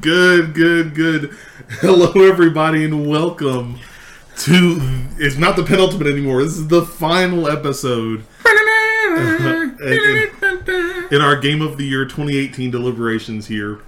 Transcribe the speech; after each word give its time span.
Good, 0.00 0.54
good, 0.54 0.94
good. 0.94 1.36
Hello, 1.80 2.12
everybody, 2.26 2.84
and 2.84 3.06
welcome 3.06 3.78
to. 4.38 4.78
It's 5.18 5.36
not 5.36 5.56
the 5.56 5.62
penultimate 5.62 6.06
anymore. 6.06 6.42
This 6.42 6.56
is 6.56 6.68
the 6.68 6.86
final 6.86 7.46
episode 7.46 8.24
in, 11.10 11.20
our 11.20 11.36
Game 11.38 11.60
of 11.60 11.76
the 11.76 11.84
Year 11.84 12.06
2018 12.06 12.70
deliberations 12.70 13.48
here. 13.48 13.82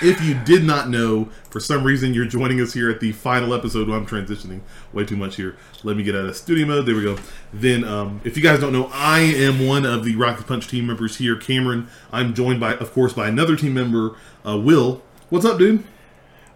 If 0.00 0.22
you 0.22 0.34
did 0.34 0.62
not 0.62 0.88
know, 0.88 1.30
for 1.50 1.58
some 1.58 1.82
reason 1.82 2.14
you're 2.14 2.26
joining 2.26 2.60
us 2.60 2.72
here 2.72 2.88
at 2.88 3.00
the 3.00 3.10
final 3.10 3.54
episode. 3.54 3.88
Well, 3.88 3.98
I'm 3.98 4.06
transitioning 4.06 4.60
way 4.92 5.04
too 5.04 5.16
much 5.16 5.34
here. 5.34 5.56
Let 5.82 5.96
me 5.96 6.04
get 6.04 6.14
out 6.14 6.26
of 6.26 6.36
studio 6.36 6.66
mode. 6.66 6.86
There 6.86 6.94
we 6.94 7.02
go. 7.02 7.18
Then, 7.52 7.82
um, 7.82 8.20
if 8.22 8.36
you 8.36 8.42
guys 8.42 8.60
don't 8.60 8.72
know, 8.72 8.88
I 8.92 9.20
am 9.20 9.66
one 9.66 9.84
of 9.84 10.04
the 10.04 10.14
Rocket 10.14 10.46
Punch 10.46 10.68
team 10.68 10.86
members 10.86 11.16
here, 11.16 11.34
Cameron. 11.34 11.88
I'm 12.12 12.34
joined 12.34 12.60
by, 12.60 12.74
of 12.76 12.92
course, 12.92 13.12
by 13.12 13.26
another 13.26 13.56
team 13.56 13.74
member, 13.74 14.16
uh, 14.46 14.56
Will. 14.56 15.02
What's 15.34 15.44
up, 15.46 15.58
dude? 15.58 15.82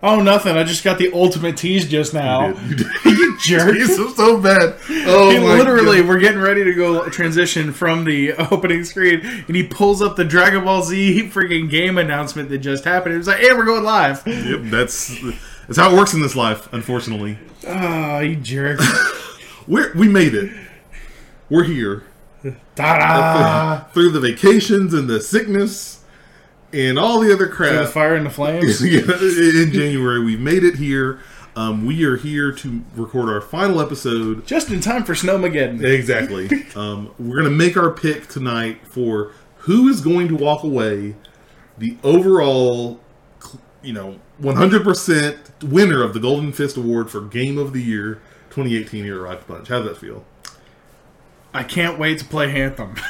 Oh, 0.05 0.21
nothing. 0.23 0.57
I 0.57 0.63
just 0.63 0.85
got 0.85 0.99
the 0.99 1.13
ultimate 1.13 1.57
tease 1.57 1.89
just 1.89 2.15
now. 2.15 2.57
You 2.57 2.77
did. 2.77 2.87
You 3.05 3.39
jerk. 3.41 3.75
Jesus, 3.75 4.15
so 4.15 4.41
bad. 4.41 4.77
Oh 4.89 5.31
He 5.33 5.39
my 5.41 5.57
literally, 5.57 5.99
God. 5.99 6.09
we're 6.09 6.21
getting 6.21 6.39
ready 6.41 6.63
to 6.63 6.73
go 6.73 7.09
transition 7.09 7.73
from 7.73 8.05
the 8.05 8.35
opening 8.53 8.85
screen, 8.85 9.19
and 9.49 9.57
he 9.57 9.65
pulls 9.65 10.01
up 10.01 10.15
the 10.15 10.25
Dragon 10.25 10.65
Ball 10.65 10.85
Z 10.85 11.29
freaking 11.35 11.69
game 11.69 11.99
announcement 11.99 12.51
that 12.51 12.59
just 12.59 12.85
happened. 12.85 13.17
It 13.17 13.19
was 13.19 13.27
like, 13.27 13.39
"Hey, 13.41 13.53
we're 13.53 13.65
going 13.65 13.83
live." 13.83 14.23
Yep, 14.25 14.61
that's 14.67 15.21
that's 15.67 15.77
how 15.77 15.93
it 15.93 15.97
works 15.97 16.15
in 16.15 16.23
this 16.23 16.37
life. 16.37 16.73
Unfortunately, 16.73 17.37
Oh, 17.67 18.21
you 18.21 18.37
jerk! 18.37 18.79
we're 19.67 19.93
we 19.97 20.07
made 20.07 20.35
it. 20.35 20.53
We're 21.51 21.65
here 21.65 22.05
Ta-da! 22.77 23.89
through 23.93 24.13
the 24.13 24.21
vacations 24.21 24.95
and 24.95 25.09
the 25.11 25.21
sickness 25.21 25.98
and 26.73 26.99
all 26.99 27.21
the 27.21 27.33
other 27.33 27.47
the 27.47 27.53
crap. 27.53 27.89
fire 27.89 28.15
and 28.15 28.27
the 28.27 28.31
flames. 28.31 28.83
In 28.83 29.73
January, 29.73 30.25
we 30.25 30.37
made 30.37 30.65
it 30.65 30.77
here. 30.77 31.21
Um, 31.57 31.87
we 31.87 32.05
are 32.05 32.17
here 32.17 32.53
to 32.53 32.85
record 32.95 33.29
our 33.29 33.41
final 33.41 33.81
episode. 33.81 34.47
Just 34.47 34.71
in 34.71 34.81
time 34.81 35.03
for 35.03 35.15
Snowmageddon. 35.15 35.83
Exactly. 35.83 36.49
um, 36.77 37.13
we're 37.19 37.39
gonna 37.39 37.51
make 37.51 37.77
our 37.77 37.91
pick 37.91 38.29
tonight 38.29 38.87
for 38.87 39.33
who 39.59 39.89
is 39.89 40.01
going 40.01 40.29
to 40.29 40.37
walk 40.37 40.63
away 40.63 41.17
the 41.77 41.97
overall, 42.05 43.01
you 43.83 43.93
know, 43.93 44.21
100% 44.41 45.65
winner 45.65 46.03
of 46.03 46.15
the 46.15 46.21
Golden 46.21 46.53
Fist 46.53 46.77
Award 46.77 47.11
for 47.11 47.21
Game 47.23 47.59
of 47.59 47.73
the 47.73 47.83
Year 47.83 48.21
2018 48.51 49.05
here 49.05 49.17
at 49.17 49.23
Rocket 49.23 49.49
Punch. 49.49 49.69
How 49.69 49.79
does 49.81 49.89
that 49.89 49.97
feel? 49.97 50.25
I 51.59 51.65
can't 51.65 51.99
wait 51.99 52.21
to 52.21 52.25
play 52.25 52.61
Anthem. 52.61 52.95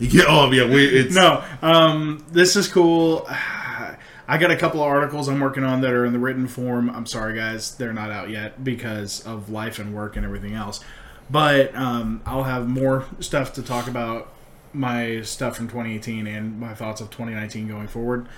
You 0.00 0.08
get, 0.08 0.26
oh 0.28 0.48
yeah, 0.52 0.72
we, 0.72 0.86
it's 0.86 1.12
no, 1.12 1.42
um, 1.60 2.24
this 2.30 2.54
is 2.54 2.68
cool. 2.68 3.26
I 4.28 4.38
got 4.38 4.52
a 4.52 4.56
couple 4.56 4.80
of 4.80 4.86
articles 4.86 5.26
I'm 5.26 5.40
working 5.40 5.64
on 5.64 5.80
that 5.80 5.92
are 5.92 6.04
in 6.04 6.12
the 6.12 6.20
written 6.20 6.46
form. 6.46 6.88
I'm 6.88 7.04
sorry, 7.04 7.34
guys, 7.34 7.74
they're 7.74 7.92
not 7.92 8.12
out 8.12 8.30
yet 8.30 8.62
because 8.62 9.26
of 9.26 9.50
life 9.50 9.80
and 9.80 9.92
work 9.92 10.16
and 10.16 10.24
everything 10.24 10.54
else. 10.54 10.84
But 11.28 11.74
um, 11.74 12.22
I'll 12.26 12.44
have 12.44 12.68
more 12.68 13.06
stuff 13.18 13.54
to 13.54 13.62
talk 13.62 13.88
about 13.88 14.32
my 14.72 15.22
stuff 15.22 15.56
from 15.56 15.66
2018 15.66 16.28
and 16.28 16.60
my 16.60 16.74
thoughts 16.74 17.00
of 17.00 17.10
2019 17.10 17.66
going 17.66 17.88
forward. 17.88 18.28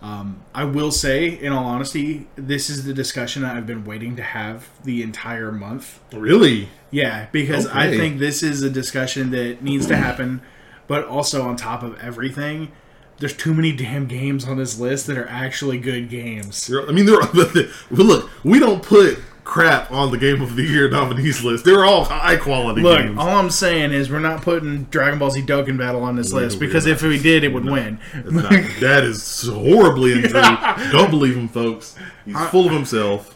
Um, 0.00 0.44
I 0.54 0.64
will 0.64 0.92
say, 0.92 1.26
in 1.26 1.52
all 1.52 1.64
honesty, 1.64 2.28
this 2.36 2.70
is 2.70 2.84
the 2.84 2.94
discussion 2.94 3.44
I've 3.44 3.66
been 3.66 3.84
waiting 3.84 4.14
to 4.16 4.22
have 4.22 4.68
the 4.84 5.02
entire 5.02 5.50
month. 5.50 6.00
really 6.12 6.68
Yeah, 6.90 7.26
because 7.32 7.66
I 7.66 7.90
think 7.90 8.18
this 8.18 8.42
is 8.42 8.62
a 8.62 8.70
discussion 8.70 9.30
that 9.32 9.62
needs 9.62 9.86
to 9.88 9.96
happen, 9.96 10.40
but 10.86 11.04
also 11.04 11.42
on 11.42 11.56
top 11.56 11.82
of 11.82 11.98
everything, 12.00 12.70
there's 13.18 13.36
too 13.36 13.52
many 13.52 13.72
damn 13.72 14.06
games 14.06 14.46
on 14.46 14.58
this 14.58 14.78
list 14.78 15.08
that 15.08 15.18
are 15.18 15.28
actually 15.28 15.78
good 15.78 16.08
games. 16.08 16.70
I 16.72 16.92
mean, 16.92 17.04
there. 17.04 17.20
Are, 17.20 17.32
look. 17.90 18.30
We 18.44 18.60
don't 18.60 18.82
put 18.82 19.18
crap 19.48 19.90
on 19.90 20.10
the 20.12 20.18
Game 20.18 20.42
of 20.42 20.54
the 20.56 20.62
Year 20.62 20.90
nominees 20.90 21.42
list. 21.42 21.64
They're 21.64 21.84
all 21.84 22.04
high 22.04 22.36
quality 22.36 22.82
Look, 22.82 23.00
games. 23.00 23.18
all 23.18 23.30
I'm 23.30 23.48
saying 23.50 23.92
is 23.92 24.10
we're 24.10 24.20
not 24.20 24.42
putting 24.42 24.84
Dragon 24.84 25.18
Ball 25.18 25.30
Z 25.30 25.42
Dokkan 25.42 25.78
Battle 25.78 26.02
on 26.04 26.16
this 26.16 26.32
We're- 26.32 26.44
list 26.44 26.60
because 26.60 26.86
if 26.86 27.02
we 27.02 27.18
did, 27.18 27.42
it 27.44 27.52
would 27.52 27.64
win. 27.64 27.98
Not- 28.26 28.50
that 28.80 29.04
is 29.04 29.48
horribly 29.48 30.12
untrue. 30.22 30.32
Don't 30.92 31.10
believe 31.10 31.34
him, 31.34 31.48
folks. 31.48 31.96
He's 32.26 32.38
full 32.50 32.66
of 32.66 32.72
himself. 32.72 33.34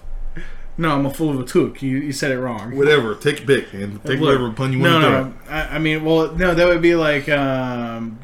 No, 0.78 0.90
I'm 0.90 1.04
a 1.06 1.12
fool 1.12 1.30
of 1.30 1.40
a 1.40 1.44
took. 1.44 1.82
You, 1.82 1.98
you 1.98 2.12
said 2.12 2.30
it 2.32 2.38
wrong. 2.38 2.76
Whatever. 2.76 3.14
Take 3.14 3.42
a 3.42 3.46
pick 3.46 3.72
and 3.74 4.02
take 4.04 4.20
Look, 4.20 4.28
whatever 4.28 4.50
pun 4.52 4.72
you 4.72 4.78
no, 4.80 4.92
want 4.92 5.04
to 5.04 5.10
no. 5.50 5.54
I, 5.54 5.76
I 5.76 5.78
mean, 5.78 6.04
well, 6.04 6.32
no, 6.34 6.54
that 6.54 6.66
would 6.66 6.80
be 6.82 6.94
like, 6.94 7.28
um, 7.28 8.18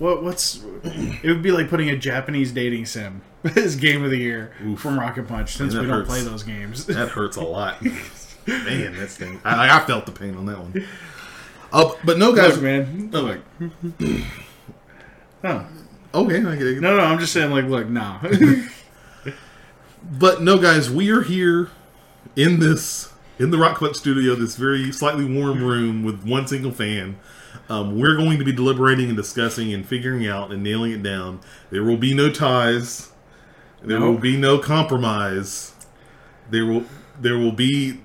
what, 0.00 0.22
what's, 0.22 0.62
it 0.82 1.26
would 1.26 1.42
be 1.42 1.52
like 1.52 1.68
putting 1.68 1.90
a 1.90 1.96
Japanese 1.96 2.50
dating 2.50 2.86
sim 2.86 3.22
as 3.56 3.76
game 3.76 4.02
of 4.02 4.10
the 4.10 4.16
year 4.16 4.52
Oof. 4.64 4.80
from 4.80 4.98
Rocket 4.98 5.28
Punch 5.28 5.56
since 5.56 5.74
Man, 5.74 5.82
we 5.82 5.88
that 5.88 5.96
don't 5.98 6.06
play 6.06 6.22
those 6.22 6.42
games. 6.42 6.86
That 6.86 7.10
hurts 7.10 7.36
a 7.36 7.44
lot. 7.44 7.80
Man, 8.46 8.96
that 8.96 9.10
sting. 9.10 9.40
I, 9.44 9.76
I 9.76 9.80
felt 9.84 10.06
the 10.06 10.12
pain 10.12 10.34
on 10.36 10.46
that 10.46 10.58
one. 10.58 10.88
Uh, 11.72 11.92
but 12.02 12.18
no, 12.18 12.34
guys. 12.34 12.54
Look, 12.54 12.62
man. 12.62 13.10
Oh, 13.12 13.20
like, 13.20 13.40
No, 15.42 15.66
okay, 16.14 16.44
I 16.44 16.56
get 16.56 16.66
it. 16.66 16.80
no, 16.80 16.96
no. 16.96 17.04
I'm 17.04 17.18
just 17.20 17.32
saying, 17.32 17.50
like, 17.50 17.66
look, 17.66 17.88
nah. 17.88 18.20
But 20.02 20.42
no, 20.42 20.58
guys, 20.58 20.90
we 20.90 21.10
are 21.10 21.20
here 21.20 21.70
in 22.34 22.58
this 22.58 23.12
in 23.38 23.50
the 23.50 23.58
Rock 23.58 23.78
Punch 23.78 23.96
studio, 23.96 24.34
this 24.34 24.56
very 24.56 24.90
slightly 24.92 25.24
warm 25.24 25.62
room 25.62 26.02
with 26.02 26.24
one 26.24 26.46
single 26.46 26.72
fan. 26.72 27.18
Um, 27.68 27.98
we're 27.98 28.16
going 28.16 28.38
to 28.38 28.44
be 28.44 28.52
deliberating 28.52 29.08
and 29.08 29.16
discussing 29.16 29.72
and 29.72 29.86
figuring 29.86 30.26
out 30.26 30.50
and 30.52 30.62
nailing 30.62 30.92
it 30.92 31.02
down. 31.02 31.40
There 31.70 31.84
will 31.84 31.96
be 31.96 32.14
no 32.14 32.30
ties. 32.30 33.10
There 33.82 33.98
No. 33.98 34.12
will 34.12 34.18
be 34.18 34.36
no 34.36 34.58
compromise. 34.58 35.72
There 36.50 36.66
will 36.66 36.84
there 37.20 37.38
will 37.38 37.52
be 37.52 38.00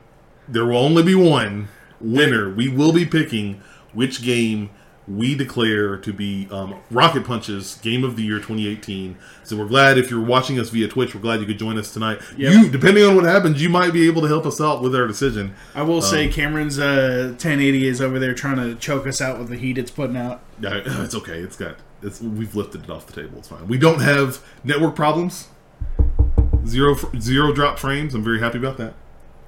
there 0.47 0.65
will 0.65 0.77
only 0.77 1.03
be 1.03 1.15
one 1.15 1.67
winner. 1.99 2.49
We 2.49 2.67
will 2.67 2.93
be 2.93 3.05
picking 3.05 3.61
which 3.93 4.21
game 4.21 4.69
we 5.07 5.35
declare 5.35 5.97
to 5.97 6.11
be 6.13 6.47
um, 6.51 6.75
Rocket 6.89 7.23
Punch's 7.25 7.75
Game 7.83 8.03
of 8.03 8.15
the 8.15 8.23
Year 8.23 8.37
2018. 8.37 9.15
So 9.43 9.55
we're 9.55 9.67
glad 9.67 9.97
if 9.97 10.09
you're 10.09 10.23
watching 10.23 10.59
us 10.59 10.69
via 10.69 10.87
Twitch, 10.87 11.13
we're 11.13 11.21
glad 11.21 11.39
you 11.41 11.45
could 11.45 11.59
join 11.59 11.77
us 11.77 11.93
tonight. 11.93 12.19
Yep. 12.37 12.53
You, 12.53 12.69
depending 12.69 13.03
on 13.03 13.15
what 13.15 13.23
happens, 13.25 13.61
you 13.61 13.69
might 13.69 13.93
be 13.93 14.07
able 14.07 14.21
to 14.23 14.27
help 14.27 14.45
us 14.45 14.59
out 14.59 14.81
with 14.81 14.95
our 14.95 15.05
decision. 15.07 15.53
I 15.75 15.83
will 15.83 15.97
Um, 15.97 16.01
say, 16.01 16.27
Cameron's 16.27 16.79
uh, 16.79 17.27
1080 17.31 17.87
is 17.87 18.01
over 18.01 18.17
there 18.17 18.33
trying 18.33 18.57
to 18.57 18.75
choke 18.75 19.05
us 19.05 19.21
out 19.21 19.37
with 19.37 19.49
the 19.49 19.57
heat 19.57 19.77
it's 19.77 19.91
putting 19.91 20.17
out. 20.17 20.41
Yeah, 20.59 20.81
it's 20.85 21.13
okay. 21.15 21.39
It's 21.39 21.55
got 21.55 21.75
it's 22.01 22.19
we've 22.21 22.55
lifted 22.55 22.83
it 22.85 22.89
off 22.89 23.05
the 23.07 23.13
table. 23.21 23.37
It's 23.39 23.47
fine. 23.47 23.67
We 23.67 23.77
don't 23.77 24.01
have 24.01 24.43
network 24.63 24.95
problems. 24.95 25.49
Zero 26.65 26.95
zero 27.19 27.53
drop 27.53 27.77
frames. 27.77 28.15
I'm 28.15 28.23
very 28.23 28.39
happy 28.39 28.57
about 28.57 28.77
that. 28.77 28.95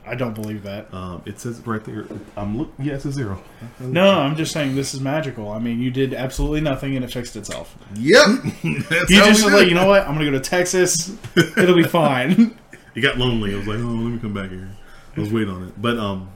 I 0.08 0.16
don't 0.16 0.34
believe 0.34 0.64
that. 0.64 0.94
Um, 0.94 1.22
it 1.26 1.40
says 1.40 1.60
right 1.66 1.84
there. 1.84 2.06
I'm 2.36 2.58
look. 2.58 2.72
Yeah, 2.80 2.94
it 2.94 3.02
says 3.02 3.14
zero. 3.16 3.42
No, 3.80 3.88
no, 4.14 4.20
I'm 4.22 4.36
just 4.36 4.52
saying 4.52 4.76
this 4.76 4.94
is 4.94 5.02
magical. 5.02 5.52
I 5.52 5.60
mean, 5.60 5.80
you 5.82 5.92
did 5.92 6.14
absolutely 6.14 6.62
nothing 6.62 6.96
and 6.96 7.04
it 7.06 7.12
fixed 7.12 7.36
itself. 7.36 7.78
Yep. 7.96 8.26
That's 8.90 9.10
You 9.12 9.20
how 9.20 9.28
just 9.28 9.46
we 9.46 9.52
was 9.52 9.54
like, 9.62 9.68
you 9.70 9.76
know 9.76 9.88
what? 9.88 10.02
I'm 10.08 10.14
gonna 10.14 10.26
go 10.26 10.32
to 10.32 10.40
Texas. 10.40 11.16
It'll 11.36 11.76
be 11.76 11.84
fine. 11.84 12.58
It 12.96 13.02
got 13.02 13.18
lonely. 13.18 13.54
I 13.54 13.58
was 13.58 13.68
like, 13.68 13.78
oh, 13.78 13.82
let 13.82 14.12
me 14.14 14.20
come 14.20 14.34
back 14.34 14.50
here. 14.50 14.70
I 15.16 15.20
was 15.20 15.32
waiting 15.32 15.54
on 15.54 15.68
it, 15.68 15.82
but 15.82 15.98
um, 15.98 16.30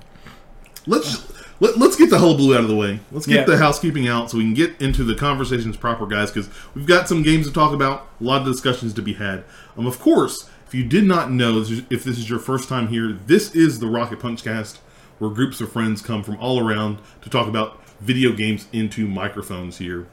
let's 0.88 1.28
let, 1.60 1.78
let's 1.78 1.96
get 1.96 2.10
the 2.10 2.18
hullabaloo 2.18 2.56
out 2.56 2.62
of 2.62 2.68
the 2.70 2.76
way. 2.76 3.00
Let's 3.12 3.28
get 3.28 3.42
Yeah. 3.42 3.46
the 3.46 3.58
housekeeping 3.58 4.08
out 4.08 4.32
so 4.32 4.38
we 4.38 4.44
can 4.44 4.54
get 4.56 4.82
into 4.82 5.04
the 5.04 5.14
conversations 5.16 5.78
proper, 5.78 6.08
guys. 6.08 6.32
Because 6.32 6.50
we've 6.76 6.88
got 6.88 7.08
some 7.08 7.22
games 7.22 7.48
to 7.48 7.54
talk 7.54 7.74
about, 7.74 8.08
a 8.20 8.24
lot 8.24 8.42
of 8.42 8.48
discussions 8.48 8.94
to 8.96 9.02
be 9.04 9.14
had. 9.14 9.44
Um, 9.78 9.86
of 9.86 10.00
course, 10.00 10.50
if 10.72 10.76
you 10.76 10.86
did 10.86 11.04
not 11.04 11.30
know, 11.30 11.60
if 11.60 12.06
this 12.06 12.18
is 12.18 12.30
your 12.30 12.40
first 12.40 12.70
time 12.70 12.88
here, 12.88 13.12
this 13.12 13.54
is 13.54 13.80
the 13.80 13.88
Rocket 13.88 14.22
Punch 14.22 14.42
Cast, 14.42 14.78
where 15.20 15.30
groups 15.30 15.60
of 15.60 15.70
friends 15.70 16.02
come 16.02 16.24
from 16.24 16.38
all 16.38 16.66
around 16.66 17.00
to 17.24 17.30
talk 17.30 17.50
about 17.50 17.86
video 18.00 18.32
games 18.32 18.70
into 18.72 19.06
microphones 19.06 19.80
here. 19.80 20.08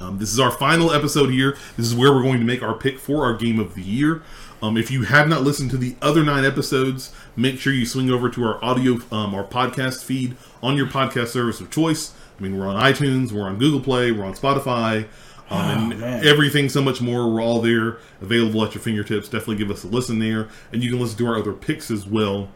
Um, 0.00 0.16
this 0.16 0.32
is 0.32 0.40
our 0.40 0.50
final 0.50 0.90
episode 0.90 1.28
here. 1.28 1.54
This 1.76 1.84
is 1.84 1.94
where 1.94 2.14
we're 2.14 2.22
going 2.22 2.38
to 2.38 2.46
make 2.46 2.62
our 2.62 2.72
pick 2.72 2.98
for 2.98 3.24
our 3.24 3.36
game 3.36 3.60
of 3.60 3.74
the 3.74 3.82
year. 3.82 4.22
Um, 4.62 4.78
if 4.78 4.90
you 4.90 5.02
have 5.02 5.28
not 5.28 5.42
listened 5.42 5.70
to 5.72 5.76
the 5.76 5.96
other 6.00 6.24
nine 6.24 6.46
episodes, 6.46 7.14
make 7.36 7.60
sure 7.60 7.74
you 7.74 7.84
swing 7.84 8.10
over 8.10 8.30
to 8.30 8.44
our 8.44 8.64
audio, 8.64 8.94
um, 9.12 9.34
our 9.34 9.44
podcast 9.44 10.02
feed 10.02 10.38
on 10.62 10.78
your 10.78 10.86
podcast 10.86 11.26
service 11.28 11.60
of 11.60 11.70
choice. 11.70 12.14
I 12.38 12.42
mean, 12.42 12.58
we're 12.58 12.68
on 12.68 12.82
iTunes, 12.82 13.32
we're 13.32 13.46
on 13.46 13.58
Google 13.58 13.80
Play, 13.80 14.12
we're 14.12 14.24
on 14.24 14.34
Spotify, 14.34 15.08
um, 15.50 15.92
and 15.92 16.00
man. 16.00 16.26
everything 16.26 16.68
so 16.68 16.82
much 16.82 17.00
more. 17.00 17.30
We're 17.30 17.42
all 17.42 17.60
there, 17.60 17.98
available 18.20 18.64
at 18.64 18.74
your 18.74 18.82
fingertips. 18.82 19.28
Definitely 19.28 19.56
give 19.56 19.70
us 19.70 19.84
a 19.84 19.88
listen 19.88 20.18
there, 20.18 20.48
and 20.72 20.82
you 20.82 20.90
can 20.90 21.00
listen 21.00 21.18
to 21.18 21.26
our 21.26 21.38
other 21.38 21.52
picks 21.52 21.90
as 21.90 22.06
well. 22.06 22.48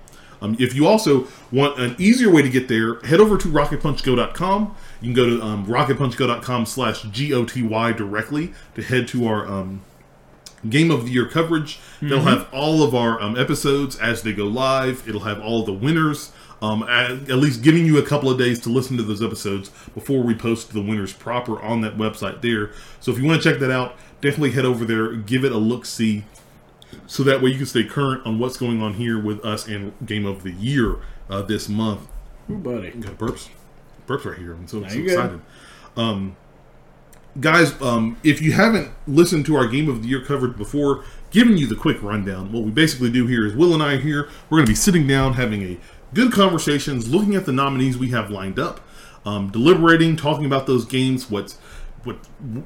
Um, 0.42 0.56
if 0.58 0.74
you 0.74 0.88
also 0.88 1.28
want 1.52 1.78
an 1.78 1.94
easier 1.98 2.28
way 2.28 2.42
to 2.42 2.50
get 2.50 2.66
there, 2.66 2.96
head 3.02 3.20
over 3.20 3.38
to 3.38 3.48
rocketpunchgo.com. 3.48 4.76
You 5.00 5.06
can 5.06 5.14
go 5.14 5.26
to 5.26 5.42
um, 5.42 5.66
rocketpunchgo.com 5.66 6.66
slash 6.66 7.02
G-O-T-Y 7.02 7.92
directly 7.92 8.52
to 8.74 8.82
head 8.82 9.06
to 9.08 9.28
our 9.28 9.46
um, 9.46 9.82
Game 10.68 10.90
of 10.90 11.04
the 11.06 11.12
Year 11.12 11.26
coverage. 11.26 11.78
They'll 12.00 12.22
have 12.22 12.48
all 12.52 12.82
of 12.82 12.92
our 12.94 13.20
um, 13.22 13.38
episodes 13.38 13.96
as 13.98 14.22
they 14.22 14.32
go 14.32 14.46
live. 14.46 15.08
It'll 15.08 15.22
have 15.22 15.40
all 15.40 15.64
the 15.64 15.72
winners. 15.72 16.32
Um, 16.62 16.84
at, 16.84 17.10
at 17.28 17.38
least 17.38 17.60
giving 17.62 17.84
you 17.84 17.98
a 17.98 18.06
couple 18.06 18.30
of 18.30 18.38
days 18.38 18.60
to 18.60 18.68
listen 18.68 18.96
to 18.96 19.02
those 19.02 19.20
episodes 19.20 19.70
before 19.94 20.22
we 20.22 20.32
post 20.32 20.72
the 20.72 20.80
winners 20.80 21.12
proper 21.12 21.60
on 21.60 21.80
that 21.80 21.96
website 21.96 22.40
there. 22.40 22.70
So 23.00 23.10
if 23.10 23.18
you 23.18 23.24
want 23.24 23.42
to 23.42 23.50
check 23.50 23.58
that 23.58 23.72
out, 23.72 23.96
definitely 24.20 24.52
head 24.52 24.64
over 24.64 24.84
there, 24.84 25.12
give 25.12 25.44
it 25.44 25.50
a 25.50 25.58
look, 25.58 25.84
see, 25.84 26.24
so 27.08 27.24
that 27.24 27.42
way 27.42 27.50
you 27.50 27.56
can 27.56 27.66
stay 27.66 27.82
current 27.82 28.24
on 28.24 28.38
what's 28.38 28.56
going 28.56 28.80
on 28.80 28.94
here 28.94 29.18
with 29.18 29.44
us 29.44 29.66
and 29.66 29.92
Game 30.06 30.24
of 30.24 30.44
the 30.44 30.52
Year 30.52 30.98
uh, 31.28 31.42
this 31.42 31.68
month. 31.68 32.08
Ooh, 32.48 32.58
buddy. 32.58 32.90
Got 32.90 33.18
burps, 33.18 33.48
burps 34.06 34.24
right 34.24 34.38
here. 34.38 34.52
I'm 34.52 34.68
so, 34.68 34.86
so 34.86 34.98
excited. 34.98 35.40
Um, 35.96 36.36
guys, 37.40 37.80
um, 37.82 38.18
if 38.22 38.40
you 38.40 38.52
haven't 38.52 38.92
listened 39.06 39.46
to 39.46 39.56
our 39.56 39.66
Game 39.66 39.88
of 39.88 40.02
the 40.02 40.08
Year 40.08 40.24
coverage 40.24 40.56
before, 40.56 41.04
giving 41.30 41.56
you 41.56 41.66
the 41.66 41.74
quick 41.74 42.00
rundown, 42.02 42.52
what 42.52 42.62
we 42.62 42.70
basically 42.70 43.10
do 43.10 43.26
here 43.26 43.46
is 43.46 43.54
Will 43.56 43.74
and 43.74 43.82
I 43.82 43.96
here, 43.96 44.28
we're 44.48 44.58
going 44.58 44.66
to 44.66 44.70
be 44.70 44.76
sitting 44.76 45.06
down, 45.06 45.34
having 45.34 45.62
a 45.62 45.78
good 46.14 46.32
conversations, 46.32 47.08
looking 47.08 47.34
at 47.34 47.46
the 47.46 47.52
nominees 47.52 47.96
we 47.96 48.10
have 48.10 48.30
lined 48.30 48.58
up, 48.58 48.80
um, 49.24 49.50
deliberating, 49.50 50.16
talking 50.16 50.44
about 50.44 50.66
those 50.66 50.84
games, 50.84 51.30
what's 51.30 51.56
what 52.04 52.16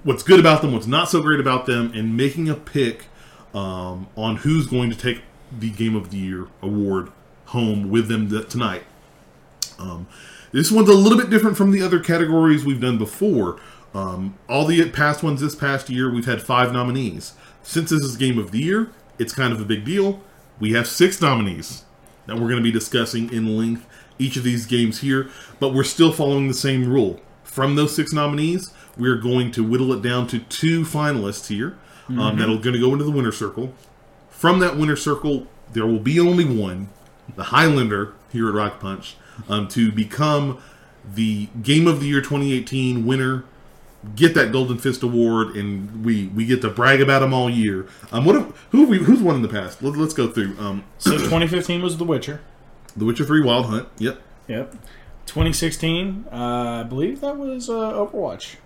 what's 0.02 0.22
good 0.22 0.40
about 0.40 0.62
them, 0.62 0.72
what's 0.72 0.87
not 0.87 1.08
so 1.08 1.20
great 1.20 1.40
about 1.40 1.66
them, 1.66 1.93
and 1.94 2.16
making 2.16 2.48
a 2.48 2.54
pick 2.54 3.06
um, 3.54 4.08
on 4.16 4.37
who's 4.37 4.66
going 4.66 4.90
to 4.90 4.96
take 4.96 5.22
the 5.56 5.70
Game 5.70 5.94
of 5.94 6.10
the 6.10 6.16
Year 6.16 6.48
award 6.62 7.10
home 7.46 7.90
with 7.90 8.08
them 8.08 8.28
th- 8.28 8.48
tonight. 8.48 8.84
Um, 9.78 10.06
this 10.52 10.72
one's 10.72 10.88
a 10.88 10.94
little 10.94 11.19
bit 11.19 11.31
different 11.31 11.56
from 11.56 11.70
the 11.70 11.82
other 11.82 12.00
categories 12.00 12.64
we've 12.64 12.81
done 12.81 12.98
before. 12.98 13.60
Um, 13.94 14.37
all 14.48 14.64
the 14.66 14.90
past 14.90 15.22
ones 15.22 15.40
this 15.40 15.54
past 15.54 15.88
year, 15.88 16.10
we've 16.10 16.26
had 16.26 16.43
five 16.43 16.72
nominees. 16.72 17.34
Since 17.62 17.90
this 17.90 18.02
is 18.02 18.16
Game 18.16 18.38
of 18.38 18.50
the 18.50 18.58
Year, 18.58 18.90
it's 19.19 19.32
kind 19.34 19.52
of 19.52 19.60
a 19.60 19.64
big 19.64 19.84
deal. 19.84 20.22
We 20.58 20.72
have 20.72 20.87
six 20.87 21.20
nominees 21.20 21.84
that 22.26 22.37
we're 22.37 22.49
going 22.49 22.56
to 22.56 22.62
be 22.62 22.73
discussing 22.73 23.32
in 23.32 23.56
length 23.56 23.87
each 24.19 24.37
of 24.37 24.43
these 24.44 24.67
games 24.67 25.00
here, 25.00 25.28
but 25.61 25.75
we're 25.75 25.84
still 25.84 26.12
following 26.12 26.49
the 26.49 26.55
same 26.55 26.88
rule. 26.88 27.20
From 27.44 27.76
those 27.76 27.94
six 27.94 28.12
nominees, 28.12 28.73
we're 28.96 29.17
going 29.17 29.50
to 29.52 29.64
whittle 29.64 29.93
it 29.93 30.02
down 30.02 30.26
to 30.28 30.38
two 30.40 30.82
finalists 30.82 31.49
here 31.49 31.76
um, 32.08 32.38
that 32.38 32.49
are 32.49 32.58
going 32.58 32.75
to 32.75 32.81
go 32.81 32.93
into 32.93 33.05
the 33.05 33.11
winner 33.11 33.32
circle. 33.32 33.73
From 34.31 34.58
that 34.61 34.76
winner 34.76 34.96
circle, 34.96 35.46
there 35.73 35.87
will 35.87 36.00
be 36.00 36.20
only 36.20 36.44
one, 36.44 36.88
the 37.34 37.44
Highlander 37.44 38.14
here 38.31 38.49
at 38.49 38.55
Rock 38.55 38.81
Punch, 38.81 39.17
um, 39.49 39.69
to 39.69 39.90
become 39.90 40.58
the 41.14 41.49
Game 41.62 41.87
of 41.87 42.00
the 42.00 42.06
Year 42.06 42.20
2018 42.20 43.06
winner. 43.06 43.44
Get 44.14 44.35
that 44.35 44.53
Golden 44.53 44.79
Fist 44.79 45.03
award, 45.03 45.56
and 45.56 46.05
we 46.05 46.26
we 46.29 46.47
get 46.47 46.61
to 46.62 46.70
brag 46.70 47.00
about 47.00 47.20
them 47.20 47.35
all 47.35 47.50
year. 47.50 47.87
Um, 48.12 48.25
what 48.25 48.35
have, 48.37 48.56
who 48.70 48.81
have 48.81 48.88
we, 48.88 48.99
who's 48.99 49.20
won 49.20 49.37
in 49.37 49.43
the 49.43 49.49
past? 49.49 49.82
Let, 49.82 49.97
us 49.99 50.12
go 50.14 50.29
through. 50.29 50.56
Um, 50.58 50.85
So 50.99 51.12
2015 51.12 51.82
was 51.82 51.97
The 51.97 52.05
Witcher. 52.05 52.41
The 52.97 53.05
Witcher 53.05 53.25
Three, 53.25 53.43
Wild 53.43 53.67
Hunt. 53.67 53.88
Yep. 53.99 54.20
Yep. 54.49 54.73
2016, 55.26 56.26
uh, 56.31 56.35
I 56.35 56.82
believe 56.85 57.20
that 57.20 57.37
was 57.37 57.69
uh, 57.69 57.73
Overwatch. 57.73 58.56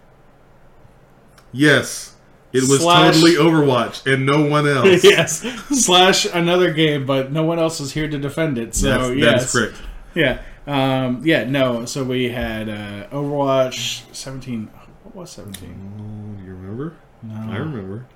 Yes, 1.52 2.14
it 2.52 2.68
was 2.68 2.80
Slash- 2.80 3.14
totally 3.14 3.32
Overwatch 3.34 4.12
and 4.12 4.26
no 4.26 4.44
one 4.46 4.66
else. 4.68 5.02
yes. 5.04 5.40
Slash 5.84 6.26
another 6.26 6.72
game, 6.72 7.06
but 7.06 7.32
no 7.32 7.44
one 7.44 7.58
else 7.58 7.80
is 7.80 7.92
here 7.92 8.08
to 8.08 8.18
defend 8.18 8.58
it. 8.58 8.74
So 8.74 8.88
that's, 9.08 9.16
yes. 9.16 9.40
that's 9.40 9.52
correct. 9.52 9.76
Yeah. 10.14 10.42
Um, 10.66 11.22
yeah. 11.24 11.44
No. 11.44 11.84
So 11.86 12.04
we 12.04 12.28
had 12.28 12.68
uh, 12.68 13.08
Overwatch 13.08 14.14
17. 14.14 14.68
What 15.12 15.22
was 15.22 15.30
17? 15.30 15.68
Oh, 15.98 16.38
do 16.40 16.44
you 16.46 16.54
remember? 16.54 16.94
No. 17.22 17.52
I 17.52 17.56
remember. 17.56 18.06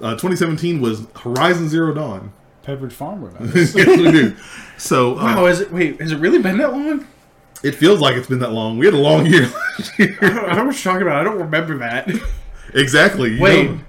Uh, 0.00 0.12
2017 0.12 0.80
was 0.80 1.06
Horizon 1.16 1.68
Zero 1.68 1.92
Dawn. 1.94 2.32
Pepperidge 2.64 2.92
Farm 2.92 3.22
yes, 3.54 3.74
we 3.74 3.84
do. 3.84 4.36
So 4.76 5.12
uh, 5.18 5.22
Wow. 5.36 5.46
Is 5.46 5.60
it? 5.60 5.72
Wait. 5.72 6.00
Has 6.00 6.12
it 6.12 6.18
really 6.18 6.38
been 6.40 6.58
that 6.58 6.72
long? 6.72 7.06
it 7.62 7.74
feels 7.74 8.00
like 8.00 8.16
it's 8.16 8.28
been 8.28 8.40
that 8.40 8.52
long. 8.52 8.76
We 8.78 8.84
had 8.86 8.94
a 8.94 8.98
long 8.98 9.24
year. 9.26 9.42
last 9.78 9.98
year. 9.98 10.18
I 10.20 10.28
don't, 10.28 10.34
I 10.38 10.46
don't 10.48 10.56
know 10.56 10.64
what 10.66 10.84
you're 10.84 10.92
talking 10.92 11.02
about. 11.02 11.20
I 11.20 11.24
don't 11.24 11.38
remember 11.38 11.78
that. 11.78 12.10
exactly. 12.74 13.40
Wait. 13.40 13.70
know. 13.70 13.80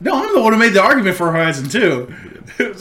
No, 0.00 0.14
I'm 0.14 0.34
the 0.34 0.40
one 0.42 0.52
who 0.52 0.58
made 0.58 0.72
the 0.74 0.82
argument 0.82 1.16
for 1.16 1.30
Horizon 1.32 1.68
2. 1.68 2.06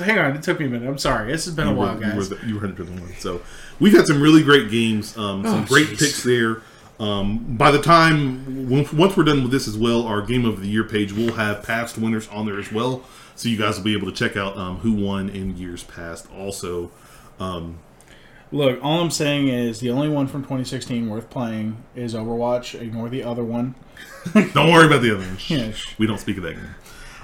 Hang 0.03 0.17
on, 0.19 0.35
it 0.35 0.43
took 0.43 0.59
me 0.59 0.65
a 0.65 0.69
minute. 0.69 0.87
I'm 0.87 0.97
sorry. 0.97 1.31
This 1.31 1.45
has 1.45 1.55
been 1.55 1.67
a 1.67 1.71
were- 1.71 1.77
while, 1.77 1.93
You 2.01 2.07
were, 2.07 2.13
guys. 2.13 2.29
the, 2.29 2.39
you 2.45 2.55
were 2.59 2.67
100% 2.67 2.89
one. 2.99 3.13
So 3.19 3.41
we've 3.79 3.93
had 3.93 4.05
some 4.05 4.21
really 4.21 4.43
great 4.43 4.69
games, 4.69 5.17
um, 5.17 5.43
some 5.45 5.63
Oh, 5.63 5.65
great 5.65 5.87
jeez. 5.87 5.99
picks 5.99 6.23
there. 6.23 6.61
Um, 6.99 7.57
by 7.57 7.71
the 7.71 7.81
time 7.81 8.69
once 8.69 9.17
we're 9.17 9.23
done 9.23 9.43
with 9.43 9.51
this 9.51 9.67
as 9.67 9.77
well, 9.77 10.03
our 10.03 10.21
game 10.21 10.45
of 10.45 10.61
the 10.61 10.67
year 10.67 10.83
page 10.83 11.11
will 11.11 11.33
have 11.33 11.63
past 11.63 11.97
winners 11.97 12.27
on 12.29 12.45
there 12.45 12.57
as 12.57 12.71
well, 12.71 13.03
so 13.35 13.49
you 13.49 13.57
guys 13.57 13.77
will 13.77 13.83
be 13.83 13.93
able 13.93 14.09
to 14.09 14.13
check 14.13 14.37
out 14.37 14.57
um, 14.57 14.77
who 14.77 14.93
won 14.93 15.29
in 15.29 15.57
years 15.57 15.83
past. 15.83 16.27
Also, 16.31 16.91
um, 17.39 17.79
Look, 18.51 18.79
all 18.81 19.01
I'm 19.01 19.11
saying 19.11 19.49
is 19.49 19.79
the 19.79 19.89
only 19.89 20.07
one 20.07 20.27
from 20.27 20.43
2016 20.43 21.09
worth 21.09 21.29
playing 21.29 21.83
is 21.95 22.13
Overwatch. 22.13 22.79
Ignore 22.79 23.09
the 23.09 23.23
other 23.23 23.43
one. 23.43 23.75
don't 24.33 24.71
worry 24.71 24.85
about 24.85 25.01
the 25.01 25.15
other 25.15 25.25
one. 25.25 25.37
Yeah. 25.47 25.73
We 25.97 26.07
don't 26.07 26.19
speak 26.19 26.37
of 26.37 26.43
that 26.43 26.53
game. 26.53 26.75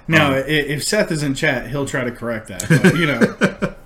Now, 0.08 0.32
i 0.32 0.40
if 0.40 0.84
Seth 0.84 1.12
is 1.12 1.24
in 1.24 1.36
chat, 1.36 1.70
he'll 1.70 1.86
try 1.86 2.04
to 2.04 2.12
correct 2.12 2.48
that. 2.48 2.66
But, 2.68 2.98
you 2.98 3.06
know, 3.06 3.76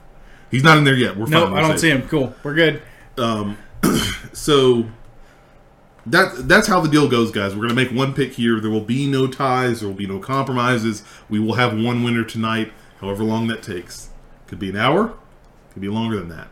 He's 0.51 0.63
not 0.63 0.77
in 0.77 0.85
there 0.85 0.95
yet. 0.95 1.17
We're 1.17 1.27
nope. 1.27 1.51
I 1.51 1.61
don't 1.61 1.77
see 1.77 1.89
him. 1.89 2.07
Cool, 2.07 2.33
we're 2.43 2.53
good. 2.53 2.81
So 4.33 4.85
that 6.07 6.47
that's 6.47 6.67
how 6.67 6.79
the 6.81 6.89
deal 6.89 7.07
goes, 7.09 7.31
guys. 7.31 7.55
We're 7.55 7.63
gonna 7.63 7.73
make 7.73 7.91
one 7.91 8.13
pick 8.13 8.33
here. 8.33 8.59
There 8.59 8.71
will 8.71 8.81
be 8.81 9.07
no 9.07 9.27
ties. 9.27 9.79
There 9.79 9.89
will 9.89 9.95
be 9.95 10.07
no 10.07 10.19
compromises. 10.19 11.03
We 11.29 11.39
will 11.39 11.55
have 11.55 11.73
one 11.77 12.03
winner 12.03 12.23
tonight, 12.23 12.71
however 13.01 13.23
long 13.23 13.47
that 13.47 13.61
takes. 13.63 14.09
Could 14.47 14.59
be 14.59 14.69
an 14.69 14.75
hour. 14.77 15.13
Could 15.73 15.81
be 15.81 15.89
longer 15.89 16.17
than 16.17 16.29
that. 16.29 16.47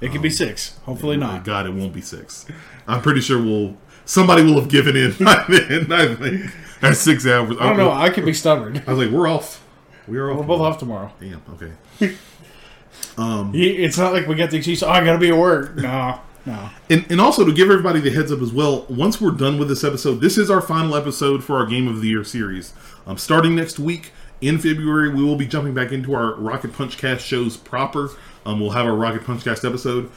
It 0.00 0.12
could 0.12 0.22
be 0.22 0.28
um, 0.28 0.34
six. 0.34 0.76
Hopefully 0.84 1.16
not. 1.16 1.44
God, 1.44 1.66
it 1.66 1.72
won't 1.72 1.92
be 1.94 2.00
six. 2.02 2.44
I'm 2.86 3.00
pretty 3.00 3.20
sure 3.20 3.40
we'll 3.42 3.76
somebody 4.04 4.42
will 4.42 4.60
have 4.60 4.68
given 4.68 4.96
in 4.96 5.12
by 5.12 5.44
then. 5.48 5.90
I 5.92 6.14
think 6.14 6.50
at 6.82 6.96
six 6.96 7.26
hours. 7.26 7.56
I 7.60 7.68
don't 7.68 7.76
know. 7.78 7.90
I 7.92 8.10
could 8.10 8.24
be 8.24 8.32
stubborn. 8.34 8.82
I 8.86 8.92
was 8.92 8.98
like, 9.06 9.10
we're 9.14 9.28
off. 9.28 9.64
We 10.06 10.18
are 10.18 10.30
off. 10.30 10.38
We're 10.38 10.44
both 10.44 10.60
off 10.60 10.78
tomorrow. 10.78 11.12
Damn. 11.20 11.42
Okay. 11.54 12.16
Um, 13.18 13.52
he- 13.52 13.76
It's 13.84 13.96
not 13.98 14.12
like 14.12 14.26
we 14.26 14.34
get 14.34 14.50
the 14.50 14.58
excuse. 14.58 14.82
Oh, 14.82 14.88
I 14.90 15.02
got 15.04 15.14
to 15.14 15.18
be 15.18 15.28
at 15.30 15.36
work. 15.36 15.76
No, 15.76 16.20
And, 16.88 17.04
and 17.10 17.20
also 17.20 17.44
to 17.44 17.52
give 17.52 17.70
everybody 17.70 18.00
the 18.00 18.10
heads 18.10 18.30
up 18.32 18.40
as 18.40 18.52
well, 18.52 18.86
once 18.88 19.20
we're 19.20 19.32
done 19.32 19.58
with 19.58 19.68
this 19.68 19.84
episode, 19.84 20.20
this 20.20 20.38
is 20.38 20.50
our 20.50 20.60
final 20.60 20.94
episode 20.94 21.42
for 21.42 21.56
our 21.56 21.66
Game 21.66 21.88
of 21.88 22.00
the 22.00 22.08
Year 22.08 22.24
series. 22.24 22.72
Um, 23.06 23.18
starting 23.18 23.54
next 23.54 23.78
week 23.78 24.12
in 24.40 24.58
February, 24.58 25.08
we 25.08 25.24
will 25.24 25.36
be 25.36 25.46
jumping 25.46 25.74
back 25.74 25.92
into 25.92 26.14
our 26.14 26.34
Rocket 26.34 26.72
Punch 26.72 26.98
Cast 26.98 27.24
shows 27.24 27.56
proper. 27.56 28.10
Um, 28.44 28.60
we'll 28.60 28.70
have 28.70 28.86
our 28.86 28.94
Rocket 28.94 29.24
Punch 29.24 29.44
Cast 29.44 29.64
episode. 29.64 30.10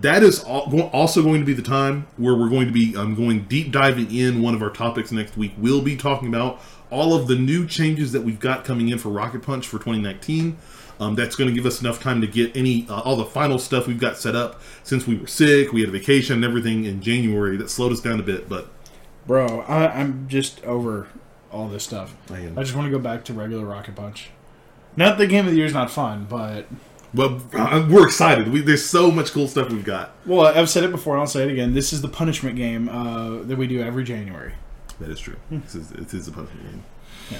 That 0.00 0.22
is 0.22 0.42
also 0.42 1.22
going 1.22 1.40
to 1.40 1.46
be 1.46 1.54
the 1.54 1.62
time 1.62 2.08
where 2.16 2.34
we're 2.34 2.48
going 2.48 2.66
to 2.66 2.72
be 2.72 2.96
um, 2.96 3.14
going 3.14 3.44
deep 3.44 3.70
diving 3.70 4.12
in. 4.14 4.42
One 4.42 4.54
of 4.54 4.62
our 4.62 4.70
topics 4.70 5.12
next 5.12 5.36
week 5.36 5.52
We'll 5.56 5.82
be 5.82 5.96
talking 5.96 6.28
about 6.28 6.60
all 6.90 7.14
of 7.14 7.28
the 7.28 7.36
new 7.36 7.66
changes 7.66 8.12
that 8.12 8.22
we've 8.22 8.40
got 8.40 8.64
coming 8.64 8.88
in 8.88 8.98
for 8.98 9.10
Rocket 9.10 9.42
Punch 9.42 9.66
for 9.66 9.78
2019. 9.78 10.56
Um, 11.00 11.14
that's 11.14 11.36
going 11.36 11.48
to 11.48 11.54
give 11.54 11.64
us 11.64 11.80
enough 11.80 12.02
time 12.02 12.20
to 12.20 12.26
get 12.26 12.56
any 12.56 12.86
uh, 12.88 13.00
all 13.00 13.16
the 13.16 13.24
final 13.24 13.58
stuff 13.58 13.86
we've 13.86 14.00
got 14.00 14.16
set 14.18 14.34
up 14.34 14.60
since 14.82 15.06
we 15.06 15.16
were 15.16 15.26
sick. 15.28 15.72
We 15.72 15.80
had 15.80 15.90
a 15.90 15.92
vacation 15.92 16.36
and 16.36 16.44
everything 16.44 16.84
in 16.84 17.00
January 17.00 17.56
that 17.56 17.70
slowed 17.70 17.92
us 17.92 18.00
down 18.00 18.18
a 18.18 18.22
bit, 18.22 18.48
but 18.48 18.68
Bro, 19.26 19.60
I, 19.68 19.88
I'm 19.88 20.26
just 20.28 20.64
over 20.64 21.06
all 21.52 21.68
this 21.68 21.84
stuff. 21.84 22.16
I 22.30 22.40
am. 22.40 22.58
I 22.58 22.62
just 22.62 22.74
want 22.74 22.86
to 22.86 22.90
go 22.90 22.98
back 22.98 23.24
to 23.26 23.32
regular 23.34 23.64
Rocket 23.64 23.94
Punch. 23.94 24.30
Not 24.96 25.18
the 25.18 25.26
game 25.26 25.44
of 25.46 25.52
the 25.52 25.58
year 25.58 25.66
is 25.66 25.74
not 25.74 25.90
fun, 25.90 26.26
but 26.28 26.66
well, 27.14 27.40
uh, 27.52 27.86
we're 27.88 28.06
excited. 28.06 28.48
We, 28.48 28.60
there's 28.60 28.84
so 28.84 29.10
much 29.10 29.32
cool 29.32 29.46
stuff 29.48 29.70
we've 29.70 29.84
got. 29.84 30.12
well, 30.26 30.46
I've 30.46 30.68
said 30.68 30.84
it 30.84 30.90
before 30.90 31.14
and 31.14 31.20
I'll 31.20 31.26
say 31.26 31.44
it 31.44 31.50
again. 31.50 31.74
This 31.74 31.92
is 31.92 32.02
the 32.02 32.08
punishment 32.08 32.56
game 32.56 32.88
uh, 32.88 33.42
that 33.44 33.56
we 33.56 33.66
do 33.66 33.82
every 33.82 34.04
January. 34.04 34.54
That 35.00 35.10
is 35.10 35.20
true. 35.20 35.36
This 35.50 35.74
is 35.74 35.92
it 35.92 36.12
is 36.12 36.26
a 36.26 36.32
punishment 36.32 36.62
game. 36.70 36.84
All 37.32 37.38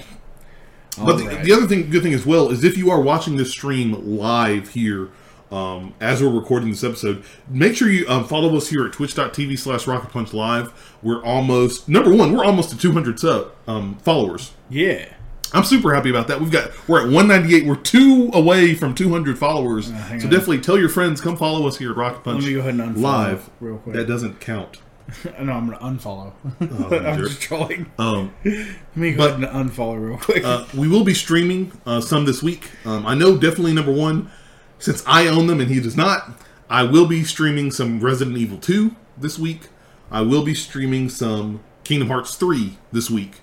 But 1.07 1.17
the, 1.19 1.25
right. 1.25 1.45
the 1.45 1.53
other 1.53 1.67
thing, 1.67 1.91
good 1.91 2.03
thing 2.03 2.15
as 2.15 2.27
well, 2.27 2.51
is 2.51 2.65
if 2.65 2.77
you 2.77 2.91
are 2.91 3.01
watching 3.01 3.37
this 3.37 3.51
stream 3.51 4.17
live 4.19 4.71
here, 4.71 5.09
um, 5.51 5.95
as 6.01 6.23
we're 6.23 6.29
recording 6.29 6.71
this 6.71 6.85
episode, 6.85 7.25
make 7.49 7.75
sure 7.75 7.89
you 7.89 8.07
um, 8.09 8.27
follow 8.27 8.55
us 8.57 8.69
here 8.69 8.85
at 8.87 8.93
twitch.tv 8.93 9.59
slash 9.59 9.87
rocket 9.87 10.11
punch 10.11 10.35
live. 10.35 10.97
We're 11.03 11.25
almost, 11.25 11.89
number 11.89 12.15
one, 12.15 12.37
we're 12.37 12.45
almost 12.45 12.71
to 12.71 12.79
200 12.79 13.19
sub, 13.19 13.53
um, 13.67 13.97
followers. 13.99 14.53
yeah. 14.69 15.15
I'm 15.51 15.65
super 15.65 15.95
happy 15.95 16.11
about 16.11 16.29
that. 16.29 16.43
We've 16.43 16.51
got, 16.51 16.73
we're 16.87 16.99
at 16.99 17.05
198. 17.07 17.65
We're 17.65 17.77
two 17.77 18.29
away 18.35 18.75
from 18.75 18.95
200 18.95 19.39
followers. 19.39 19.91
hang 19.91 20.21
so 20.21 20.27
on. 20.27 20.31
definitely 20.31 20.61
tell 20.61 20.79
your 20.79 20.91
friends, 20.91 21.23
come 21.23 21.39
follow 21.39 21.67
us 21.67 21.79
here 21.79 21.93
at 21.93 21.97
Rocket 21.97 22.23
Punch 22.23 22.43
Let 22.43 22.49
me 22.49 22.53
go 22.53 22.61
ahead 22.61 22.75
and 22.75 23.01
live. 23.01 23.49
real 23.59 23.79
quick. 23.79 23.97
That 23.97 24.07
doesn't 24.07 24.41
count. 24.41 24.77
no, 25.41 25.53
I'm 25.53 25.69
going 25.69 25.79
to 25.79 25.85
unfollow. 25.85 26.33
Oh, 26.61 26.97
I'm 27.07 27.19
just 27.21 27.41
trolling. 27.41 27.91
Um, 27.99 28.33
Let 28.45 28.97
me 28.97 29.13
go 29.13 29.19
But- 29.19 29.43
ahead 29.43 29.55
and 29.55 29.71
unfollow 29.71 30.09
real 30.09 30.19
quick. 30.19 30.45
Uh, 30.45 30.65
we 30.75 30.89
will 30.89 31.05
be 31.05 31.15
streaming 31.15 31.73
uh, 31.87 32.01
some 32.01 32.25
this 32.25 32.43
week. 32.43 32.71
Um, 32.85 33.07
I 33.07 33.15
know 33.15 33.37
definitely 33.37 33.73
number 33.73 33.93
one, 33.93 34.31
since 34.79 35.03
I 35.07 35.27
own 35.27 35.47
them 35.47 35.61
and 35.61 35.71
he 35.71 35.81
does 35.81 35.97
not, 35.97 36.31
I 36.71 36.83
will 36.83 37.07
be 37.07 37.25
streaming 37.25 37.71
some 37.71 38.01
Resident 38.01 38.37
Evil 38.37 38.59
2 38.59 38.95
this 39.17 39.39
week. 39.39 39.69
I 40.11 40.21
will 40.23 40.45
be 40.45 40.55
streaming 40.55 41.09
some 41.09 41.61
Kingdom 41.85 42.09
Hearts 42.09 42.35
3 42.37 42.77
this 42.93 43.11
week. 43.11 43.41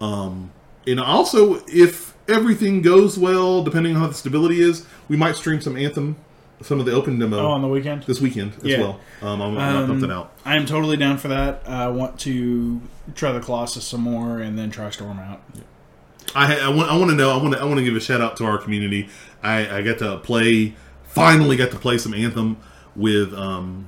Um, 0.00 0.52
and 0.86 1.00
also, 1.00 1.62
if 1.66 2.14
everything 2.28 2.82
goes 2.82 3.18
well, 3.18 3.62
depending 3.62 3.94
on 3.96 4.02
how 4.02 4.08
the 4.08 4.14
stability 4.14 4.60
is, 4.60 4.86
we 5.08 5.16
might 5.16 5.36
stream 5.36 5.60
some 5.60 5.76
Anthem, 5.76 6.16
some 6.60 6.80
of 6.80 6.86
the 6.86 6.92
open 6.92 7.18
demo 7.18 7.38
oh, 7.38 7.48
on 7.48 7.62
the 7.62 7.68
weekend? 7.68 8.02
this 8.04 8.20
weekend 8.20 8.54
as 8.58 8.64
Yeah. 8.64 8.80
well. 8.80 9.00
Um, 9.22 9.40
I'm, 9.42 9.58
I'm 9.58 9.76
Um, 9.76 9.86
something 9.88 10.10
out. 10.10 10.32
I 10.44 10.56
am 10.56 10.66
totally 10.66 10.96
down 10.96 11.18
for 11.18 11.28
that. 11.28 11.62
I 11.66 11.88
want 11.88 12.18
to 12.20 12.80
try 13.14 13.32
the 13.32 13.40
Colossus 13.40 13.84
some 13.84 14.00
more 14.02 14.38
and 14.38 14.58
then 14.58 14.70
try 14.70 14.90
Storm 14.90 15.18
out. 15.18 15.42
I, 16.34 16.58
I 16.60 16.68
want 16.68 16.90
I 16.90 16.96
want 16.96 17.10
to 17.10 17.16
know 17.16 17.30
I 17.30 17.42
want 17.42 17.54
to 17.54 17.60
I 17.60 17.64
want 17.64 17.78
to 17.78 17.84
give 17.84 17.96
a 17.96 18.00
shout 18.00 18.20
out 18.20 18.36
to 18.38 18.44
our 18.44 18.58
community. 18.58 19.08
I, 19.42 19.78
I 19.78 19.82
got 19.82 19.98
to 19.98 20.18
play 20.18 20.74
finally 21.04 21.56
got 21.56 21.70
to 21.70 21.78
play 21.78 21.96
some 21.98 22.12
Anthem 22.12 22.58
with 22.94 23.32
um, 23.32 23.86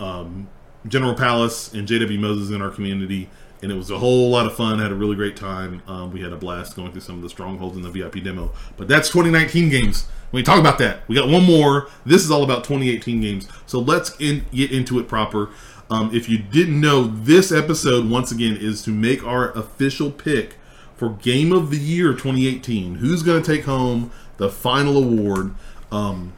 um, 0.00 0.48
General 0.88 1.14
Palace 1.14 1.72
and 1.72 1.86
JW 1.86 2.18
Moses 2.18 2.50
in 2.50 2.60
our 2.62 2.70
community, 2.70 3.28
and 3.62 3.70
it 3.70 3.74
was 3.74 3.90
a 3.90 3.98
whole 3.98 4.30
lot 4.30 4.46
of 4.46 4.54
fun. 4.54 4.78
Had 4.78 4.92
a 4.92 4.94
really 4.94 5.16
great 5.16 5.36
time. 5.36 5.82
Um, 5.86 6.12
we 6.12 6.20
had 6.22 6.32
a 6.32 6.36
blast 6.36 6.76
going 6.76 6.92
through 6.92 7.02
some 7.02 7.16
of 7.16 7.22
the 7.22 7.28
strongholds 7.28 7.76
in 7.76 7.82
the 7.82 7.90
VIP 7.90 8.24
demo. 8.24 8.52
But 8.76 8.88
that's 8.88 9.08
2019 9.08 9.68
games. 9.68 10.06
When 10.30 10.40
we 10.40 10.44
talk 10.44 10.58
about 10.58 10.78
that, 10.78 11.06
we 11.08 11.14
got 11.14 11.28
one 11.28 11.44
more. 11.44 11.88
This 12.06 12.24
is 12.24 12.30
all 12.30 12.42
about 12.42 12.64
2018 12.64 13.20
games. 13.20 13.48
So 13.66 13.78
let's 13.78 14.18
in, 14.20 14.46
get 14.52 14.70
into 14.70 14.98
it 14.98 15.08
proper. 15.08 15.50
Um, 15.90 16.14
if 16.14 16.28
you 16.28 16.38
didn't 16.38 16.80
know, 16.80 17.04
this 17.04 17.50
episode 17.50 18.08
once 18.08 18.30
again 18.30 18.56
is 18.56 18.82
to 18.84 18.90
make 18.90 19.26
our 19.26 19.50
official 19.52 20.10
pick 20.10 20.56
for 20.94 21.10
Game 21.10 21.52
of 21.52 21.70
the 21.70 21.78
Year 21.78 22.12
2018. 22.12 22.96
Who's 22.96 23.22
going 23.22 23.42
to 23.42 23.56
take 23.56 23.64
home 23.64 24.12
the 24.36 24.48
final 24.48 24.96
award? 24.96 25.54
Um, 25.90 26.34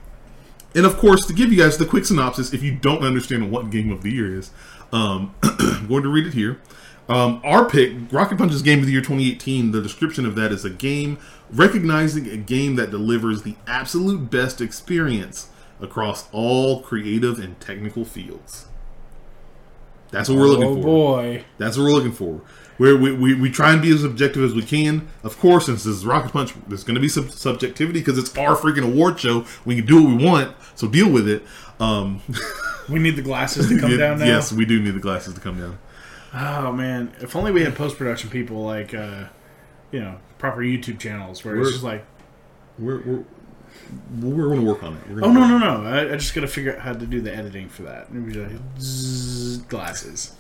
and 0.75 0.87
of 0.87 0.97
course, 0.97 1.27
to 1.27 1.35
give 1.35 1.53
you 1.53 1.59
guys 1.59 1.77
the 1.77 1.85
quick 1.85 2.07
synopsis, 2.07 2.55
if 2.55 2.63
you 2.63 2.75
don't 2.75 3.05
understand 3.05 3.51
what 3.51 3.71
Game 3.71 3.93
of 3.93 4.03
the 4.03 4.11
Year 4.11 4.35
is, 4.39 4.51
um, 4.91 5.35
I'm 5.43 5.87
going 5.87 6.03
to 6.03 6.09
read 6.09 6.27
it 6.27 6.33
here. 6.33 6.61
Um, 7.13 7.43
our 7.45 7.69
pick, 7.69 7.93
Rocket 8.11 8.39
Punch's 8.39 8.63
Game 8.63 8.79
of 8.79 8.87
the 8.87 8.93
Year 8.93 9.03
2018, 9.03 9.73
the 9.73 9.83
description 9.83 10.25
of 10.25 10.35
that 10.37 10.51
is 10.51 10.65
a 10.65 10.71
game 10.71 11.19
recognizing 11.51 12.27
a 12.29 12.39
game 12.39 12.77
that 12.77 12.91
delivers 12.91 13.43
the 13.43 13.57
absolute 13.67 14.31
best 14.31 14.63
experience 14.63 15.51
across 15.79 16.31
all 16.33 16.81
creative 16.81 17.39
and 17.39 17.61
technical 17.61 18.07
fields. 18.07 18.67
That's 20.11 20.29
what 20.29 20.39
we're 20.39 20.47
looking 20.47 20.65
oh 20.65 20.75
for. 20.77 20.83
boy. 20.83 21.45
That's 21.59 21.77
what 21.77 21.85
we're 21.85 21.93
looking 21.93 22.13
for. 22.13 22.41
We're, 22.79 22.97
we, 22.97 23.13
we, 23.13 23.35
we 23.35 23.51
try 23.51 23.73
and 23.73 23.83
be 23.83 23.93
as 23.93 24.05
objective 24.05 24.43
as 24.43 24.55
we 24.55 24.63
can. 24.63 25.09
Of 25.23 25.39
course, 25.39 25.67
since 25.67 25.85
this 25.85 25.97
is 25.97 26.07
Rocket 26.07 26.33
Punch, 26.33 26.55
there's 26.67 26.85
going 26.85 26.95
to 26.95 27.01
be 27.01 27.09
some 27.09 27.29
subjectivity 27.29 28.01
because 28.01 28.17
it's 28.17 28.35
our 28.39 28.57
freaking 28.57 28.85
award 28.85 29.21
show. 29.21 29.45
We 29.67 29.77
can 29.77 29.85
do 29.85 30.03
what 30.03 30.17
we 30.17 30.25
want, 30.25 30.57
so 30.75 30.89
deal 30.89 31.11
with 31.11 31.29
it. 31.29 31.43
Um, 31.79 32.23
We 32.89 32.99
need 32.99 33.17
the 33.17 33.23
glasses 33.23 33.69
to 33.69 33.79
come 33.79 33.97
down 33.97 34.19
now. 34.19 34.27
Yes, 34.27 34.53
we 34.53 34.65
do 34.65 34.81
need 34.81 34.93
the 34.93 35.01
glasses 35.01 35.35
to 35.35 35.41
come 35.41 35.59
down. 35.59 35.79
Oh 36.35 36.73
man, 36.73 37.13
if 37.21 37.37
only 37.37 37.53
we 37.53 37.63
had 37.63 37.75
post 37.75 37.99
production 37.99 38.31
people 38.31 38.65
like, 38.65 38.95
uh, 38.95 39.25
you 39.91 40.01
know, 40.01 40.19
proper 40.39 40.61
YouTube 40.61 40.99
channels 40.99 41.45
where 41.45 41.55
We're- 41.55 41.65
it's 41.67 41.73
just 41.73 41.85
like, 41.85 42.05
We're, 42.79 43.01
we're, 43.01 43.25
we're 44.21 44.47
going 44.49 44.61
to 44.61 44.67
work 44.67 44.83
on 44.83 44.95
it. 44.95 45.03
Oh 45.23 45.33
no 45.33 45.47
no 45.47 45.59
no, 45.59 45.85
I, 45.87 46.13
I 46.13 46.17
just 46.17 46.35
gotta 46.35 46.47
figure 46.49 46.75
out 46.75 46.81
how 46.81 46.93
to 46.93 47.07
do 47.07 47.21
the 47.21 47.35
editing 47.35 47.69
for 47.69 47.83
that. 47.83 48.09
And 48.09 48.27
we 48.27 48.33
just 48.33 48.51
like, 48.53 48.61
zzz, 48.79 49.57
glasses. 49.69 50.35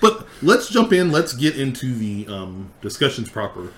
But 0.00 0.26
let's 0.42 0.68
jump 0.68 0.92
in. 0.92 1.10
Let's 1.10 1.32
get 1.32 1.56
into 1.56 1.94
the 1.94 2.26
um, 2.28 2.72
discussions 2.80 3.30
proper. 3.30 3.72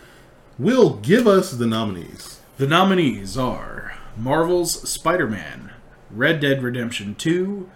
Will 0.59 0.95
give 0.97 1.27
us 1.27 1.53
the 1.53 1.67
nominees. 1.67 2.41
The 2.57 2.67
nominees 2.67 3.37
are 3.37 3.95
Marvel's 4.17 4.89
Spider-Man, 4.89 5.73
Red 6.11 6.41
Dead 6.41 6.63
Redemption 6.63 7.15
2, 7.15 7.71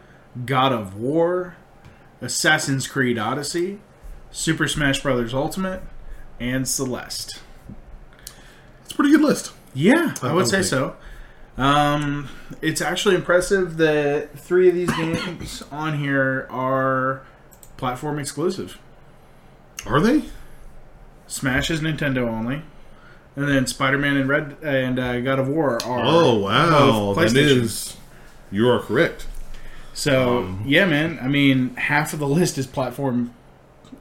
God 0.47 0.73
of 0.73 0.97
War, 0.97 1.57
Assassin's 2.21 2.87
Creed 2.87 3.19
Odyssey, 3.19 3.79
Super 4.31 4.69
Smash 4.69 5.03
Bros. 5.03 5.33
Ultimate, 5.35 5.83
and 6.39 6.67
Celeste. 6.69 7.41
It's 8.85 8.93
a 8.93 8.95
pretty 8.95 9.11
good 9.13 9.23
list. 9.23 9.53
Yeah, 9.75 10.15
I 10.23 10.29
I 10.29 10.33
would 10.33 10.47
say 10.47 10.59
think. 10.59 10.67
so. 10.67 10.97
Um, 11.57 12.29
it's 12.63 12.81
actually 12.81 13.15
impressive 13.15 13.77
that 13.77 14.39
three 14.39 14.69
of 14.69 14.75
these 14.75 14.91
games 14.93 15.63
on 15.71 15.99
here 15.99 16.47
are 16.51 17.23
platform 17.77 18.19
exclusive. 18.19 18.79
Are 19.87 20.01
they? 20.01 20.25
Smash 21.27 21.71
is 21.71 21.81
Nintendo 21.81 22.27
only, 22.29 22.63
and 23.37 23.49
then 23.49 23.67
Spider-Man 23.67 24.17
and 24.17 24.29
Red 24.29 24.57
and 24.63 24.99
uh, 24.99 25.21
God 25.21 25.39
of 25.39 25.49
War 25.49 25.75
are 25.85 26.03
Oh 26.05 26.39
wow, 26.39 27.15
that 27.15 27.37
is. 27.37 27.97
You 28.51 28.69
are 28.69 28.81
correct. 28.81 29.27
So 30.01 30.39
Um, 30.39 30.65
yeah, 30.67 30.87
man. 30.87 31.19
I 31.21 31.29
mean, 31.29 31.77
half 31.77 32.15
of 32.15 32.21
the 32.21 32.27
list 32.41 32.57
is 32.57 32.67
platform 32.67 33.35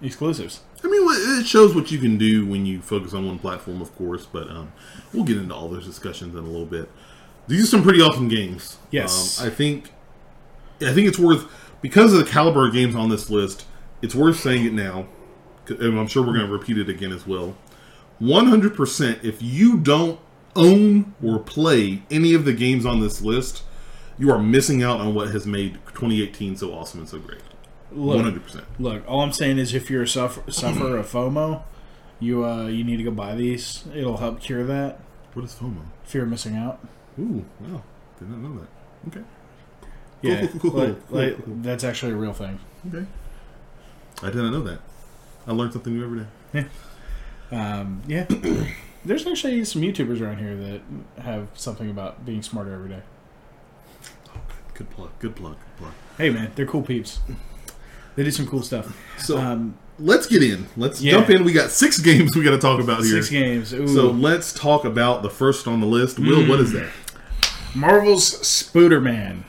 exclusives. 0.01 0.61
I 0.81 0.87
mean, 0.87 1.01
it 1.41 1.45
shows 1.45 1.75
what 1.75 1.91
you 1.91 1.99
can 1.99 2.17
do 2.17 2.45
when 2.45 2.65
you 2.65 2.79
focus 2.79 3.13
on 3.13 3.27
one 3.27 3.37
platform, 3.37 3.81
of 3.81 3.93
course. 3.97 4.25
But 4.25 4.49
um, 4.49 4.71
we'll 5.11 5.25
get 5.25 5.35
into 5.35 5.53
all 5.53 5.67
those 5.67 5.85
discussions 5.85 6.35
in 6.35 6.39
a 6.39 6.47
little 6.47 6.65
bit. 6.65 6.89
These 7.49 7.63
are 7.63 7.67
some 7.67 7.83
pretty 7.83 7.99
awesome 7.99 8.29
games. 8.29 8.77
Yes. 8.91 9.41
um, 9.41 9.47
I 9.47 9.49
think. 9.49 9.91
I 10.81 10.93
think 10.93 11.09
it's 11.09 11.19
worth 11.19 11.51
because 11.81 12.13
of 12.13 12.19
the 12.19 12.31
caliber 12.31 12.67
of 12.67 12.73
games 12.73 12.95
on 12.95 13.09
this 13.09 13.29
list. 13.29 13.65
It's 14.01 14.15
worth 14.15 14.39
saying 14.39 14.67
it 14.67 14.71
now, 14.71 15.07
and 15.67 15.99
I'm 15.99 16.07
sure 16.07 16.25
we're 16.25 16.35
going 16.35 16.47
to 16.47 16.53
repeat 16.53 16.77
it 16.77 16.87
again 16.87 17.11
as 17.11 17.27
well. 17.27 17.57
100%. 18.21 19.25
If 19.25 19.41
you 19.41 19.77
don't 19.77 20.17
own 20.55 21.13
or 21.21 21.39
play 21.39 22.03
any 22.09 22.33
of 22.33 22.45
the 22.45 22.53
games 22.53 22.85
on 22.85 23.01
this 23.01 23.21
list, 23.21 23.63
you 24.19 24.31
are 24.31 24.37
missing 24.39 24.83
out 24.83 24.99
on 24.99 25.15
what 25.15 25.29
has 25.31 25.47
made 25.47 25.73
2018 25.93 26.57
so 26.57 26.73
awesome 26.73 26.99
and 26.99 27.09
so 27.09 27.19
great. 27.19 27.41
Look, 27.91 28.23
100%. 28.23 28.65
look. 28.77 29.03
All 29.09 29.21
I'm 29.21 29.31
saying 29.33 29.57
is, 29.57 29.73
if 29.73 29.89
you're 29.89 30.03
a 30.03 30.07
suffer, 30.07 30.51
sufferer 30.51 30.97
of 30.97 31.07
FOMO, 31.09 31.63
you 32.19 32.45
uh, 32.45 32.67
you 32.67 32.83
need 32.83 32.97
to 32.97 33.03
go 33.03 33.11
buy 33.11 33.33
these. 33.35 33.83
It'll 33.95 34.17
help 34.17 34.41
cure 34.41 34.63
that 34.65 34.99
What 35.33 35.45
is 35.45 35.55
FOMO? 35.55 35.81
fear 36.03 36.23
of 36.23 36.29
missing 36.29 36.55
out. 36.55 36.79
Ooh, 37.19 37.45
wow. 37.59 37.81
Did 38.19 38.29
not 38.29 38.39
know 38.39 38.59
that. 38.59 39.07
Okay. 39.07 39.25
Yeah, 40.21 40.47
cool, 40.47 40.59
cool, 40.59 40.71
cool, 40.71 40.79
like, 41.11 41.37
like, 41.37 41.61
that's 41.63 41.83
actually 41.85 42.11
a 42.11 42.15
real 42.17 42.33
thing. 42.33 42.59
Okay. 42.93 43.05
I 44.21 44.25
did 44.27 44.35
not 44.35 44.51
know 44.51 44.61
that. 44.63 44.79
I 45.47 45.53
learn 45.53 45.71
something 45.71 45.93
new 45.97 46.03
every 46.03 46.25
day. 46.61 46.67
Um, 47.51 48.01
yeah, 48.05 48.25
there's 49.05 49.25
actually 49.25 49.63
some 49.65 49.81
YouTubers 49.81 50.21
around 50.21 50.37
here 50.39 50.55
that 50.55 50.81
have 51.23 51.47
something 51.55 51.89
about 51.89 52.25
being 52.25 52.41
smarter 52.43 52.73
every 52.73 52.89
day. 52.89 53.01
Good 54.79 54.89
plug. 54.89 55.09
Good 55.19 55.35
plug. 55.35 55.57
Good 55.59 55.77
plug. 55.77 55.93
Hey, 56.17 56.29
man, 56.31 56.51
they're 56.55 56.65
cool 56.65 56.81
peeps. 56.81 57.19
They 58.15 58.23
did 58.23 58.33
some 58.33 58.47
cool 58.47 58.63
stuff. 58.63 58.97
So 59.19 59.37
Um, 59.37 59.77
let's 59.99 60.25
get 60.25 60.41
in. 60.41 60.67
Let's 60.75 61.01
yeah. 61.01 61.11
jump 61.11 61.29
in. 61.29 61.43
We 61.43 61.51
got 61.53 61.69
six 61.69 61.99
games 62.09 62.35
we 62.35 62.43
got 62.43 62.51
to 62.51 62.57
talk 62.57 62.79
about 62.81 63.03
here. 63.03 63.21
six 63.21 63.29
games. 63.29 63.73
Ooh. 63.73 63.87
So 63.87 64.09
let's 64.09 64.51
talk 64.53 64.85
about 64.85 65.21
the 65.21 65.29
first 65.29 65.67
on 65.67 65.79
the 65.81 65.85
list. 65.87 66.17
Will, 66.17 66.47
what 66.49 66.59
is 66.59 66.71
that? 66.71 66.89
Marvel's 67.75 68.33
Spooderman. 68.41 69.43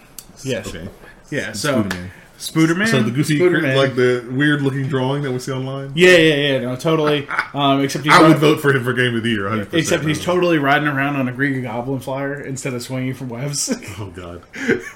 Yes. 0.45 0.69
Okay. 0.69 0.89
Yeah. 1.31 1.53
So 1.53 1.83
Spooderman. 1.85 2.11
Spooderman. 2.41 2.89
So 2.89 3.03
the 3.03 3.11
goofy, 3.11 3.39
Spooderman. 3.39 3.77
like 3.77 3.95
the 3.95 4.27
weird 4.31 4.63
looking 4.63 4.89
drawing 4.89 5.23
that 5.25 5.31
we 5.31 5.39
see 5.39 5.53
online. 5.53 5.93
yeah, 5.95 6.17
yeah, 6.17 6.35
yeah. 6.35 6.59
No, 6.61 6.75
totally. 6.75 7.29
Um, 7.53 7.83
except 7.83 8.05
he's 8.07 8.15
I 8.15 8.27
would 8.27 8.39
vote 8.39 8.61
for 8.61 8.75
him 8.75 8.83
for 8.83 8.95
game 8.95 9.15
of 9.15 9.23
the 9.23 9.29
year. 9.29 9.43
100%. 9.43 9.75
Except 9.75 10.05
he's 10.05 10.25
totally 10.25 10.57
riding 10.57 10.89
around 10.89 11.17
on 11.17 11.29
a 11.29 11.33
Green 11.33 11.63
Goblin 11.63 12.01
flyer 12.01 12.41
instead 12.41 12.73
of 12.73 12.83
swinging 12.83 13.13
from 13.13 13.29
webs. 13.29 13.71
Oh 13.99 14.07
god. 14.11 14.43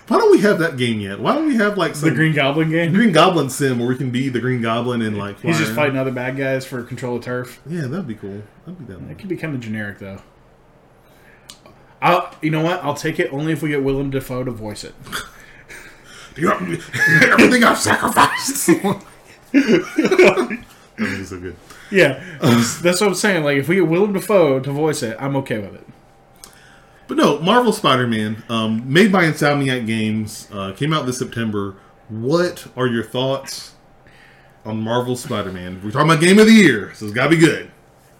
Why 0.08 0.16
don't 0.18 0.30
we 0.30 0.40
have 0.40 0.58
that 0.60 0.78
game 0.78 1.00
yet? 1.00 1.20
Why 1.20 1.34
don't 1.34 1.46
we 1.46 1.56
have 1.56 1.76
like 1.76 1.94
some 1.94 2.08
the 2.08 2.14
Green 2.14 2.32
Goblin 2.32 2.70
game. 2.70 2.94
Green 2.94 3.12
Goblin 3.12 3.50
sim 3.50 3.78
where 3.78 3.88
we 3.88 3.96
can 3.96 4.10
be 4.10 4.30
the 4.30 4.40
Green 4.40 4.62
Goblin 4.62 5.02
and 5.02 5.18
like 5.18 5.40
He's 5.40 5.58
just 5.58 5.72
fly 5.72 5.84
fighting 5.84 5.98
other 5.98 6.12
bad 6.12 6.38
guys 6.38 6.64
for 6.64 6.82
control 6.82 7.16
of 7.16 7.24
turf. 7.24 7.60
Yeah, 7.66 7.82
that'd 7.82 8.06
be 8.06 8.14
cool. 8.14 8.42
That'd 8.64 8.86
be 8.86 8.94
that. 8.94 9.10
It 9.10 9.18
could 9.18 9.28
be 9.28 9.36
kind 9.36 9.54
of 9.54 9.60
generic 9.60 9.98
though. 9.98 10.22
I'll, 12.00 12.34
you 12.40 12.50
know 12.50 12.62
what? 12.62 12.82
I'll 12.84 12.94
take 12.94 13.18
it 13.18 13.32
only 13.32 13.52
if 13.52 13.62
we 13.62 13.68
get 13.70 13.82
Willem 13.82 14.10
Dafoe 14.10 14.44
to 14.44 14.50
voice 14.50 14.84
it. 14.84 14.94
You 16.36 16.48
have 16.48 16.62
everything 17.22 17.64
I've 17.64 17.78
sacrificed. 17.78 18.66
that 19.52 21.26
so 21.26 21.40
good. 21.40 21.56
Yeah, 21.90 22.22
that's, 22.40 22.80
that's 22.80 23.00
what 23.00 23.08
I'm 23.08 23.14
saying. 23.14 23.44
Like, 23.44 23.58
if 23.58 23.68
we 23.68 23.76
get 23.76 23.86
Willem 23.86 24.12
Dafoe 24.12 24.60
to 24.60 24.72
voice 24.72 25.02
it, 25.02 25.16
I'm 25.20 25.36
okay 25.36 25.58
with 25.58 25.74
it. 25.74 25.86
But 27.06 27.18
no, 27.18 27.38
Marvel 27.40 27.72
Spider-Man, 27.72 28.42
um, 28.48 28.90
made 28.90 29.12
by 29.12 29.24
Insomniac 29.24 29.86
Games, 29.86 30.48
uh, 30.52 30.72
came 30.72 30.92
out 30.92 31.06
this 31.06 31.18
September. 31.18 31.76
What 32.08 32.66
are 32.76 32.86
your 32.86 33.04
thoughts 33.04 33.74
on 34.64 34.80
Marvel 34.80 35.14
Spider-Man? 35.14 35.82
We're 35.84 35.90
talking 35.90 36.10
about 36.10 36.20
Game 36.22 36.38
of 36.38 36.46
the 36.46 36.52
Year, 36.52 36.92
so 36.94 37.04
it's 37.04 37.14
got 37.14 37.24
to 37.24 37.30
be 37.30 37.36
good. 37.36 37.70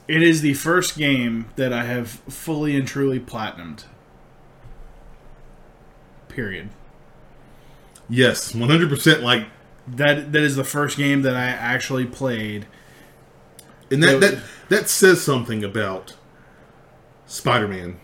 It 0.07 0.23
is 0.23 0.43
the 0.43 0.53
first 0.55 0.99
game 0.99 1.47
that 1.57 1.73
I 1.73 1.85
have 1.85 2.11
fully 2.11 2.77
and 2.77 2.87
truly 2.87 3.19
platinumed. 3.19 3.85
Period. 6.29 6.69
Yes, 8.09 8.53
100%. 8.53 9.23
Like, 9.23 9.47
That 9.87 10.33
that 10.33 10.43
is 10.43 10.57
the 10.57 10.65
first 10.65 10.97
game 10.97 11.23
that 11.23 11.35
I 11.37 11.47
actually 11.47 12.07
played. 12.07 12.67
and 13.91 14.03
that 14.03 14.21
that 14.21 14.39
that 14.69 14.89
says 14.89 15.23
something 15.23 15.63
about 15.65 16.15
Spider-Man. 17.27 17.99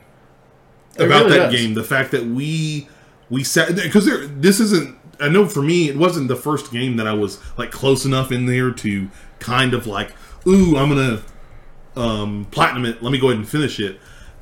About 0.96 1.26
really 1.26 1.38
that 1.38 1.50
does. 1.50 1.54
game, 1.60 1.74
the 1.74 1.84
fact 1.84 2.10
that 2.10 2.26
we 2.26 2.88
we 3.30 3.44
sat 3.44 3.74
because 3.76 4.04
there 4.06 4.26
this 4.26 4.60
isn't. 4.60 4.96
I 5.20 5.28
know 5.28 5.46
for 5.46 5.62
me, 5.62 5.88
it 5.88 5.96
wasn't 5.96 6.28
the 6.28 6.36
first 6.36 6.72
game 6.72 6.96
that 6.96 7.06
I 7.06 7.12
was 7.12 7.38
like 7.58 7.70
close 7.70 8.04
enough 8.04 8.32
in 8.32 8.46
there 8.46 8.70
to 8.70 9.08
kind 9.38 9.72
of 9.74 9.86
like, 9.86 10.12
ooh, 10.46 10.76
I'm 10.76 10.88
gonna 10.88 11.22
um, 11.96 12.46
platinum 12.50 12.84
it. 12.86 13.02
Let 13.02 13.12
me 13.12 13.18
go 13.18 13.28
ahead 13.28 13.38
and 13.38 13.48
finish 13.48 13.78
it. 13.80 14.00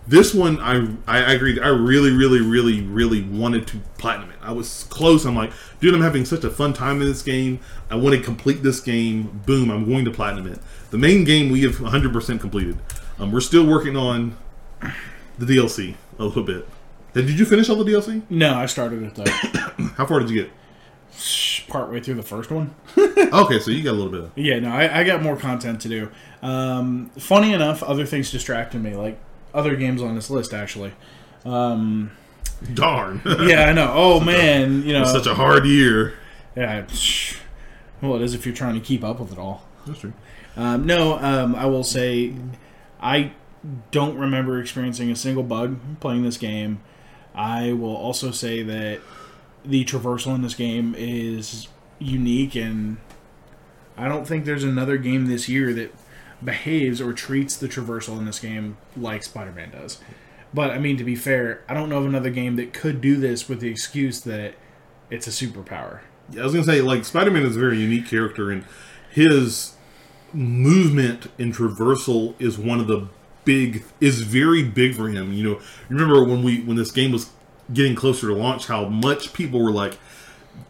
This 0.08 0.32
one, 0.32 0.58
I 0.60 0.96
I 1.06 1.34
agreed. 1.34 1.58
I 1.58 1.68
really, 1.68 2.10
really, 2.10 2.40
really, 2.40 2.80
really 2.80 3.22
wanted 3.22 3.66
to 3.68 3.80
platinum 3.98 4.30
it. 4.30 4.38
I 4.40 4.52
was 4.52 4.86
close. 4.88 5.26
I'm 5.26 5.36
like, 5.36 5.52
dude, 5.80 5.92
I'm 5.92 6.00
having 6.00 6.24
such 6.24 6.44
a 6.44 6.50
fun 6.50 6.72
time 6.72 7.02
in 7.02 7.06
this 7.06 7.20
game. 7.20 7.60
I 7.90 7.96
want 7.96 8.16
to 8.16 8.22
complete 8.22 8.62
this 8.62 8.80
game. 8.80 9.42
Boom, 9.44 9.70
I'm 9.70 9.84
going 9.84 10.06
to 10.06 10.10
platinum 10.10 10.46
it. 10.46 10.60
The 10.90 10.96
main 10.96 11.24
game 11.24 11.50
we 11.52 11.62
have 11.62 11.76
100% 11.76 12.40
completed. 12.40 12.78
Um, 13.18 13.32
we're 13.32 13.40
still 13.40 13.66
working 13.66 13.96
on 13.98 14.34
the 15.38 15.44
DLC 15.44 15.94
a 16.18 16.24
little 16.24 16.42
bit. 16.42 16.66
Did 17.12 17.26
did 17.26 17.38
you 17.38 17.44
finish 17.44 17.68
all 17.68 17.76
the 17.76 17.90
DLC? 17.90 18.22
No, 18.30 18.54
I 18.54 18.64
started 18.64 19.02
it 19.02 19.14
though. 19.14 19.30
How 19.96 20.06
far 20.06 20.20
did 20.20 20.30
you 20.30 20.42
get? 20.42 20.52
Partway 21.68 22.00
through 22.00 22.14
the 22.14 22.22
first 22.22 22.50
one. 22.50 22.74
Okay, 23.32 23.58
so 23.60 23.70
you 23.70 23.82
got 23.82 23.90
a 23.90 23.98
little 24.00 24.10
bit 24.10 24.20
of. 24.20 24.32
Yeah, 24.36 24.58
no, 24.60 24.70
I, 24.70 25.00
I 25.00 25.04
got 25.04 25.22
more 25.22 25.36
content 25.36 25.82
to 25.82 25.88
do. 25.88 26.10
Um, 26.40 27.10
funny 27.18 27.52
enough, 27.52 27.82
other 27.82 28.06
things 28.06 28.30
distracted 28.30 28.82
me, 28.82 28.94
like 28.94 29.18
other 29.54 29.76
games 29.76 30.02
on 30.02 30.14
this 30.14 30.30
list 30.30 30.52
actually. 30.54 30.92
Um, 31.44 32.10
Darn. 32.74 33.22
yeah, 33.40 33.66
I 33.68 33.72
know. 33.72 33.92
Oh 33.94 34.20
man, 34.20 34.82
you 34.82 34.92
know, 34.92 35.04
Such 35.04 35.26
a 35.26 35.34
hard 35.34 35.66
year. 35.66 36.14
yeah. 36.56 36.84
Well, 38.00 38.16
it 38.16 38.22
is 38.22 38.34
if 38.34 38.46
you're 38.46 38.54
trying 38.54 38.74
to 38.74 38.80
keep 38.80 39.02
up 39.02 39.20
with 39.20 39.32
it 39.32 39.38
all. 39.38 39.64
That's 39.86 40.00
true. 40.00 40.12
Um, 40.56 40.86
no, 40.86 41.18
um, 41.18 41.54
I 41.54 41.66
will 41.66 41.84
say, 41.84 42.34
I 43.00 43.32
don't 43.90 44.16
remember 44.18 44.60
experiencing 44.60 45.10
a 45.10 45.16
single 45.16 45.42
bug 45.42 45.78
playing 46.00 46.22
this 46.22 46.36
game. 46.36 46.80
I 47.34 47.72
will 47.72 47.94
also 47.96 48.30
say 48.30 48.62
that 48.62 49.00
the 49.64 49.84
traversal 49.84 50.34
in 50.34 50.42
this 50.42 50.54
game 50.54 50.94
is 50.98 51.68
unique, 51.98 52.56
and 52.56 52.98
I 53.96 54.08
don't 54.08 54.26
think 54.26 54.44
there's 54.44 54.64
another 54.64 54.96
game 54.96 55.26
this 55.26 55.48
year 55.48 55.72
that 55.74 55.94
behaves 56.44 57.00
or 57.00 57.12
treats 57.12 57.56
the 57.56 57.68
traversal 57.68 58.18
in 58.18 58.24
this 58.24 58.38
game 58.38 58.76
like 58.96 59.22
Spider-Man 59.22 59.70
does. 59.70 59.98
But 60.54 60.70
I 60.70 60.78
mean, 60.78 60.96
to 60.96 61.04
be 61.04 61.16
fair, 61.16 61.62
I 61.68 61.74
don't 61.74 61.88
know 61.88 61.98
of 61.98 62.06
another 62.06 62.30
game 62.30 62.56
that 62.56 62.72
could 62.72 63.00
do 63.00 63.16
this 63.16 63.48
with 63.48 63.60
the 63.60 63.68
excuse 63.68 64.20
that 64.22 64.54
it's 65.10 65.26
a 65.26 65.30
superpower. 65.30 66.00
Yeah, 66.30 66.42
I 66.42 66.44
was 66.44 66.54
gonna 66.54 66.64
say 66.64 66.80
like 66.80 67.04
Spider 67.04 67.30
Man 67.30 67.44
is 67.44 67.56
a 67.56 67.60
very 67.60 67.78
unique 67.78 68.06
character, 68.06 68.50
and 68.50 68.64
his 69.10 69.74
movement 70.32 71.30
and 71.38 71.54
traversal 71.54 72.34
is 72.38 72.58
one 72.58 72.80
of 72.80 72.86
the 72.86 73.08
big 73.44 73.82
is 74.00 74.22
very 74.22 74.62
big 74.62 74.94
for 74.94 75.08
him. 75.08 75.32
You 75.32 75.44
know, 75.44 75.60
remember 75.88 76.24
when 76.24 76.42
we 76.42 76.60
when 76.60 76.76
this 76.76 76.90
game 76.90 77.12
was 77.12 77.30
getting 77.72 77.94
closer 77.94 78.28
to 78.28 78.34
launch, 78.34 78.66
how 78.66 78.88
much 78.88 79.32
people 79.32 79.62
were 79.62 79.72
like, 79.72 79.98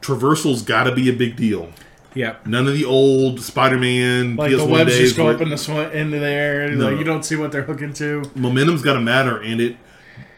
traversal's 0.01 0.63
got 0.63 0.85
to 0.85 0.95
be 0.95 1.09
a 1.09 1.13
big 1.13 1.37
deal. 1.37 1.71
Yep. 2.15 2.47
None 2.47 2.67
of 2.67 2.75
the 2.75 2.85
old 2.85 3.41
Spider 3.41 3.79
Man 3.79 4.37
Like 4.37 4.51
PS1 4.51 4.57
the 4.57 4.67
webs 4.67 4.91
days 4.91 5.01
just 5.01 5.17
go 5.17 5.29
up 5.29 5.41
in 5.41 5.51
the 5.51 5.59
sw- 5.59 5.93
into 5.93 6.19
there, 6.19 6.71
No. 6.71 6.91
like 6.91 6.99
you 6.99 7.05
don't 7.05 7.25
see 7.25 7.37
what 7.37 7.53
they're 7.53 7.63
hooking 7.63 7.93
to. 7.95 8.23
momentum's 8.35 8.83
got 8.83 8.95
to 8.95 9.01
matter, 9.01 9.41
and 9.41 9.61
it 9.61 9.77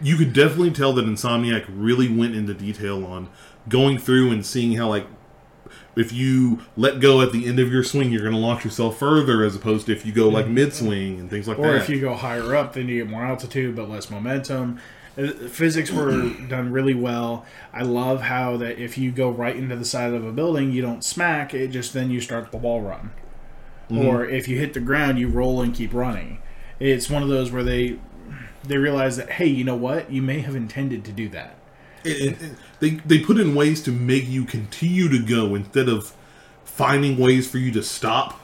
you 0.00 0.16
could 0.16 0.32
definitely 0.32 0.70
tell 0.70 0.92
that 0.94 1.04
Insomniac 1.04 1.66
really 1.68 2.08
went 2.08 2.34
into 2.34 2.54
detail 2.54 3.04
on 3.04 3.28
going 3.68 3.98
through 3.98 4.30
and 4.30 4.44
seeing 4.44 4.76
how 4.76 4.88
like 4.88 5.06
if 5.96 6.12
you 6.12 6.60
let 6.76 7.00
go 7.00 7.20
at 7.20 7.32
the 7.32 7.46
end 7.46 7.58
of 7.58 7.70
your 7.72 7.82
swing, 7.82 8.10
you're 8.10 8.22
going 8.22 8.32
to 8.32 8.38
launch 8.38 8.64
yourself 8.64 8.98
further, 8.98 9.44
as 9.44 9.56
opposed 9.56 9.86
to 9.86 9.92
if 9.92 10.06
you 10.06 10.12
go 10.12 10.28
like 10.28 10.46
mm-hmm. 10.46 10.54
mid 10.54 10.72
swing 10.72 11.18
and 11.18 11.28
things 11.28 11.48
like 11.48 11.58
Or 11.58 11.62
that. 11.62 11.72
Or 11.72 11.76
if 11.76 11.88
you 11.88 12.00
go 12.00 12.14
higher 12.14 12.54
up, 12.54 12.74
then 12.74 12.88
you 12.88 13.02
get 13.02 13.10
more 13.10 13.24
altitude 13.24 13.76
but 13.76 13.88
less 13.88 14.10
momentum. 14.10 14.80
Uh, 15.18 15.32
Physics 15.48 15.90
were 15.90 16.30
done 16.48 16.70
really 16.72 16.94
well. 16.94 17.44
I 17.72 17.82
love 17.82 18.22
how 18.22 18.56
that 18.58 18.78
if 18.78 18.96
you 18.96 19.10
go 19.10 19.28
right 19.30 19.56
into 19.56 19.76
the 19.76 19.84
side 19.84 20.12
of 20.14 20.24
a 20.24 20.32
building, 20.32 20.72
you 20.72 20.82
don't 20.82 21.04
smack. 21.04 21.52
It 21.52 21.68
just 21.68 21.92
then 21.92 22.10
you 22.10 22.20
start 22.20 22.50
the 22.50 22.56
wall 22.56 22.80
run. 22.80 23.10
Or 23.92 24.24
if 24.24 24.46
you 24.46 24.56
hit 24.56 24.72
the 24.74 24.80
ground, 24.80 25.18
you 25.18 25.28
roll 25.28 25.60
and 25.62 25.74
keep 25.74 25.92
running. 25.92 26.38
It's 26.78 27.10
one 27.10 27.24
of 27.24 27.28
those 27.28 27.50
where 27.50 27.64
they 27.64 27.98
they 28.62 28.76
realize 28.76 29.16
that 29.16 29.30
hey, 29.30 29.46
you 29.46 29.64
know 29.64 29.74
what? 29.74 30.12
You 30.12 30.22
may 30.22 30.40
have 30.40 30.54
intended 30.54 31.04
to 31.06 31.12
do 31.12 31.28
that. 31.30 31.56
It- 32.04 32.32
it- 32.42 32.52
they 32.78 32.90
they 33.04 33.18
put 33.18 33.38
in 33.38 33.54
ways 33.56 33.82
to 33.82 33.90
make 33.92 34.28
you 34.28 34.44
continue 34.44 35.08
to 35.08 35.18
go 35.18 35.54
instead 35.56 35.88
of 35.88 36.12
finding 36.64 37.18
ways 37.18 37.50
for 37.50 37.58
you 37.58 37.72
to 37.72 37.82
stop, 37.82 38.40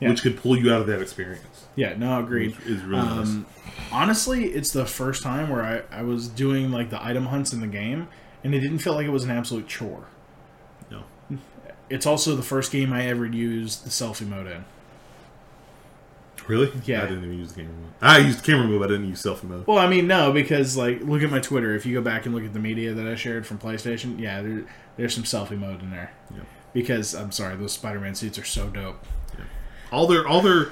Yeah. 0.00 0.10
which 0.10 0.22
could 0.22 0.36
pull 0.36 0.56
you 0.56 0.72
out 0.72 0.80
of 0.80 0.86
that 0.86 1.02
experience. 1.02 1.66
Yeah, 1.74 1.94
no, 1.96 2.20
agreed. 2.20 2.56
Is 2.66 2.82
really 2.82 3.02
nice. 3.02 3.26
Um, 3.26 3.46
honestly, 3.90 4.46
it's 4.46 4.70
the 4.70 4.86
first 4.86 5.22
time 5.22 5.50
where 5.50 5.84
I, 5.90 5.98
I 5.98 6.02
was 6.02 6.28
doing 6.28 6.70
like 6.70 6.90
the 6.90 7.04
item 7.04 7.26
hunts 7.26 7.52
in 7.52 7.60
the 7.60 7.66
game, 7.66 8.08
and 8.44 8.54
it 8.54 8.60
didn't 8.60 8.78
feel 8.78 8.94
like 8.94 9.06
it 9.06 9.10
was 9.10 9.24
an 9.24 9.30
absolute 9.30 9.66
chore. 9.66 10.06
No. 10.90 11.02
It's 11.90 12.06
also 12.06 12.36
the 12.36 12.42
first 12.42 12.70
game 12.70 12.92
I 12.92 13.06
ever 13.06 13.26
used 13.26 13.84
the 13.84 13.90
selfie 13.90 14.28
mode 14.28 14.46
in. 14.46 14.64
Really? 16.46 16.72
Yeah. 16.84 17.02
I 17.02 17.06
didn't 17.06 17.24
even 17.24 17.38
use 17.38 17.52
the 17.52 17.62
camera 17.62 17.74
mode. 17.76 17.92
I 18.00 18.18
used 18.18 18.44
camera 18.44 18.66
mode, 18.66 18.80
but 18.80 18.86
I 18.90 18.92
didn't 18.92 19.08
use 19.08 19.22
selfie 19.22 19.44
mode. 19.44 19.66
Well, 19.66 19.78
I 19.78 19.88
mean, 19.88 20.06
no, 20.06 20.32
because 20.32 20.76
like 20.76 21.02
look 21.02 21.22
at 21.22 21.30
my 21.30 21.40
Twitter. 21.40 21.74
If 21.74 21.84
you 21.84 21.94
go 21.94 22.00
back 22.00 22.24
and 22.24 22.34
look 22.34 22.44
at 22.44 22.54
the 22.54 22.60
media 22.60 22.94
that 22.94 23.06
I 23.06 23.16
shared 23.16 23.46
from 23.46 23.58
PlayStation, 23.58 24.18
yeah, 24.18 24.42
there, 24.42 24.64
there's 24.96 25.14
some 25.14 25.24
selfie 25.24 25.58
mode 25.58 25.82
in 25.82 25.90
there. 25.90 26.12
Yeah. 26.30 26.42
Because 26.72 27.14
I'm 27.14 27.32
sorry, 27.32 27.56
those 27.56 27.72
Spider-Man 27.72 28.14
suits 28.14 28.38
are 28.38 28.44
so 28.44 28.68
dope. 28.68 29.04
All 29.92 30.06
their 30.06 30.26
all 30.26 30.40
their 30.40 30.70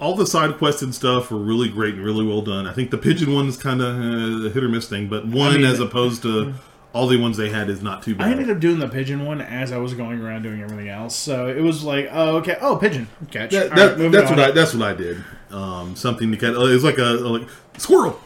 all 0.00 0.14
the 0.16 0.26
side 0.26 0.56
quests 0.58 0.82
and 0.82 0.94
stuff 0.94 1.30
were 1.30 1.38
really 1.38 1.68
great 1.68 1.94
and 1.94 2.04
really 2.04 2.26
well 2.26 2.42
done. 2.42 2.66
I 2.66 2.72
think 2.72 2.90
the 2.90 2.98
pigeon 2.98 3.32
one 3.34 3.46
is 3.46 3.56
kind 3.56 3.80
of 3.80 3.96
uh, 3.96 4.46
a 4.48 4.50
hit 4.50 4.62
or 4.64 4.68
miss 4.68 4.88
thing, 4.88 5.08
but 5.08 5.26
one 5.26 5.54
mean, 5.54 5.64
as 5.64 5.80
opposed 5.80 6.22
to 6.22 6.54
all 6.92 7.06
the 7.08 7.16
ones 7.16 7.36
they 7.36 7.48
had 7.50 7.68
is 7.70 7.82
not 7.82 8.02
too 8.02 8.14
bad. 8.14 8.28
I 8.28 8.30
ended 8.32 8.50
up 8.50 8.60
doing 8.60 8.78
the 8.78 8.88
pigeon 8.88 9.24
one 9.24 9.40
as 9.40 9.72
I 9.72 9.78
was 9.78 9.94
going 9.94 10.20
around 10.22 10.42
doing 10.42 10.62
everything 10.62 10.88
else. 10.88 11.16
So 11.16 11.48
it 11.48 11.60
was 11.60 11.82
like, 11.82 12.08
oh, 12.12 12.36
okay, 12.36 12.56
oh, 12.60 12.76
pigeon 12.76 13.08
catch. 13.30 13.50
That, 13.50 13.70
that- 13.74 13.98
right, 13.98 14.12
that's 14.12 14.30
on. 14.30 14.36
what 14.36 14.48
I 14.48 14.50
that's 14.52 14.74
what 14.74 14.82
I 14.88 14.94
did. 14.94 15.24
Um, 15.50 15.96
something 15.96 16.30
to 16.30 16.36
catch. 16.36 16.54
It's 16.56 16.84
like 16.84 16.98
a 16.98 17.02
like 17.02 17.48
squirrel, 17.78 18.18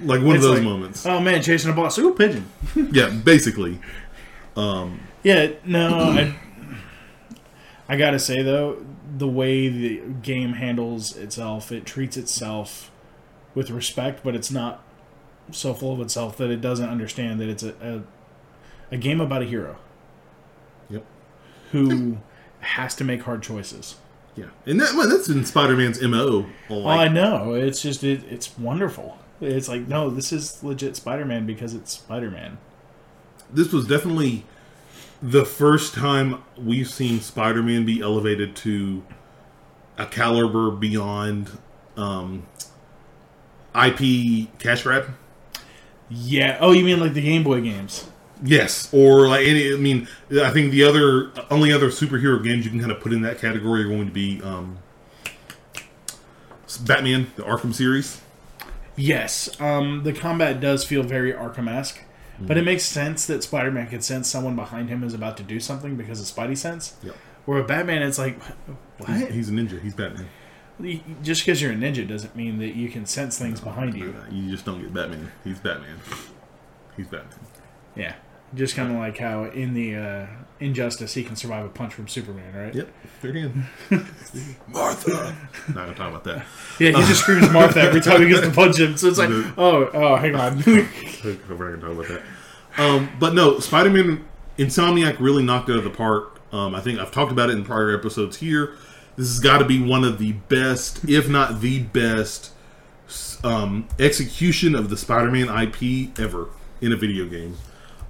like 0.00 0.22
one 0.22 0.36
It's 0.36 0.44
of 0.44 0.50
those 0.50 0.58
like, 0.60 0.62
moments. 0.64 1.04
Oh 1.06 1.20
man, 1.20 1.42
chasing 1.42 1.70
a 1.70 1.74
boss. 1.74 1.98
Ooh, 1.98 2.14
pigeon. 2.14 2.48
yeah, 2.92 3.08
basically. 3.10 3.80
Yeah, 4.56 5.48
no, 5.64 5.88
I, 5.98 6.36
I 7.88 7.96
gotta 7.96 8.18
say 8.18 8.42
though, 8.42 8.84
the 9.16 9.28
way 9.28 9.68
the 9.68 10.00
game 10.22 10.54
handles 10.54 11.16
itself, 11.16 11.70
it 11.70 11.84
treats 11.86 12.16
itself 12.16 12.90
with 13.54 13.70
respect, 13.70 14.22
but 14.24 14.34
it's 14.34 14.50
not 14.50 14.82
so 15.52 15.74
full 15.74 15.92
of 15.92 16.00
itself 16.00 16.36
that 16.38 16.50
it 16.50 16.60
doesn't 16.60 16.88
understand 16.88 17.38
that 17.40 17.48
it's 17.48 17.62
a 17.62 18.02
a, 18.90 18.94
a 18.94 18.96
game 18.96 19.20
about 19.20 19.42
a 19.42 19.44
hero 19.44 19.76
Yep. 20.90 21.04
who 21.72 22.18
has 22.60 22.94
to 22.96 23.04
make 23.04 23.22
hard 23.22 23.42
choices. 23.42 23.96
Yeah, 24.36 24.46
and 24.66 24.80
that 24.80 24.94
well, 24.94 25.08
that's 25.08 25.28
in 25.28 25.44
Spider 25.44 25.76
Man's 25.76 26.02
mo. 26.02 26.46
Oh, 26.68 26.86
I 26.88 27.06
know. 27.08 27.54
It's 27.54 27.80
just 27.82 28.02
it, 28.02 28.22
it's 28.28 28.58
wonderful. 28.58 29.18
It's 29.40 29.68
like 29.68 29.86
no, 29.86 30.10
this 30.10 30.32
is 30.32 30.62
legit 30.64 30.96
Spider-Man 30.96 31.44
because 31.46 31.74
it's 31.74 31.92
Spider-Man. 31.92 32.58
this 33.52 33.72
was 33.72 33.86
definitely 33.86 34.44
the 35.24 35.46
first 35.46 35.94
time 35.94 36.44
we've 36.58 36.88
seen 36.88 37.18
Spider-Man 37.18 37.86
be 37.86 38.02
elevated 38.02 38.54
to 38.56 39.02
a 39.96 40.04
caliber 40.04 40.70
beyond 40.70 41.50
um, 41.96 42.46
IP 43.74 44.48
cash 44.58 44.82
grab. 44.82 45.08
Yeah. 46.10 46.58
Oh, 46.60 46.72
you 46.72 46.84
mean 46.84 47.00
like 47.00 47.14
the 47.14 47.22
Game 47.22 47.42
Boy 47.42 47.62
games? 47.62 48.06
Yes, 48.42 48.92
or 48.92 49.26
like 49.26 49.46
any. 49.46 49.72
I 49.72 49.76
mean, 49.76 50.06
I 50.30 50.50
think 50.50 50.72
the 50.72 50.84
other 50.84 51.32
only 51.50 51.72
other 51.72 51.88
superhero 51.88 52.42
games 52.44 52.66
you 52.66 52.70
can 52.70 52.80
kind 52.80 52.92
of 52.92 53.00
put 53.00 53.14
in 53.14 53.22
that 53.22 53.38
category 53.38 53.84
are 53.84 53.88
going 53.88 54.06
to 54.06 54.12
be 54.12 54.42
um, 54.42 54.78
Batman, 56.84 57.32
the 57.36 57.44
Arkham 57.44 57.72
series. 57.72 58.20
Yes, 58.96 59.58
um, 59.58 60.02
the 60.02 60.12
combat 60.12 60.60
does 60.60 60.84
feel 60.84 61.02
very 61.02 61.32
Arkham-esque, 61.32 62.02
Mm-hmm. 62.34 62.46
but 62.46 62.56
it 62.58 62.64
makes 62.64 62.84
sense 62.84 63.26
that 63.26 63.44
Spider-Man 63.44 63.86
could 63.88 64.02
sense 64.02 64.28
someone 64.28 64.56
behind 64.56 64.88
him 64.88 65.04
is 65.04 65.14
about 65.14 65.36
to 65.36 65.42
do 65.44 65.60
something 65.60 65.94
because 65.96 66.20
of 66.20 66.26
Spidey 66.26 66.56
sense. 66.56 66.96
Yep. 67.02 67.14
Where 67.44 67.58
with 67.58 67.68
Batman, 67.68 68.02
it's 68.02 68.18
like, 68.18 68.40
He's, 68.42 69.06
what? 69.22 69.30
he's 69.30 69.48
a 69.48 69.52
ninja. 69.52 69.80
He's 69.80 69.94
Batman. 69.94 70.28
Just 71.22 71.42
because 71.44 71.62
you're 71.62 71.70
a 71.70 71.76
ninja 71.76 72.06
doesn't 72.08 72.34
mean 72.34 72.58
that 72.58 72.74
you 72.74 72.88
can 72.88 73.06
sense 73.06 73.38
things 73.38 73.60
behind 73.60 73.94
you. 73.94 74.16
You 74.32 74.50
just 74.50 74.64
don't 74.64 74.80
get 74.82 74.92
Batman. 74.92 75.30
He's 75.44 75.60
Batman. 75.60 76.00
He's 76.96 77.06
Batman. 77.06 77.38
Yeah, 77.94 78.14
just 78.54 78.76
kind 78.76 78.90
of 78.90 78.98
like 78.98 79.18
how 79.18 79.44
in 79.44 79.74
the 79.74 79.96
uh, 79.96 80.26
Injustice 80.60 81.14
he 81.14 81.24
can 81.24 81.36
survive 81.36 81.64
a 81.64 81.68
punch 81.68 81.94
from 81.94 82.08
Superman, 82.08 82.54
right? 82.54 82.74
Yep. 82.74 82.88
There 83.20 83.30
again. 83.30 83.66
Martha. 84.68 85.36
Not 85.68 85.74
gonna 85.74 85.94
talk 85.94 86.10
about 86.10 86.24
that. 86.24 86.46
Yeah, 86.78 86.90
he 86.90 87.06
just 87.06 87.20
screams 87.20 87.50
Martha 87.50 87.80
every 87.80 88.00
time 88.00 88.22
he 88.22 88.28
gets 88.28 88.42
to 88.42 88.50
punch 88.50 88.78
him. 88.78 88.96
So 88.96 89.08
it's 89.08 89.18
like, 89.18 89.30
oh, 89.58 89.90
oh, 89.92 90.16
hang 90.16 90.34
on. 90.34 90.62
We're 90.66 90.82
not 91.22 91.48
gonna 91.48 91.76
talk 91.76 91.90
about 91.90 92.08
that. 92.08 92.22
Um, 92.76 93.10
but 93.18 93.34
no, 93.34 93.58
Spider-Man 93.58 94.24
Insomniac 94.58 95.18
really 95.20 95.42
knocked 95.42 95.70
out 95.70 95.78
of 95.78 95.84
the 95.84 95.90
park. 95.90 96.40
Um, 96.52 96.74
I 96.74 96.80
think 96.80 96.98
I've 96.98 97.10
talked 97.10 97.32
about 97.32 97.50
it 97.50 97.56
in 97.56 97.64
prior 97.64 97.96
episodes 97.96 98.36
here. 98.36 98.76
This 99.16 99.28
has 99.28 99.40
got 99.40 99.58
to 99.58 99.64
be 99.64 99.82
one 99.82 100.04
of 100.04 100.18
the 100.18 100.32
best, 100.32 101.08
if 101.08 101.28
not 101.28 101.60
the 101.60 101.82
best, 101.82 102.52
um, 103.44 103.88
execution 103.98 104.74
of 104.74 104.90
the 104.90 104.96
Spider-Man 104.96 105.48
IP 105.48 106.18
ever 106.18 106.48
in 106.80 106.92
a 106.92 106.96
video 106.96 107.26
game. 107.26 107.56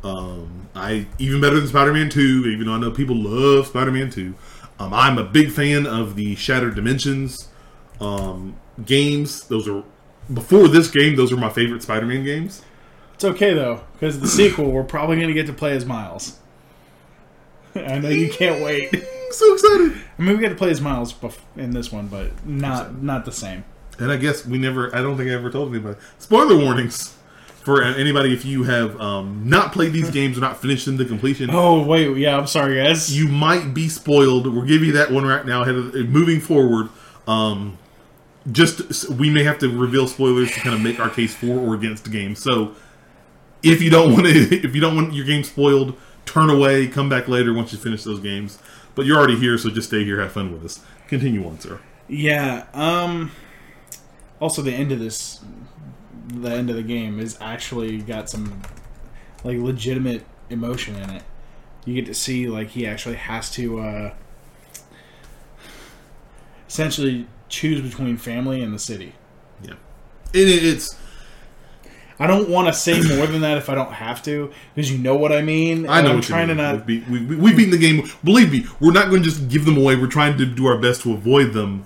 Um, 0.04 0.68
I 0.74 1.06
even 1.18 1.40
better 1.40 1.58
than 1.58 1.66
Spider-Man 1.66 2.10
Two, 2.10 2.44
even 2.46 2.66
though 2.66 2.74
I 2.74 2.78
know 2.78 2.90
people 2.90 3.16
love 3.16 3.66
Spider-Man 3.66 4.10
Two. 4.10 4.34
Um, 4.78 4.92
I'm 4.92 5.18
a 5.18 5.24
big 5.24 5.50
fan 5.50 5.86
of 5.86 6.14
the 6.14 6.34
Shattered 6.34 6.74
Dimensions 6.74 7.48
um, 8.00 8.56
games. 8.84 9.44
Those 9.48 9.66
are 9.66 9.82
before 10.32 10.68
this 10.68 10.90
game. 10.90 11.16
Those 11.16 11.32
are 11.32 11.36
my 11.36 11.48
favorite 11.48 11.82
Spider-Man 11.82 12.24
games. 12.24 12.62
It's 13.14 13.24
okay 13.24 13.54
though, 13.54 13.82
because 13.94 14.20
the 14.20 14.28
sequel 14.28 14.70
we're 14.70 14.84
probably 14.84 15.16
going 15.16 15.28
to 15.28 15.34
get 15.34 15.46
to 15.46 15.52
play 15.52 15.74
as 15.74 15.86
Miles. 15.86 16.38
I 17.74 17.98
know 17.98 18.08
you 18.10 18.28
can't 18.30 18.62
wait. 18.62 18.90
so 19.30 19.54
excited. 19.54 19.92
I 20.18 20.22
mean, 20.22 20.36
we 20.36 20.42
get 20.42 20.50
to 20.50 20.54
play 20.54 20.70
as 20.70 20.80
Miles 20.80 21.12
bef- 21.12 21.38
in 21.56 21.70
this 21.70 21.90
one, 21.90 22.08
but 22.08 22.46
not 22.46 23.02
not 23.02 23.24
the 23.24 23.32
same. 23.32 23.64
And 23.98 24.10
I 24.12 24.16
guess 24.16 24.44
we 24.44 24.58
never. 24.58 24.94
I 24.94 25.00
don't 25.00 25.16
think 25.16 25.30
I 25.30 25.34
ever 25.34 25.50
told 25.50 25.70
anybody. 25.70 25.98
Spoiler 26.18 26.58
warnings 26.58 27.16
for 27.64 27.82
anybody 27.82 28.34
if 28.34 28.44
you 28.44 28.64
have 28.64 29.00
um, 29.00 29.42
not 29.48 29.72
played 29.72 29.92
these 29.94 30.10
games 30.10 30.36
or 30.36 30.42
not 30.42 30.60
finished 30.60 30.84
them 30.84 30.98
to 30.98 31.04
completion. 31.04 31.48
Oh 31.50 31.82
wait, 31.82 32.14
yeah, 32.18 32.36
I'm 32.36 32.46
sorry, 32.46 32.76
guys. 32.76 33.16
You 33.16 33.26
might 33.26 33.72
be 33.72 33.88
spoiled. 33.88 34.46
We'll 34.46 34.66
give 34.66 34.82
you 34.82 34.92
that 34.92 35.10
one 35.10 35.24
right 35.24 35.44
now. 35.46 35.62
Ahead 35.62 35.74
of 35.74 35.94
moving 36.08 36.40
forward. 36.40 36.90
Um, 37.26 37.78
just 38.52 39.08
we 39.08 39.30
may 39.30 39.44
have 39.44 39.58
to 39.60 39.68
reveal 39.68 40.06
spoilers 40.06 40.52
to 40.52 40.60
kind 40.60 40.74
of 40.74 40.82
make 40.82 41.00
our 41.00 41.08
case 41.08 41.34
for 41.34 41.58
or 41.58 41.74
against 41.74 42.04
the 42.04 42.10
game. 42.10 42.34
So 42.34 42.74
if 43.62 43.80
you 43.80 43.88
don't 43.88 44.12
want 44.14 44.26
to, 44.26 44.32
if 44.32 44.74
you 44.74 44.80
don't 44.82 44.94
want 44.94 45.14
your 45.14 45.24
game 45.24 45.42
spoiled, 45.42 45.96
turn 46.26 46.50
away. 46.50 46.86
Come 46.86 47.08
back 47.08 47.28
later 47.28 47.54
once 47.54 47.72
you 47.72 47.78
finish 47.78 48.04
those 48.04 48.20
games. 48.20 48.58
But 48.94 49.06
you're 49.06 49.16
already 49.18 49.38
here, 49.38 49.58
so 49.58 49.70
just 49.70 49.88
stay 49.88 50.04
here, 50.04 50.20
have 50.20 50.32
fun 50.32 50.52
with 50.52 50.64
us. 50.64 50.80
Continue 51.08 51.46
on, 51.46 51.58
sir. 51.58 51.80
Yeah. 52.08 52.66
Um. 52.74 53.32
Also, 54.38 54.60
the 54.60 54.72
end 54.72 54.92
of 54.92 54.98
this, 54.98 55.40
the 56.26 56.50
end 56.50 56.70
of 56.70 56.76
the 56.76 56.82
game 56.82 57.20
is 57.20 57.36
actually 57.40 57.98
got 57.98 58.30
some 58.30 58.62
like 59.42 59.58
legitimate 59.58 60.24
emotion 60.50 60.96
in 60.96 61.10
it. 61.10 61.22
You 61.84 61.94
get 61.94 62.06
to 62.06 62.14
see 62.14 62.48
like 62.48 62.70
he 62.70 62.86
actually 62.86 63.16
has 63.16 63.50
to 63.52 63.80
uh, 63.80 64.14
essentially 66.68 67.26
choose 67.48 67.80
between 67.80 68.16
family 68.16 68.62
and 68.62 68.72
the 68.72 68.78
city. 68.78 69.14
Yeah, 69.62 69.74
it, 70.32 70.48
it's. 70.48 70.96
I 72.18 72.28
don't 72.28 72.48
want 72.48 72.68
to 72.68 72.72
say 72.72 73.02
more 73.16 73.26
than 73.26 73.40
that 73.40 73.58
if 73.58 73.68
I 73.68 73.74
don't 73.74 73.92
have 73.92 74.22
to, 74.22 74.52
because 74.74 74.90
you 74.90 74.98
know 74.98 75.16
what 75.16 75.32
I 75.32 75.42
mean. 75.42 75.88
I 75.88 76.00
know 76.00 76.10
I'm 76.10 76.16
what 76.16 76.24
trying 76.24 76.48
you 76.48 76.54
to 76.54 76.62
not. 76.62 76.86
We, 76.86 77.00
we, 77.10 77.24
we, 77.24 77.36
we've 77.36 77.56
beaten 77.56 77.72
the 77.72 77.78
game. 77.78 78.08
Believe 78.22 78.52
me, 78.52 78.66
we're 78.80 78.92
not 78.92 79.10
going 79.10 79.22
to 79.22 79.28
just 79.28 79.48
give 79.48 79.64
them 79.64 79.76
away. 79.76 79.96
We're 79.96 80.06
trying 80.06 80.38
to 80.38 80.46
do 80.46 80.66
our 80.66 80.78
best 80.78 81.02
to 81.02 81.12
avoid 81.12 81.52
them. 81.52 81.84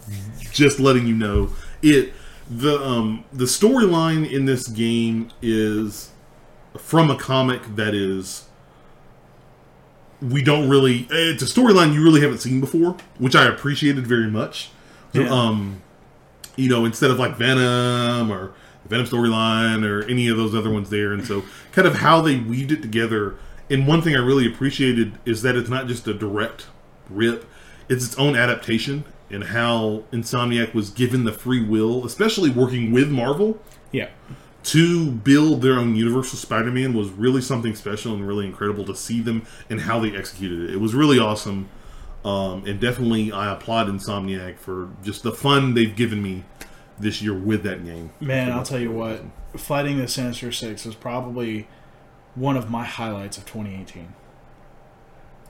Just 0.52 0.78
letting 0.78 1.06
you 1.06 1.14
know 1.14 1.50
it. 1.82 2.12
The 2.50 2.82
um 2.82 3.24
the 3.32 3.44
storyline 3.44 4.30
in 4.30 4.46
this 4.46 4.68
game 4.68 5.30
is 5.42 6.10
from 6.78 7.10
a 7.10 7.16
comic 7.16 7.62
that 7.76 7.94
is 7.94 8.44
we 10.20 10.42
don't 10.42 10.68
really 10.68 11.06
it's 11.10 11.42
a 11.42 11.46
storyline 11.46 11.92
you 11.92 12.02
really 12.02 12.20
haven't 12.20 12.38
seen 12.38 12.60
before 12.60 12.96
which 13.18 13.36
i 13.36 13.46
appreciated 13.46 14.06
very 14.06 14.30
much. 14.30 14.70
Yeah. 15.12 15.28
um 15.28 15.82
you 16.56 16.68
know 16.68 16.84
instead 16.84 17.10
of 17.10 17.18
like 17.18 17.36
venom 17.36 18.30
or 18.32 18.52
the 18.82 18.88
venom 18.88 19.06
storyline 19.06 19.84
or 19.86 20.04
any 20.08 20.28
of 20.28 20.36
those 20.36 20.54
other 20.54 20.70
ones 20.70 20.90
there 20.90 21.12
and 21.12 21.26
so 21.26 21.42
kind 21.72 21.86
of 21.86 21.96
how 21.96 22.20
they 22.20 22.36
weaved 22.36 22.72
it 22.72 22.82
together. 22.82 23.36
And 23.70 23.86
one 23.86 24.00
thing 24.00 24.14
i 24.16 24.18
really 24.18 24.46
appreciated 24.46 25.18
is 25.26 25.42
that 25.42 25.54
it's 25.54 25.68
not 25.68 25.86
just 25.86 26.06
a 26.08 26.14
direct 26.14 26.66
rip 27.10 27.44
it's 27.88 28.04
its 28.04 28.18
own 28.18 28.36
adaptation 28.36 29.04
and 29.30 29.44
how 29.44 30.02
insomniac 30.12 30.74
was 30.74 30.90
given 30.90 31.24
the 31.24 31.32
free 31.32 31.62
will 31.64 32.04
especially 32.06 32.50
working 32.50 32.90
with 32.92 33.08
marvel 33.10 33.58
Yeah. 33.92 34.08
to 34.64 35.10
build 35.10 35.62
their 35.62 35.74
own 35.74 35.94
Universal 35.96 36.38
Spider-Man 36.38 36.92
was 36.94 37.08
really 37.10 37.40
something 37.40 37.74
special 37.74 38.12
and 38.14 38.26
really 38.26 38.46
incredible 38.46 38.84
to 38.86 38.94
see 38.94 39.20
them 39.20 39.42
and 39.70 39.80
how 39.82 39.98
they 40.00 40.14
executed 40.16 40.68
it. 40.68 40.74
It 40.74 40.80
was 40.80 40.94
really 40.94 41.18
awesome, 41.18 41.68
um, 42.24 42.64
and 42.66 42.78
definitely 42.80 43.32
I 43.32 43.52
applaud 43.52 43.86
Insomniac 43.86 44.58
for 44.58 44.90
just 45.02 45.22
the 45.22 45.32
fun 45.32 45.74
they've 45.74 45.94
given 45.94 46.22
me 46.22 46.44
this 46.98 47.22
year 47.22 47.32
with 47.32 47.62
that 47.62 47.84
game. 47.86 48.10
Man, 48.20 48.50
I'll 48.52 48.64
tell 48.64 48.80
you 48.80 48.90
what, 48.90 49.22
fighting 49.56 49.98
the 49.98 50.08
Sinister 50.08 50.50
Six 50.52 50.84
was 50.84 50.96
probably 50.96 51.68
one 52.34 52.56
of 52.56 52.68
my 52.70 52.84
highlights 52.84 53.38
of 53.38 53.46
2018. 53.46 54.12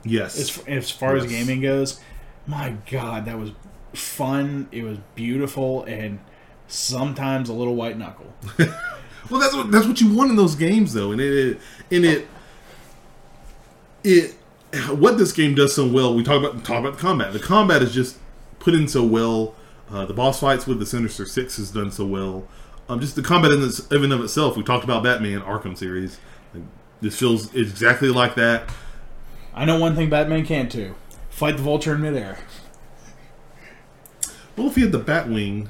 Yes, 0.05 0.39
As, 0.39 0.63
as 0.67 0.89
far 0.91 1.15
as 1.17 1.25
gaming 1.25 1.61
goes, 1.61 1.99
my 2.47 2.75
God, 2.89 3.25
that 3.25 3.37
was 3.37 3.51
fun. 3.93 4.67
It 4.71 4.83
was 4.83 4.97
beautiful 5.15 5.83
and 5.83 6.19
sometimes 6.67 7.49
a 7.49 7.53
little 7.53 7.75
white 7.75 7.97
knuckle. 7.97 8.33
Well, 9.29 9.39
that's 9.39 9.55
what 9.55 9.71
that's 9.71 9.85
what 9.85 10.01
you 10.01 10.13
want 10.13 10.31
in 10.31 10.35
those 10.35 10.55
games, 10.55 10.93
though, 10.93 11.11
and 11.11 11.21
it, 11.21 11.33
it 11.33 11.59
and 11.91 12.05
it 12.05 12.27
it 14.03 14.35
what 14.97 15.17
this 15.17 15.31
game 15.31 15.55
does 15.55 15.75
so 15.75 15.87
well. 15.87 16.15
We 16.15 16.23
talk 16.23 16.43
about 16.43 16.63
talk 16.63 16.79
about 16.79 16.93
the 16.93 17.01
combat. 17.01 17.33
The 17.33 17.39
combat 17.39 17.83
is 17.83 17.93
just 17.93 18.17
put 18.59 18.73
in 18.73 18.87
so 18.87 19.03
well. 19.03 19.55
Uh, 19.91 20.05
the 20.05 20.13
boss 20.13 20.39
fights 20.39 20.65
with 20.65 20.79
the 20.79 20.85
Sinister 20.85 21.25
Six 21.25 21.59
is 21.59 21.71
done 21.71 21.91
so 21.91 22.05
well. 22.05 22.47
Um, 22.87 22.99
just 22.99 23.15
the 23.15 23.21
combat 23.21 23.51
in 23.51 23.61
this 23.61 23.91
even 23.91 24.11
of 24.11 24.21
itself. 24.21 24.57
We 24.57 24.63
talked 24.63 24.83
about 24.83 25.03
Batman 25.03 25.41
Arkham 25.41 25.77
series. 25.77 26.19
This 27.01 27.17
feels 27.17 27.53
exactly 27.53 28.09
like 28.09 28.35
that. 28.35 28.69
I 29.53 29.65
know 29.65 29.79
one 29.79 29.95
thing 29.95 30.09
Batman 30.09 30.45
can't 30.45 30.71
do 30.71 30.95
fight 31.29 31.57
the 31.57 31.63
vulture 31.63 31.95
in 31.95 32.01
midair. 32.01 32.39
Well, 34.59 34.67
if 34.67 34.77
you 34.77 34.83
had 34.83 34.91
the 34.91 34.99
Batwing, 34.99 35.67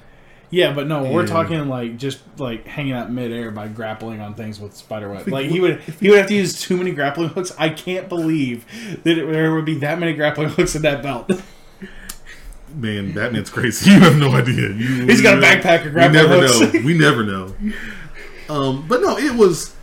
Yeah, 0.49 0.73
but 0.73 0.87
no, 0.87 1.03
we're 1.11 1.27
talking 1.27 1.67
like 1.69 1.97
just 1.97 2.19
like 2.39 2.65
hanging 2.65 2.93
out 2.93 3.11
midair 3.11 3.51
by 3.51 3.67
grappling 3.67 4.19
on 4.19 4.33
things 4.33 4.59
with 4.59 4.75
spiderweb. 4.75 5.27
Like 5.27 5.45
he 5.47 5.59
would, 5.59 5.79
he 5.99 6.09
would 6.09 6.17
have 6.17 6.27
to 6.27 6.35
use 6.35 6.59
too 6.59 6.75
many 6.77 6.91
grappling 6.91 7.29
hooks. 7.29 7.51
I 7.57 7.69
can't 7.69 8.09
believe 8.09 8.65
that 9.03 9.17
it, 9.17 9.31
there 9.31 9.53
would 9.53 9.65
be 9.65 9.75
that 9.79 9.99
many 9.99 10.13
grappling 10.13 10.49
hooks 10.57 10.75
in 10.75 10.81
that 10.81 11.03
belt. 11.03 11.31
man, 12.73 13.11
Batman's 13.13 13.49
crazy. 13.49 13.91
You 13.93 13.99
have 13.99 14.17
no 14.17 14.31
idea. 14.31 14.69
You, 14.69 15.05
He's 15.07 15.21
got 15.21 15.37
a 15.37 15.41
backpack 15.41 15.85
of 15.85 15.93
grappling 15.93 16.23
We 16.23 16.29
never 16.29 16.47
hooks. 16.47 16.73
know. 16.73 16.81
We 16.85 16.97
never 16.97 17.23
know. 17.23 17.55
Um, 18.49 18.85
but 18.87 19.01
no, 19.01 19.17
it 19.17 19.35
was 19.35 19.75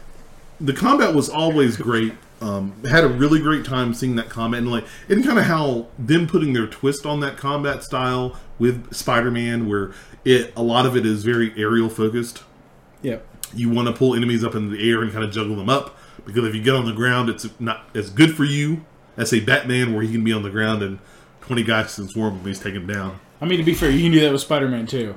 the 0.60 0.72
combat 0.72 1.14
was 1.14 1.28
always 1.28 1.76
great. 1.76 2.12
Um, 2.40 2.74
had 2.84 3.02
a 3.04 3.08
really 3.08 3.40
great 3.40 3.64
time 3.64 3.94
seeing 3.94 4.16
that 4.16 4.28
combat 4.28 4.60
and 4.60 4.70
like 4.70 4.84
and 5.08 5.24
kind 5.24 5.38
of 5.38 5.44
how 5.46 5.86
them 5.98 6.26
putting 6.26 6.52
their 6.52 6.66
twist 6.66 7.06
on 7.06 7.20
that 7.20 7.36
combat 7.38 7.82
style 7.82 8.36
with 8.58 8.94
Spider-Man, 8.94 9.68
where 9.68 9.92
it 10.24 10.52
a 10.56 10.62
lot 10.62 10.86
of 10.86 10.96
it 10.96 11.04
is 11.06 11.24
very 11.24 11.52
aerial 11.56 11.88
focused. 11.88 12.42
Yeah, 13.02 13.18
You 13.54 13.70
want 13.70 13.88
to 13.88 13.94
pull 13.94 14.14
enemies 14.14 14.42
up 14.42 14.54
in 14.54 14.70
the 14.70 14.90
air 14.90 15.02
and 15.02 15.12
kind 15.12 15.24
of 15.24 15.30
juggle 15.30 15.56
them 15.56 15.68
up 15.68 15.96
because 16.24 16.44
if 16.44 16.54
you 16.54 16.62
get 16.62 16.74
on 16.74 16.86
the 16.86 16.92
ground, 16.92 17.28
it's 17.28 17.46
not 17.60 17.84
as 17.94 18.10
good 18.10 18.34
for 18.36 18.44
you 18.44 18.84
as 19.16 19.32
a 19.32 19.40
Batman, 19.40 19.92
where 19.94 20.02
he 20.02 20.10
can 20.10 20.24
be 20.24 20.32
on 20.32 20.42
the 20.42 20.50
ground 20.50 20.82
and 20.82 20.98
twenty 21.40 21.62
guys 21.62 21.94
can 21.94 22.08
swarm 22.08 22.32
him 22.32 22.38
and 22.38 22.48
he's 22.48 22.58
taken 22.60 22.86
down. 22.86 23.20
I 23.40 23.44
mean, 23.44 23.58
to 23.58 23.64
be 23.64 23.74
fair, 23.74 23.90
you 23.90 24.02
can 24.02 24.12
do 24.12 24.20
that 24.20 24.32
with 24.32 24.40
Spider 24.40 24.68
Man 24.68 24.86
too. 24.86 25.16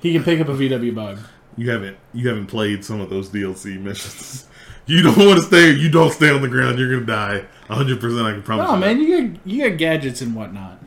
He 0.00 0.12
can 0.12 0.22
pick 0.24 0.40
up 0.40 0.48
a 0.48 0.52
VW 0.52 0.94
bug. 0.94 1.20
You 1.56 1.70
haven't 1.70 1.96
you 2.12 2.28
haven't 2.28 2.46
played 2.46 2.84
some 2.84 3.00
of 3.00 3.10
those 3.10 3.28
DLC 3.30 3.80
missions. 3.80 4.46
You 4.86 5.00
don't 5.02 5.16
want 5.16 5.38
to 5.38 5.42
stay. 5.42 5.70
You 5.70 5.88
don't 5.90 6.12
stay 6.12 6.28
on 6.28 6.42
the 6.42 6.48
ground. 6.48 6.78
You're 6.78 6.90
gonna 7.00 7.06
die. 7.06 7.46
hundred 7.72 8.00
percent. 8.02 8.26
I 8.26 8.32
can 8.32 8.42
promise. 8.42 8.66
Oh 8.68 8.74
you 8.74 8.80
man, 8.80 9.00
you 9.00 9.28
got 9.30 9.46
you 9.46 9.70
got 9.70 9.78
gadgets 9.78 10.20
and 10.20 10.34
whatnot. 10.34 10.78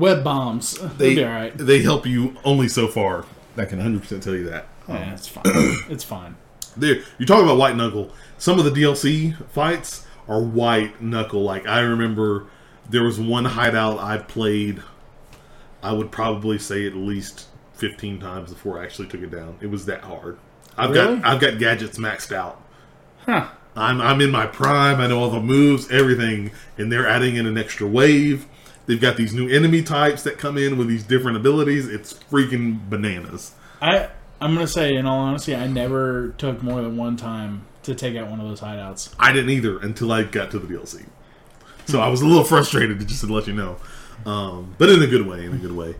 Web 0.00 0.24
bombs. 0.24 0.74
They'll 0.98 1.14
be 1.14 1.22
all 1.24 1.30
right. 1.30 1.56
they 1.56 1.82
help 1.82 2.06
you 2.06 2.36
only 2.44 2.66
so 2.68 2.88
far. 2.88 3.24
I 3.56 3.64
can 3.66 3.78
hundred 3.80 4.02
percent 4.02 4.22
tell 4.22 4.34
you 4.34 4.48
that. 4.50 4.66
Yeah, 4.88 4.96
um, 4.96 5.08
it's 5.12 5.28
fine. 5.28 5.42
it's 5.90 6.04
fine. 6.04 6.36
There, 6.76 6.96
you're 7.18 7.26
talking 7.26 7.44
about 7.44 7.58
white 7.58 7.76
knuckle. 7.76 8.10
Some 8.38 8.58
of 8.58 8.64
the 8.64 8.70
DLC 8.70 9.36
fights 9.50 10.06
are 10.28 10.40
white 10.42 11.00
knuckle. 11.02 11.42
Like 11.42 11.66
I 11.66 11.80
remember, 11.80 12.46
there 12.88 13.04
was 13.04 13.20
one 13.20 13.44
hideout 13.44 13.98
I 13.98 14.18
played. 14.18 14.82
I 15.82 15.92
would 15.92 16.10
probably 16.10 16.58
say 16.58 16.86
at 16.86 16.94
least 16.94 17.46
fifteen 17.74 18.18
times 18.20 18.52
before 18.52 18.80
I 18.80 18.84
actually 18.84 19.08
took 19.08 19.22
it 19.22 19.30
down. 19.30 19.56
It 19.60 19.66
was 19.66 19.86
that 19.86 20.02
hard. 20.02 20.38
I've 20.78 20.90
Really? 20.90 21.16
got 21.18 21.24
I've 21.34 21.40
got 21.40 21.58
gadgets 21.58 21.98
maxed 21.98 22.32
out. 22.32 22.62
Huh. 23.26 23.48
I'm 23.76 24.00
I'm 24.00 24.20
in 24.20 24.30
my 24.30 24.46
prime. 24.46 25.00
I 25.00 25.06
know 25.08 25.18
all 25.20 25.30
the 25.30 25.40
moves, 25.40 25.90
everything, 25.90 26.52
and 26.78 26.90
they're 26.90 27.06
adding 27.08 27.36
in 27.36 27.46
an 27.46 27.58
extra 27.58 27.86
wave. 27.86 28.46
They've 28.86 29.00
got 29.00 29.16
these 29.16 29.32
new 29.32 29.48
enemy 29.48 29.82
types 29.82 30.22
that 30.24 30.38
come 30.38 30.58
in 30.58 30.76
with 30.78 30.88
these 30.88 31.04
different 31.04 31.36
abilities. 31.36 31.86
It's 31.88 32.12
freaking 32.14 32.88
bananas. 32.90 33.52
I 33.80 34.08
I'm 34.40 34.54
gonna 34.54 34.66
say, 34.66 34.94
in 34.94 35.06
all 35.06 35.18
honesty, 35.18 35.54
I 35.54 35.66
never 35.66 36.30
took 36.38 36.62
more 36.62 36.80
than 36.82 36.96
one 36.96 37.16
time 37.16 37.66
to 37.82 37.94
take 37.94 38.16
out 38.16 38.28
one 38.28 38.40
of 38.40 38.48
those 38.48 38.60
hideouts. 38.60 39.14
I 39.18 39.32
didn't 39.32 39.50
either 39.50 39.78
until 39.78 40.10
I 40.12 40.22
got 40.24 40.50
to 40.52 40.58
the 40.58 40.66
DLC. 40.66 41.06
So 41.86 42.00
I 42.00 42.08
was 42.08 42.20
a 42.22 42.26
little 42.26 42.44
frustrated, 42.44 43.06
just 43.06 43.20
to 43.24 43.32
let 43.32 43.46
you 43.46 43.52
know, 43.54 43.76
um, 44.26 44.74
but 44.78 44.88
in 44.90 45.02
a 45.02 45.06
good 45.06 45.26
way. 45.26 45.44
In 45.44 45.52
a 45.54 45.58
good 45.58 45.72
way. 45.76 45.94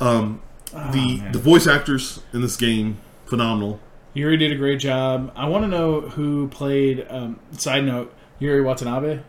Um, 0.00 0.40
the 0.72 0.78
Oh, 0.78 0.88
man. 1.22 1.32
the 1.32 1.38
voice 1.38 1.66
actors 1.66 2.20
in 2.32 2.40
this 2.42 2.56
game 2.56 2.98
phenomenal. 3.26 3.80
Yuri 4.12 4.36
did 4.36 4.52
a 4.52 4.56
great 4.56 4.78
job. 4.80 5.32
I 5.36 5.48
want 5.48 5.64
to 5.64 5.68
know 5.68 6.00
who 6.02 6.48
played. 6.48 7.06
Um, 7.08 7.38
side 7.52 7.84
note: 7.84 8.12
Yuri 8.38 8.60
Watanabe. 8.62 9.20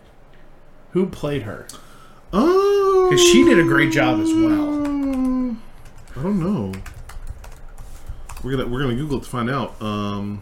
Who 0.91 1.05
played 1.07 1.43
her? 1.43 1.67
Oh, 2.37 3.07
'Cause 3.09 3.21
she 3.21 3.43
did 3.45 3.59
a 3.59 3.63
great 3.63 3.91
job 3.91 4.19
as 4.19 4.33
well. 4.33 4.73
I 6.17 6.21
don't 6.23 6.39
know. 6.39 6.71
We're 8.43 8.51
gonna 8.57 8.67
we're 8.67 8.81
gonna 8.81 8.95
Google 8.95 9.17
it 9.19 9.23
to 9.23 9.29
find 9.29 9.49
out. 9.49 9.81
Um, 9.81 10.41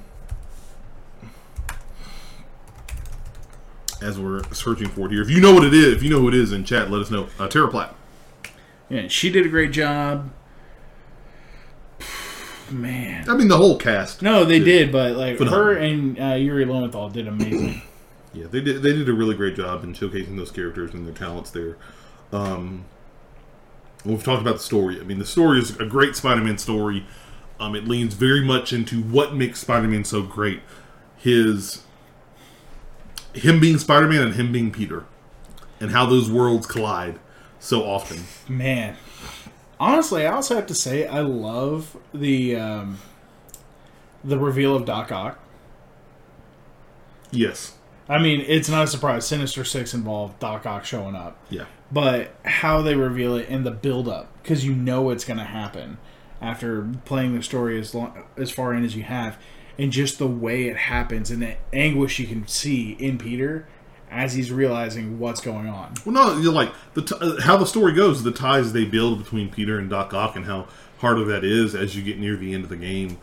as 4.01 4.19
we're 4.19 4.43
searching 4.51 4.89
for 4.89 5.05
it 5.07 5.11
here, 5.11 5.21
if 5.21 5.29
you 5.29 5.39
know 5.39 5.53
what 5.53 5.63
it 5.63 5.73
is, 5.73 5.93
if 5.93 6.03
you 6.03 6.09
know 6.09 6.19
who 6.19 6.27
it 6.27 6.33
is 6.35 6.51
in 6.51 6.63
chat, 6.65 6.91
let 6.91 7.01
us 7.01 7.09
know. 7.11 7.27
Uh, 7.39 7.47
Tara 7.47 7.67
Platt. 7.69 7.95
Yeah, 8.89 9.07
she 9.07 9.29
did 9.29 9.45
a 9.45 9.49
great 9.49 9.71
job. 9.71 10.29
Man, 12.71 13.29
I 13.29 13.35
mean, 13.35 13.47
the 13.49 13.57
whole 13.57 13.77
cast. 13.77 14.21
no, 14.21 14.45
they 14.45 14.59
did, 14.59 14.91
but 14.91 15.15
like 15.15 15.37
Phenomenal. 15.37 15.65
her 15.65 15.73
and 15.77 16.19
uh, 16.19 16.33
Yuri 16.35 16.65
Lowenthal 16.65 17.09
did 17.09 17.27
amazing. 17.27 17.81
Yeah, 18.33 18.47
they 18.47 18.61
did. 18.61 18.81
They 18.81 18.93
did 18.93 19.07
a 19.07 19.13
really 19.13 19.35
great 19.35 19.55
job 19.55 19.83
in 19.83 19.93
showcasing 19.93 20.37
those 20.37 20.51
characters 20.51 20.93
and 20.93 21.05
their 21.05 21.13
talents 21.13 21.51
there. 21.51 21.77
Um, 22.31 22.85
we've 24.03 24.23
talked 24.23 24.41
about 24.41 24.55
the 24.55 24.63
story. 24.63 24.99
I 24.99 25.03
mean, 25.03 25.19
the 25.19 25.25
story 25.25 25.59
is 25.59 25.79
a 25.79 25.85
great 25.85 26.15
Spider-Man 26.15 26.57
story. 26.57 27.05
Um, 27.59 27.75
it 27.75 27.87
leans 27.87 28.15
very 28.15 28.43
much 28.43 28.73
into 28.73 29.01
what 29.01 29.35
makes 29.35 29.59
Spider-Man 29.59 30.03
so 30.03 30.23
great. 30.23 30.61
His 31.17 31.83
him 33.33 33.59
being 33.59 33.77
Spider-Man 33.77 34.21
and 34.21 34.35
him 34.35 34.51
being 34.51 34.71
Peter, 34.71 35.05
and 35.79 35.91
how 35.91 36.05
those 36.05 36.29
worlds 36.29 36.65
collide 36.65 37.19
so 37.59 37.83
often. 37.83 38.23
Man, 38.47 38.97
honestly, 39.79 40.25
I 40.25 40.33
also 40.33 40.55
have 40.55 40.67
to 40.67 40.75
say 40.75 41.05
I 41.05 41.21
love 41.21 41.97
the 42.13 42.55
um, 42.55 42.97
the 44.23 44.39
reveal 44.39 44.75
of 44.75 44.85
Doc 44.85 45.11
Ock. 45.11 45.39
Yes. 47.31 47.75
I 48.09 48.19
mean, 48.19 48.43
it's 48.47 48.67
not 48.69 48.83
a 48.83 48.87
surprise. 48.87 49.25
Sinister 49.25 49.63
Six 49.63 49.93
involved 49.93 50.39
Doc 50.39 50.65
Ock 50.65 50.83
showing 50.85 51.15
up, 51.15 51.37
Yeah. 51.49 51.65
but 51.91 52.35
how 52.43 52.81
they 52.81 52.95
reveal 52.95 53.35
it 53.35 53.47
in 53.47 53.63
the 53.63 53.71
build 53.71 54.07
up, 54.09 54.29
because 54.41 54.65
you 54.65 54.73
know 54.73 55.09
it's 55.09 55.23
going 55.25 55.37
to 55.39 55.45
happen 55.45 55.97
after 56.41 56.87
playing 57.05 57.35
the 57.35 57.41
story 57.43 57.79
as 57.79 57.95
long 57.95 58.23
as 58.37 58.51
far 58.51 58.73
in 58.73 58.83
as 58.83 58.95
you 58.95 59.03
have, 59.03 59.37
and 59.79 59.91
just 59.91 60.19
the 60.19 60.27
way 60.27 60.67
it 60.67 60.75
happens 60.75 61.31
and 61.31 61.41
the 61.41 61.55
anguish 61.71 62.19
you 62.19 62.27
can 62.27 62.45
see 62.47 62.91
in 62.99 63.17
Peter 63.17 63.67
as 64.11 64.33
he's 64.33 64.51
realizing 64.51 65.17
what's 65.17 65.39
going 65.41 65.67
on. 65.67 65.93
Well, 66.05 66.13
no, 66.13 66.37
you're 66.39 66.53
like 66.53 66.71
the 66.93 67.01
t- 67.01 67.15
uh, 67.19 67.41
how 67.41 67.57
the 67.57 67.65
story 67.65 67.93
goes, 67.93 68.21
the 68.23 68.31
ties 68.31 68.73
they 68.73 68.85
build 68.85 69.23
between 69.23 69.49
Peter 69.49 69.79
and 69.79 69.89
Doc 69.89 70.13
Ock, 70.13 70.35
and 70.35 70.45
how 70.45 70.67
hard 70.99 71.17
of 71.17 71.27
that 71.27 71.43
is 71.43 71.73
as 71.73 71.95
you 71.95 72.03
get 72.03 72.19
near 72.19 72.35
the 72.35 72.53
end 72.53 72.63
of 72.65 72.69
the 72.69 72.75
game. 72.75 73.17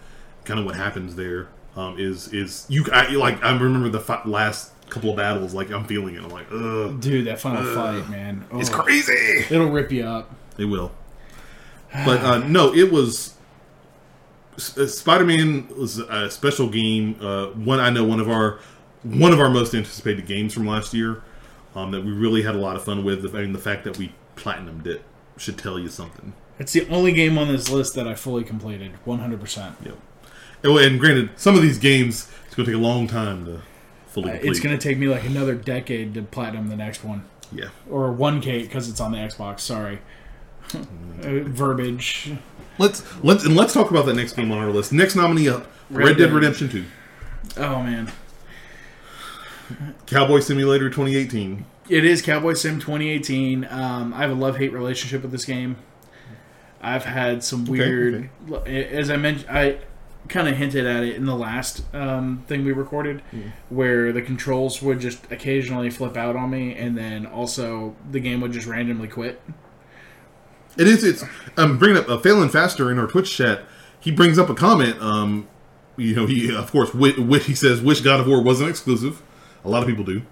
Kind 0.45 0.59
of 0.59 0.65
what 0.67 0.75
happens 0.77 1.15
there 1.17 1.49
um, 1.81 1.99
is 1.99 2.33
is 2.33 2.67
you 2.69 2.85
I, 2.93 3.09
like 3.11 3.43
I 3.43 3.53
remember 3.57 3.89
the 3.89 4.01
fi- 4.01 4.23
last 4.25 4.73
couple 4.91 5.11
of 5.11 5.17
battles, 5.17 5.55
like 5.55 5.71
I'm 5.71 5.85
feeling 5.85 6.15
it. 6.17 6.23
I'm 6.23 6.31
like, 6.31 6.47
ugh, 6.53 7.01
Dude, 7.01 7.27
that 7.27 7.41
final 7.41 7.63
fight, 7.75 8.09
man. 8.11 8.45
it's 8.55 8.71
Oh, 8.71 8.79
crazy. 8.83 9.13
It'll 9.51 9.71
rip 9.71 9.91
you 9.93 10.05
up. 10.05 10.35
it 10.59 10.65
will, 10.65 10.91
but 11.93 12.21
uh, 12.21 12.39
no, 12.39 12.75
it 12.75 12.91
was. 12.93 13.35
Spider 14.57 15.25
Man 15.25 15.69
was 15.77 15.99
a 15.99 16.31
special 16.31 16.69
game. 16.69 17.17
Uh, 17.21 17.47
one 17.47 17.81
I 17.81 17.89
know 17.91 18.05
one 18.05 18.21
of 18.21 18.29
our 18.29 18.59
one 19.03 19.33
of 19.33 19.41
our 19.41 19.49
most 19.49 19.75
anticipated 19.75 20.27
games 20.27 20.53
from 20.53 20.67
last 20.67 20.93
year 20.93 21.23
um, 21.75 21.91
that 21.93 22.05
we 22.05 22.13
really 22.13 22.43
had 22.43 22.55
a 22.55 22.59
lot 22.59 22.77
of 22.77 22.85
fun 22.85 23.03
with. 23.05 23.25
I 23.35 23.41
mean, 23.41 23.53
the 23.55 23.59
fact 23.59 23.85
that 23.85 23.97
we 23.97 24.13
platinumed 24.37 24.87
it 24.87 25.03
should 25.39 25.57
tell 25.57 25.79
you 25.79 25.89
something. 25.89 26.35
It's 26.59 26.73
the 26.75 26.87
only 26.91 27.13
game 27.13 27.39
on 27.39 27.49
this 27.49 27.71
list 27.71 27.95
that 27.95 28.07
I 28.07 28.15
fully 28.15 28.45
completed, 28.45 28.93
100%. 29.07 29.87
Yep. 29.87 29.97
And, 30.63 30.77
and 30.79 31.01
granted, 31.01 31.31
some 31.37 31.55
of 31.57 31.63
these 31.63 31.79
games 31.79 32.29
it's 32.47 32.55
going 32.55 32.67
to 32.67 32.73
take 32.73 32.79
a 32.81 32.83
long 32.83 33.07
time 33.07 33.45
to 33.47 33.63
fully 34.09 34.31
complete. 34.31 34.49
Uh, 34.49 34.51
It's 34.51 34.61
going 34.61 34.77
to 34.77 34.83
take 34.83 34.99
me 34.99 35.09
like 35.09 35.25
another 35.25 35.55
decade 35.55 36.15
to 36.15 36.23
platinum 36.23 36.69
the 36.69 36.77
next 36.77 37.05
one. 37.05 37.25
yeah. 37.53 37.69
Or 37.89 38.13
1K 38.13 38.63
because 38.63 38.89
it's 38.89 39.01
on 39.01 39.13
the 39.13 39.19
Xbox, 39.19 39.61
sorry. 39.61 40.01
Uh, 40.73 41.41
verbiage. 41.45 42.33
Let's 42.79 43.03
let's 43.23 43.45
and 43.45 43.55
let's 43.55 43.75
talk 43.75 43.91
about 43.91 44.07
that 44.07 44.15
next 44.15 44.33
game 44.33 44.51
on 44.53 44.57
our 44.59 44.71
list. 44.71 44.91
Next 44.91 45.15
nominee 45.17 45.51
up, 45.51 45.67
Red, 45.91 46.07
Red 46.07 46.17
Dead 46.17 46.27
Dead. 46.27 46.33
Redemption 46.33 46.87
Oh 47.59 47.83
man. 47.83 48.11
Cowboy 50.07 50.41
Simulator 50.41 50.89
2018. 50.89 51.65
It 51.89 52.05
is 52.05 52.23
Cowboy 52.23 52.55
Sim 52.55 52.81
2018. 52.81 53.67
Um, 53.69 54.15
I 54.15 54.19
have 54.19 54.31
a 54.31 54.35
love 54.35 54.57
hate 54.57 54.73
relationship 54.73 55.23
with 55.23 55.33
this 55.33 55.45
game. 55.45 55.77
I've 56.81 57.05
had 57.05 57.45
some 57.45 57.67
weird, 57.67 58.31
as 58.65 59.11
I 59.11 59.17
mentioned, 59.17 59.51
I 59.51 59.79
kind 60.31 60.49
of 60.49 60.57
hinted 60.57 60.87
at 60.87 61.03
it 61.03 61.17
in 61.17 61.27
the 61.27 61.35
last 61.37 61.83
um, 61.95 62.43
thing 62.47 62.65
we 62.65 62.73
recorded, 62.73 63.21
where 63.69 64.13
the 64.13 64.23
controls 64.23 64.81
would 64.81 65.01
just 65.01 65.31
occasionally 65.31 65.91
flip 65.91 66.17
out 66.17 66.37
on 66.37 66.51
me, 66.51 66.75
and 66.75 66.97
then 66.97 67.27
also 67.27 67.95
the 68.11 68.21
game 68.21 68.41
would 68.41 68.53
just 68.53 68.67
randomly 68.67 69.09
quit. 69.09 69.43
It 70.79 70.87
is. 70.87 71.05
It's. 71.05 71.25
I'm 71.57 71.79
bringing 71.79 71.99
up 71.99 72.09
uh, 72.09 72.19
Phelan 72.19 72.49
Faster 72.49 72.91
in 72.91 72.99
our 72.99 73.07
Twitch 73.07 73.37
chat. 73.37 73.63
He 73.99 74.11
brings 74.11 74.39
up 74.39 74.49
a 74.49 74.55
comment. 74.55 75.01
Um, 75.03 75.49
you 75.97 76.15
know, 76.15 76.27
he 76.27 76.55
of 76.55 76.71
course, 76.71 76.91
wi- 76.93 77.17
wi- 77.17 77.41
he 77.41 77.55
says, 77.55 77.83
"Wish 77.83 78.01
God 78.01 78.21
of 78.21 78.27
War 78.27 78.43
wasn't 78.43 78.71
exclusive." 78.71 79.21
A 79.65 79.69
lot 79.69 79.83
of 79.83 79.89
people 79.89 80.05
do. 80.05 80.23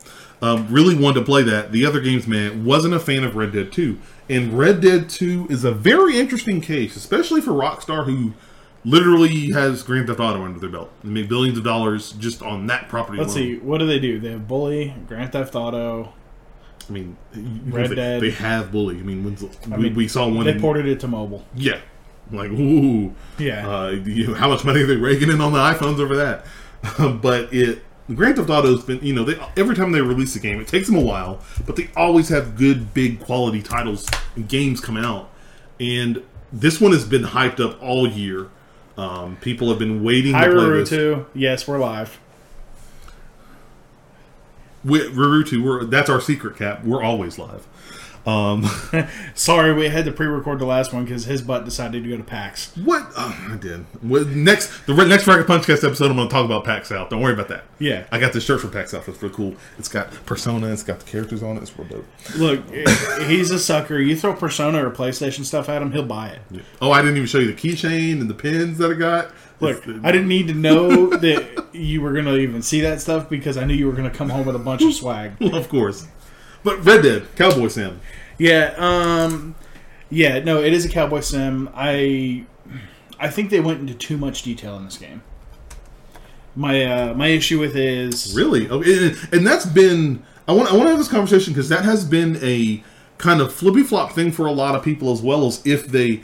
Um, 0.41 0.69
really 0.73 0.95
wanted 0.95 1.19
to 1.21 1.27
play 1.27 1.43
that. 1.43 1.73
The 1.73 1.85
other 1.85 2.01
games, 2.01 2.27
man, 2.27 2.65
wasn't 2.65 2.95
a 2.95 3.01
fan 3.01 3.25
of 3.25 3.35
Red 3.37 3.53
Dead 3.53 3.73
Two. 3.73 3.99
And 4.31 4.57
Red 4.57 4.81
Dead 4.81 5.09
Two 5.11 5.47
is 5.51 5.65
a 5.65 5.73
very 5.73 6.19
interesting 6.19 6.61
case, 6.61 6.95
especially 6.97 7.41
for 7.41 7.51
Rockstar, 7.51 8.05
who 8.05 8.35
literally 8.85 9.51
has 9.51 9.83
Grand 9.83 10.07
Theft 10.07 10.21
Auto 10.21 10.43
under 10.45 10.59
their 10.59 10.71
belt 10.71 10.91
They 11.03 11.11
made 11.11 11.29
billions 11.29 11.59
of 11.59 11.65
dollars 11.65 12.13
just 12.13 12.43
on 12.43 12.67
that 12.69 12.89
property. 12.89 13.19
Let's 13.19 13.35
alone. 13.35 13.45
see, 13.45 13.59
what 13.59 13.79
do 13.79 13.87
they 13.87 13.99
do? 13.99 14.19
They 14.21 14.33
have 14.33 14.47
Bully, 14.47 14.95
Grand 15.07 15.33
Theft 15.33 15.55
Auto. 15.55 16.13
I 16.89 16.93
mean, 16.93 17.17
Red 17.67 17.91
they, 17.91 17.95
Dead. 17.95 18.23
They 18.23 18.31
have 18.31 18.73
Bully. 18.73 18.99
I 18.99 19.03
mean, 19.03 19.25
when's, 19.25 19.45
I 19.45 19.77
we, 19.77 19.85
mean, 19.85 19.95
we 19.95 20.09
saw 20.09 20.29
one. 20.29 20.47
They 20.47 20.53
in- 20.53 20.61
ported 20.61 20.87
it 20.87 21.01
to 21.01 21.09
mobile. 21.09 21.45
Yeah. 21.55 21.81
Like, 22.31 22.51
ooh. 22.51 23.15
Yeah. 23.39 23.69
Uh, 23.69 23.89
you 23.91 24.29
know, 24.29 24.35
how 24.35 24.49
much 24.49 24.65
money 24.65 24.83
are 24.83 24.87
they 24.87 24.97
raking 24.97 25.31
in 25.31 25.41
on 25.41 25.53
the 25.53 25.59
iPhones 25.59 25.99
over 25.99 26.17
that? 26.17 26.45
but 27.23 27.53
it. 27.53 27.83
Grand 28.15 28.37
Theft 28.37 28.49
Auto's 28.49 28.83
been, 28.85 29.01
you 29.05 29.13
know, 29.13 29.23
they 29.23 29.39
every 29.61 29.77
time 29.77 29.93
they 29.93 30.01
release 30.01 30.35
a 30.35 30.39
game, 30.39 30.61
it 30.63 30.67
takes 30.67 30.87
them 30.87 30.97
a 30.97 31.01
while, 31.03 31.41
but 31.67 31.77
they 31.77 31.91
always 31.95 32.31
have 32.31 32.57
good, 32.57 32.95
big 32.95 33.21
quality 33.21 33.61
titles 33.61 34.09
and 34.35 34.49
games 34.49 34.81
come 34.81 34.97
out. 34.97 35.31
And 35.79 36.23
this 36.51 36.81
one 36.81 36.93
has 36.93 37.05
been 37.05 37.23
hyped 37.23 37.61
up 37.61 37.83
all 37.83 38.09
year. 38.09 38.49
Um, 38.99 39.37
people 39.37 39.69
have 39.69 39.79
been 39.79 40.03
waiting 40.03 40.33
to 40.33 40.39
play 40.39 40.49
Hyrule 40.49 40.81
this. 40.81 40.89
2, 40.91 41.27
yes, 41.33 41.69
we're 41.69 41.79
live. 41.79 42.19
We, 44.85 44.99
Rarutu, 45.01 45.63
we're 45.63 45.85
that's 45.85 46.11
our 46.11 46.21
secret 46.21 46.57
cap. 46.57 46.85
We're 46.85 47.03
always 47.03 47.39
live. 47.39 47.67
Um, 48.27 48.69
Sorry, 49.35 49.73
we 49.73 49.89
had 49.89 50.05
to 50.05 50.13
pre-record 50.13 50.59
the 50.59 50.67
last 50.67 50.93
one 50.93 51.05
because 51.05 51.25
his 51.25 51.43
butt 51.43 51.65
decided 51.65 52.03
to 52.03 52.09
go 52.09 52.17
to 52.17 52.23
PAX. 52.23 52.73
what 52.77 53.07
oh, 53.17 53.49
I 53.53 53.57
did 53.57 53.85
what, 54.03 54.27
next 54.29 54.87
the 54.87 54.95
re- 54.95 55.09
next 55.09 55.27
Rocket 55.27 55.47
Punchcast 55.47 55.85
episode, 55.85 56.11
I'm 56.11 56.17
going 56.17 56.29
to 56.29 56.33
talk 56.33 56.45
about 56.45 56.65
PAX 56.65 56.89
South. 56.89 57.11
Don't 57.11 57.21
worry 57.21 57.33
about 57.33 57.49
that. 57.49 57.65
Yeah. 57.79 58.07
I 58.11 58.19
got 58.19 58.33
this 58.33 58.45
shirt 58.45 58.61
from 58.61 58.71
PAX 58.71 58.91
South. 58.91 59.09
It's 59.09 59.23
really 59.23 59.35
cool. 59.35 59.55
It's 59.79 59.89
got 59.89 60.11
Persona. 60.27 60.69
It's 60.69 60.83
got 60.83 61.01
the 61.01 61.11
characters 61.11 61.43
on 61.43 61.57
it. 61.57 61.63
It's 61.63 61.79
real 61.79 61.89
dope. 61.89 62.07
Look, 62.37 62.69
he's 63.27 63.51
a 63.51 63.59
sucker. 63.59 63.99
You 63.99 64.17
throw 64.17 64.35
Persona 64.35 64.87
or 64.87 64.91
PlayStation 64.91 65.45
stuff 65.45 65.69
at 65.69 65.81
him, 65.83 65.93
he'll 65.93 66.05
buy 66.05 66.29
it. 66.29 66.63
Oh, 66.81 66.91
I 66.91 67.01
didn't 67.01 67.17
even 67.17 67.29
show 67.29 67.39
you 67.39 67.53
the 67.53 67.61
keychain 67.61 68.21
and 68.21 68.29
the 68.29 68.35
pins 68.35 68.79
that 68.79 68.91
I 68.91 68.95
got. 68.95 69.33
Look, 69.61 69.83
I 70.05 70.13
didn't 70.13 70.29
need 70.29 70.47
to 70.49 70.55
know 70.55 71.09
that 71.09 71.67
you 71.73 72.01
were 72.01 72.13
going 72.13 72.27
to 72.27 72.37
even 72.37 72.63
see 72.63 72.81
that 72.83 73.01
stuff 73.01 73.29
because 73.29 73.57
I 73.57 73.65
knew 73.65 73.75
you 73.75 73.87
were 73.87 73.93
going 73.93 74.09
to 74.09 74.17
come 74.17 74.29
home 74.29 74.47
with 74.47 74.55
a 74.55 74.61
bunch 74.61 74.83
of 74.83 74.95
swag. 74.95 75.33
of 75.41 75.69
course. 75.69 76.07
But 76.69 76.85
Red 76.85 77.03
Dead, 77.03 77.35
Cowboy 77.35 77.69
Sam. 77.69 77.99
Yeah, 78.37 78.75
um, 78.77 79.55
yeah, 80.11 80.41
no, 80.41 80.63
it 80.63 80.75
is 80.75 80.85
a 80.85 80.91
cowboy 80.91 81.21
sim. 81.21 81.71
I, 81.75 82.45
I 83.19 83.31
think 83.31 83.49
they 83.49 83.59
went 83.59 83.81
into 83.81 83.95
too 83.95 84.19
much 84.19 84.43
detail 84.43 84.77
in 84.77 84.85
this 84.85 84.99
game. 84.99 85.23
My 86.55 86.85
uh, 86.85 87.15
my 87.15 87.29
issue 87.29 87.59
with 87.59 87.75
it 87.75 87.89
is 87.89 88.35
Really? 88.37 88.69
Oh, 88.69 88.83
and, 88.83 89.17
and 89.33 89.47
that's 89.47 89.65
been. 89.65 90.23
I 90.47 90.53
want. 90.53 90.71
I 90.71 90.75
want 90.75 90.89
to 90.89 90.91
have 90.91 90.99
this 90.99 91.09
conversation 91.09 91.55
because 91.55 91.71
that 91.71 91.87
has 91.87 92.05
been 92.05 92.39
a 92.43 92.85
kind 93.17 93.41
of 93.41 93.51
flippy 93.51 93.83
flop 93.83 94.13
thing 94.13 94.31
for 94.31 94.45
a 94.45 94.53
lot 94.53 94.75
of 94.75 94.83
people 94.83 95.11
as 95.11 95.23
well 95.23 95.47
as 95.47 95.67
if 95.67 95.87
they 95.87 96.23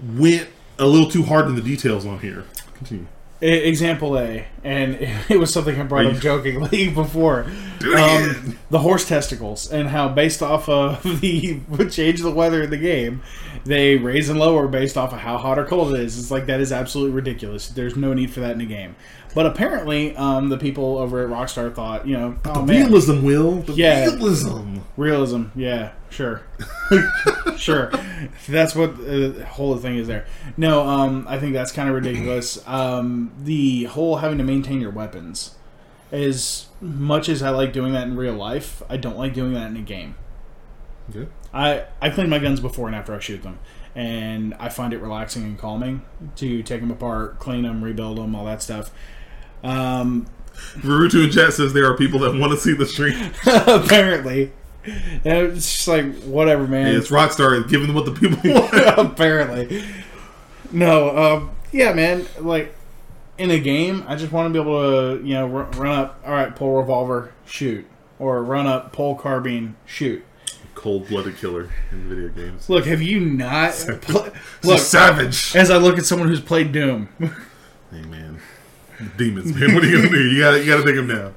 went 0.00 0.48
a 0.78 0.86
little 0.86 1.10
too 1.10 1.24
hard 1.24 1.46
in 1.46 1.56
the 1.56 1.62
details 1.62 2.06
on 2.06 2.20
here. 2.20 2.44
Continue. 2.74 3.08
Example 3.40 4.18
A, 4.18 4.46
and 4.62 4.96
it 5.28 5.38
was 5.38 5.52
something 5.52 5.80
I 5.80 5.84
brought 5.84 6.06
up 6.06 6.18
jokingly 6.18 6.90
before. 6.94 7.46
Um, 7.96 8.58
the 8.70 8.80
horse 8.80 9.08
testicles, 9.08 9.70
and 9.70 9.88
how 9.88 10.08
based 10.08 10.42
off 10.42 10.68
of 10.68 11.02
the 11.20 11.60
change 11.90 12.20
the 12.20 12.30
weather 12.30 12.62
in 12.62 12.70
the 12.70 12.76
game, 12.76 13.22
they 13.64 13.96
raise 13.96 14.28
and 14.28 14.38
lower 14.38 14.66
based 14.68 14.96
off 14.96 15.12
of 15.12 15.18
how 15.20 15.36
hot 15.38 15.58
or 15.58 15.64
cold 15.64 15.94
it 15.94 16.00
is. 16.00 16.18
It's 16.18 16.30
like 16.30 16.46
that 16.46 16.60
is 16.60 16.72
absolutely 16.72 17.12
ridiculous. 17.14 17.68
There's 17.68 17.96
no 17.96 18.12
need 18.14 18.30
for 18.30 18.40
that 18.40 18.52
in 18.52 18.60
a 18.60 18.66
game. 18.66 18.96
But 19.34 19.46
apparently, 19.46 20.16
um, 20.16 20.48
the 20.48 20.58
people 20.58 20.98
over 20.98 21.22
at 21.22 21.28
Rockstar 21.30 21.72
thought, 21.72 22.06
you 22.06 22.16
know, 22.16 22.36
oh 22.46 22.62
man, 22.64 22.84
Realism, 22.86 23.22
Will. 23.24 23.52
The 23.62 23.72
Yeah. 23.74 24.06
realism. 24.06 24.78
realism, 24.96 25.42
yeah, 25.54 25.92
sure, 26.10 26.42
sure. 27.56 27.92
That's 28.48 28.74
what 28.74 28.90
uh, 28.94 29.28
the 29.28 29.46
whole 29.48 29.76
thing 29.76 29.96
is 29.98 30.08
there. 30.08 30.26
No, 30.56 30.86
um, 30.88 31.26
I 31.28 31.38
think 31.38 31.52
that's 31.52 31.70
kind 31.70 31.88
of 31.88 31.94
ridiculous. 31.94 32.66
Um, 32.66 33.30
the 33.42 33.84
whole 33.84 34.16
having 34.16 34.38
to 34.38 34.44
maintain 34.44 34.80
your 34.80 34.90
weapons, 34.90 35.54
as 36.10 36.66
much 36.80 37.28
as 37.28 37.40
I 37.40 37.50
like 37.50 37.72
doing 37.72 37.92
that 37.92 38.08
in 38.08 38.16
real 38.16 38.34
life, 38.34 38.82
I 38.88 38.96
don't 38.96 39.16
like 39.16 39.32
doing 39.32 39.52
that 39.54 39.70
in 39.70 39.76
a 39.76 39.82
game. 39.82 40.16
Okay. 41.10 41.28
I 41.52 41.84
I 42.00 42.10
clean 42.10 42.28
my 42.28 42.38
guns 42.38 42.60
before 42.60 42.86
and 42.86 42.96
after 42.96 43.14
I 43.14 43.20
shoot 43.20 43.42
them, 43.42 43.58
and 43.94 44.54
I 44.54 44.68
find 44.68 44.92
it 44.92 44.98
relaxing 44.98 45.44
and 45.44 45.58
calming 45.58 46.02
to 46.36 46.62
take 46.62 46.80
them 46.80 46.90
apart, 46.90 47.38
clean 47.38 47.62
them, 47.62 47.82
rebuild 47.82 48.18
them, 48.18 48.34
all 48.34 48.44
that 48.46 48.62
stuff. 48.62 48.90
Um, 49.62 50.26
Naruto 50.76 51.24
in 51.24 51.30
chat 51.30 51.52
says 51.52 51.72
there 51.72 51.90
are 51.90 51.96
people 51.96 52.20
that 52.20 52.38
want 52.38 52.52
to 52.52 52.58
see 52.58 52.74
the 52.74 52.86
stream. 52.86 53.32
apparently, 53.46 54.52
and 54.84 55.26
it's 55.26 55.74
just 55.76 55.88
like 55.88 56.14
whatever, 56.22 56.66
man. 56.66 56.94
it's 56.94 57.10
Rockstar 57.10 57.68
giving 57.68 57.88
them 57.88 57.96
what 57.96 58.06
the 58.06 58.12
people 58.12 58.38
want. 58.52 58.72
apparently. 59.12 59.84
No, 60.72 61.16
um, 61.16 61.50
yeah, 61.72 61.92
man. 61.92 62.26
Like 62.38 62.74
in 63.38 63.50
a 63.50 63.58
game, 63.58 64.04
I 64.06 64.16
just 64.16 64.32
want 64.32 64.52
to 64.52 64.52
be 64.52 64.60
able 64.60 65.16
to, 65.18 65.24
you 65.24 65.34
know, 65.34 65.46
run 65.46 65.98
up. 65.98 66.22
All 66.24 66.32
right, 66.32 66.54
pull 66.54 66.76
revolver, 66.76 67.32
shoot, 67.46 67.86
or 68.18 68.42
run 68.44 68.66
up, 68.66 68.92
pull 68.92 69.14
carbine, 69.16 69.76
shoot. 69.86 70.24
Cold 70.80 71.06
blooded 71.08 71.36
killer 71.36 71.68
in 71.92 72.08
video 72.08 72.28
games. 72.30 72.70
Look, 72.70 72.86
have 72.86 73.02
you 73.02 73.20
not? 73.20 73.72
Pl- 74.00 74.32
Look, 74.64 74.78
savage. 74.78 75.54
as 75.54 75.70
I 75.70 75.76
look 75.76 75.98
at 75.98 76.06
someone 76.06 76.28
who's 76.28 76.40
played 76.40 76.72
Doom, 76.72 77.08
Hey 77.90 78.02
man, 78.02 78.40
demons, 79.18 79.54
man. 79.54 79.74
What 79.74 79.84
are 79.84 79.86
you 79.86 79.96
gonna 79.96 80.08
do? 80.08 80.28
You 80.30 80.40
gotta, 80.40 80.58
you 80.60 80.66
gotta 80.66 80.84
take 80.84 80.96
them 80.96 81.08
down. 81.08 81.34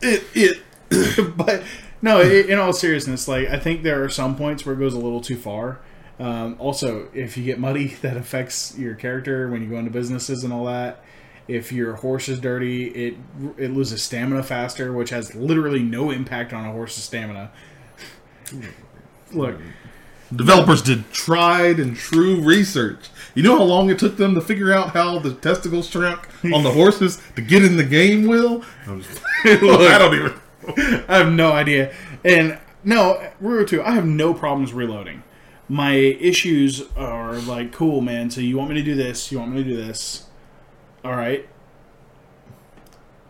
It, 0.00 0.24
it. 0.34 1.36
but 1.36 1.64
no, 2.00 2.20
i 2.20 2.24
in 2.24 2.58
all 2.58 2.72
seriousness, 2.72 3.26
like 3.26 3.48
I 3.48 3.58
think 3.58 3.82
there 3.82 4.04
are 4.04 4.08
some 4.08 4.36
points 4.36 4.64
where 4.64 4.74
it 4.76 4.78
goes 4.78 4.94
a 4.94 4.98
little 4.98 5.20
too 5.20 5.36
far. 5.36 5.80
Um, 6.20 6.54
also, 6.60 7.08
if 7.12 7.36
you 7.36 7.44
get 7.44 7.58
muddy, 7.58 7.88
that 8.02 8.16
affects 8.16 8.78
your 8.78 8.94
character 8.94 9.48
when 9.48 9.62
you 9.62 9.68
go 9.68 9.78
into 9.78 9.90
businesses 9.90 10.44
and 10.44 10.52
all 10.52 10.66
that. 10.66 11.02
If 11.48 11.72
your 11.72 11.94
horse 11.94 12.28
is 12.28 12.38
dirty, 12.38 12.86
it 12.88 13.16
it 13.58 13.72
loses 13.72 14.02
stamina 14.02 14.44
faster, 14.44 14.92
which 14.92 15.10
has 15.10 15.34
literally 15.34 15.82
no 15.82 16.10
impact 16.10 16.52
on 16.52 16.64
a 16.64 16.70
horse's 16.70 17.02
stamina. 17.02 17.50
Look, 19.32 19.56
Developers 20.34 20.82
did 20.82 21.10
tried 21.12 21.78
and 21.78 21.96
true 21.96 22.40
research. 22.40 23.10
You 23.34 23.42
know 23.42 23.56
how 23.56 23.64
long 23.64 23.90
it 23.90 23.98
took 23.98 24.16
them 24.16 24.34
to 24.34 24.40
figure 24.40 24.72
out 24.72 24.90
how 24.90 25.18
the 25.18 25.34
testicles 25.34 25.88
shrunk 25.88 26.26
on 26.52 26.62
the 26.62 26.72
horses 26.72 27.20
to 27.36 27.42
get 27.42 27.64
in 27.64 27.76
the 27.76 27.84
game, 27.84 28.26
Will? 28.26 28.64
I 28.86 29.98
don't 29.98 30.14
even. 30.14 31.04
I 31.08 31.18
have 31.18 31.32
no 31.32 31.52
idea. 31.52 31.94
And 32.24 32.58
no, 32.82 33.30
Ruro 33.42 33.66
2, 33.66 33.82
I 33.82 33.92
have 33.92 34.06
no 34.06 34.32
problems 34.34 34.72
reloading. 34.72 35.22
My 35.68 35.94
issues 35.94 36.82
are 36.96 37.34
like, 37.34 37.72
cool, 37.72 38.00
man. 38.00 38.30
So 38.30 38.40
you 38.40 38.56
want 38.56 38.70
me 38.70 38.76
to 38.76 38.82
do 38.82 38.94
this? 38.94 39.30
You 39.30 39.38
want 39.38 39.52
me 39.52 39.62
to 39.62 39.68
do 39.68 39.76
this? 39.76 40.26
All 41.04 41.12
right. 41.12 41.46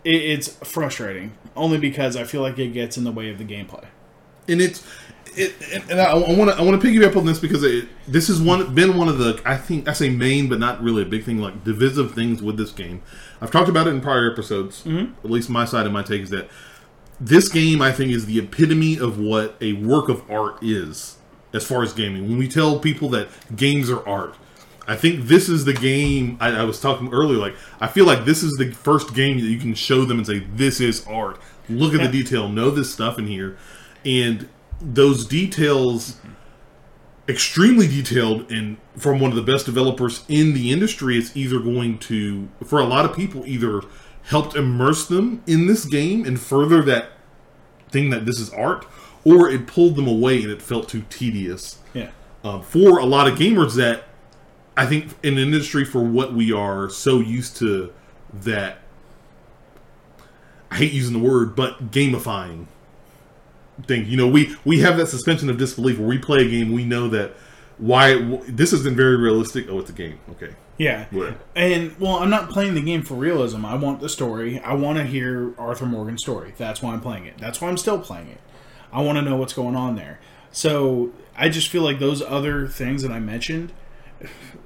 It, 0.04 0.14
it's 0.14 0.48
frustrating, 0.48 1.32
only 1.56 1.78
because 1.78 2.16
I 2.16 2.24
feel 2.24 2.42
like 2.42 2.58
it 2.58 2.68
gets 2.68 2.96
in 2.96 3.04
the 3.04 3.12
way 3.12 3.30
of 3.30 3.38
the 3.38 3.44
gameplay. 3.44 3.86
And 4.48 4.60
it's 4.60 4.86
it, 5.36 5.54
and- 5.90 6.00
I 6.00 6.14
want 6.14 6.50
to 6.50 6.56
I 6.56 6.62
want 6.62 6.80
to 6.80 6.86
piggyback 6.86 7.16
on 7.16 7.26
this 7.26 7.38
because 7.38 7.62
it, 7.64 7.88
this 8.06 8.28
has 8.28 8.40
one 8.40 8.74
been 8.74 8.96
one 8.96 9.08
of 9.08 9.18
the 9.18 9.40
I 9.44 9.56
think 9.56 9.88
I 9.88 9.92
say 9.92 10.08
main 10.10 10.48
but 10.48 10.58
not 10.60 10.82
really 10.82 11.02
a 11.02 11.06
big 11.06 11.24
thing 11.24 11.38
like 11.38 11.64
divisive 11.64 12.14
things 12.14 12.42
with 12.42 12.56
this 12.56 12.70
game. 12.70 13.02
I've 13.40 13.50
talked 13.50 13.68
about 13.68 13.86
it 13.86 13.90
in 13.90 14.00
prior 14.00 14.30
episodes. 14.30 14.84
Mm-hmm. 14.84 15.12
At 15.24 15.30
least 15.30 15.50
my 15.50 15.64
side 15.64 15.86
of 15.86 15.92
my 15.92 16.02
take 16.02 16.22
is 16.22 16.30
that 16.30 16.48
this 17.20 17.48
game 17.48 17.80
I 17.82 17.92
think 17.92 18.12
is 18.12 18.26
the 18.26 18.38
epitome 18.38 18.98
of 18.98 19.18
what 19.18 19.56
a 19.60 19.72
work 19.74 20.08
of 20.08 20.28
art 20.30 20.58
is 20.62 21.16
as 21.52 21.64
far 21.66 21.82
as 21.82 21.92
gaming. 21.92 22.28
When 22.28 22.38
we 22.38 22.48
tell 22.48 22.78
people 22.80 23.08
that 23.10 23.28
games 23.56 23.88
are 23.90 24.06
art, 24.08 24.34
I 24.86 24.96
think 24.96 25.26
this 25.26 25.48
is 25.48 25.64
the 25.64 25.72
game. 25.72 26.36
I, 26.40 26.50
I 26.50 26.64
was 26.64 26.78
talking 26.80 27.12
earlier. 27.12 27.38
Like 27.38 27.54
I 27.80 27.88
feel 27.88 28.04
like 28.04 28.24
this 28.24 28.42
is 28.44 28.52
the 28.52 28.70
first 28.70 29.14
game 29.14 29.38
that 29.40 29.46
you 29.46 29.58
can 29.58 29.74
show 29.74 30.04
them 30.04 30.18
and 30.18 30.26
say 30.26 30.40
this 30.40 30.80
is 30.80 31.04
art. 31.06 31.40
Look 31.68 31.94
at 31.94 32.00
Yeah. 32.00 32.06
the 32.08 32.12
detail. 32.22 32.48
Know 32.48 32.70
this 32.70 32.92
stuff 32.92 33.18
in 33.18 33.26
here, 33.26 33.56
and 34.04 34.48
those 34.80 35.26
details, 35.26 36.18
extremely 37.28 37.86
detailed, 37.86 38.50
and 38.50 38.76
from 38.96 39.18
one 39.20 39.30
of 39.30 39.36
the 39.36 39.42
best 39.52 39.66
developers 39.66 40.24
in 40.28 40.52
the 40.54 40.70
industry. 40.70 41.16
It's 41.16 41.36
either 41.36 41.58
going 41.58 41.98
to, 42.00 42.48
for 42.66 42.78
a 42.80 42.84
lot 42.84 43.04
of 43.04 43.16
people, 43.16 43.46
either 43.46 43.82
helped 44.24 44.54
immerse 44.56 45.06
them 45.06 45.42
in 45.46 45.66
this 45.66 45.84
game 45.84 46.24
and 46.24 46.40
further 46.40 46.82
that 46.82 47.08
thing 47.90 48.10
that 48.10 48.26
this 48.26 48.38
is 48.40 48.50
art, 48.50 48.86
or 49.24 49.48
it 49.48 49.66
pulled 49.66 49.96
them 49.96 50.06
away 50.08 50.42
and 50.42 50.50
it 50.50 50.60
felt 50.62 50.88
too 50.88 51.04
tedious 51.10 51.78
Yeah. 51.94 52.10
um, 52.42 52.62
for 52.62 52.98
a 52.98 53.06
lot 53.06 53.26
of 53.28 53.38
gamers 53.38 53.74
that 53.76 54.04
I 54.76 54.86
think 54.86 55.14
in 55.22 55.34
an 55.34 55.38
industry 55.38 55.84
for 55.84 56.02
what 56.02 56.34
we 56.34 56.52
are 56.52 56.88
so 56.90 57.20
used 57.20 57.56
to 57.58 57.92
that 58.32 58.78
I 60.70 60.76
hate 60.76 60.92
using 60.92 61.12
the 61.12 61.20
word, 61.26 61.54
but 61.54 61.90
gamifying 61.92 62.66
thing. 63.82 64.06
You 64.06 64.16
know, 64.16 64.28
we 64.28 64.56
we 64.64 64.80
have 64.80 64.96
that 64.96 65.08
suspension 65.08 65.50
of 65.50 65.58
disbelief 65.58 65.98
where 65.98 66.08
we 66.08 66.18
play 66.18 66.46
a 66.46 66.48
game, 66.48 66.72
we 66.72 66.84
know 66.84 67.08
that 67.08 67.34
why 67.78 68.40
this 68.46 68.72
isn't 68.72 68.96
very 68.96 69.16
realistic. 69.16 69.66
Oh, 69.68 69.80
it's 69.80 69.90
a 69.90 69.94
game. 69.94 70.18
Okay, 70.30 70.54
Yeah. 70.78 71.06
Right. 71.10 71.36
And 71.56 71.98
well, 71.98 72.16
I'm 72.16 72.30
not 72.30 72.50
playing 72.50 72.74
the 72.74 72.80
game 72.80 73.02
for 73.02 73.14
realism. 73.14 73.64
I 73.64 73.74
want 73.74 74.00
the 74.00 74.08
story. 74.08 74.60
I 74.60 74.74
want 74.74 74.98
to 74.98 75.04
hear 75.04 75.54
Arthur 75.58 75.86
Morgan's 75.86 76.22
story. 76.22 76.54
That's 76.56 76.82
why 76.82 76.92
I'm 76.92 77.00
playing 77.00 77.26
it. 77.26 77.38
That's 77.38 77.60
why 77.60 77.68
I'm 77.68 77.76
still 77.76 77.98
playing 77.98 78.28
it. 78.28 78.40
I 78.92 79.02
want 79.02 79.18
to 79.18 79.22
know 79.22 79.36
what's 79.36 79.52
going 79.52 79.74
on 79.74 79.96
there. 79.96 80.20
So 80.52 81.10
I 81.36 81.48
just 81.48 81.68
feel 81.68 81.82
like 81.82 81.98
those 81.98 82.22
other 82.22 82.68
things 82.68 83.02
that 83.02 83.10
I 83.10 83.18
mentioned, 83.18 83.72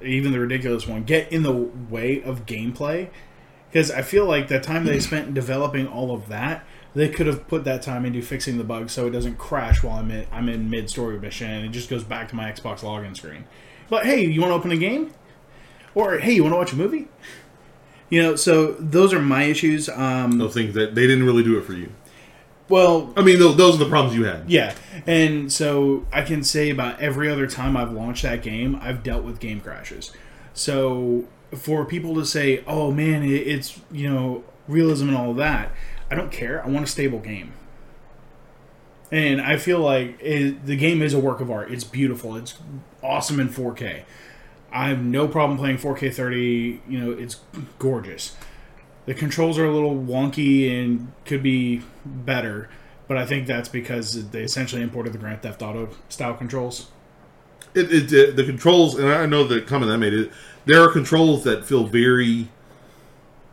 even 0.02 0.32
the 0.32 0.40
ridiculous 0.40 0.86
one, 0.86 1.04
get 1.04 1.32
in 1.32 1.42
the 1.42 1.52
way 1.52 2.22
of 2.22 2.44
gameplay. 2.44 3.08
Because 3.70 3.90
I 3.90 4.02
feel 4.02 4.26
like 4.26 4.48
the 4.48 4.60
time 4.60 4.84
they 4.84 5.00
spent 5.00 5.32
developing 5.34 5.86
all 5.86 6.14
of 6.14 6.28
that, 6.28 6.64
they 6.94 7.08
could 7.08 7.26
have 7.26 7.46
put 7.48 7.64
that 7.64 7.82
time 7.82 8.04
into 8.06 8.20
fixing 8.22 8.58
the 8.58 8.64
bug 8.64 8.90
so 8.90 9.06
it 9.06 9.10
doesn't 9.10 9.36
crash 9.38 9.82
while 9.82 9.98
I'm 9.98 10.10
in, 10.10 10.26
I'm 10.32 10.48
in 10.48 10.70
mid 10.70 10.88
story 10.90 11.18
mission 11.20 11.50
and 11.50 11.64
it 11.66 11.68
just 11.70 11.88
goes 11.90 12.02
back 12.04 12.28
to 12.30 12.36
my 12.36 12.50
Xbox 12.50 12.80
login 12.80 13.16
screen. 13.16 13.44
But 13.90 14.04
hey, 14.06 14.24
you 14.24 14.40
want 14.40 14.50
to 14.50 14.54
open 14.56 14.72
a 14.72 14.76
game? 14.76 15.12
Or 15.94 16.18
hey, 16.18 16.32
you 16.32 16.42
want 16.42 16.52
to 16.54 16.58
watch 16.58 16.72
a 16.72 16.76
movie? 16.76 17.08
You 18.10 18.22
know, 18.22 18.36
so 18.36 18.72
those 18.72 19.12
are 19.12 19.20
my 19.20 19.42
issues. 19.44 19.88
Um, 19.88 20.32
those 20.38 20.54
things 20.54 20.74
that 20.74 20.94
they 20.94 21.06
didn't 21.06 21.24
really 21.24 21.42
do 21.42 21.58
it 21.58 21.64
for 21.64 21.74
you. 21.74 21.90
well, 22.68 23.12
I 23.16 23.22
mean, 23.22 23.38
those, 23.38 23.56
those 23.56 23.74
are 23.74 23.84
the 23.84 23.88
problems 23.90 24.16
you 24.16 24.24
had. 24.24 24.48
yeah, 24.50 24.74
and 25.06 25.52
so 25.52 26.06
I 26.12 26.22
can 26.22 26.42
say 26.42 26.70
about 26.70 27.00
every 27.00 27.30
other 27.30 27.46
time 27.46 27.76
I've 27.76 27.92
launched 27.92 28.22
that 28.22 28.42
game, 28.42 28.78
I've 28.80 29.02
dealt 29.02 29.24
with 29.24 29.40
game 29.40 29.60
crashes. 29.60 30.12
So 30.54 31.24
for 31.54 31.84
people 31.84 32.14
to 32.16 32.24
say, 32.26 32.62
"Oh 32.66 32.90
man, 32.92 33.22
it- 33.22 33.28
it's 33.46 33.80
you 33.90 34.08
know 34.12 34.44
realism 34.68 35.08
and 35.08 35.16
all 35.16 35.34
that," 35.34 35.70
I 36.10 36.14
don't 36.14 36.32
care. 36.32 36.64
I 36.64 36.68
want 36.68 36.84
a 36.84 36.88
stable 36.88 37.18
game, 37.18 37.52
and 39.10 39.40
I 39.40 39.56
feel 39.56 39.80
like 39.80 40.18
it, 40.20 40.66
the 40.66 40.76
game 40.76 41.02
is 41.02 41.14
a 41.14 41.18
work 41.18 41.40
of 41.40 41.50
art. 41.50 41.70
It's 41.70 41.84
beautiful. 41.84 42.36
It's 42.36 42.54
awesome 43.02 43.40
in 43.40 43.48
4K. 43.48 44.02
I 44.70 44.88
have 44.88 45.02
no 45.02 45.28
problem 45.28 45.58
playing 45.58 45.78
4K 45.78 46.12
30. 46.12 46.82
You 46.88 47.00
know, 47.00 47.10
it's 47.12 47.40
gorgeous. 47.78 48.36
The 49.06 49.14
controls 49.14 49.58
are 49.58 49.64
a 49.64 49.72
little 49.72 49.96
wonky 49.96 50.70
and 50.70 51.12
could 51.24 51.42
be 51.42 51.82
better, 52.04 52.68
but 53.06 53.16
I 53.16 53.24
think 53.24 53.46
that's 53.46 53.68
because 53.68 54.30
they 54.30 54.42
essentially 54.42 54.82
imported 54.82 55.14
the 55.14 55.18
Grand 55.18 55.40
Theft 55.40 55.62
Auto 55.62 55.88
style 56.10 56.34
controls. 56.34 56.90
It, 57.74 57.90
it, 57.90 58.12
it 58.12 58.36
the 58.36 58.44
controls, 58.44 58.98
and 58.98 59.08
I 59.08 59.24
know 59.24 59.44
the 59.44 59.62
comment 59.62 59.90
I 59.90 59.96
made 59.96 60.12
it. 60.12 60.30
There 60.66 60.82
are 60.82 60.90
controls 60.90 61.44
that 61.44 61.64
feel 61.64 61.86
very. 61.86 62.48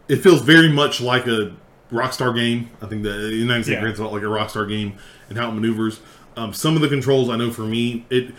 It 0.10 0.18
feels 0.18 0.42
very 0.42 0.70
much 0.70 1.00
like 1.00 1.26
a 1.26 1.56
Rockstar 1.92 2.36
game. 2.36 2.70
I 2.82 2.88
think 2.88 3.04
the 3.04 3.30
United 3.34 3.64
States 3.64 3.76
Yeah. 3.76 3.82
Grand 3.82 3.96
Theft 3.98 4.08
Auto 4.08 4.16
like 4.16 4.24
a 4.24 4.26
Rockstar 4.26 4.68
game 4.68 4.94
and 5.30 5.38
how 5.38 5.50
it 5.50 5.54
maneuvers. 5.54 6.00
Um, 6.38 6.54
some 6.54 6.76
of 6.76 6.82
the 6.82 6.90
controls 6.90 7.30
I 7.30 7.38
know 7.38 7.52
for 7.52 7.62
me 7.64 8.06
it 8.10 8.34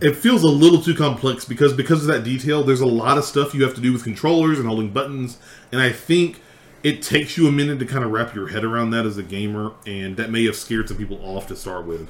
it 0.00 0.16
feels 0.16 0.42
a 0.42 0.48
little 0.48 0.80
too 0.80 0.94
complex 0.94 1.44
because 1.44 1.72
because 1.72 2.02
of 2.02 2.06
that 2.08 2.24
detail. 2.24 2.62
There's 2.62 2.80
a 2.80 2.86
lot 2.86 3.18
of 3.18 3.24
stuff 3.24 3.54
you 3.54 3.62
have 3.64 3.74
to 3.74 3.80
do 3.80 3.92
with 3.92 4.04
controllers 4.04 4.58
and 4.58 4.66
holding 4.68 4.90
buttons, 4.90 5.38
and 5.72 5.80
I 5.80 5.90
think 5.90 6.40
it 6.82 7.02
takes 7.02 7.36
you 7.36 7.48
a 7.48 7.52
minute 7.52 7.78
to 7.80 7.86
kind 7.86 8.04
of 8.04 8.10
wrap 8.12 8.34
your 8.34 8.48
head 8.48 8.64
around 8.64 8.90
that 8.90 9.04
as 9.06 9.18
a 9.18 9.22
gamer, 9.22 9.72
and 9.86 10.16
that 10.16 10.30
may 10.30 10.44
have 10.44 10.54
scared 10.56 10.88
some 10.88 10.96
people 10.96 11.18
off 11.22 11.48
to 11.48 11.56
start 11.56 11.84
with. 11.86 12.08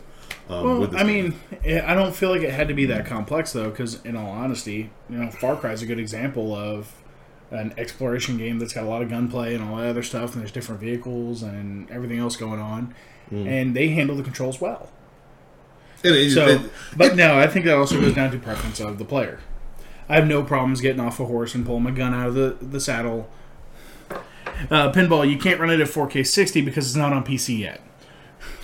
Um, 0.50 0.64
Well, 0.64 0.80
with 0.80 0.94
I 0.94 1.04
game. 1.04 1.34
mean, 1.62 1.82
I 1.82 1.94
don't 1.94 2.14
feel 2.14 2.30
like 2.30 2.42
it 2.42 2.50
had 2.52 2.68
to 2.68 2.74
be 2.74 2.84
that 2.86 3.06
complex 3.06 3.52
though, 3.52 3.70
because 3.70 4.02
in 4.04 4.16
all 4.16 4.30
honesty, 4.30 4.90
you 5.08 5.18
know, 5.18 5.30
Far 5.30 5.56
Cry 5.56 5.72
is 5.72 5.82
a 5.82 5.86
good 5.86 5.98
example 5.98 6.54
of 6.54 6.92
an 7.50 7.72
exploration 7.78 8.36
game 8.36 8.58
that's 8.58 8.72
got 8.74 8.84
a 8.84 8.86
lot 8.86 9.00
of 9.02 9.08
gunplay 9.08 9.54
and 9.54 9.64
all 9.64 9.76
that 9.76 9.86
other 9.88 10.02
stuff, 10.02 10.32
and 10.34 10.42
there's 10.42 10.52
different 10.52 10.80
vehicles 10.80 11.42
and 11.42 11.90
everything 11.90 12.18
else 12.18 12.36
going 12.36 12.60
on, 12.60 12.94
and 13.30 13.74
they 13.76 13.88
handle 13.88 14.16
the 14.16 14.22
controls 14.22 14.60
well. 14.60 14.90
And 16.04 16.14
it- 16.14 16.30
So, 16.32 16.46
it- 16.46 16.60
but 16.96 17.16
no, 17.16 17.38
I 17.38 17.46
think 17.46 17.64
that 17.64 17.76
also 17.76 18.00
goes 18.00 18.14
down 18.14 18.30
to 18.32 18.38
preference 18.38 18.80
of 18.80 18.98
the 18.98 19.04
player. 19.04 19.40
I 20.08 20.14
have 20.14 20.26
no 20.26 20.42
problems 20.42 20.80
getting 20.80 21.00
off 21.00 21.20
a 21.20 21.24
horse 21.26 21.54
and 21.54 21.66
pulling 21.66 21.82
my 21.82 21.90
gun 21.90 22.14
out 22.14 22.28
of 22.28 22.34
the, 22.34 22.56
the 22.60 22.80
saddle. 22.80 23.28
Uh, 24.70 24.90
pinball, 24.92 25.28
you 25.30 25.36
can't 25.38 25.60
run 25.60 25.70
it 25.70 25.80
at 25.80 25.86
4K 25.88 26.24
60 26.26 26.60
because 26.62 26.86
it's 26.86 26.96
not 26.96 27.12
on 27.12 27.24
PC 27.24 27.58
yet. 27.58 27.80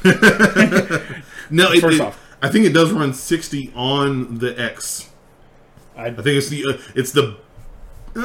No, 1.50 1.70
it, 1.72 1.80
First 1.80 1.96
it- 1.96 2.00
off. 2.00 2.20
I 2.42 2.48
think 2.48 2.66
it 2.66 2.72
does 2.72 2.90
run 2.92 3.12
60 3.14 3.72
on 3.74 4.38
the 4.38 4.58
X. 4.60 5.10
I, 5.96 6.06
I 6.06 6.10
think 6.14 6.26
it's 6.26 6.48
the 6.48 6.64
uh, 6.66 6.78
it's 6.94 7.12
the. 7.12 7.36
Uh, 8.16 8.22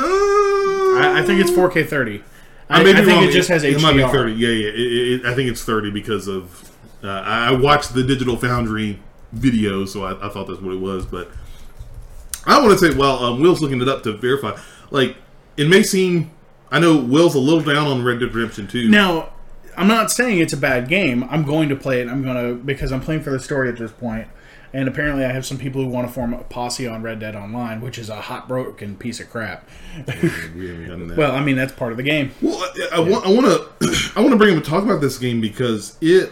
I, 1.20 1.26
think 1.26 1.41
it's 1.41 1.51
4K 1.51 1.88
30. 1.88 2.24
I, 2.70 2.82
I, 2.82 2.84
may 2.84 2.93
be 2.93 2.99
I 2.99 3.03
think 3.03 3.07
wrong. 3.07 3.24
it 3.24 3.32
just 3.32 3.49
has 3.49 3.63
HDR. 3.63 3.72
It 3.76 3.82
might 3.82 3.95
be 3.95 4.03
30. 4.03 4.34
Yeah, 4.34 4.47
yeah. 4.49 4.67
It, 4.67 4.76
it, 4.76 5.26
I 5.26 5.36
think 5.36 5.49
it's 5.49 5.63
30 5.63 5.91
because 5.91 6.28
of. 6.28 6.70
Uh, 7.03 7.07
I 7.07 7.49
I 7.49 7.51
watched 7.51 7.93
the 7.93 8.03
Digital 8.03 8.36
Foundry 8.38 8.99
video, 9.32 9.86
so 9.86 10.03
I, 10.03 10.26
I 10.26 10.30
thought 10.30 10.47
that's 10.47 10.59
what 10.59 10.74
it 10.74 10.80
was. 10.80 11.05
But 11.05 11.32
I 12.45 12.59
want 12.61 12.78
to 12.78 12.91
say, 12.91 12.97
well, 12.97 13.24
um, 13.24 13.41
Will's 13.41 13.61
looking 13.61 13.82
it 13.82 13.88
up 13.88 14.03
to 14.03 14.13
verify. 14.13 14.57
Like, 14.91 15.15
it 15.57 15.67
may 15.67 15.84
seem. 15.84 16.32
I 16.72 16.80
know 16.80 16.97
Will's 16.97 17.36
a 17.36 17.39
little 17.39 17.61
down 17.61 17.88
on 17.88 18.03
Red 18.03 18.20
Dead 18.20 18.34
Redemption 18.34 18.67
2. 18.67 18.89
Now, 18.89 19.32
I'm 19.76 19.88
not 19.88 20.11
saying 20.11 20.39
it's 20.39 20.53
a 20.53 20.57
bad 20.57 20.88
game. 20.88 21.24
I'm 21.30 21.43
going 21.43 21.70
to 21.70 21.76
play 21.76 22.01
it. 22.01 22.07
I'm 22.07 22.22
going 22.22 22.36
to 22.36 22.63
because 22.63 22.91
I'm 22.91 23.01
playing 23.01 23.22
for 23.22 23.32
the 23.32 23.39
story 23.39 23.70
at 23.70 23.78
this 23.78 23.91
point. 23.91 24.28
And 24.72 24.88
apparently, 24.88 25.26
I 25.26 25.32
have 25.32 25.45
some 25.45 25.57
people 25.57 25.84
who 25.84 25.89
want 25.89 26.07
to 26.07 26.13
form 26.13 26.34
a 26.34 26.43
posse 26.43 26.88
on 26.88 27.01
Red 27.01 27.20
Dead 27.20 27.36
Online, 27.36 27.82
which 27.82 27.97
is 27.97 28.09
a 28.09 28.22
hot 28.22 28.47
broken 28.47 28.95
piece 28.95 29.20
of 29.20 29.30
crap. 29.30 29.67
We 29.95 30.03
haven't 30.03 30.88
gotten 30.88 31.07
that. 31.09 31.17
Well, 31.17 31.32
I 31.36 31.43
mean 31.43 31.55
that's 31.55 31.74
part 31.74 31.91
of 31.91 31.97
the 31.97 32.03
game. 32.03 32.32
Well, 32.41 32.57
I, 32.59 32.97
I 32.97 32.99
want 32.99 33.26
I 33.26 33.30
want 33.30 33.45
to 33.82 34.11
I 34.15 34.20
want 34.22 34.32
to 34.32 34.38
bring 34.38 34.51
him 34.51 34.57
and 34.57 34.65
talk 34.65 34.84
about 34.84 35.01
this 35.01 35.17
game 35.17 35.41
because 35.41 35.97
it 36.01 36.32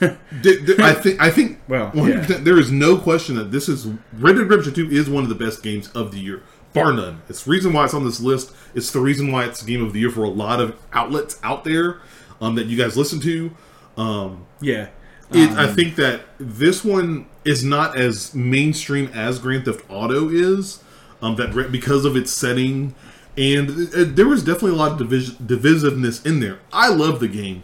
I 0.00 0.94
think 0.94 1.20
I 1.20 1.30
think 1.34 1.60
Well, 1.68 1.90
100%, 1.92 2.44
there 2.44 2.58
is 2.58 2.70
no 2.70 2.96
question 2.96 3.36
that 3.36 3.52
this 3.52 3.68
is 3.68 3.86
Red 4.14 4.36
Dead 4.36 4.48
Redemption 4.48 4.74
2 4.74 4.90
is 4.90 5.08
one 5.10 5.22
of 5.22 5.28
the 5.28 5.34
best 5.34 5.62
games 5.62 5.88
of 5.92 6.10
the 6.12 6.18
year, 6.18 6.42
bar 6.72 6.92
none. 6.92 7.22
It's 7.28 7.44
the 7.44 7.50
reason 7.50 7.72
why 7.72 7.84
it's 7.84 7.94
on 7.94 8.04
this 8.04 8.20
list. 8.20 8.52
It's 8.74 8.90
the 8.90 9.00
reason 9.00 9.30
why 9.30 9.44
it's 9.44 9.62
game 9.62 9.84
of 9.84 9.92
the 9.92 10.00
year 10.00 10.10
for 10.10 10.24
a 10.24 10.28
lot 10.28 10.60
of 10.60 10.76
outlets 10.92 11.38
out 11.42 11.64
there 11.64 12.00
um, 12.40 12.54
that 12.54 12.66
you 12.66 12.76
guys 12.76 12.96
listen 12.96 13.20
to. 13.20 13.50
Um, 13.96 14.46
Yeah. 14.60 14.88
It, 15.32 15.50
I 15.50 15.72
think 15.72 15.96
that 15.96 16.22
this 16.38 16.84
one 16.84 17.26
is 17.44 17.64
not 17.64 17.96
as 17.96 18.34
mainstream 18.34 19.08
as 19.14 19.38
Grand 19.38 19.64
Theft 19.64 19.84
Auto 19.88 20.28
is, 20.28 20.82
um, 21.22 21.36
that 21.36 21.54
re- 21.54 21.68
because 21.68 22.04
of 22.04 22.16
its 22.16 22.32
setting, 22.32 22.94
and 23.36 23.70
uh, 23.94 24.04
there 24.06 24.26
was 24.26 24.42
definitely 24.42 24.72
a 24.72 24.74
lot 24.74 25.00
of 25.00 25.06
divis- 25.06 25.36
divisiveness 25.36 26.24
in 26.26 26.40
there. 26.40 26.58
I 26.72 26.88
love 26.88 27.20
the 27.20 27.28
game. 27.28 27.62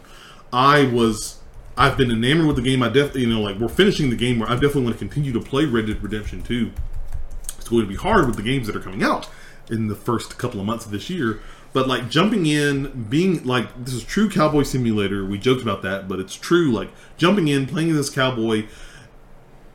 I 0.51 0.85
was, 0.87 1.39
I've 1.77 1.97
been 1.97 2.09
enamored 2.09 2.47
with 2.47 2.55
the 2.55 2.61
game. 2.61 2.81
I 2.81 2.87
definitely, 2.87 3.21
you 3.21 3.33
know, 3.33 3.41
like 3.41 3.57
we're 3.57 3.67
finishing 3.67 4.09
the 4.09 4.15
game 4.15 4.39
where 4.39 4.49
I 4.49 4.53
definitely 4.53 4.83
want 4.83 4.95
to 4.95 4.99
continue 4.99 5.33
to 5.33 5.41
play 5.41 5.65
Red 5.65 5.87
Dead 5.87 6.01
Redemption 6.01 6.41
Two. 6.41 6.71
It's 7.57 7.67
going 7.67 7.83
to 7.83 7.89
be 7.89 7.95
hard 7.95 8.27
with 8.27 8.37
the 8.37 8.43
games 8.43 8.67
that 8.67 8.75
are 8.75 8.81
coming 8.81 9.03
out 9.03 9.29
in 9.69 9.87
the 9.87 9.95
first 9.95 10.37
couple 10.37 10.59
of 10.59 10.65
months 10.65 10.85
of 10.85 10.91
this 10.91 11.09
year. 11.09 11.41
But 11.77 11.87
like 11.87 12.09
jumping 12.09 12.47
in, 12.47 13.03
being 13.03 13.43
like 13.43 13.85
this 13.85 13.93
is 13.93 14.03
true 14.03 14.31
cowboy 14.31 14.63
simulator. 14.63 15.23
We 15.23 15.37
joked 15.37 15.61
about 15.61 15.83
that, 15.83 16.07
but 16.07 16.19
it's 16.19 16.33
true. 16.33 16.71
Like 16.71 16.89
jumping 17.17 17.49
in, 17.49 17.67
playing 17.67 17.93
this 17.93 18.09
cowboy. 18.09 18.65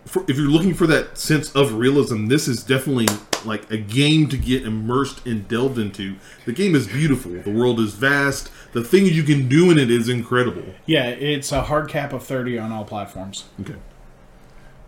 For, 0.06 0.24
if 0.26 0.36
you're 0.36 0.50
looking 0.50 0.74
for 0.74 0.88
that 0.88 1.16
sense 1.16 1.54
of 1.54 1.74
realism, 1.74 2.26
this 2.26 2.48
is 2.48 2.64
definitely 2.64 3.06
like 3.44 3.70
a 3.70 3.76
game 3.76 4.28
to 4.30 4.36
get 4.36 4.64
immersed 4.64 5.24
and 5.24 5.46
delved 5.46 5.78
into. 5.78 6.16
The 6.44 6.52
game 6.52 6.74
is 6.74 6.88
beautiful. 6.88 7.40
The 7.40 7.52
world 7.52 7.78
is 7.78 7.94
vast. 7.94 8.50
The 8.72 8.82
things 8.82 9.12
you 9.12 9.22
can 9.22 9.48
do 9.48 9.70
in 9.70 9.78
it 9.78 9.88
is 9.88 10.08
incredible. 10.08 10.74
Yeah, 10.86 11.06
it's 11.06 11.52
a 11.52 11.62
hard 11.62 11.88
cap 11.88 12.12
of 12.12 12.24
30 12.24 12.58
on 12.58 12.72
all 12.72 12.84
platforms. 12.84 13.44
Okay. 13.60 13.76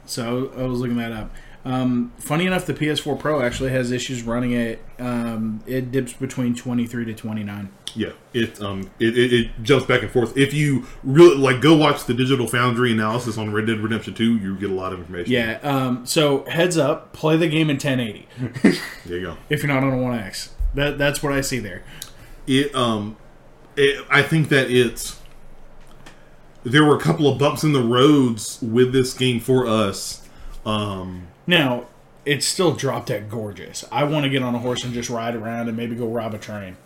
So 0.05 0.53
I 0.59 0.62
was 0.62 0.81
looking 0.81 0.97
that 0.97 1.12
up. 1.12 1.31
Um, 1.65 2.12
funny 2.19 2.47
enough, 2.47 2.67
the 2.67 2.75
PS4 2.75 3.19
Pro 3.19 3.41
actually 3.41 3.71
has 3.71 3.91
issues 3.91 4.23
running 4.23 4.53
it. 4.53 4.85
Um, 4.99 5.62
it 5.67 5.91
dips 5.91 6.12
between 6.12 6.55
23 6.55 7.07
to 7.07 7.15
29. 7.15 7.71
Yeah, 7.97 8.11
it 8.33 8.61
um 8.61 8.91
it, 8.99 9.17
it, 9.17 9.33
it 9.33 9.51
jumps 9.62 9.87
back 9.87 10.03
and 10.03 10.11
forth. 10.11 10.37
If 10.37 10.53
you 10.53 10.87
really 11.05 11.37
like, 11.37 11.61
go 11.61 11.77
watch 11.77 12.05
the 12.05 12.15
Digital 12.15 12.49
Foundry 12.49 12.91
analysis 12.91 13.39
on 13.39 13.53
Red 13.53 13.67
Dead 13.67 13.79
Redemption 13.79 14.15
Two. 14.15 14.37
You 14.37 14.57
get 14.57 14.71
a 14.71 14.75
lot 14.75 14.93
of 14.93 14.99
information. 14.99 15.33
Yeah. 15.33 15.61
Um, 15.62 16.05
so 16.05 16.45
heads 16.47 16.77
up, 16.77 17.12
play 17.12 17.37
the 17.37 17.47
game 17.49 17.71
in 17.71 17.77
1080 17.77 18.27
there 19.07 19.19
you 19.19 19.21
go. 19.23 19.37
if 19.49 19.62
you're 19.62 19.73
not 19.73 19.85
on 19.85 19.93
a 19.93 19.97
One 19.97 20.19
X. 20.19 20.53
That 20.75 20.99
that's 20.99 21.23
what 21.23 21.33
I 21.33 21.41
see 21.41 21.61
there. 21.61 21.85
It 22.49 22.75
um, 22.75 23.17
it, 23.77 24.05
I 24.11 24.23
think 24.23 24.49
that 24.49 24.73
it's 24.73 25.21
there 26.65 26.85
were 26.85 26.97
a 26.97 27.01
couple 27.01 27.29
of 27.29 27.39
bumps 27.39 27.62
in 27.62 27.73
the 27.73 27.83
roads 27.83 28.59
with 28.61 28.93
this 28.93 29.15
game 29.15 29.39
for 29.39 29.67
us. 29.69 30.27
Um, 30.67 31.29
Now 31.47 31.87
it's 32.25 32.47
still 32.47 32.75
drop 32.75 33.07
dead 33.07 33.31
gorgeous. 33.31 33.85
I 33.93 34.05
want 34.05 34.25
to 34.25 34.31
get 34.31 34.43
on 34.43 34.55
a 34.55 34.59
horse 34.59 34.85
and 34.85 34.95
just 34.95 35.11
ride 35.11 35.35
around 35.35 35.69
and 35.69 35.77
maybe 35.77 35.95
go 35.95 36.09
rob 36.09 36.35
a 36.35 36.39
train. 36.39 36.77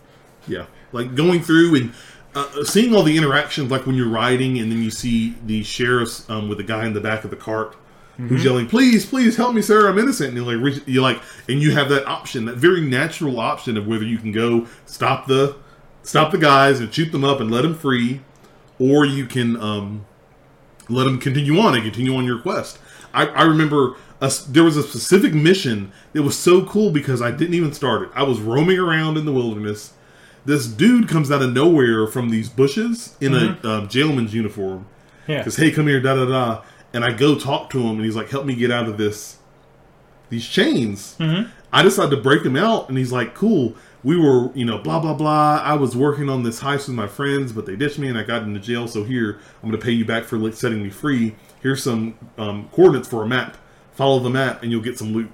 Yeah, 0.47 0.67
like 0.93 1.15
going 1.15 1.43
through 1.43 1.77
and 1.77 1.93
uh, 2.35 2.65
seeing 2.65 2.95
all 2.95 3.03
the 3.03 3.17
interactions, 3.17 3.71
like 3.71 3.87
when 3.87 3.95
you're 3.95 4.09
riding, 4.09 4.59
and 4.59 4.71
then 4.71 4.83
you 4.83 4.91
see 4.91 5.35
the 5.45 5.63
sheriffs 5.63 6.29
um, 6.31 6.49
with 6.49 6.59
the 6.59 6.65
guy 6.65 6.87
in 6.87 6.93
the 6.93 7.01
back 7.01 7.25
of 7.25 7.31
the 7.31 7.37
cart 7.37 7.77
who's 8.17 8.45
yelling, 8.45 8.67
"Please, 8.67 9.07
please 9.07 9.37
help 9.37 9.55
me, 9.55 9.63
sir! 9.63 9.89
I'm 9.89 9.99
innocent!" 9.99 10.37
And 10.37 10.45
you're 10.45 10.71
like, 10.71 10.83
you're 10.87 11.03
like, 11.03 11.23
and 11.49 11.63
you 11.63 11.73
have 11.73 11.89
that 11.91 12.07
option, 12.07 12.47
that 12.47 12.57
very 12.57 12.81
natural 12.81 13.39
option 13.39 13.77
of 13.77 13.87
whether 13.87 14.05
you 14.05 14.19
can 14.19 14.33
go 14.33 14.67
stop 14.87 15.27
the 15.27 15.57
stop 16.03 16.33
the 16.33 16.39
guys 16.39 16.81
and 16.81 16.93
shoot 16.93 17.13
them 17.13 17.23
up 17.23 17.41
and 17.41 17.51
let 17.51 17.63
them 17.63 17.75
free, 17.75 18.21
or 18.79 19.05
you 19.05 19.27
can 19.27 19.57
um, 19.61 20.05
let 20.89 21.05
them 21.05 21.19
continue 21.19 21.59
on 21.61 21.75
and 21.75 21.85
continue 21.85 22.15
on 22.17 22.25
your 22.25 22.41
quest. 22.41 22.79
I, 23.15 23.27
I 23.27 23.43
remember 23.45 23.95
a 24.21 24.33
there 24.49 24.65
was 24.65 24.77
a 24.77 24.83
specific 24.83 25.33
mission 25.33 25.93
that 26.13 26.23
was 26.23 26.37
so 26.37 26.65
cool 26.65 26.91
because 26.91 27.23
I 27.23 27.31
didn't 27.31 27.55
even 27.55 27.73
start 27.73 28.03
it. 28.03 28.09
I 28.15 28.25
was 28.25 28.41
roaming 28.41 28.79
around 28.79 29.17
in 29.17 29.25
the 29.25 29.33
wilderness. 29.33 29.93
This 30.45 30.67
dude 30.67 31.09
comes 31.09 31.31
out 31.31 31.43
of 31.43 31.53
nowhere 31.53 32.07
from 32.07 32.31
these 32.31 32.49
bushes 32.49 33.17
in 33.21 33.35
a 33.35 33.51
um, 33.69 33.89
jailman's 33.89 34.35
uniform. 34.35 34.87
Yeah. 35.27 35.45
Says, 35.45 35.57
"Hey, 35.57 35.71
come 35.71 35.87
here, 35.87 36.01
da 36.01 36.15
da 36.15 36.25
da," 36.25 36.63
and 36.93 37.05
I 37.05 37.13
go 37.13 37.39
talk 37.39 37.71
to 37.71 37.81
him, 37.81 37.97
and 37.97 38.05
he's 38.05 38.17
like, 38.17 38.31
"Help 38.31 38.47
me 38.47 38.55
get 38.55 38.71
out 38.71 38.89
of 38.89 38.99
this 38.99 39.39
these 40.31 40.47
chains." 40.47 41.17
Mm-hmm. 41.19 41.51
I 41.73 41.83
decided 41.83 42.17
to 42.17 42.23
break 42.23 42.45
him 42.45 42.57
out, 42.57 42.89
and 42.89 42.99
he's 42.99 43.13
like, 43.13 43.35
"Cool." 43.35 43.75
We 44.05 44.17
were, 44.17 44.53
you 44.55 44.65
know, 44.65 44.79
blah 44.79 45.01
blah 45.01 45.15
blah. 45.15 45.61
I 45.63 45.75
was 45.75 45.97
working 45.97 46.31
on 46.31 46.45
this 46.45 46.61
heist 46.61 46.87
with 46.87 46.97
my 46.97 47.09
friends, 47.09 47.53
but 47.53 47.67
they 47.67 47.75
ditched 47.75 47.99
me, 47.99 48.09
and 48.09 48.17
I 48.17 48.23
got 48.23 48.43
into 48.43 48.61
jail. 48.61 48.87
So 48.87 49.03
here, 49.03 49.41
I'm 49.61 49.69
going 49.69 49.79
to 49.79 49.85
pay 49.85 49.91
you 49.91 50.05
back 50.05 50.23
for 50.25 50.39
like, 50.39 50.55
setting 50.55 50.83
me 50.83 50.89
free. 50.89 51.35
Here's 51.61 51.83
some 51.83 52.17
um, 52.39 52.69
coordinates 52.73 53.09
for 53.09 53.25
a 53.25 53.27
map. 53.27 53.57
Follow 53.99 54.21
the 54.21 54.31
map, 54.31 54.63
and 54.63 54.71
you'll 54.71 54.81
get 54.81 54.97
some 54.97 55.13
loot. 55.13 55.29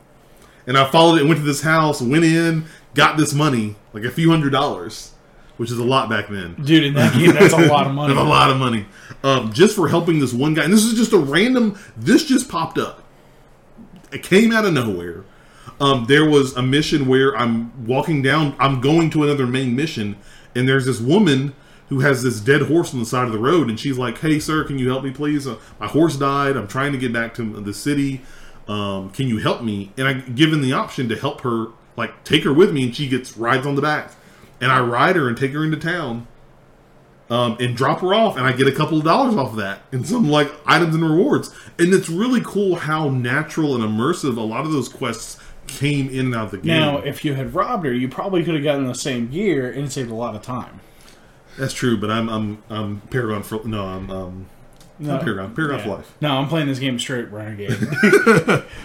And 0.66 0.78
I 0.78 0.90
followed 0.90 1.20
it, 1.20 1.26
went 1.26 1.38
to 1.38 1.44
this 1.44 1.60
house, 1.60 2.00
went 2.00 2.24
in, 2.24 2.64
got 2.94 3.18
this 3.18 3.34
money, 3.34 3.76
like 3.92 4.04
a 4.04 4.10
few 4.10 4.30
hundred 4.30 4.52
dollars, 4.52 5.12
which 5.58 5.70
is 5.70 5.76
a 5.76 5.84
lot 5.84 6.08
back 6.08 6.28
then. 6.28 6.54
Dude, 6.54 6.82
in 6.82 6.94
that 6.94 7.12
game, 7.12 7.34
that's 7.34 7.52
a 7.52 7.66
lot 7.66 7.86
of 7.86 7.92
money. 7.94 8.14
That's 8.14 8.24
a 8.24 8.26
lot 8.26 8.48
of 8.50 8.56
money. 8.56 8.86
Um, 9.22 9.52
just 9.52 9.76
for 9.76 9.86
helping 9.86 10.18
this 10.18 10.32
one 10.32 10.54
guy. 10.54 10.64
And 10.64 10.72
this 10.72 10.82
is 10.82 10.94
just 10.94 11.12
a 11.12 11.18
random, 11.18 11.78
this 11.94 12.24
just 12.24 12.48
popped 12.48 12.78
up. 12.78 13.02
It 14.10 14.22
came 14.22 14.50
out 14.50 14.64
of 14.64 14.72
nowhere. 14.72 15.24
Um, 15.78 16.06
there 16.08 16.26
was 16.26 16.56
a 16.56 16.62
mission 16.62 17.06
where 17.06 17.36
I'm 17.36 17.86
walking 17.86 18.22
down, 18.22 18.56
I'm 18.58 18.80
going 18.80 19.10
to 19.10 19.24
another 19.24 19.46
main 19.46 19.76
mission, 19.76 20.16
and 20.54 20.66
there's 20.66 20.86
this 20.86 21.00
woman 21.00 21.54
who 21.90 22.00
has 22.00 22.22
this 22.22 22.40
dead 22.40 22.62
horse 22.62 22.94
on 22.94 23.00
the 23.00 23.04
side 23.04 23.26
of 23.26 23.32
the 23.32 23.38
road, 23.38 23.68
and 23.68 23.78
she's 23.78 23.98
like, 23.98 24.16
"Hey, 24.18 24.38
sir, 24.38 24.64
can 24.64 24.78
you 24.78 24.88
help 24.88 25.04
me, 25.04 25.10
please? 25.10 25.46
Uh, 25.46 25.58
my 25.78 25.86
horse 25.86 26.16
died. 26.16 26.56
I'm 26.56 26.66
trying 26.66 26.92
to 26.92 26.98
get 26.98 27.12
back 27.12 27.34
to 27.34 27.42
the 27.60 27.74
city. 27.74 28.22
Um, 28.68 29.10
can 29.10 29.28
you 29.28 29.38
help 29.38 29.62
me?" 29.62 29.92
And 29.96 30.08
I 30.08 30.14
given 30.14 30.60
the 30.60 30.72
option 30.72 31.08
to 31.08 31.16
help 31.16 31.42
her, 31.42 31.68
like 31.96 32.24
take 32.24 32.44
her 32.44 32.52
with 32.52 32.72
me, 32.72 32.84
and 32.84 32.96
she 32.96 33.08
gets 33.08 33.36
rides 33.36 33.66
on 33.66 33.74
the 33.74 33.82
back, 33.82 34.12
and 34.60 34.72
I 34.72 34.80
ride 34.80 35.16
her 35.16 35.28
and 35.28 35.36
take 35.36 35.52
her 35.52 35.64
into 35.64 35.76
town 35.76 36.26
um, 37.30 37.56
and 37.58 37.76
drop 37.76 38.00
her 38.00 38.14
off, 38.14 38.36
and 38.36 38.46
I 38.46 38.52
get 38.52 38.66
a 38.66 38.72
couple 38.72 38.98
of 38.98 39.04
dollars 39.04 39.34
off 39.36 39.50
of 39.50 39.56
that, 39.56 39.80
and 39.92 40.06
some 40.06 40.28
like 40.28 40.52
items 40.66 40.94
and 40.94 41.04
rewards. 41.04 41.54
And 41.78 41.92
it's 41.94 42.08
really 42.08 42.40
cool 42.42 42.76
how 42.76 43.08
natural 43.08 43.74
and 43.74 43.84
immersive 43.84 44.36
a 44.36 44.40
lot 44.40 44.64
of 44.64 44.72
those 44.72 44.88
quests 44.88 45.38
came 45.66 46.10
in 46.10 46.26
and 46.26 46.34
out 46.34 46.46
of 46.46 46.50
the 46.50 46.58
game. 46.58 46.80
Now, 46.80 46.98
if 46.98 47.24
you 47.24 47.34
had 47.34 47.54
robbed 47.54 47.86
her, 47.86 47.92
you 47.92 48.08
probably 48.08 48.44
could 48.44 48.54
have 48.54 48.62
gotten 48.62 48.86
the 48.86 48.94
same 48.94 49.30
gear 49.30 49.70
and 49.70 49.90
saved 49.90 50.10
a 50.10 50.14
lot 50.14 50.34
of 50.34 50.42
time. 50.42 50.80
That's 51.58 51.72
true, 51.72 51.96
but 51.96 52.10
I'm 52.10 52.28
I'm 52.28 52.62
I'm 52.68 53.00
Paragon 53.10 53.42
for 53.42 53.66
no, 53.66 53.84
I'm 53.84 54.10
um 54.10 54.46
No, 54.98 55.18
for 55.18 55.72
yeah. 55.72 55.86
life. 55.86 56.14
No, 56.20 56.38
I'm 56.38 56.48
playing 56.48 56.68
this 56.68 56.78
game 56.78 56.98
straight 56.98 57.30
renegade. 57.30 57.76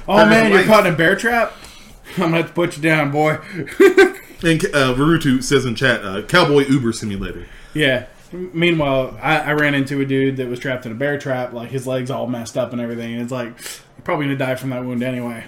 oh 0.07 0.25
man, 0.25 0.51
you're 0.51 0.63
caught 0.63 0.87
in 0.87 0.93
a 0.93 0.97
bear 0.97 1.15
trap. 1.15 1.53
I'm 2.13 2.23
gonna 2.23 2.37
have 2.37 2.47
to 2.47 2.53
put 2.53 2.75
you 2.77 2.83
down, 2.83 3.11
boy. 3.11 3.37
And 4.41 4.63
uh, 4.67 4.93
Varutu 4.93 5.43
says 5.43 5.65
in 5.65 5.75
chat, 5.75 6.01
uh, 6.03 6.21
Cowboy 6.21 6.65
Uber 6.67 6.93
Simulator. 6.93 7.45
yeah. 7.73 8.05
Meanwhile, 8.31 9.17
I, 9.21 9.39
I 9.39 9.51
ran 9.53 9.73
into 9.73 9.99
a 10.01 10.05
dude 10.05 10.37
that 10.37 10.47
was 10.47 10.59
trapped 10.59 10.85
in 10.85 10.91
a 10.91 10.95
bear 10.95 11.17
trap, 11.17 11.51
like 11.51 11.71
his 11.71 11.87
legs 11.87 12.11
all 12.11 12.27
messed 12.27 12.57
up 12.57 12.71
and 12.71 12.79
everything. 12.79 13.13
And 13.13 13.23
it's 13.23 13.31
like, 13.31 13.47
you're 13.47 14.03
probably 14.03 14.27
gonna 14.27 14.37
die 14.37 14.53
from 14.55 14.69
that 14.69 14.85
wound 14.85 15.01
anyway. 15.01 15.45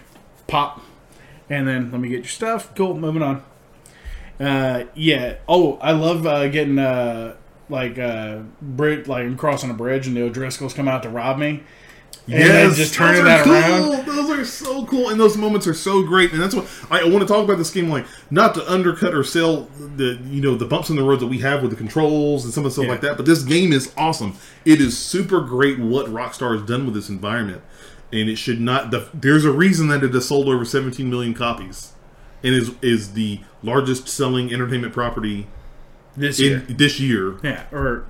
Pop, 0.48 0.82
and 1.48 1.68
then 1.68 1.92
let 1.92 2.02
me 2.02 2.10
get 2.10 2.18
your 2.18 2.26
stuff. 2.26 2.74
Cool, 2.76 2.98
moving 2.98 3.22
on. 3.22 3.44
Uh, 4.40 4.86
yeah. 4.96 5.36
Oh, 5.48 5.78
I 5.78 5.92
love 5.92 6.26
uh, 6.26 6.48
getting 6.48 6.80
uh, 6.80 7.36
like 7.72 7.98
uh, 7.98 8.40
bridge, 8.62 9.08
like 9.08 9.24
I'm 9.26 9.38
crossing 9.38 9.70
a 9.70 9.74
bridge 9.74 10.06
and 10.08 10.16
the 10.16 10.22
O'Driscolls 10.24 10.76
come 10.76 10.88
out 10.88 11.02
to 11.04 11.10
rob 11.10 11.38
me. 11.40 11.64
And 12.28 12.36
then 12.44 12.74
just 12.76 12.94
turning 12.94 13.24
those 13.24 13.42
are 13.42 13.46
that 13.48 13.70
around. 13.82 14.06
Those 14.06 14.30
are 14.30 14.46
so 14.46 14.86
cool, 14.86 15.10
and 15.10 15.20
those 15.20 15.38
moments 15.38 15.66
are 15.66 15.74
so 15.74 16.04
great. 16.04 16.32
And 16.32 16.40
that's 16.42 16.54
what 16.54 16.68
I 16.92 17.04
want 17.06 17.22
to 17.22 17.26
talk 17.26 17.44
about 17.44 17.58
this 17.58 17.72
game, 17.72 17.90
like 17.90 18.06
not 18.30 18.54
to 18.56 18.72
undercut 18.72 19.16
or 19.16 19.24
sell 19.24 19.64
the 19.96 20.20
you 20.26 20.40
know 20.40 20.56
the 20.56 20.66
bumps 20.66 20.90
in 20.92 20.96
the 20.98 21.04
roads 21.04 21.22
that 21.22 21.28
we 21.28 21.40
have 21.40 21.62
with 21.64 21.72
the 21.72 21.78
controls 21.78 22.46
and 22.46 22.54
some 22.54 22.64
of 22.64 22.70
the 22.70 22.74
stuff 22.74 22.86
Yeah. 22.86 22.92
like 22.92 23.02
that. 23.02 23.18
But 23.18 23.26
this 23.26 23.42
game 23.44 23.74
is 23.74 23.92
awesome. 23.98 24.36
It 24.66 24.80
is 24.80 24.96
super 24.98 25.42
great 25.42 25.80
what 25.80 26.06
Rockstar 26.08 26.56
has 26.58 26.62
done 26.68 26.86
with 26.86 26.94
this 26.94 27.10
environment, 27.10 27.64
and 28.14 28.30
it 28.30 28.36
should 28.36 28.62
not. 28.62 28.92
The, 28.92 29.10
there's 29.16 29.44
a 29.44 29.52
reason 29.52 29.88
that 29.88 30.04
it 30.04 30.14
has 30.14 30.28
sold 30.28 30.48
over 30.48 30.64
17 30.64 31.10
million 31.10 31.34
copies, 31.34 31.94
and 32.44 32.54
is 32.54 32.72
is 32.84 33.14
the 33.14 33.40
largest 33.64 34.08
selling 34.08 34.54
entertainment 34.54 34.94
property 34.94 35.48
This 36.18 36.40
in 36.40 36.46
year. 36.46 36.60
this 36.60 37.00
year. 37.00 37.38
Yeah, 37.44 37.64
or 37.72 38.06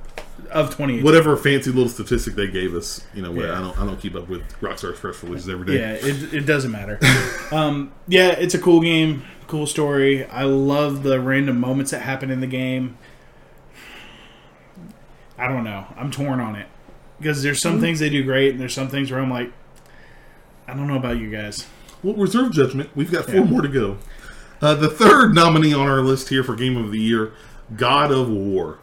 of 0.50 0.74
twenty, 0.76 1.02
Whatever 1.02 1.38
fancy 1.38 1.72
little 1.72 1.88
statistic 1.90 2.36
they 2.36 2.48
gave 2.48 2.76
us, 2.76 3.06
you 3.14 3.22
know, 3.22 3.32
Yeah. 3.34 3.58
I 3.58 3.62
don't 3.62 3.78
I 3.80 3.86
don't 3.86 4.00
keep 4.00 4.16
up 4.16 4.28
with 4.28 4.42
Rockstar's 4.60 5.00
press 5.00 5.22
releases 5.24 5.48
every 5.50 5.66
day. 5.66 5.80
Yeah, 5.80 5.94
it, 5.94 6.34
it 6.34 6.46
doesn't 6.46 6.72
matter. 6.72 7.00
um, 7.52 7.92
yeah, 8.08 8.30
it's 8.32 8.54
a 8.56 8.60
cool 8.60 8.82
game, 8.82 9.24
cool 9.48 9.68
story. 9.68 10.26
I 10.26 10.44
love 10.44 11.04
the 11.04 11.20
random 11.20 11.60
moments 11.60 11.92
that 11.92 12.02
happen 12.02 12.32
in 12.32 12.42
the 12.42 12.48
game. 12.48 12.98
I 15.38 15.48
don't 15.48 15.64
know. 15.64 15.86
I'm 15.96 16.12
torn 16.12 16.40
on 16.40 16.56
it 16.56 16.68
because 17.20 17.42
there's 17.44 17.62
some 17.62 17.80
things 17.80 18.00
they 18.00 18.10
do 18.10 18.24
great, 18.24 18.52
and 18.52 18.60
there's 18.60 18.74
some 18.74 18.90
things 18.90 19.12
where 19.12 19.20
I'm 19.20 19.30
like, 19.32 19.52
I 20.68 20.74
don't 20.74 20.88
know 20.88 20.98
about 20.98 21.18
you 21.18 21.30
guys. 21.32 21.68
Well, 22.04 22.16
reserve 22.16 22.52
judgment. 22.52 22.90
We've 22.96 23.12
got 23.12 23.26
four 23.26 23.36
Yeah. 23.36 23.44
more 23.44 23.62
to 23.62 23.68
go. 23.68 23.98
Uh, 24.62 24.76
the 24.76 24.90
third 24.90 25.34
nominee 25.34 25.74
on 25.74 25.88
our 25.88 26.02
list 26.02 26.30
here 26.30 26.44
for 26.44 26.56
Game 26.56 26.78
of 26.78 26.92
the 26.92 27.00
Year, 27.00 27.32
God 27.76 28.12
of 28.12 28.30
War. 28.30 28.80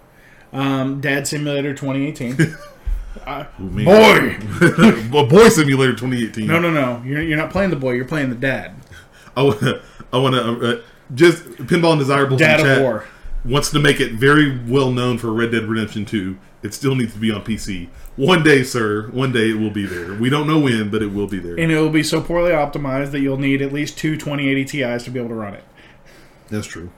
Um, 0.52 1.00
Dad 1.00 1.26
Simulator 1.26 1.74
2018. 1.74 2.56
Uh, 3.26 3.44
boy. 3.58 4.38
Boy 5.28 5.48
Simulator 5.48 5.92
2018. 5.92 6.46
No, 6.46 6.58
no, 6.58 6.70
no. 6.70 7.02
You're, 7.04 7.22
you're 7.22 7.36
not 7.36 7.50
playing 7.50 7.70
the 7.70 7.76
boy. 7.76 7.92
You're 7.92 8.06
playing 8.06 8.30
the 8.30 8.36
dad. 8.36 8.74
I 9.36 9.42
want 9.42 9.60
to. 9.60 9.82
I 10.12 10.18
want 10.18 10.34
to. 10.34 10.78
Uh, 10.78 10.82
just 11.14 11.44
pinball 11.44 11.92
undesirables. 11.92 12.38
Dad 12.38 12.60
in 12.60 12.66
of 12.66 12.82
War. 12.82 13.04
wants 13.44 13.70
to 13.70 13.78
make 13.78 14.00
it 14.00 14.12
very 14.12 14.58
well 14.66 14.90
known 14.90 15.18
for 15.18 15.32
Red 15.32 15.52
Dead 15.52 15.64
Redemption 15.64 16.04
2. 16.04 16.38
It 16.62 16.74
still 16.74 16.96
needs 16.96 17.12
to 17.12 17.18
be 17.18 17.30
on 17.30 17.44
PC. 17.44 17.88
One 18.16 18.42
day, 18.42 18.64
sir. 18.64 19.08
One 19.10 19.30
day 19.30 19.50
it 19.50 19.58
will 19.58 19.70
be 19.70 19.86
there. 19.86 20.14
We 20.14 20.28
don't 20.28 20.46
know 20.48 20.58
when, 20.58 20.90
but 20.90 21.02
it 21.02 21.12
will 21.12 21.28
be 21.28 21.38
there. 21.38 21.58
And 21.58 21.70
it 21.70 21.78
will 21.78 21.88
be 21.88 22.02
so 22.02 22.20
poorly 22.20 22.50
optimized 22.50 23.12
that 23.12 23.20
you'll 23.20 23.38
need 23.38 23.62
at 23.62 23.72
least 23.72 23.96
two 23.96 24.16
2080 24.16 24.64
Ti's 24.64 25.04
to 25.04 25.10
be 25.10 25.20
able 25.20 25.28
to 25.28 25.34
run 25.36 25.54
it. 25.54 25.64
That's 26.48 26.66
true. 26.66 26.90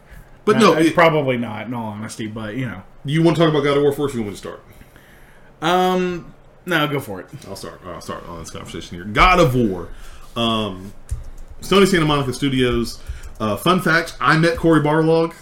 But 0.45 0.59
no, 0.59 0.74
Uh, 0.74 0.78
it- 0.78 0.95
probably 0.95 1.36
not, 1.36 1.66
in 1.66 1.74
all 1.74 1.86
honesty. 1.88 2.26
But 2.26 2.57
you 2.57 2.66
know, 2.66 2.82
you 3.05 3.22
want 3.22 3.36
to 3.36 3.43
talk 3.43 3.51
about 3.51 3.62
God 3.64 3.76
of 3.76 3.82
War 3.82 3.93
first? 3.93 4.14
Or 4.14 4.18
you 4.18 4.24
want 4.24 4.32
me 4.32 4.34
to 4.34 4.38
start? 4.38 4.62
um, 5.62 6.34
no, 6.66 6.86
go 6.88 7.01
for 7.01 7.20
it. 7.20 7.26
I'll 7.49 7.57
start. 7.57 7.80
I'll 7.86 8.01
start 8.01 8.26
on 8.28 8.38
this 8.41 8.51
conversation 8.51 8.97
here. 8.97 9.05
God 9.05 9.41
of 9.41 9.55
War, 9.55 9.88
um, 10.36 10.93
Sony 11.61 11.86
Santa 11.86 12.05
Monica 12.07 12.32
Studios. 12.32 13.01
Uh, 13.38 13.57
fun 13.57 13.80
fact: 13.80 14.16
I 14.20 14.36
met 14.38 14.57
Cory 14.57 14.80
Barlog. 14.80 15.34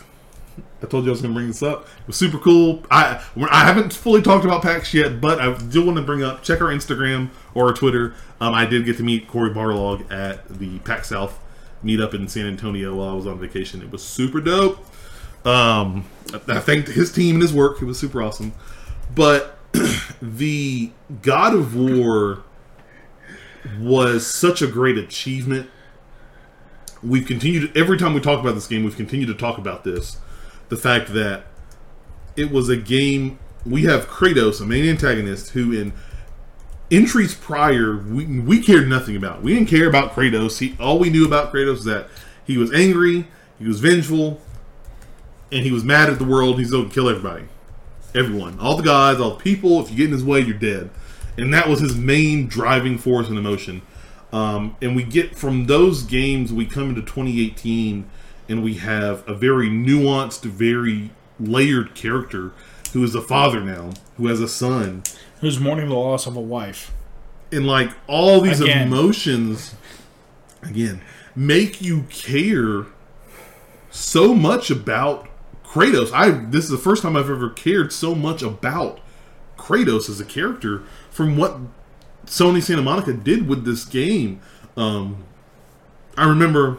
I 0.80 0.86
told 0.86 1.04
you 1.04 1.10
I 1.10 1.12
was 1.12 1.20
going 1.20 1.34
to 1.34 1.36
bring 1.36 1.48
this 1.48 1.62
up. 1.62 1.86
It 2.02 2.06
was 2.06 2.16
super 2.16 2.38
cool. 2.38 2.84
I 2.90 3.20
I 3.50 3.64
haven't 3.64 3.92
fully 3.92 4.22
talked 4.22 4.44
about 4.44 4.62
PAX 4.62 4.94
yet, 4.94 5.20
but 5.20 5.40
I 5.40 5.52
do 5.58 5.84
want 5.84 5.96
to 5.98 6.02
bring 6.04 6.22
up 6.22 6.42
check 6.44 6.60
our 6.60 6.68
Instagram 6.68 7.30
or 7.54 7.66
our 7.66 7.72
Twitter. 7.72 8.14
Um, 8.40 8.54
I 8.54 8.64
did 8.64 8.84
get 8.84 8.96
to 8.98 9.02
meet 9.02 9.26
Cory 9.26 9.50
Barlog 9.50 10.10
at 10.12 10.48
the 10.60 10.78
PAX 10.80 11.08
South 11.08 11.36
meetup 11.84 12.14
in 12.14 12.28
San 12.28 12.46
Antonio 12.46 12.96
while 12.96 13.10
I 13.10 13.12
was 13.12 13.26
on 13.26 13.38
vacation. 13.38 13.82
It 13.82 13.90
was 13.90 14.02
super 14.02 14.40
dope. 14.40 14.78
Um, 15.44 16.04
I 16.32 16.56
I 16.56 16.60
thanked 16.60 16.88
his 16.88 17.12
team 17.12 17.36
and 17.36 17.42
his 17.42 17.52
work. 17.52 17.80
It 17.80 17.84
was 17.84 17.98
super 17.98 18.22
awesome. 18.22 18.52
But 19.14 19.58
the 20.22 20.92
God 21.22 21.54
of 21.54 21.76
War 21.76 22.42
was 23.78 24.26
such 24.26 24.62
a 24.62 24.66
great 24.66 24.98
achievement. 24.98 25.68
We've 27.02 27.26
continued 27.26 27.76
every 27.76 27.96
time 27.96 28.14
we 28.14 28.20
talk 28.20 28.40
about 28.40 28.54
this 28.54 28.66
game, 28.66 28.84
we've 28.84 28.96
continued 28.96 29.28
to 29.28 29.34
talk 29.34 29.58
about 29.58 29.84
this. 29.84 30.18
The 30.68 30.76
fact 30.76 31.12
that 31.14 31.44
it 32.36 32.50
was 32.50 32.68
a 32.68 32.76
game 32.76 33.38
we 33.64 33.82
have 33.84 34.08
Kratos, 34.08 34.60
a 34.60 34.66
main 34.66 34.88
antagonist, 34.88 35.50
who 35.50 35.72
in 35.72 35.92
entries 36.90 37.34
prior 37.34 37.96
we, 37.96 38.24
we 38.40 38.62
cared 38.62 38.88
nothing 38.88 39.16
about. 39.16 39.42
We 39.42 39.54
didn't 39.54 39.68
care 39.68 39.88
about 39.88 40.12
Kratos. 40.12 40.58
He 40.58 40.76
all 40.80 40.98
we 40.98 41.10
knew 41.10 41.26
about 41.26 41.52
Kratos 41.52 41.70
was 41.70 41.84
that 41.84 42.08
he 42.46 42.56
was 42.56 42.72
angry, 42.72 43.28
he 43.58 43.66
was 43.66 43.80
vengeful, 43.80 44.40
and 45.52 45.64
he 45.64 45.72
was 45.72 45.84
mad 45.84 46.08
at 46.10 46.18
the 46.18 46.24
world. 46.24 46.58
He's 46.58 46.70
going 46.70 46.88
to 46.88 46.94
kill 46.94 47.08
everybody, 47.08 47.44
everyone, 48.14 48.58
all 48.58 48.76
the 48.76 48.82
gods, 48.82 49.20
all 49.20 49.30
the 49.30 49.42
people. 49.42 49.80
If 49.80 49.90
you 49.90 49.96
get 49.96 50.06
in 50.06 50.12
his 50.12 50.24
way, 50.24 50.40
you're 50.40 50.58
dead. 50.58 50.90
And 51.36 51.54
that 51.54 51.68
was 51.68 51.80
his 51.80 51.96
main 51.96 52.48
driving 52.48 52.98
force 52.98 53.28
and 53.28 53.38
emotion. 53.38 53.82
Um, 54.32 54.76
and 54.82 54.96
we 54.96 55.04
get 55.04 55.36
from 55.36 55.66
those 55.66 56.02
games, 56.02 56.52
we 56.52 56.66
come 56.66 56.90
into 56.90 57.00
2018, 57.00 58.08
and 58.48 58.62
we 58.62 58.74
have 58.74 59.26
a 59.28 59.34
very 59.34 59.68
nuanced, 59.68 60.42
very 60.42 61.10
layered 61.38 61.94
character 61.94 62.52
who 62.92 63.04
is 63.04 63.14
a 63.14 63.22
father 63.22 63.60
now, 63.60 63.92
who 64.16 64.26
has 64.26 64.40
a 64.40 64.48
son, 64.48 65.02
Who's 65.40 65.58
mourning 65.60 65.88
the 65.88 65.94
loss 65.94 66.26
of 66.26 66.36
a 66.36 66.40
wife? 66.40 66.92
and 67.50 67.66
like 67.66 67.90
all 68.06 68.42
these 68.42 68.60
Again. 68.60 68.88
emotions 68.88 69.74
again 70.62 71.00
make 71.34 71.80
you 71.80 72.02
care 72.10 72.84
so 73.90 74.34
much 74.34 74.70
about 74.70 75.26
Kratos. 75.64 76.12
I 76.12 76.28
this 76.30 76.64
is 76.64 76.70
the 76.70 76.76
first 76.76 77.02
time 77.02 77.16
I've 77.16 77.30
ever 77.30 77.48
cared 77.48 77.90
so 77.90 78.14
much 78.14 78.42
about 78.42 79.00
Kratos 79.56 80.10
as 80.10 80.20
a 80.20 80.26
character 80.26 80.82
from 81.10 81.38
what 81.38 81.56
Sony 82.26 82.62
Santa 82.62 82.82
Monica 82.82 83.14
did 83.14 83.48
with 83.48 83.64
this 83.64 83.86
game. 83.86 84.40
Um, 84.76 85.24
I 86.18 86.28
remember 86.28 86.76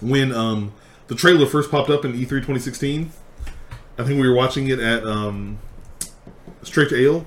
when 0.00 0.32
um, 0.32 0.72
the 1.08 1.14
trailer 1.14 1.44
first 1.44 1.70
popped 1.70 1.90
up 1.90 2.02
in 2.04 2.14
E 2.14 2.24
E3 2.24 2.28
2016. 2.30 3.12
I 3.98 4.04
think 4.04 4.18
we 4.20 4.26
were 4.26 4.34
watching 4.34 4.68
it 4.68 4.78
at 4.78 5.04
um, 5.04 5.58
Straight 6.62 6.88
to 6.90 6.96
Ale. 6.96 7.26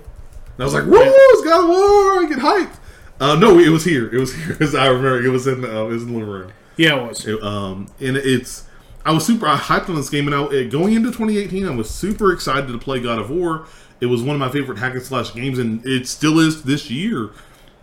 And 0.60 0.64
I 0.64 0.66
was 0.66 0.74
like, 0.74 0.84
"Whoa, 0.84 1.00
it's 1.02 1.44
God 1.46 1.64
of 1.64 1.70
War!" 1.70 2.22
I 2.22 2.26
get 2.28 2.40
hyped. 2.40 2.80
Uh, 3.18 3.36
no, 3.36 3.60
it 3.60 3.70
was 3.70 3.86
here. 3.86 4.14
It 4.14 4.20
was 4.20 4.34
here. 4.36 4.58
I 4.78 4.88
remember 4.88 5.24
it 5.24 5.30
was 5.30 5.48
in 5.48 5.64
uh, 5.64 5.86
it 5.86 5.88
was 5.88 6.04
in 6.04 6.12
the 6.12 6.20
living 6.20 6.30
room. 6.30 6.52
Yeah, 6.76 7.02
it 7.02 7.08
was. 7.08 7.26
It, 7.26 7.42
um, 7.42 7.88
and 8.02 8.18
it's 8.18 8.68
I 9.06 9.14
was 9.14 9.26
super 9.26 9.46
hyped 9.46 9.88
on 9.88 9.96
this 9.96 10.10
game, 10.10 10.28
and 10.28 10.36
I, 10.36 10.66
going 10.66 10.96
into 10.96 11.12
2018, 11.12 11.66
I 11.66 11.74
was 11.74 11.90
super 11.90 12.34
excited 12.34 12.68
to 12.68 12.78
play 12.78 13.00
God 13.00 13.20
of 13.20 13.30
War. 13.30 13.68
It 14.02 14.08
was 14.08 14.22
one 14.22 14.36
of 14.36 14.42
my 14.42 14.50
favorite 14.50 14.80
hack 14.80 14.96
and 14.96 15.02
slash 15.02 15.34
games, 15.34 15.60
and 15.60 15.82
it 15.86 16.10
still 16.10 16.40
is 16.40 16.64
this 16.64 16.92
year. 16.92 17.30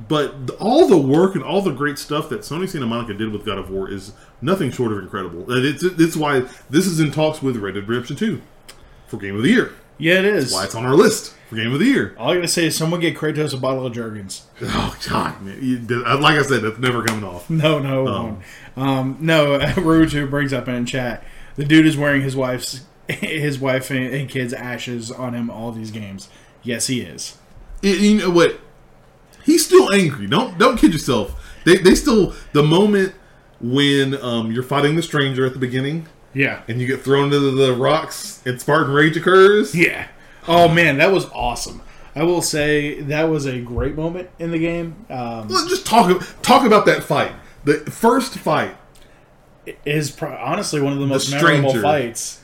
But 0.07 0.47
the, 0.47 0.53
all 0.57 0.87
the 0.87 0.99
work 0.99 1.35
and 1.35 1.43
all 1.43 1.62
the 1.62 1.72
great 1.72 1.99
stuff 1.99 2.29
that 2.29 2.41
Sony 2.43 2.68
Santa 2.68 2.85
Monica 2.85 3.14
did 3.14 3.33
with 3.33 3.47
God 3.47 3.57
of 3.57 3.70
War 3.70 3.91
is 3.91 4.12
nothing 4.43 4.70
short 4.70 4.93
of 4.93 4.99
incredible. 4.99 5.51
And 5.51 5.64
it's 5.64 5.83
it's 5.83 6.14
why 6.14 6.41
this 6.68 6.87
is 6.87 7.01
in 7.01 7.11
talks 7.11 7.41
with 7.41 7.57
Red 7.57 7.72
Dead 7.72 7.89
Redemption 7.89 8.16
2 8.16 8.43
for 9.07 9.16
Game 9.16 9.35
of 9.35 9.43
the 9.43 9.49
Year. 9.49 9.72
Yeah, 9.99 10.18
it 10.18 10.24
is. 10.26 10.53
Why 10.53 10.64
it's 10.64 10.74
on 10.74 10.84
our 10.84 10.94
list 10.94 11.34
for 11.49 11.57
Game 11.57 11.72
of 11.72 11.78
the 11.78 11.86
Year. 11.86 12.14
All 12.18 12.30
I 12.30 12.34
gotta 12.34 12.49
say 12.49 12.66
is 12.66 12.76
someone 12.76 13.01
get 13.01 13.16
Kratos 13.16 13.55
a 13.55 13.57
bottle 13.57 13.86
of 13.86 13.92
Jergens. 13.92 14.44
Oh 14.62 14.97
God, 15.09 15.40
man. 15.42 15.59
You- 15.62 15.78
like 15.78 16.38
I 16.38 16.42
said, 16.42 16.62
that's 16.62 16.78
never 16.78 17.05
coming 17.05 17.24
off. 17.24 17.49
No, 17.51 17.78
no, 17.78 18.05
won't. 18.05 18.42
um, 18.76 19.16
no. 19.20 19.59
Rutu 19.76 20.28
brings 20.28 20.53
up 20.53 20.68
in 20.68 20.84
chat 20.86 21.24
the 21.57 21.64
dude 21.64 21.86
is 21.86 21.97
wearing 21.97 22.20
his 22.22 22.36
wife's 22.36 22.82
his 23.09 23.59
wife 23.59 23.90
and, 23.90 24.12
and 24.12 24.28
kids' 24.28 24.53
ashes 24.53 25.11
on 25.12 25.32
him 25.32 25.49
all 25.51 25.72
these 25.72 25.90
games. 25.90 26.28
Yes, 26.62 26.88
he 26.88 27.01
is. 27.01 27.38
It- 27.82 28.01
you 28.01 28.18
know 28.18 28.30
what? 28.30 28.61
He's 29.44 29.64
still 29.64 29.92
angry. 29.94 30.26
Don't 30.26 30.59
don't 30.59 30.76
kid 30.76 30.92
yourself. 30.92 31.40
They 31.64 31.76
they 31.78 31.94
still 31.94 32.34
the 32.53 32.62
moment 32.64 33.14
when 33.61 34.14
um, 34.22 34.53
you're 34.53 34.62
fighting 34.62 34.97
the 34.97 35.03
stranger 35.03 35.47
at 35.47 35.53
the 35.55 35.59
beginning 35.59 36.07
Yeah, 36.37 36.61
and 36.68 36.80
you 36.80 36.87
get 36.87 37.01
thrown 37.03 37.32
into 37.32 37.53
the 37.53 37.72
rocks 37.74 38.43
and 38.45 38.61
Spartan 38.61 38.93
rage 38.93 39.16
occurs. 39.16 39.74
yeah. 39.74 40.09
Oh 40.47 40.68
man, 40.68 40.99
that 40.99 41.11
was 41.12 41.24
awesome. 41.30 41.80
I 42.14 42.22
will 42.24 42.43
say 42.43 43.01
that 43.01 43.24
was 43.24 43.47
a 43.47 43.61
great 43.61 43.95
moment 43.97 44.28
in 44.39 44.51
the 44.51 44.59
game. 44.59 45.07
Um, 45.11 45.49
Let's 45.49 45.66
just 45.68 45.87
talk 45.87 46.22
talk 46.43 46.64
about 46.66 46.84
that 46.87 47.03
fight. 47.03 47.32
The 47.64 47.78
first 47.91 48.39
fight. 48.39 48.76
is 49.84 50.11
pro- 50.11 50.37
honestly 50.37 50.80
one 50.80 50.93
of 50.93 50.99
the 50.99 51.07
most 51.07 51.26
stranger. 51.26 51.53
memorable 51.53 51.82
fights. 51.82 52.43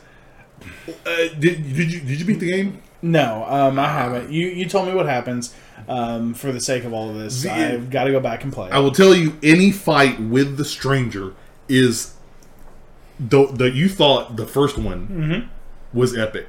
Uh, 1.06 1.28
did 1.38 1.62
did 1.74 1.92
you 1.92 2.00
did 2.00 2.18
you 2.20 2.24
beat 2.24 2.40
the 2.40 2.50
game? 2.50 2.82
No, 3.02 3.44
um, 3.48 3.78
I 3.78 3.88
haven't. 3.88 4.30
You 4.32 4.48
you 4.48 4.66
told 4.66 4.88
me 4.88 4.94
what 4.94 5.06
happens. 5.06 5.54
Um, 5.88 6.32
for 6.34 6.52
the 6.52 6.60
sake 6.60 6.84
of 6.84 6.92
all 6.92 7.10
of 7.10 7.16
this, 7.18 7.42
The- 7.42 7.50
I've 7.52 7.90
got 7.90 8.04
to 8.04 8.12
go 8.12 8.20
back 8.20 8.44
and 8.44 8.52
play. 8.52 8.70
I 8.70 8.78
will 8.78 8.92
tell 8.92 9.12
you, 9.14 9.36
any 9.42 9.72
fight 9.72 10.20
with 10.20 10.56
the 10.56 10.64
stranger 10.64 11.34
is 11.68 12.14
the 13.20 13.46
the 13.46 13.70
you 13.70 13.88
thought 13.88 14.36
the 14.36 14.46
first 14.46 14.78
one 14.78 15.06
mm-hmm. 15.08 15.98
was 15.98 16.16
epic. 16.16 16.48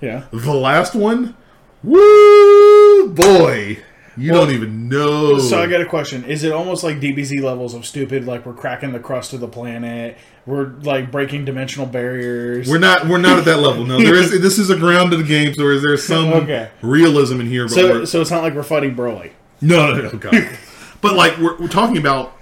yeah. 0.00 0.24
The 0.32 0.54
last 0.54 0.94
one, 0.94 1.36
woo 1.82 3.08
boy, 3.14 3.78
you 4.16 4.32
Well, 4.32 4.46
don't 4.46 4.54
even 4.54 4.88
know. 4.88 5.38
So 5.38 5.60
I 5.60 5.66
got 5.66 5.80
a 5.80 5.86
question: 5.86 6.24
Is 6.24 6.44
it 6.44 6.52
almost 6.52 6.82
like 6.84 6.96
DBZ 7.00 7.40
levels 7.42 7.74
of 7.74 7.86
stupid? 7.86 8.26
Like 8.26 8.44
we're 8.46 8.52
cracking 8.54 8.92
the 8.92 8.98
crust 9.00 9.32
of 9.32 9.40
the 9.40 9.48
planet, 9.48 10.18
we're 10.46 10.68
like 10.82 11.10
breaking 11.10 11.44
dimensional 11.44 11.86
barriers. 11.86 12.68
we're 12.68 12.78
not 12.78 13.06
we're 13.06 13.18
not 13.18 13.38
at 13.38 13.44
that 13.46 13.58
level. 13.60 13.84
No, 13.86 13.98
there 13.98 14.14
is 14.14 14.30
this 14.42 14.58
is 14.58 14.70
a 14.70 14.76
grounded 14.76 15.26
game, 15.26 15.54
so 15.54 15.68
is 15.68 15.82
there 15.82 15.96
some 15.96 16.32
Okay. 16.32 16.70
realism 16.82 17.40
in 17.40 17.46
here? 17.46 17.64
But 17.64 17.70
so 17.74 18.04
so 18.04 18.20
it's 18.20 18.30
not 18.30 18.42
like 18.42 18.54
we're 18.54 18.62
fighting 18.62 18.94
Broly. 18.94 19.32
no, 19.60 19.94
no, 19.94 20.02
no, 20.10 20.18
God. 20.18 20.34
but 21.00 21.14
like 21.14 21.38
we're, 21.38 21.56
we're 21.58 21.68
talking 21.68 21.96
about 21.96 22.36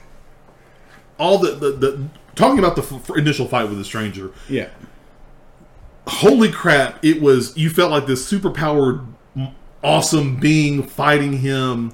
all 1.18 1.38
the, 1.38 1.50
the 1.52 1.70
the 1.72 2.08
talking 2.38 2.58
about 2.58 2.76
the 2.76 2.82
f- 2.82 3.10
initial 3.16 3.46
fight 3.46 3.68
with 3.68 3.78
the 3.78 3.84
stranger. 3.84 4.32
Yeah. 4.48 4.68
holy 6.06 6.50
crap 6.50 7.04
it 7.04 7.20
was 7.20 7.54
you 7.56 7.68
felt 7.68 7.90
like 7.90 8.06
this 8.06 8.26
super 8.26 8.50
powered 8.50 9.00
awesome 9.84 10.36
being 10.36 10.82
fighting 10.82 11.34
him 11.34 11.92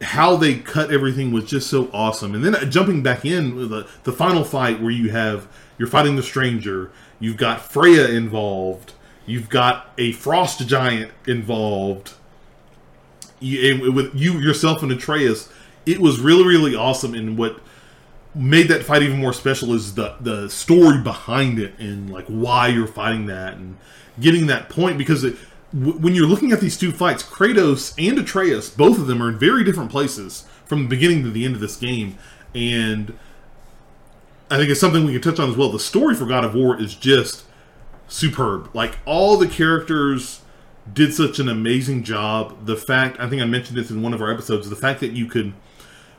how 0.00 0.36
they 0.36 0.54
cut 0.54 0.92
everything 0.92 1.32
was 1.32 1.44
just 1.44 1.68
so 1.68 1.90
awesome 1.92 2.34
and 2.36 2.44
then 2.44 2.54
uh, 2.54 2.64
jumping 2.64 3.02
back 3.02 3.24
in 3.24 3.56
with 3.56 3.70
the, 3.70 3.84
the 4.04 4.12
final 4.12 4.44
fight 4.44 4.80
where 4.80 4.92
you 4.92 5.10
have 5.10 5.48
you're 5.76 5.88
fighting 5.88 6.14
the 6.14 6.22
stranger 6.22 6.92
you've 7.18 7.36
got 7.36 7.60
freya 7.60 8.06
involved 8.08 8.92
you've 9.26 9.48
got 9.48 9.92
a 9.98 10.12
frost 10.12 10.64
giant 10.68 11.10
involved 11.26 12.14
you, 13.40 13.74
and 13.74 13.94
with 13.94 14.14
you 14.14 14.38
yourself 14.38 14.82
and 14.84 14.92
atreus 14.92 15.48
it 15.84 15.98
was 16.00 16.20
really 16.20 16.44
really 16.46 16.76
awesome 16.76 17.12
and 17.12 17.36
what 17.36 17.58
made 18.38 18.68
that 18.68 18.84
fight 18.84 19.02
even 19.02 19.18
more 19.18 19.32
special 19.32 19.74
is 19.74 19.94
the 19.94 20.14
the 20.20 20.48
story 20.48 20.98
behind 21.02 21.58
it 21.58 21.76
and 21.78 22.08
like 22.08 22.26
why 22.26 22.68
you're 22.68 22.86
fighting 22.86 23.26
that 23.26 23.54
and 23.54 23.76
getting 24.20 24.46
that 24.46 24.68
point 24.68 24.96
because 24.96 25.24
it, 25.24 25.36
w- 25.72 25.98
when 25.98 26.14
you're 26.14 26.26
looking 26.26 26.52
at 26.52 26.60
these 26.60 26.76
two 26.76 26.92
fights, 26.92 27.22
Kratos 27.22 27.94
and 27.98 28.18
Atreus, 28.18 28.70
both 28.70 28.98
of 28.98 29.08
them 29.08 29.20
are 29.22 29.28
in 29.28 29.38
very 29.38 29.64
different 29.64 29.90
places 29.90 30.46
from 30.64 30.84
the 30.84 30.88
beginning 30.88 31.24
to 31.24 31.30
the 31.30 31.44
end 31.44 31.54
of 31.54 31.60
this 31.60 31.76
game, 31.76 32.16
and 32.54 33.12
I 34.50 34.56
think 34.56 34.70
it's 34.70 34.80
something 34.80 35.04
we 35.04 35.12
can 35.12 35.20
touch 35.20 35.40
on 35.40 35.50
as 35.50 35.56
well. 35.56 35.70
The 35.70 35.78
story 35.80 36.14
for 36.14 36.24
God 36.24 36.44
of 36.44 36.54
War 36.54 36.80
is 36.80 36.94
just 36.94 37.44
superb. 38.06 38.70
Like 38.72 38.98
all 39.04 39.36
the 39.36 39.48
characters 39.48 40.42
did 40.90 41.12
such 41.12 41.38
an 41.38 41.48
amazing 41.48 42.04
job. 42.04 42.66
The 42.66 42.76
fact 42.76 43.18
I 43.20 43.28
think 43.28 43.42
I 43.42 43.46
mentioned 43.46 43.76
this 43.76 43.90
in 43.90 44.00
one 44.00 44.14
of 44.14 44.22
our 44.22 44.32
episodes. 44.32 44.70
The 44.70 44.76
fact 44.76 45.00
that 45.00 45.12
you 45.12 45.26
could 45.26 45.52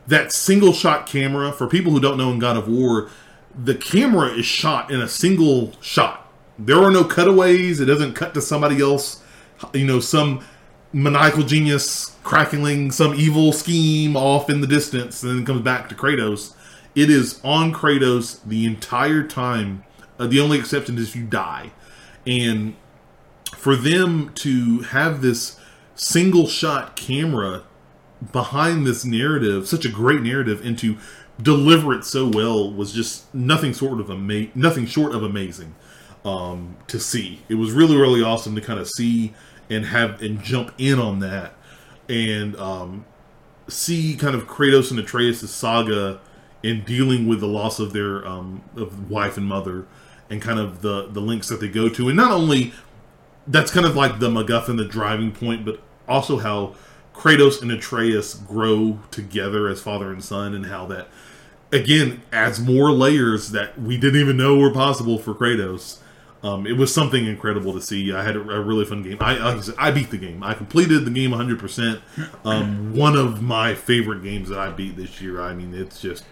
that 0.09 0.31
single 0.31 0.73
shot 0.73 1.05
camera 1.05 1.51
for 1.51 1.67
people 1.67 1.91
who 1.91 1.99
don't 1.99 2.17
know 2.17 2.31
in 2.31 2.39
God 2.39 2.57
of 2.57 2.67
War, 2.67 3.09
the 3.55 3.75
camera 3.75 4.29
is 4.29 4.45
shot 4.45 4.91
in 4.91 4.99
a 4.99 5.07
single 5.07 5.73
shot. 5.81 6.31
There 6.57 6.77
are 6.77 6.91
no 6.91 7.03
cutaways. 7.03 7.79
It 7.79 7.85
doesn't 7.85 8.13
cut 8.13 8.33
to 8.33 8.41
somebody 8.41 8.81
else. 8.81 9.23
You 9.73 9.85
know, 9.85 9.99
some 9.99 10.43
maniacal 10.91 11.43
genius 11.43 12.15
crackling 12.23 12.91
some 12.91 13.13
evil 13.13 13.53
scheme 13.53 14.17
off 14.17 14.49
in 14.49 14.61
the 14.61 14.67
distance, 14.67 15.23
and 15.23 15.37
then 15.37 15.45
comes 15.45 15.61
back 15.61 15.89
to 15.89 15.95
Kratos. 15.95 16.53
It 16.95 17.09
is 17.09 17.39
on 17.43 17.71
Kratos 17.71 18.39
the 18.45 18.65
entire 18.65 19.23
time. 19.23 19.83
Uh, 20.17 20.27
the 20.27 20.39
only 20.39 20.57
exception 20.57 20.97
is 20.97 21.09
if 21.09 21.15
you 21.15 21.25
die, 21.25 21.71
and 22.25 22.75
for 23.55 23.75
them 23.75 24.31
to 24.35 24.81
have 24.81 25.21
this 25.21 25.57
single 25.95 26.47
shot 26.47 26.95
camera 26.95 27.63
behind 28.31 28.85
this 28.85 29.05
narrative, 29.05 29.67
such 29.67 29.85
a 29.85 29.89
great 29.89 30.21
narrative, 30.21 30.65
and 30.65 30.77
to 30.79 30.97
deliver 31.41 31.93
it 31.93 32.03
so 32.03 32.27
well 32.27 32.71
was 32.71 32.91
just 32.91 33.33
nothing 33.33 33.73
sort 33.73 33.99
of 33.99 34.09
ama- 34.09 34.49
nothing 34.55 34.85
short 34.85 35.13
of 35.13 35.23
amazing 35.23 35.75
um, 36.25 36.75
to 36.87 36.99
see. 36.99 37.41
It 37.49 37.55
was 37.55 37.71
really 37.71 37.97
really 37.97 38.21
awesome 38.21 38.55
to 38.55 38.61
kind 38.61 38.79
of 38.79 38.89
see 38.89 39.33
and 39.69 39.85
have 39.85 40.21
and 40.21 40.41
jump 40.41 40.73
in 40.77 40.99
on 40.99 41.19
that 41.19 41.53
and 42.09 42.55
um, 42.57 43.05
see 43.67 44.15
kind 44.15 44.35
of 44.35 44.47
Kratos 44.47 44.91
and 44.91 44.99
Atreus' 44.99 45.49
saga 45.49 46.19
in 46.61 46.83
dealing 46.83 47.27
with 47.27 47.39
the 47.39 47.47
loss 47.47 47.79
of 47.79 47.93
their 47.93 48.27
um, 48.27 48.61
of 48.75 49.09
wife 49.09 49.37
and 49.37 49.45
mother 49.45 49.85
and 50.29 50.41
kind 50.41 50.59
of 50.59 50.81
the 50.81 51.07
the 51.07 51.21
links 51.21 51.47
that 51.47 51.61
they 51.61 51.69
go 51.69 51.87
to 51.87 52.09
and 52.09 52.17
not 52.17 52.31
only 52.31 52.73
that's 53.49 53.71
kind 53.71 53.85
of 53.85 53.95
like 53.95 54.19
the 54.19 54.29
MacGuffin, 54.29 54.77
the 54.77 54.85
driving 54.85 55.31
point, 55.31 55.65
but 55.65 55.81
also 56.07 56.37
how 56.37 56.75
Kratos 57.19 57.61
and 57.61 57.69
Atreus 57.69 58.33
grow 58.33 58.99
together 59.11 59.67
as 59.67 59.81
father 59.81 60.09
and 60.11 60.23
son, 60.23 60.53
and 60.53 60.67
how 60.67 60.85
that 60.85 61.09
again 61.71 62.21
adds 62.31 62.61
more 62.61 62.91
layers 62.91 63.51
that 63.51 63.79
we 63.79 63.97
didn't 63.97 64.21
even 64.21 64.37
know 64.37 64.57
were 64.57 64.71
possible 64.71 65.19
for 65.19 65.33
Kratos. 65.33 65.99
Um, 66.41 66.65
it 66.65 66.77
was 66.77 66.93
something 66.93 67.25
incredible 67.25 67.73
to 67.73 67.81
see. 67.81 68.13
I 68.13 68.23
had 68.23 68.37
a, 68.37 68.39
a 68.39 68.61
really 68.61 68.85
fun 68.85 69.03
game. 69.03 69.17
I, 69.19 69.37
I, 69.37 69.61
I 69.77 69.91
beat 69.91 70.09
the 70.09 70.17
game. 70.17 70.41
I 70.41 70.53
completed 70.53 71.03
the 71.03 71.11
game 71.11 71.31
100. 71.31 71.59
percent 71.59 71.99
um, 72.45 72.95
One 72.95 73.17
of 73.17 73.41
my 73.41 73.75
favorite 73.75 74.23
games 74.23 74.47
that 74.47 74.57
I 74.57 74.71
beat 74.71 74.95
this 74.95 75.19
year. 75.19 75.41
I 75.41 75.53
mean, 75.53 75.73
it's 75.73 76.01
just. 76.01 76.23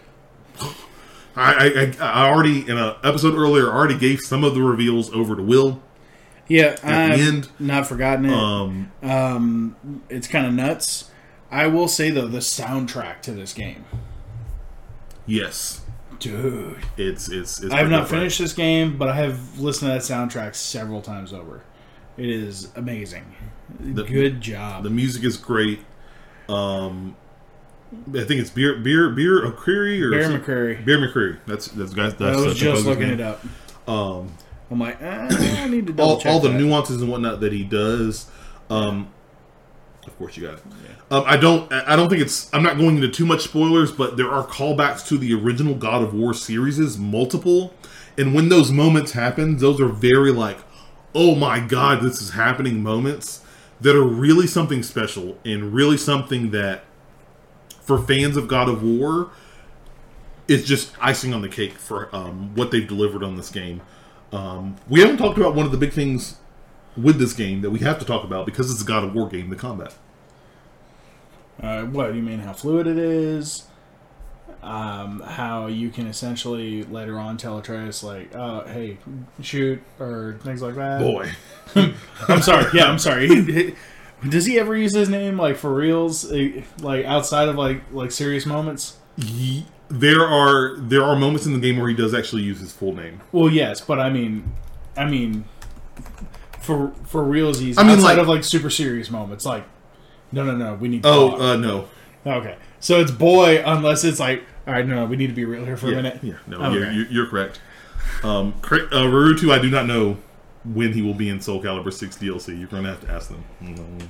I, 1.36 1.92
I, 2.00 2.04
I 2.04 2.28
already 2.30 2.68
in 2.68 2.78
an 2.78 2.96
episode 3.04 3.34
earlier 3.34 3.68
already 3.70 3.98
gave 3.98 4.20
some 4.20 4.42
of 4.42 4.54
the 4.54 4.62
reveals 4.62 5.12
over 5.12 5.36
to 5.36 5.42
Will. 5.42 5.82
Yeah, 6.48 6.76
I've 6.82 7.20
end, 7.20 7.48
not 7.58 7.86
forgotten 7.86 8.24
it. 8.26 8.32
Um, 8.32 8.90
Um, 9.02 9.76
it's 10.08 10.26
kind 10.26 10.46
of 10.46 10.52
nuts. 10.54 11.10
I 11.50 11.66
will 11.66 11.88
say 11.88 12.10
though, 12.10 12.26
the 12.26 12.38
soundtrack 12.38 13.20
to 13.22 13.32
this 13.32 13.52
game, 13.52 13.84
yes, 15.26 15.82
dude. 16.18 16.78
it's 16.96 17.28
it's. 17.28 17.62
it's 17.62 17.72
I 17.72 17.78
have 17.78 17.90
not 17.90 18.08
finished 18.08 18.38
this 18.38 18.52
game, 18.52 18.96
but 18.98 19.08
I 19.08 19.14
have 19.16 19.58
listened 19.58 19.88
to 19.90 19.94
that 19.94 20.02
soundtrack 20.02 20.54
several 20.54 21.02
times 21.02 21.32
over. 21.32 21.62
It 22.16 22.28
is 22.28 22.68
amazing. 22.76 23.24
The- 23.80 24.04
Good 24.04 24.40
job. 24.40 24.82
The 24.84 24.90
music 24.90 25.24
is 25.24 25.36
great. 25.36 25.80
Um, 26.48 27.16
I 28.08 28.24
think 28.24 28.40
it's 28.40 28.50
beer 28.50 28.76
beer 28.78 29.10
Bear 29.10 29.42
McCreary 29.50 30.02
or 30.02 30.22
some- 30.22 30.40
McCreary. 30.40 30.84
Bear 30.84 30.98
McCreary. 30.98 31.38
That's 31.46 31.68
that's 31.68 31.94
guys. 31.94 32.14
I 32.14 32.16
That's 32.16 32.36
was 32.36 32.44
the 32.44 32.50
just 32.54 32.62
composer's 32.84 32.86
looking 32.86 33.08
name. 33.08 33.20
it 33.20 33.22
up. 33.22 33.44
Um, 33.88 34.32
I'm 34.70 34.80
like, 34.80 35.00
eh, 35.00 35.28
I 35.62 35.68
need 35.68 35.86
to 35.86 35.92
double 35.92 36.10
all, 36.10 36.20
check 36.20 36.32
all 36.32 36.40
the 36.40 36.48
that. 36.48 36.58
nuances 36.58 37.00
and 37.00 37.10
whatnot 37.10 37.40
that 37.40 37.52
he 37.52 37.64
does. 37.64 38.26
Um, 38.68 39.08
of 40.06 40.16
course, 40.18 40.36
you 40.36 40.46
got 40.46 40.54
it. 40.54 40.62
Um, 41.10 41.24
I 41.26 41.36
don't. 41.36 41.70
I 41.72 41.96
don't 41.96 42.08
think 42.08 42.22
it's. 42.22 42.52
I'm 42.54 42.62
not 42.62 42.76
going 42.76 42.96
into 42.96 43.08
too 43.08 43.26
much 43.26 43.42
spoilers, 43.42 43.92
but 43.92 44.16
there 44.16 44.30
are 44.30 44.46
callbacks 44.46 45.06
to 45.08 45.18
the 45.18 45.34
original 45.34 45.74
God 45.74 46.02
of 46.02 46.14
War 46.14 46.34
series, 46.34 46.98
multiple. 46.98 47.74
And 48.16 48.34
when 48.34 48.48
those 48.48 48.72
moments 48.72 49.12
happen, 49.12 49.58
those 49.58 49.80
are 49.80 49.88
very 49.88 50.32
like, 50.32 50.58
oh 51.14 51.34
my 51.34 51.60
god, 51.60 52.02
this 52.02 52.20
is 52.20 52.30
happening 52.30 52.82
moments 52.82 53.42
that 53.80 53.94
are 53.94 54.02
really 54.04 54.46
something 54.46 54.82
special 54.82 55.38
and 55.44 55.72
really 55.72 55.96
something 55.96 56.50
that, 56.50 56.84
for 57.80 57.98
fans 57.98 58.36
of 58.36 58.48
God 58.48 58.68
of 58.68 58.82
War, 58.82 59.30
is 60.48 60.66
just 60.66 60.92
icing 61.00 61.32
on 61.32 61.42
the 61.42 61.48
cake 61.48 61.74
for 61.74 62.14
um, 62.14 62.54
what 62.54 62.70
they've 62.70 62.88
delivered 62.88 63.22
on 63.22 63.36
this 63.36 63.50
game. 63.50 63.82
Um, 64.32 64.76
we 64.88 65.00
haven't 65.00 65.16
talked 65.16 65.38
about 65.38 65.54
one 65.54 65.64
of 65.66 65.72
the 65.72 65.78
big 65.78 65.92
things 65.92 66.36
with 66.96 67.18
this 67.18 67.32
game 67.32 67.60
that 67.62 67.70
we 67.70 67.78
have 67.80 67.98
to 67.98 68.04
talk 68.04 68.24
about 68.24 68.44
because 68.46 68.70
it's 68.70 68.82
a 68.82 68.84
God 68.84 69.04
of 69.04 69.14
War 69.14 69.28
game, 69.28 69.50
the 69.50 69.56
combat. 69.56 69.94
Uh, 71.62 71.84
what 71.84 72.10
do 72.10 72.16
you 72.16 72.22
mean? 72.22 72.40
How 72.40 72.52
fluid 72.52 72.86
it 72.86 72.98
is? 72.98 73.64
Um, 74.62 75.20
how 75.20 75.66
you 75.66 75.88
can 75.90 76.06
essentially 76.06 76.82
later 76.84 77.18
on 77.18 77.36
tell 77.36 77.58
Atreus 77.58 78.02
like, 78.02 78.34
"Oh, 78.34 78.64
hey, 78.66 78.98
shoot" 79.40 79.80
or 80.00 80.36
things 80.42 80.62
like 80.62 80.74
that. 80.74 81.00
Boy, 81.00 81.30
I'm 82.28 82.42
sorry. 82.42 82.66
Yeah, 82.74 82.86
I'm 82.90 82.98
sorry. 82.98 83.74
Does 84.28 84.46
he 84.46 84.58
ever 84.58 84.76
use 84.76 84.94
his 84.94 85.08
name 85.08 85.38
like 85.38 85.56
for 85.56 85.72
reals, 85.72 86.30
like 86.80 87.04
outside 87.04 87.48
of 87.48 87.54
like 87.56 87.82
like 87.92 88.10
serious 88.10 88.46
moments? 88.46 88.96
Ye- 89.16 89.66
there 89.88 90.26
are 90.26 90.76
there 90.76 91.02
are 91.02 91.16
moments 91.16 91.46
in 91.46 91.52
the 91.52 91.58
game 91.58 91.78
where 91.78 91.88
he 91.88 91.94
does 91.94 92.14
actually 92.14 92.42
use 92.42 92.60
his 92.60 92.72
full 92.72 92.94
name. 92.94 93.20
Well, 93.32 93.50
yes, 93.50 93.80
but 93.80 93.98
I 93.98 94.10
mean, 94.10 94.52
I 94.96 95.06
mean, 95.06 95.44
for 96.60 96.92
for 97.04 97.22
realsies, 97.22 97.74
I 97.78 97.82
mean, 97.82 97.96
outside 97.96 98.12
like- 98.14 98.18
of 98.18 98.28
like 98.28 98.44
super 98.44 98.70
serious 98.70 99.10
moments, 99.10 99.44
like, 99.44 99.64
no, 100.32 100.44
no, 100.44 100.56
no, 100.56 100.74
we 100.74 100.88
need. 100.88 101.02
Oh 101.04 101.40
uh, 101.40 101.56
no, 101.56 101.88
okay. 102.26 102.56
So 102.80 103.00
it's 103.00 103.10
boy, 103.10 103.62
unless 103.64 104.04
it's 104.04 104.20
like, 104.20 104.44
all 104.66 104.74
right, 104.74 104.86
no, 104.86 104.96
no, 104.96 105.04
we 105.06 105.16
need 105.16 105.28
to 105.28 105.32
be 105.34 105.44
real 105.44 105.64
here 105.64 105.76
for 105.76 105.86
yeah, 105.86 105.92
a 105.92 106.02
minute. 106.02 106.18
yeah, 106.22 106.34
no, 106.46 106.58
Okay. 106.58 106.74
you're, 106.74 106.92
you're, 106.92 107.06
you're 107.06 107.26
correct. 107.26 107.60
Um, 108.22 108.54
uh, 108.62 108.68
Naruto, 108.68 109.52
I 109.52 109.58
do 109.58 109.70
not 109.70 109.86
know 109.86 110.18
when 110.64 110.92
he 110.92 111.02
will 111.02 111.14
be 111.14 111.28
in 111.28 111.40
Soul 111.40 111.62
Calibur 111.62 111.92
Six 111.92 112.16
DLC. 112.16 112.58
You're 112.58 112.68
going 112.68 112.84
to 112.84 112.90
have 112.90 113.00
to 113.00 113.10
ask 113.10 113.28
them. 113.30 113.44
Mm. 113.62 114.08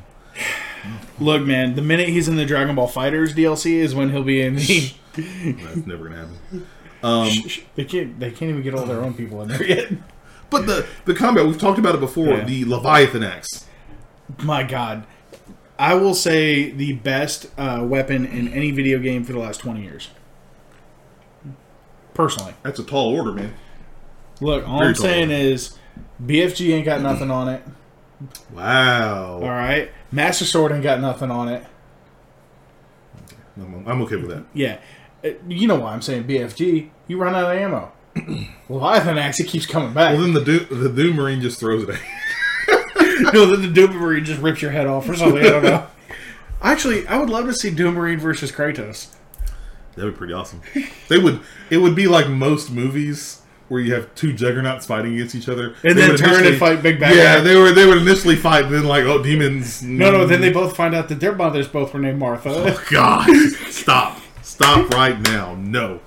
Look, 1.20 1.42
man, 1.42 1.74
the 1.74 1.82
minute 1.82 2.08
he's 2.08 2.28
in 2.28 2.36
the 2.36 2.44
Dragon 2.46 2.74
Ball 2.76 2.88
FighterZ 2.88 3.34
DLC 3.34 3.72
is 3.74 3.94
when 3.94 4.10
he'll 4.10 4.22
be 4.22 4.40
in 4.40 4.56
the. 4.56 4.92
That's 5.16 5.86
never 5.86 6.08
to 6.08 6.14
happen. 6.16 6.66
Um, 7.02 7.28
they 7.74 7.84
can't. 7.84 8.18
They 8.20 8.30
can't 8.30 8.50
even 8.50 8.62
get 8.62 8.74
all 8.74 8.86
their 8.86 9.00
own 9.00 9.14
people 9.14 9.42
in 9.42 9.48
there 9.48 9.64
yet. 9.64 9.92
but 10.50 10.66
the 10.66 10.86
the 11.04 11.14
combat 11.14 11.46
we've 11.46 11.58
talked 11.58 11.78
about 11.78 11.94
it 11.94 12.00
before. 12.00 12.28
Yeah. 12.28 12.44
The 12.44 12.64
Leviathan 12.64 13.22
axe. 13.22 13.66
My 14.42 14.62
God, 14.62 15.06
I 15.78 15.94
will 15.94 16.14
say 16.14 16.70
the 16.70 16.92
best 16.94 17.46
uh, 17.58 17.84
weapon 17.84 18.24
in 18.24 18.48
any 18.48 18.70
video 18.70 18.98
game 18.98 19.24
for 19.24 19.32
the 19.32 19.38
last 19.38 19.58
twenty 19.60 19.82
years. 19.82 20.08
Personally, 22.14 22.54
That's 22.62 22.78
a 22.80 22.84
tall 22.84 23.14
order, 23.14 23.32
man. 23.32 23.54
look, 24.40 24.66
all 24.66 24.78
Very 24.78 24.88
I'm 24.90 24.94
saying 24.96 25.30
is, 25.30 25.78
BFG 26.20 26.72
ain't 26.74 26.84
got 26.84 27.00
nothing 27.00 27.30
on 27.30 27.48
it. 27.48 27.62
Wow. 28.52 29.34
All 29.34 29.48
right, 29.48 29.90
Master 30.10 30.44
Sword 30.44 30.72
ain't 30.72 30.82
got 30.82 31.00
nothing 31.00 31.30
on 31.30 31.48
it. 31.48 31.64
I'm, 33.56 33.86
I'm 33.88 34.02
okay 34.02 34.16
with 34.16 34.30
that. 34.30 34.44
Yeah, 34.54 34.78
Uh, 35.24 35.30
you 35.48 35.66
know 35.66 35.76
why 35.76 35.92
I'm 35.92 36.02
saying 36.02 36.24
BFG. 36.24 36.90
You 37.08 37.18
run 37.18 37.34
out 37.34 37.50
of 37.50 37.56
ammo. 37.58 37.92
Leviathan 38.68 39.18
axe, 39.18 39.40
it 39.40 39.46
keeps 39.48 39.66
coming 39.66 39.92
back. 39.92 40.12
Well, 40.14 40.22
then 40.22 40.32
the 40.34 40.44
Doom, 40.44 40.66
the 40.82 40.88
Doom 40.88 41.16
Marine 41.16 41.40
just 41.40 41.58
throws 41.60 41.82
it. 41.88 41.90
at 41.90 42.00
no, 43.34 43.46
then 43.46 43.62
the 43.62 43.72
Doom 43.72 43.96
Marine 43.96 44.24
just 44.24 44.40
rips 44.40 44.62
your 44.62 44.70
head 44.70 44.86
off 44.86 45.08
or 45.08 45.14
something. 45.14 45.44
I 45.44 45.48
don't 45.50 45.62
know. 45.62 45.86
Actually, 46.62 47.06
I 47.06 47.18
would 47.18 47.30
love 47.30 47.46
to 47.46 47.54
see 47.54 47.70
Doom 47.70 47.94
Marine 47.94 48.18
versus 48.18 48.50
Kratos. 48.50 49.14
That'd 49.94 50.14
be 50.14 50.18
pretty 50.18 50.32
awesome. 50.32 50.60
They 51.08 51.18
would. 51.18 51.40
It 51.70 51.78
would 51.78 51.94
be 51.96 52.06
like 52.06 52.28
most 52.28 52.70
movies 52.70 53.42
where 53.68 53.80
you 53.80 53.92
have 53.94 54.14
two 54.14 54.32
juggernauts 54.32 54.86
fighting 54.86 55.14
against 55.14 55.34
each 55.34 55.48
other, 55.48 55.74
And 55.84 55.96
They 55.98 56.06
then 56.06 56.16
turn 56.16 56.46
and 56.46 56.56
fight 56.56 56.82
Big 56.82 56.98
Bad 56.98 57.14
Yeah, 57.14 57.36
Guy. 57.36 57.40
they 57.42 57.56
were. 57.56 57.72
They 57.72 57.86
would 57.86 57.98
initially 57.98 58.36
fight, 58.36 58.64
and 58.64 58.74
then 58.74 58.84
like, 58.84 59.04
oh, 59.04 59.22
demons. 59.22 59.82
No, 59.82 60.10
no. 60.10 60.26
Then 60.26 60.40
they 60.40 60.50
both 60.52 60.74
find 60.76 60.94
out 60.94 61.08
that 61.10 61.20
their 61.20 61.34
mothers 61.34 61.68
both 61.68 61.92
were 61.92 62.00
named 62.00 62.18
Martha. 62.18 62.50
Oh 62.50 62.84
God, 62.90 63.28
stop, 63.70 64.18
stop 64.42 64.88
right 64.90 65.18
now. 65.20 65.54
No, 65.54 66.00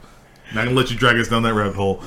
not 0.53 0.65
gonna 0.65 0.75
let 0.75 0.89
you 0.91 0.97
drag 0.97 1.17
us 1.17 1.27
down 1.27 1.43
that 1.43 1.53
rabbit 1.53 1.75
hole. 1.75 2.01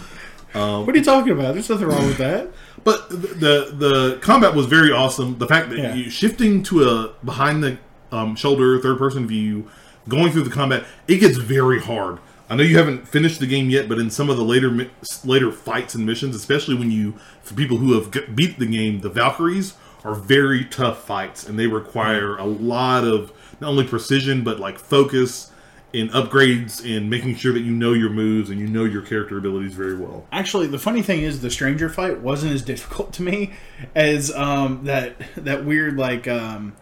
what 0.52 0.88
are 0.88 0.96
you 0.98 1.04
talking 1.04 1.32
about? 1.32 1.54
There's 1.54 1.68
nothing 1.70 1.86
wrong 1.88 2.06
with 2.06 2.18
that. 2.18 2.50
But 2.82 3.08
the 3.08 3.16
the, 3.16 3.74
the 3.76 4.18
combat 4.20 4.54
was 4.54 4.66
very 4.66 4.92
awesome. 4.92 5.38
The 5.38 5.46
fact 5.46 5.70
that 5.70 5.78
Yeah. 5.78 5.94
you 5.94 6.10
shifting 6.10 6.62
to 6.64 6.82
a 6.84 7.12
behind 7.24 7.62
the 7.64 7.78
um, 8.12 8.36
shoulder 8.36 8.78
third 8.80 8.98
person 8.98 9.26
view, 9.26 9.68
going 10.08 10.30
through 10.32 10.42
the 10.42 10.50
combat, 10.50 10.84
it 11.08 11.16
gets 11.18 11.36
very 11.38 11.80
hard. 11.80 12.18
I 12.48 12.56
know 12.56 12.62
you 12.62 12.76
haven't 12.76 13.08
finished 13.08 13.40
the 13.40 13.46
game 13.46 13.70
yet, 13.70 13.88
but 13.88 13.98
in 13.98 14.10
some 14.10 14.28
of 14.28 14.36
the 14.36 14.44
later 14.44 14.90
later 15.24 15.50
fights 15.50 15.94
and 15.94 16.04
missions, 16.04 16.36
especially 16.36 16.74
when 16.74 16.90
you 16.90 17.14
for 17.42 17.54
people 17.54 17.78
who 17.78 17.94
have 17.94 18.36
beat 18.36 18.58
the 18.58 18.66
game, 18.66 19.00
the 19.00 19.08
Valkyries 19.08 19.74
are 20.04 20.14
very 20.14 20.64
tough 20.64 21.04
fights, 21.04 21.48
and 21.48 21.58
they 21.58 21.66
require 21.66 22.36
a 22.36 22.44
lot 22.44 23.04
of 23.04 23.32
not 23.60 23.70
only 23.70 23.86
precision 23.86 24.44
but 24.44 24.60
like 24.60 24.78
focus 24.78 25.50
and 25.94 26.10
upgrades 26.10 26.84
and 26.84 27.08
making 27.08 27.36
sure 27.36 27.52
that 27.52 27.60
you 27.60 27.70
know 27.70 27.92
your 27.92 28.10
moves 28.10 28.50
and 28.50 28.58
you 28.58 28.66
know 28.66 28.84
your 28.84 29.00
character 29.00 29.38
abilities 29.38 29.74
very 29.74 29.94
well. 29.94 30.26
Actually, 30.32 30.66
the 30.66 30.78
funny 30.78 31.02
thing 31.02 31.22
is, 31.22 31.40
the 31.40 31.50
stranger 31.50 31.88
fight 31.88 32.20
wasn't 32.20 32.52
as 32.52 32.62
difficult 32.72 33.12
to 33.14 33.22
me 33.22 33.52
as 33.94 34.32
um, 34.34 34.84
that 34.84 35.16
that 35.36 35.64
weird 35.64 35.96
like 35.96 36.28
um, 36.28 36.74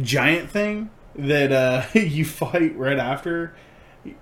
giant 0.00 0.50
thing 0.50 0.90
that 1.16 1.50
uh, 1.50 1.84
you 1.98 2.24
fight 2.24 2.76
right 2.76 2.98
after, 2.98 3.54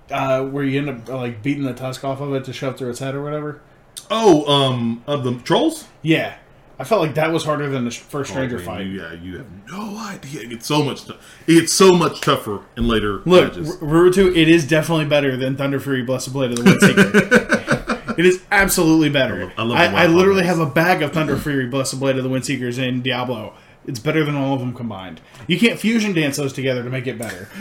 uh, 0.09 0.43
where 0.43 0.63
you 0.63 0.79
end 0.79 0.89
up 0.89 1.09
like 1.09 1.41
beating 1.43 1.63
the 1.63 1.73
tusk 1.73 2.03
off 2.03 2.21
of 2.21 2.33
it 2.33 2.43
to 2.45 2.53
shove 2.53 2.77
through 2.77 2.89
its 2.91 2.99
head 2.99 3.15
or 3.15 3.23
whatever. 3.23 3.61
Oh, 4.09 4.45
um, 4.51 5.03
of 5.07 5.23
the 5.23 5.35
trolls. 5.39 5.85
Yeah, 6.01 6.35
I 6.79 6.83
felt 6.83 7.01
like 7.01 7.15
that 7.15 7.31
was 7.31 7.45
harder 7.45 7.69
than 7.69 7.85
the 7.85 7.91
first 7.91 8.31
stranger 8.31 8.57
Oh, 8.57 8.63
fight. 8.63 8.85
you- 8.85 9.01
yeah, 9.01 9.13
you 9.13 9.37
have 9.37 9.47
no 9.69 9.97
idea. 9.97 10.41
It 10.41 10.49
gets 10.49 10.65
so 10.67 10.83
much. 10.83 11.05
T- 11.05 11.13
it 11.47 11.53
gets 11.61 11.73
so 11.73 11.93
much 11.93 12.21
tougher 12.21 12.61
in 12.75 12.87
later 12.87 13.21
Look. 13.25 13.55
R- 13.55 13.61
Rurutu, 13.63 14.35
it 14.35 14.47
is 14.49 14.67
definitely 14.67 15.05
better 15.05 15.37
than 15.37 15.55
Thunder 15.55 15.79
Fury 15.79 16.03
Blessed 16.03 16.33
Blade 16.33 16.51
of 16.51 16.57
the 16.57 16.63
Windseeker. 16.63 18.17
it 18.19 18.25
is 18.25 18.41
absolutely 18.51 19.09
better. 19.09 19.53
I 19.57 19.63
love- 19.63 19.77
I 19.77 19.85
love 19.85 19.93
I, 19.95 20.03
I 20.03 20.07
literally 20.07 20.43
have 20.45 20.59
a 20.59 20.65
bag 20.65 21.01
of 21.01 21.13
Thunder 21.13 21.37
Fury 21.37 21.67
Blessed 21.67 21.99
Blade 21.99 22.17
of 22.17 22.23
the 22.23 22.29
Windseekers 22.29 22.77
in 22.79 23.01
Diablo. 23.01 23.53
It's 23.87 23.99
better 23.99 24.23
than 24.23 24.35
all 24.35 24.53
of 24.53 24.59
them 24.59 24.73
combined. 24.75 25.21
You 25.47 25.57
can't 25.59 25.79
fusion 25.79 26.13
dance 26.13 26.37
those 26.37 26.53
together 26.53 26.83
to 26.83 26.89
make 26.89 27.07
it 27.07 27.17
better. 27.17 27.49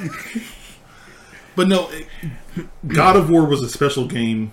But 1.57 1.68
no, 1.68 1.90
God 2.86 3.16
of 3.16 3.30
War 3.30 3.44
was 3.44 3.62
a 3.62 3.68
special 3.68 4.07
game. 4.07 4.53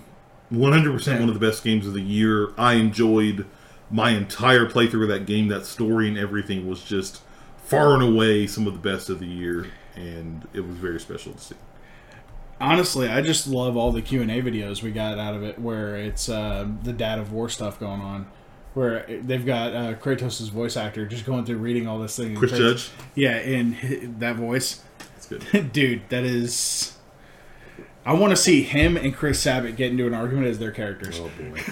100% 0.52 1.20
one 1.20 1.28
of 1.28 1.34
the 1.38 1.46
best 1.46 1.62
games 1.62 1.86
of 1.86 1.92
the 1.92 2.00
year. 2.00 2.52
I 2.56 2.74
enjoyed 2.74 3.44
my 3.90 4.10
entire 4.10 4.66
playthrough 4.66 5.02
of 5.02 5.08
that 5.08 5.26
game. 5.26 5.48
That 5.48 5.66
story 5.66 6.08
and 6.08 6.18
everything 6.18 6.68
was 6.68 6.82
just 6.82 7.22
far 7.62 7.94
and 7.94 8.02
away 8.02 8.46
some 8.46 8.66
of 8.66 8.72
the 8.72 8.78
best 8.78 9.10
of 9.10 9.18
the 9.20 9.26
year, 9.26 9.66
and 9.94 10.48
it 10.54 10.60
was 10.60 10.76
very 10.76 10.98
special 10.98 11.34
to 11.34 11.38
see. 11.38 11.54
Honestly, 12.60 13.08
I 13.08 13.20
just 13.20 13.46
love 13.46 13.76
all 13.76 13.92
the 13.92 14.02
Q 14.02 14.22
and 14.22 14.30
A 14.30 14.42
videos 14.42 14.82
we 14.82 14.90
got 14.90 15.18
out 15.18 15.34
of 15.34 15.42
it, 15.42 15.58
where 15.58 15.96
it's 15.96 16.28
uh, 16.28 16.66
the 16.82 16.92
Dad 16.92 17.18
of 17.18 17.30
War 17.30 17.48
stuff 17.48 17.78
going 17.78 18.00
on, 18.00 18.26
where 18.74 19.06
they've 19.22 19.44
got 19.44 19.74
uh, 19.74 19.94
Kratos' 19.94 20.50
voice 20.50 20.76
actor 20.76 21.06
just 21.06 21.24
going 21.24 21.44
through 21.44 21.58
reading 21.58 21.86
all 21.86 21.98
this 21.98 22.16
thing. 22.16 22.34
Chris 22.34 22.52
Judge, 22.52 22.90
yeah, 23.14 23.38
in 23.38 23.74
hi- 23.74 24.08
that 24.18 24.36
voice. 24.36 24.82
Good. 25.28 25.72
Dude, 25.72 26.08
that 26.08 26.24
is. 26.24 26.96
I 28.04 28.14
want 28.14 28.30
to 28.30 28.36
see 28.36 28.62
him 28.62 28.96
and 28.96 29.14
Chris 29.14 29.40
Sabat 29.40 29.76
get 29.76 29.90
into 29.90 30.06
an 30.06 30.14
argument 30.14 30.46
as 30.46 30.58
their 30.58 30.70
characters. 30.70 31.20
Oh 31.20 31.30
boy, 31.38 31.62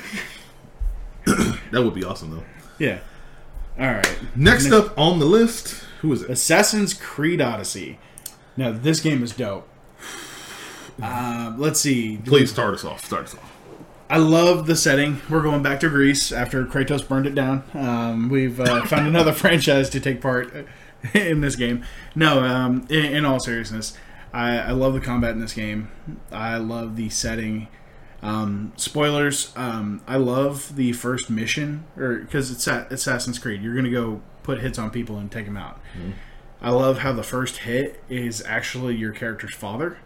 that 1.72 1.82
would 1.82 1.94
be 1.94 2.04
awesome 2.04 2.30
though. 2.30 2.44
Yeah. 2.78 3.00
All 3.78 3.86
right. 3.86 4.18
Next 4.34 4.70
up 4.72 4.98
on 4.98 5.18
the 5.18 5.26
list, 5.26 5.84
who 6.00 6.12
is 6.12 6.22
it? 6.22 6.30
Assassin's 6.30 6.94
Creed 6.94 7.40
Odyssey. 7.40 7.98
Now 8.57 8.72
this 8.72 9.00
game 9.00 9.22
is 9.22 9.32
dope. 9.32 9.68
Um, 10.98 11.61
let's 11.61 11.78
see. 11.78 12.16
Please 12.16 12.50
start 12.50 12.72
us 12.72 12.82
off. 12.82 13.04
Start 13.04 13.24
us 13.24 13.34
off. 13.34 13.52
I 14.09 14.16
love 14.16 14.66
the 14.66 14.74
setting. 14.74 15.20
We're 15.28 15.42
going 15.42 15.62
back 15.62 15.80
to 15.80 15.90
Greece 15.90 16.32
after 16.32 16.64
Kratos 16.64 17.07
burned 17.07 17.26
it 17.26 17.34
down. 17.34 17.64
Um, 17.74 18.30
we've 18.30 18.59
uh, 18.59 18.86
found 18.86 19.07
another 19.07 19.32
franchise 19.34 19.90
to 19.90 20.00
take 20.00 20.22
part 20.22 20.66
in 21.14 21.40
this 21.40 21.57
game. 21.57 21.84
No, 22.14 22.42
um, 22.42 22.86
in, 22.90 23.04
in 23.04 23.24
all 23.24 23.40
seriousness, 23.40 23.96
I, 24.32 24.59
I 24.59 24.70
love 24.72 24.94
the 24.94 25.00
combat 25.00 25.32
in 25.32 25.40
this 25.40 25.52
game. 25.52 25.90
I 26.30 26.57
love 26.59 26.96
the 26.96 27.09
setting. 27.09 27.68
Um, 28.22 28.72
spoilers. 28.76 29.52
Um, 29.57 30.02
I 30.07 30.16
love 30.16 30.76
the 30.76 30.92
first 30.92 31.30
mission, 31.30 31.84
or 31.96 32.16
because 32.16 32.50
it's 32.50 32.66
at 32.66 32.90
Assassin's 32.90 33.38
Creed, 33.38 33.62
you're 33.62 33.74
gonna 33.74 33.90
go 33.90 34.20
put 34.42 34.61
hits 34.61 34.78
on 34.78 34.90
people 34.90 35.18
and 35.18 35.30
take 35.30 35.44
them 35.46 35.57
out. 35.57 35.80
I 36.61 36.70
love 36.70 36.98
how 36.98 37.12
the 37.12 37.22
first 37.22 37.59
hit 37.59 38.02
is 38.09 38.42
actually 38.46 38.94
your 38.96 39.12
character's 39.12 39.54
father. 39.54 39.98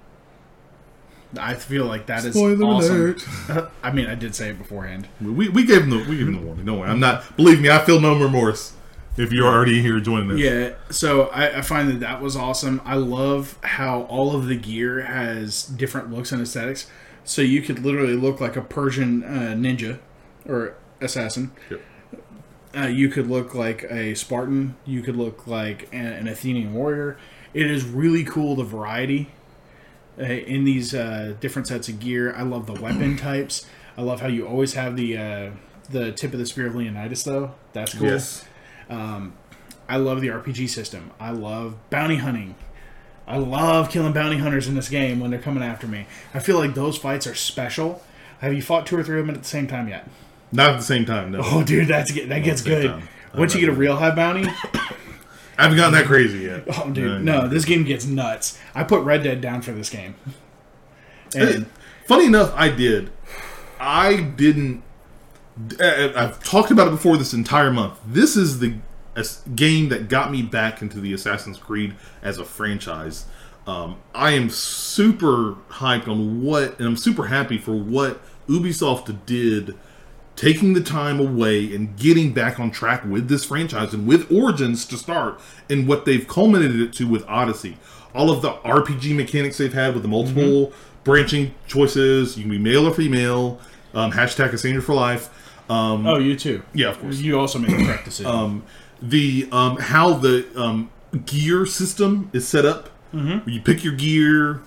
I 1.39 1.55
feel 1.55 1.87
like 1.87 2.07
that 2.07 2.25
is 2.25 2.35
Spoiler 2.35 2.67
awesome. 2.67 3.17
alert. 3.49 3.71
I 3.83 3.93
mean, 3.93 4.07
I 4.07 4.17
did 4.17 4.35
say 4.35 4.51
it 4.51 4.59
beforehand. 4.59 5.07
We, 5.21 5.49
we 5.49 5.65
gave 5.65 5.83
him 5.83 5.91
the 5.91 5.99
we 5.99 6.17
gave 6.19 6.27
him 6.27 6.35
the 6.35 6.43
warning. 6.45 6.65
Don't 6.67 6.79
worry. 6.81 6.91
I'm 6.91 6.99
not. 7.01 7.37
Believe 7.37 7.61
me, 7.61 7.71
I 7.71 7.79
feel 7.85 8.01
no 8.01 8.19
remorse. 8.19 8.73
If 9.17 9.33
you're 9.33 9.47
already 9.47 9.83
here 9.83 10.01
joining 10.01 10.31
us, 10.31 10.39
Yeah, 10.39 10.75
so 10.91 11.27
I, 11.29 11.59
I 11.59 11.63
find 11.63 11.89
that 11.91 12.01
that 12.01 12.23
was 12.23 12.37
awesome. 12.37 12.81
I 12.85 12.95
love 12.95 13.59
how 13.63 14.03
all 14.03 14.35
of 14.35 14.47
the 14.47 14.57
gear 14.57 15.03
has 15.03 15.65
different 15.65 16.11
looks 16.11 16.33
and 16.33 16.41
aesthetics. 16.41 16.87
So 17.25 17.43
you 17.43 17.61
could 17.61 17.85
literally 17.85 18.15
look 18.15 18.41
like 18.41 18.57
a 18.57 18.63
Persian 18.63 19.23
uh, 19.23 19.55
ninja 19.57 19.99
or 20.47 20.75
assassin. 21.01 21.53
Yep. 21.71 21.81
Uh, 22.77 22.87
you 22.87 23.09
could 23.09 23.27
look 23.29 23.55
like 23.55 23.83
a 23.91 24.15
Spartan. 24.15 24.77
You 24.87 25.03
could 25.03 25.17
look 25.17 25.47
like 25.47 25.89
an, 25.93 26.07
an 26.07 26.29
Athenian 26.29 26.73
warrior. 26.73 27.19
It 27.53 27.69
is 27.69 27.85
really 27.85 28.25
cool 28.25 28.55
the 28.55 28.65
variety 28.65 29.31
uh, 30.19 30.23
in 30.23 30.65
these 30.65 30.95
uh, 30.95 31.35
different 31.41 31.67
sets 31.69 31.89
of 31.89 31.99
gear. 31.99 32.33
I 32.35 32.43
love 32.43 32.67
the 32.67 32.81
weapon 32.81 33.17
types. 33.19 33.67
I 33.99 34.03
love 34.03 34.21
how 34.21 34.29
you 34.29 34.47
always 34.47 34.75
have 34.75 34.97
the 34.97 35.19
uh, 35.19 35.51
the 35.91 36.13
tip 36.13 36.33
of 36.33 36.39
the 36.39 36.47
spear 36.47 36.69
of 36.69 36.77
Leonidas 36.77 37.25
though. 37.25 37.55
That's 37.73 37.95
cool. 37.95 38.07
Yes. 38.07 38.45
Um, 38.91 39.33
I 39.89 39.97
love 39.97 40.21
the 40.21 40.29
RPG 40.29 40.69
system. 40.69 41.11
I 41.19 41.31
love 41.31 41.77
bounty 41.89 42.17
hunting. 42.17 42.55
I 43.27 43.39
love 43.39 43.91
killing 43.91 44.13
bounty 44.13 44.39
hunters 44.39 44.67
in 44.69 44.75
this 44.75 44.89
game 44.89 45.21
when 45.21 45.31
they're 45.31 45.41
coming 45.41 45.63
after 45.63 45.87
me. 45.87 46.07
I 46.35 46.41
feel 46.41 46.59
like 46.59 46.75
those 46.75 46.99
fights 46.99 47.27
are 47.27 47.35
special. 47.35 48.03
Have 48.41 48.53
you 48.53 48.61
fought 48.63 48.87
two 48.87 48.99
or 48.99 49.03
three 49.05 49.21
of 49.21 49.27
them 49.27 49.35
at 49.37 49.43
the 49.43 49.49
same 49.49 49.67
time 49.69 49.89
yet? 49.89 50.09
Not 50.53 50.71
at 50.71 50.77
the 50.79 50.83
same 50.83 51.05
time. 51.07 51.31
No, 51.31 51.41
Oh, 51.45 51.63
dude, 51.63 51.87
that's 51.89 52.13
that 52.13 52.43
gets 52.43 52.61
at 52.63 52.65
the 52.67 52.71
same 52.73 52.83
good. 52.83 52.89
time. 52.89 53.09
Once 53.37 53.55
you 53.55 53.61
get 53.61 53.69
a 53.69 53.73
real 53.73 53.95
high 53.97 54.13
bounty, 54.13 54.45
I 54.49 55.63
haven't 55.63 55.77
gotten 55.77 55.93
that 55.95 56.07
crazy 56.07 56.41
yet. 56.41 56.65
oh, 56.79 56.91
dude, 56.91 57.23
no, 57.23 57.47
this 57.47 57.65
game 57.65 57.85
gets 57.85 58.05
nuts. 58.05 58.59
I 58.75 58.83
put 58.83 59.03
Red 59.05 59.23
Dead 59.23 59.41
down 59.41 59.63
for 59.63 59.71
this 59.73 59.91
game. 59.91 60.17
And 61.37 61.67
Funny 62.07 62.27
enough, 62.27 62.53
I 62.57 62.69
did. 62.71 63.13
I 63.79 64.17
didn't. 64.21 64.83
Uh, 65.81 66.13
I've 66.15 66.43
talked 66.43 66.71
about 66.71 66.89
it 66.89 66.93
before 66.93 67.17
this 67.17 67.33
entire 67.33 67.73
month. 67.73 67.99
This 68.07 68.37
is 68.37 68.61
the 68.61 68.77
game 69.55 69.89
that 69.89 70.09
got 70.09 70.31
me 70.31 70.43
back 70.43 70.83
into 70.83 71.01
the 71.01 71.13
Assassin's 71.13 71.59
Creed 71.59 71.95
as 72.23 72.39
a 72.39 72.45
franchise. 72.45 73.27
Um, 73.67 73.99
I 74.15 74.33
am 74.33 74.51
super 74.51 75.57
hyped 75.69 76.09
on 76.09 76.43
what, 76.43 76.79
and 76.79 76.89
I'm 76.89 76.97
super 76.97 77.27
happy 77.27 77.59
for 77.59 77.75
what 77.75 78.21
Ubisoft 78.49 79.27
did, 79.27 79.77
taking 80.37 80.73
the 80.73 80.81
time 80.81 81.21
away 81.21 81.75
and 81.75 81.97
getting 81.97 82.33
back 82.33 82.59
on 82.59 82.71
track 82.71 83.05
with 83.05 83.29
this 83.29 83.45
franchise 83.45 83.93
and 83.93 84.07
with 84.07 84.33
Origins 84.33 84.87
to 84.87 84.97
start, 84.97 85.41
and 85.69 85.87
what 85.87 86.05
they've 86.05 86.27
culminated 86.27 86.81
it 86.81 86.93
to 86.95 87.07
with 87.07 87.25
Odyssey. 87.29 87.77
All 88.15 88.31
of 88.31 88.43
the 88.43 88.53
RPG 88.53 89.15
mechanics 89.15 89.59
they've 89.59 89.73
had 89.73 89.95
with 89.95 90.03
the 90.03 90.09
multiple 90.09 90.73
branching 91.05 91.55
choices. 91.69 92.37
You 92.37 92.45
can 92.45 92.51
be 92.51 92.59
male 92.59 92.87
or 92.87 92.95
female. 92.95 93.61
Um, 93.93 94.13
hashtag 94.13 94.51
Cassandra 94.51 94.83
for 94.83 94.95
life. 94.95 95.29
Um, 95.71 96.05
oh, 96.05 96.19
you 96.19 96.37
too. 96.37 96.63
yeah, 96.75 96.89
of 96.89 96.99
course 96.99 97.21
You 97.21 97.39
also 97.39 97.61
made 97.61 97.71
the 97.71 97.85
correct 97.85 98.05
decision. 98.05 98.31
um, 98.35 98.65
the 99.01 99.49
um, 99.53 99.77
how 99.77 100.15
the 100.15 100.47
um, 100.61 100.91
gear 101.25 101.65
system 101.65 102.29
is 102.33 102.47
set 102.47 102.67
up. 102.67 102.91
Mm-hmm. 103.15 103.49
You 103.49 103.61
pick 103.61 103.85
your 103.85 103.95
gear, 103.95 104.63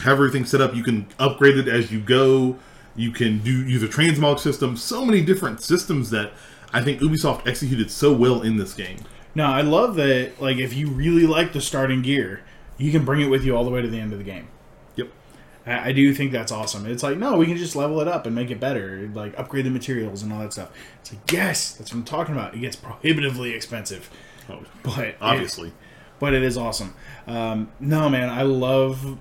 have 0.00 0.14
everything 0.14 0.46
set 0.46 0.62
up. 0.62 0.74
You 0.74 0.82
can 0.82 1.06
upgrade 1.18 1.58
it 1.58 1.68
as 1.68 1.92
you 1.92 2.00
go. 2.00 2.56
You 2.96 3.10
can 3.10 3.40
do 3.40 3.50
use 3.50 3.82
a 3.82 3.88
transmog 3.88 4.38
system. 4.40 4.76
So 4.78 5.04
many 5.04 5.20
different 5.22 5.62
systems 5.62 6.08
that 6.10 6.32
I 6.72 6.82
think 6.82 7.00
Ubisoft 7.00 7.46
executed 7.46 7.90
so 7.90 8.12
well 8.12 8.40
in 8.40 8.56
this 8.56 8.72
game. 8.72 8.98
now, 9.34 9.52
I 9.52 9.60
love 9.60 9.94
that. 9.96 10.40
Like, 10.40 10.56
if 10.56 10.74
you 10.74 10.88
really 10.88 11.26
like 11.26 11.52
the 11.52 11.60
starting 11.60 12.02
gear, 12.02 12.40
you 12.78 12.90
can 12.90 13.04
bring 13.04 13.20
it 13.20 13.28
with 13.28 13.44
you 13.44 13.56
all 13.56 13.64
the 13.64 13.70
way 13.70 13.82
to 13.82 13.88
the 13.88 14.00
end 14.00 14.12
of 14.12 14.18
the 14.18 14.24
game. 14.24 14.48
I, 15.66 15.88
I 15.88 15.92
do 15.92 16.12
think 16.14 16.32
that's 16.32 16.52
awesome. 16.52 16.86
It's 16.86 17.02
like, 17.02 17.18
no, 17.18 17.36
we 17.36 17.46
can 17.46 17.56
just 17.56 17.74
level 17.76 18.00
it 18.00 18.08
up 18.08 18.26
and 18.26 18.34
make 18.34 18.50
it 18.50 18.60
better, 18.60 19.08
like 19.14 19.38
upgrade 19.38 19.64
the 19.66 19.70
materials 19.70 20.22
and 20.22 20.32
all 20.32 20.40
that 20.40 20.52
stuff. 20.52 20.70
It's 21.00 21.12
like, 21.12 21.32
yes, 21.32 21.72
that's 21.74 21.92
what 21.92 21.98
I'm 21.98 22.04
talking 22.04 22.34
about. 22.34 22.54
It 22.54 22.60
gets 22.60 22.76
prohibitively 22.76 23.50
expensive, 23.52 24.10
Oh, 24.48 24.60
but 24.82 24.98
it- 24.98 25.16
obviously. 25.20 25.72
but 26.18 26.34
it 26.34 26.42
is 26.42 26.56
awesome. 26.56 26.94
Um, 27.26 27.70
no, 27.80 28.08
man, 28.08 28.28
I 28.28 28.42
love 28.42 29.18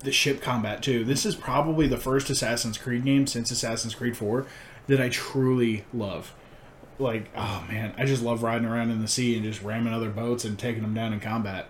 the 0.00 0.12
ship 0.12 0.40
combat 0.42 0.82
too. 0.82 1.04
This 1.04 1.24
is 1.24 1.34
probably 1.36 1.86
the 1.86 1.96
first 1.98 2.28
Assassin's 2.30 2.76
Creed 2.78 3.04
game 3.04 3.26
since 3.26 3.50
Assassin's 3.50 3.94
Creed 3.94 4.16
4 4.16 4.46
that 4.88 5.00
I 5.00 5.08
truly 5.08 5.84
love. 5.94 6.32
Like, 6.98 7.30
oh 7.36 7.64
man, 7.68 7.94
I 7.96 8.04
just 8.04 8.22
love 8.22 8.42
riding 8.42 8.66
around 8.66 8.90
in 8.90 9.00
the 9.00 9.08
sea 9.08 9.34
and 9.36 9.44
just 9.44 9.62
ramming 9.62 9.92
other 9.92 10.10
boats 10.10 10.44
and 10.44 10.58
taking 10.58 10.82
them 10.82 10.94
down 10.94 11.12
in 11.12 11.20
combat. 11.20 11.68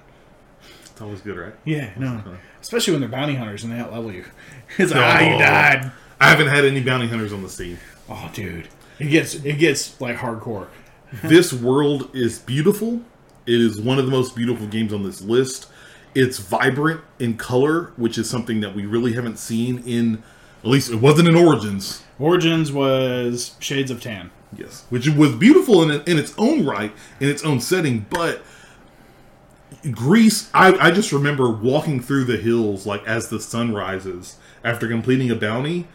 Always 1.03 1.21
good, 1.21 1.37
right? 1.37 1.55
Yeah, 1.65 1.91
no, 1.99 2.23
especially 2.61 2.93
when 2.93 3.01
they're 3.01 3.11
bounty 3.11 3.35
hunters 3.35 3.65
and 3.65 3.73
they 3.73 3.77
outlevel 3.77 4.15
you. 4.15 4.25
It's 4.79 4.93
like, 4.93 5.01
ah, 5.03 5.21
you 5.21 5.35
Oh. 5.35 5.39
died. 5.39 5.91
I 6.21 6.29
haven't 6.31 6.47
had 6.49 6.65
any 6.65 6.81
bounty 6.81 7.09
hunters 7.09 7.33
on 7.33 7.43
the 7.43 7.49
scene. 7.49 7.79
Oh, 8.09 8.31
dude, 8.33 8.69
it 8.99 9.07
gets 9.09 9.35
it 9.35 9.59
gets 9.59 10.01
like 10.01 10.17
hardcore. 10.17 10.69
this 11.25 11.53
world 11.53 12.09
is 12.15 12.39
beautiful. 12.39 13.03
It 13.47 13.61
is 13.61 13.81
one 13.81 13.99
of 13.99 14.05
the 14.07 14.11
most 14.13 14.37
beautiful 14.37 14.67
games 14.69 14.93
on 14.93 15.03
this 15.03 15.21
list. 15.21 15.67
It's 16.15 16.39
vibrant 16.39 17.01
in 17.19 17.37
color, 17.37 17.93
which 17.97 18.17
is 18.19 18.31
something 18.31 18.61
that 18.61 18.75
we 18.77 18.87
really 18.87 19.15
haven't 19.15 19.39
seen 19.39 19.83
in, 19.85 20.23
at 20.63 20.69
least 20.71 20.91
it 20.91 20.97
wasn't 21.01 21.27
in 21.29 21.35
Origins. 21.35 22.03
Origins 22.19 22.71
was 22.71 23.57
Shades 23.59 23.91
of 23.91 24.01
Tan. 24.01 24.31
Yes, 24.57 24.85
which 24.91 25.09
was 25.09 25.33
beautiful 25.35 25.83
in 25.83 26.03
in 26.07 26.19
its 26.19 26.35
own 26.39 26.65
right, 26.65 26.93
in 27.19 27.29
its 27.29 27.43
own 27.43 27.61
setting. 27.61 28.07
But 28.11 28.43
Greece, 29.91 30.51
I, 30.55 30.73
I 30.89 30.91
just 30.91 31.13
remember 31.13 31.51
walking 31.51 32.01
through 32.01 32.25
the 32.25 32.37
hills 32.37 32.87
like 32.87 33.07
as 33.07 33.29
the 33.29 33.41
sun 33.41 33.73
rises 33.75 34.37
after 34.65 34.89
completing 34.89 35.31
a 35.31 35.35
bounty. 35.37 35.87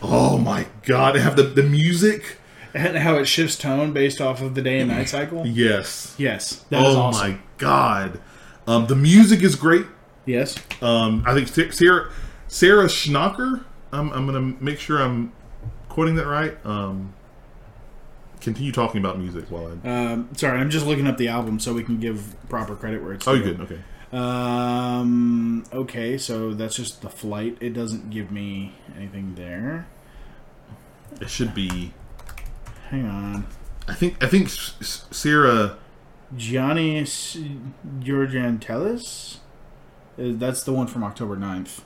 Oh 0.00 0.38
my 0.38 0.66
god! 0.84 1.14
They 1.14 1.20
have 1.20 1.36
the 1.36 1.44
the 1.44 1.62
music. 1.62 2.38
And 2.74 2.96
how 2.96 3.16
it 3.16 3.26
shifts 3.26 3.56
tone 3.58 3.92
based 3.92 4.20
off 4.20 4.40
of 4.40 4.54
the 4.54 4.62
day 4.62 4.80
and 4.80 4.90
night 4.90 5.08
cycle. 5.10 5.46
Yes. 5.46 6.14
Yes, 6.16 6.64
that 6.70 6.80
is 6.86 6.94
oh 6.96 7.00
awesome. 7.00 7.32
my 7.32 7.38
god! 7.58 8.20
Um, 8.66 8.86
the 8.86 8.96
music 8.96 9.42
is 9.42 9.56
great. 9.56 9.84
Yes, 10.24 10.56
Um, 10.80 11.24
I 11.26 11.38
think 11.44 11.72
Sarah 11.74 12.10
Sarah 12.48 12.86
Schachner. 12.86 13.64
I'm, 13.92 14.10
I'm 14.12 14.24
gonna 14.24 14.54
make 14.60 14.78
sure 14.78 15.02
I'm 15.02 15.32
quoting 15.88 16.14
that 16.14 16.26
right. 16.26 16.56
Um, 16.64 17.12
continue 18.42 18.72
talking 18.72 19.00
about 19.00 19.18
music 19.18 19.46
while 19.50 19.66
I. 19.84 19.88
um, 19.88 20.28
sorry, 20.36 20.58
I'm 20.60 20.70
just 20.70 20.86
looking 20.86 21.06
up 21.06 21.16
the 21.16 21.28
album 21.28 21.58
so 21.60 21.72
we 21.72 21.82
can 21.84 21.98
give 21.98 22.34
proper 22.48 22.74
credit 22.76 23.02
where 23.02 23.12
it's. 23.14 23.26
Oh, 23.26 23.36
due. 23.36 23.44
you're 23.44 23.54
good. 23.54 23.60
Okay. 23.72 23.80
Um. 24.12 25.64
Okay, 25.72 26.18
so 26.18 26.52
that's 26.52 26.76
just 26.76 27.00
the 27.00 27.08
flight. 27.08 27.56
It 27.60 27.72
doesn't 27.72 28.10
give 28.10 28.30
me 28.30 28.74
anything 28.96 29.34
there. 29.36 29.86
It 31.20 31.30
should 31.30 31.54
be. 31.54 31.94
Hang 32.90 33.06
on, 33.06 33.46
I 33.88 33.94
think. 33.94 34.22
I 34.22 34.28
think 34.28 34.50
Sarah. 34.50 35.78
Gianni 36.36 37.02
Georgiantelis. 38.00 39.36
Uh, 40.18 40.32
That's 40.34 40.62
the 40.62 40.72
one 40.72 40.86
from 40.86 41.04
October 41.04 41.36
9th. 41.36 41.80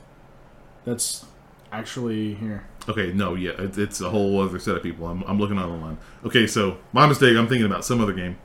That's 0.85 1.25
actually 1.71 2.33
here. 2.35 2.65
Okay, 2.89 3.11
no, 3.13 3.35
yeah, 3.35 3.51
it, 3.51 3.77
it's 3.77 3.99
a 4.01 4.09
whole 4.09 4.39
other 4.41 4.59
set 4.59 4.75
of 4.77 4.83
people. 4.83 5.07
I'm, 5.07 5.23
I'm 5.27 5.39
looking 5.39 5.59
online. 5.59 5.97
Okay, 6.25 6.47
so 6.47 6.77
my 6.93 7.05
mistake. 7.05 7.35
I'm 7.35 7.47
thinking 7.47 7.65
about 7.65 7.83
some 7.85 7.99
other 8.01 8.13
game. 8.13 8.37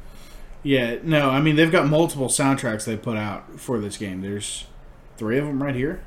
Yeah, 0.64 0.96
no, 1.02 1.30
I 1.30 1.40
mean 1.40 1.56
they've 1.56 1.70
got 1.72 1.86
multiple 1.88 2.28
soundtracks 2.28 2.84
they 2.84 2.96
put 2.96 3.16
out 3.16 3.58
for 3.60 3.78
this 3.80 3.96
game. 3.96 4.20
There's 4.22 4.64
three 5.16 5.38
of 5.38 5.46
them 5.46 5.62
right 5.62 5.74
here. 5.74 6.02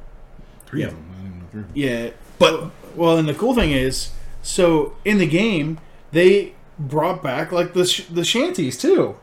Three 0.66 0.82
Yeah. 0.82 0.88
of 0.88 0.94
them. 0.94 1.06
I 1.12 1.22
didn't 1.24 1.40
know 1.40 1.46
three 1.52 1.62
of 1.62 1.68
them. 1.68 1.76
Yeah, 1.76 2.10
But 2.40 2.72
well, 2.96 3.18
and 3.18 3.28
the 3.28 3.34
cool 3.34 3.54
thing 3.54 3.72
is, 3.72 4.12
so 4.42 4.96
in 5.06 5.18
the 5.18 5.28
game 5.28 5.80
they 6.12 6.54
brought 6.80 7.22
back 7.24 7.52
like 7.52 7.74
the 7.74 7.86
sh- 7.86 8.06
the 8.10 8.24
shanties 8.24 8.78
too. 8.78 9.16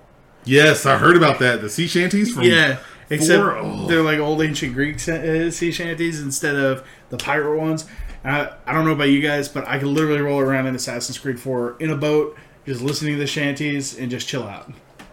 yes, 0.44 0.84
I 0.86 0.98
heard 0.98 1.16
about 1.16 1.38
that. 1.38 1.60
The 1.62 1.70
sea 1.70 1.86
shanties 1.86 2.32
from 2.34 2.42
Yeah, 2.44 2.78
except 3.08 3.42
Four- 3.42 3.56
oh. 3.56 3.86
they're 3.88 4.02
like 4.02 4.18
old 4.18 4.42
ancient 4.42 4.74
Greek 4.74 4.96
uh, 5.08 5.50
sea 5.50 5.70
shanties 5.72 6.20
instead 6.20 6.56
of 6.56 6.84
the 7.08 7.16
pirate 7.16 7.56
ones. 7.58 7.86
I, 8.24 8.52
I 8.66 8.72
don't 8.72 8.84
know 8.84 8.92
about 8.92 9.10
you 9.10 9.20
guys, 9.20 9.48
but 9.48 9.66
I 9.66 9.78
could 9.78 9.88
literally 9.88 10.20
roll 10.20 10.40
around 10.40 10.66
in 10.66 10.74
Assassin's 10.74 11.18
Creed 11.18 11.40
4 11.40 11.76
in 11.80 11.90
a 11.90 11.96
boat, 11.96 12.36
just 12.66 12.80
listening 12.80 13.14
to 13.14 13.18
the 13.18 13.26
shanties 13.26 13.98
and 13.98 14.10
just 14.10 14.28
chill 14.28 14.44
out. 14.44 14.70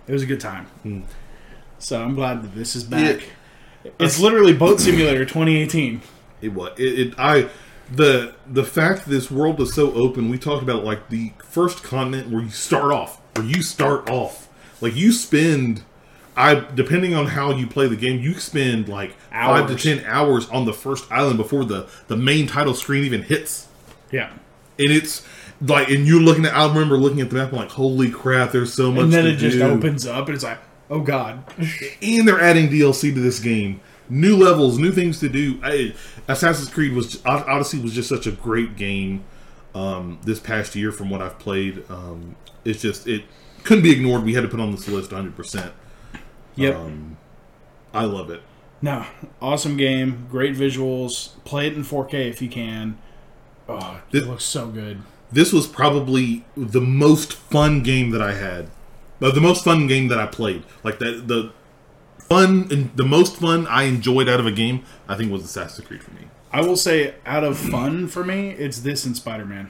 It 0.07 0.13
was 0.13 0.21
a 0.23 0.27
good 0.27 0.39
time. 0.39 0.65
Hmm. 0.83 1.01
So 1.79 2.01
I'm 2.01 2.13
glad 2.13 2.43
that 2.43 2.55
this 2.55 2.75
is 2.75 2.83
back. 2.83 3.21
It's 3.99 4.19
literally 4.19 4.53
Boat 4.53 4.79
Simulator 4.79 5.25
2018. 5.25 6.01
It 6.41 6.53
was. 6.53 6.77
It, 6.77 6.99
it. 6.99 7.13
I. 7.17 7.49
The 7.91 8.35
the 8.45 8.63
fact 8.63 9.05
that 9.05 9.09
this 9.09 9.31
world 9.31 9.59
is 9.61 9.73
so 9.73 9.93
open. 9.93 10.29
We 10.29 10.37
talked 10.37 10.61
about 10.61 10.83
like 10.83 11.09
the 11.09 11.31
first 11.43 11.81
continent 11.81 12.29
where 12.29 12.43
you 12.43 12.49
start 12.49 12.91
off, 12.91 13.19
where 13.35 13.45
you 13.45 13.63
start 13.63 14.09
off, 14.09 14.49
like 14.81 14.95
you 14.95 15.11
spend. 15.11 15.83
I 16.39 16.55
depending 16.73 17.13
on 17.13 17.27
how 17.27 17.51
you 17.51 17.67
play 17.67 17.87
the 17.87 17.97
game, 17.97 18.21
you 18.21 18.35
spend 18.35 18.87
like 18.87 19.13
five 19.29 19.67
to 19.67 19.75
ten 19.75 20.05
hours 20.05 20.49
on 20.49 20.63
the 20.63 20.71
first 20.71 21.11
island 21.11 21.35
before 21.35 21.65
the 21.65 21.89
the 22.07 22.15
main 22.15 22.47
title 22.47 22.73
screen 22.73 23.03
even 23.03 23.23
hits. 23.23 23.67
Yeah. 24.09 24.31
and 24.79 24.91
it's 24.91 25.21
like, 25.61 25.89
and 25.89 26.07
you're 26.07 26.21
looking 26.21 26.45
at. 26.45 26.55
I 26.55 26.65
remember 26.65 26.97
looking 26.97 27.19
at 27.19 27.29
the 27.29 27.35
map, 27.35 27.51
I'm 27.51 27.57
like, 27.57 27.71
holy 27.71 28.09
crap, 28.09 28.53
there's 28.53 28.73
so 28.73 28.89
much. 28.89 29.03
And 29.03 29.13
then 29.13 29.27
it 29.27 29.35
just 29.35 29.57
do. 29.57 29.63
opens 29.63 30.07
up 30.07 30.27
and 30.27 30.35
it's 30.35 30.43
like, 30.45 30.59
oh 30.89 31.01
god. 31.01 31.43
and 32.01 32.25
they're 32.25 32.39
adding 32.39 32.69
DLC 32.69 33.13
to 33.13 33.19
this 33.19 33.41
game, 33.41 33.81
new 34.07 34.37
levels, 34.37 34.79
new 34.79 34.93
things 34.93 35.19
to 35.19 35.27
do. 35.27 35.59
I, 35.61 35.93
Assassin's 36.29 36.69
Creed 36.69 36.93
was 36.93 37.21
Odyssey 37.25 37.79
was 37.79 37.91
just 37.91 38.07
such 38.07 38.27
a 38.27 38.31
great 38.31 38.77
game 38.77 39.25
um, 39.75 40.19
this 40.23 40.39
past 40.39 40.73
year. 40.73 40.93
From 40.93 41.09
what 41.09 41.21
I've 41.21 41.37
played, 41.37 41.83
um, 41.89 42.37
it's 42.63 42.81
just 42.81 43.07
it 43.07 43.25
couldn't 43.65 43.83
be 43.83 43.91
ignored. 43.91 44.23
We 44.23 44.35
had 44.35 44.43
to 44.43 44.47
put 44.47 44.61
on 44.61 44.71
this 44.71 44.87
list 44.87 45.11
100. 45.11 45.35
percent 45.35 45.73
Yep. 46.59 46.75
Um, 46.75 47.17
I 47.93 48.05
love 48.05 48.29
it. 48.29 48.41
No, 48.81 49.05
awesome 49.41 49.75
game, 49.77 50.27
great 50.31 50.55
visuals. 50.55 51.31
Play 51.43 51.67
it 51.67 51.73
in 51.73 51.83
4K 51.83 52.29
if 52.29 52.41
you 52.41 52.47
can. 52.49 52.97
Oh, 53.67 53.97
it 54.07 54.11
This- 54.11 54.25
looks 54.25 54.43
so 54.45 54.67
good. 54.67 55.01
This 55.31 55.53
was 55.53 55.67
probably 55.67 56.43
the 56.57 56.81
most 56.81 57.33
fun 57.33 57.83
game 57.83 58.09
that 58.11 58.21
I 58.21 58.33
had, 58.33 58.69
but 59.19 59.35
the 59.35 59.41
most 59.41 59.63
fun 59.63 59.85
game 59.85 60.07
that 60.07 60.17
I 60.19 60.25
played. 60.25 60.63
Like 60.83 60.97
that 60.99 61.27
the 61.27 61.51
fun 62.17 62.67
and 62.71 62.89
the 62.95 63.03
most 63.05 63.35
fun 63.37 63.67
I 63.67 63.83
enjoyed 63.83 64.27
out 64.27 64.39
of 64.39 64.47
a 64.47 64.51
game, 64.51 64.83
I 65.07 65.15
think 65.15 65.31
was 65.31 65.43
Assassin's 65.43 65.87
Creed 65.87 66.01
for 66.01 66.11
me. 66.11 66.21
I 66.51 66.61
will 66.61 66.75
say, 66.77 67.13
out 67.27 67.43
of 67.43 67.59
fun 67.59 68.07
for 68.07 68.23
me, 68.23 68.49
it's 68.51 68.79
this 68.79 69.05
and 69.05 69.15
Spider 69.15 69.45
Man. 69.45 69.69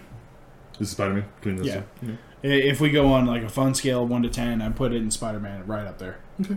This 0.77 0.87
is 0.87 0.91
Spider 0.91 1.13
Man 1.15 1.25
between 1.41 1.55
those 1.57 1.67
Yeah. 1.67 1.81
two. 1.99 2.17
If 2.41 2.79
we 2.79 2.89
go 2.89 3.11
on 3.11 3.25
like 3.25 3.43
a 3.43 3.49
fun 3.49 3.73
scale 3.75 4.07
one 4.07 4.23
to 4.23 4.29
ten, 4.29 4.61
I 4.61 4.69
put 4.69 4.93
it 4.93 4.97
in 5.01 5.11
Spider 5.11 5.41
Man 5.41 5.67
right 5.67 5.85
up 5.85 5.97
there. 5.99 6.19
Okay. 6.39 6.55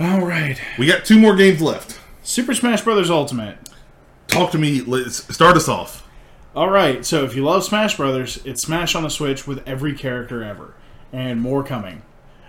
All 0.00 0.24
right, 0.24 0.58
We 0.78 0.86
got 0.86 1.04
two 1.04 1.18
more 1.18 1.36
games 1.36 1.60
left. 1.60 2.00
Super 2.22 2.54
Smash 2.54 2.80
Brothers 2.80 3.10
Ultimate. 3.10 3.58
Talk 4.28 4.50
to 4.52 4.58
me. 4.58 4.80
Let's 4.80 5.30
start 5.34 5.58
us 5.58 5.68
off. 5.68 6.08
All 6.56 6.70
right, 6.70 7.04
so 7.04 7.22
if 7.24 7.36
you 7.36 7.44
love 7.44 7.64
Smash 7.64 7.98
Brothers, 7.98 8.40
it's 8.46 8.62
Smash 8.62 8.94
on 8.94 9.02
the 9.02 9.10
Switch 9.10 9.46
with 9.46 9.62
every 9.68 9.92
character 9.92 10.42
ever, 10.42 10.72
and 11.12 11.42
more 11.42 11.62
coming. 11.62 12.00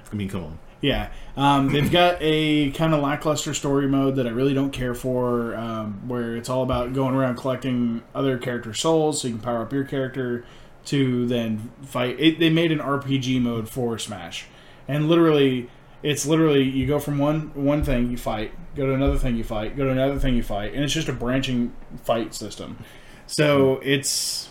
I 0.10 0.16
mean, 0.16 0.30
come 0.30 0.46
on. 0.46 0.60
Yeah, 0.80 1.12
um, 1.36 1.74
they've 1.74 1.92
got 1.92 2.20
a 2.22 2.72
kind 2.72 2.94
of 2.94 3.02
lackluster 3.02 3.54
story 3.54 3.86
mode 3.86 4.16
that 4.16 4.28
I 4.28 4.30
really 4.30 4.54
don't 4.54 4.72
care 4.72 4.96
for, 4.96 5.54
um, 5.56 6.08
where 6.08 6.38
it's 6.38 6.48
all 6.48 6.64
about 6.64 6.94
going 6.94 7.16
around 7.16 7.36
collecting 7.36 8.02
other 8.16 8.38
character 8.38 8.74
souls 8.74 9.22
so 9.22 9.28
you 9.28 9.34
can 9.34 9.44
power 9.44 9.62
up 9.62 9.74
your 9.74 9.84
character 9.84 10.46
to 10.86 11.28
then 11.28 11.70
fight. 11.84 12.18
It, 12.18 12.40
they 12.40 12.50
made 12.50 12.72
an 12.72 12.80
RPG 12.80 13.42
mode 13.42 13.68
for 13.68 14.00
Smash, 14.00 14.46
and 14.88 15.10
literally, 15.10 15.70
it's 16.04 16.26
literally 16.26 16.64
you 16.64 16.88
go 16.88 17.00
from 17.00 17.18
one 17.18 17.52
one 17.54 17.84
thing 17.84 18.10
you 18.10 18.18
fight, 18.18 18.54
go 18.76 18.86
to 18.86 18.94
another 18.94 19.18
thing 19.18 19.36
you 19.36 19.44
fight, 19.44 19.78
go 19.78 19.86
to 19.86 19.92
another 19.92 20.20
thing 20.20 20.36
you 20.36 20.44
fight, 20.44 20.74
and 20.74 20.84
it's 20.84 20.94
just 20.94 21.10
a 21.10 21.14
branching 21.14 21.74
fight 22.04 22.34
system. 22.34 22.78
So 23.28 23.80
it's 23.84 24.50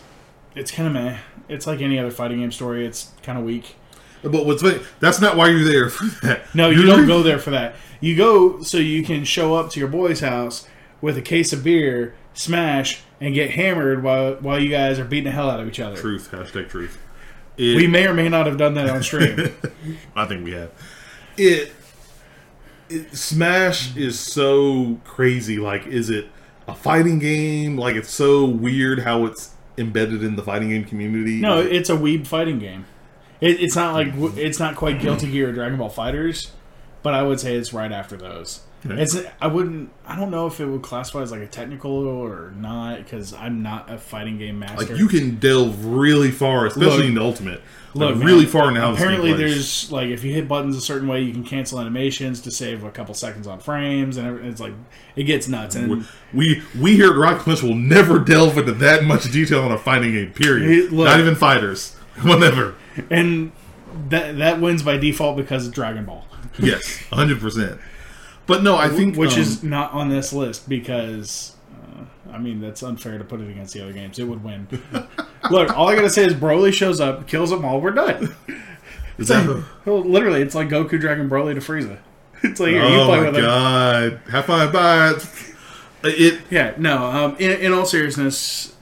it's 0.55 0.71
kind 0.71 0.87
of 0.87 0.93
meh. 0.93 1.17
It's 1.49 1.67
like 1.67 1.81
any 1.81 1.99
other 1.99 2.11
fighting 2.11 2.39
game 2.39 2.51
story. 2.51 2.85
It's 2.85 3.11
kind 3.23 3.37
of 3.37 3.43
weak. 3.43 3.75
But 4.23 4.45
what's 4.45 4.63
that's 4.99 5.19
not 5.19 5.35
why 5.35 5.49
you're 5.49 5.63
there 5.63 5.89
for 5.89 6.05
that. 6.25 6.53
No, 6.53 6.69
you 6.69 6.85
don't 6.85 7.07
go 7.07 7.23
there 7.23 7.39
for 7.39 7.51
that. 7.51 7.75
You 7.99 8.15
go 8.15 8.61
so 8.61 8.77
you 8.77 9.03
can 9.03 9.23
show 9.23 9.55
up 9.55 9.71
to 9.71 9.79
your 9.79 9.89
boy's 9.89 10.19
house 10.19 10.67
with 11.01 11.17
a 11.17 11.21
case 11.21 11.51
of 11.53 11.63
beer, 11.63 12.15
smash, 12.33 13.01
and 13.19 13.33
get 13.33 13.51
hammered 13.51 14.03
while 14.03 14.35
while 14.35 14.59
you 14.59 14.69
guys 14.69 14.99
are 14.99 15.05
beating 15.05 15.25
the 15.25 15.31
hell 15.31 15.49
out 15.49 15.59
of 15.59 15.67
each 15.67 15.79
other. 15.79 15.97
Truth. 15.97 16.31
Hashtag 16.31 16.69
truth. 16.69 16.97
It, 17.57 17.75
We 17.75 17.87
may 17.87 18.07
or 18.07 18.13
may 18.13 18.29
not 18.29 18.45
have 18.45 18.57
done 18.57 18.75
that 18.75 18.89
on 18.89 19.03
stream. 19.03 19.53
I 20.15 20.25
think 20.25 20.43
we 20.45 20.51
have. 20.51 20.71
It, 21.37 21.73
it. 22.89 23.15
Smash 23.15 23.95
is 23.95 24.19
so 24.19 24.99
crazy. 25.03 25.57
Like, 25.57 25.87
is 25.87 26.09
it 26.09 26.27
a 26.67 26.75
fighting 26.75 27.19
game? 27.19 27.77
Like, 27.77 27.95
it's 27.95 28.11
so 28.11 28.45
weird 28.45 28.99
how 28.99 29.25
it's 29.25 29.53
embedded 29.77 30.23
in 30.23 30.35
the 30.35 30.43
fighting 30.43 30.69
game 30.69 30.83
community. 30.85 31.39
no, 31.39 31.59
it- 31.59 31.71
it's 31.71 31.89
a 31.89 31.95
weeb 31.95 32.27
fighting 32.27 32.59
game. 32.59 32.85
It, 33.39 33.59
it's 33.59 33.75
not 33.75 33.95
like 33.95 34.13
mm-hmm. 34.13 34.37
it's 34.37 34.59
not 34.59 34.75
quite 34.75 34.99
Guilty 34.99 35.31
Gear 35.31 35.49
or 35.49 35.51
Dragon 35.51 35.77
Ball 35.79 35.89
FighterZ, 35.89 36.51
but 37.01 37.15
I 37.15 37.23
would 37.23 37.39
say 37.39 37.55
it's 37.55 37.73
right 37.73 37.91
after 37.91 38.15
those. 38.15 38.61
Okay. 38.85 39.01
It's 39.01 39.15
I 39.39 39.47
wouldn't 39.47 39.91
I 40.07 40.15
don't 40.15 40.31
know 40.31 40.47
if 40.47 40.59
it 40.59 40.65
would 40.65 40.81
classify 40.81 41.21
as 41.21 41.31
like 41.31 41.41
a 41.41 41.47
technical 41.47 41.91
or 41.91 42.51
not 42.57 42.97
because 42.97 43.33
I'm 43.33 43.61
not 43.61 43.91
a 43.91 43.97
fighting 43.97 44.37
game 44.39 44.57
master. 44.59 44.77
like 44.87 44.97
you 44.97 45.07
can 45.07 45.35
delve 45.37 45.85
really 45.85 46.31
far, 46.31 46.65
especially 46.65 46.97
Look- 46.97 47.05
in 47.05 47.13
the 47.15 47.21
ultimate. 47.21 47.61
Like, 47.93 48.15
Look, 48.15 48.23
really 48.23 48.43
man, 48.43 48.47
far 48.51 48.71
now. 48.71 48.93
Apparently, 48.93 49.33
there's 49.33 49.91
like 49.91 50.07
if 50.07 50.23
you 50.23 50.33
hit 50.33 50.47
buttons 50.47 50.77
a 50.77 50.81
certain 50.81 51.09
way, 51.09 51.21
you 51.23 51.33
can 51.33 51.43
cancel 51.43 51.77
animations 51.77 52.39
to 52.41 52.51
save 52.51 52.85
a 52.85 52.89
couple 52.91 53.13
seconds 53.13 53.47
on 53.47 53.59
frames, 53.59 54.15
and 54.15 54.45
it's 54.45 54.61
like 54.61 54.71
it 55.17 55.23
gets 55.25 55.49
nuts. 55.49 55.75
And 55.75 56.07
we 56.33 56.63
we 56.79 56.95
here 56.95 57.11
at 57.11 57.17
Rock 57.17 57.43
Punch 57.43 57.61
will 57.61 57.75
never 57.75 58.17
delve 58.17 58.57
into 58.57 58.71
that 58.71 59.03
much 59.03 59.29
detail 59.29 59.63
on 59.63 59.73
a 59.73 59.77
fighting 59.77 60.13
game. 60.13 60.31
Period. 60.31 60.93
Look. 60.93 61.05
Not 61.05 61.19
even 61.19 61.35
fighters. 61.35 61.95
Whatever. 62.21 62.75
and 63.09 63.51
that 64.07 64.37
that 64.37 64.61
wins 64.61 64.83
by 64.83 64.95
default 64.95 65.35
because 65.35 65.67
of 65.67 65.73
Dragon 65.73 66.05
Ball, 66.05 66.25
Yes, 66.59 66.97
hundred 67.11 67.41
percent. 67.41 67.79
But 68.47 68.63
no, 68.63 68.75
I 68.75 68.89
think 68.89 69.15
which 69.15 69.33
um, 69.35 69.39
is 69.39 69.63
not 69.63 69.91
on 69.93 70.09
this 70.09 70.33
list 70.33 70.67
because 70.67 71.55
uh, 71.73 72.03
I 72.33 72.37
mean 72.37 72.59
that's 72.59 72.83
unfair 72.83 73.17
to 73.17 73.23
put 73.23 73.39
it 73.41 73.49
against 73.49 73.73
the 73.73 73.81
other 73.81 73.93
games. 73.93 74.19
It 74.19 74.23
would 74.25 74.43
win. 74.43 74.67
Look, 75.51 75.75
all 75.77 75.87
I 75.89 75.95
gotta 75.95 76.09
say 76.09 76.25
is 76.25 76.33
Broly 76.33 76.73
shows 76.73 76.99
up, 76.99 77.27
kills 77.27 77.49
them 77.49 77.63
all, 77.65 77.79
we're 77.81 77.91
done. 77.91 78.35
that- 79.17 79.63
Well, 79.85 80.01
literally, 80.01 80.41
it's 80.41 80.55
like 80.55 80.69
Goku 80.69 80.99
dragging 80.99 81.29
Broly 81.29 81.53
to 81.55 81.61
Frieza. 81.61 81.97
It's 82.43 82.59
like 82.59 82.71
here, 82.71 82.83
you 82.83 82.99
oh 83.01 83.05
play 83.05 83.17
my 83.19 83.25
with 83.27 83.35
him. 83.35 83.41
god! 83.43 84.19
Have 84.31 84.45
fun, 84.45 84.71
bye. 84.71 85.13
It 86.03 86.41
Yeah, 86.49 86.73
no. 86.77 86.97
Um, 87.05 87.35
in, 87.37 87.51
in 87.61 87.71
all 87.71 87.85
seriousness, 87.85 88.75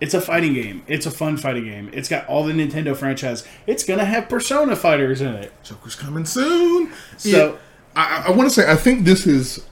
it's 0.00 0.14
a 0.14 0.20
fighting 0.20 0.54
game. 0.54 0.84
It's 0.86 1.04
a 1.04 1.10
fun 1.10 1.36
fighting 1.36 1.64
game. 1.64 1.90
It's 1.92 2.08
got 2.08 2.24
all 2.28 2.44
the 2.44 2.52
Nintendo 2.52 2.96
franchise. 2.96 3.44
It's 3.66 3.82
gonna 3.82 4.04
have 4.04 4.28
Persona 4.28 4.76
fighters 4.76 5.20
in 5.20 5.34
it. 5.34 5.52
Joker's 5.64 5.96
coming 5.96 6.24
soon. 6.24 6.92
So 7.16 7.58
I, 7.96 8.24
I 8.28 8.30
want 8.32 8.48
to 8.48 8.54
say 8.54 8.70
I 8.70 8.76
think 8.76 9.04
this 9.04 9.26
is 9.26 9.64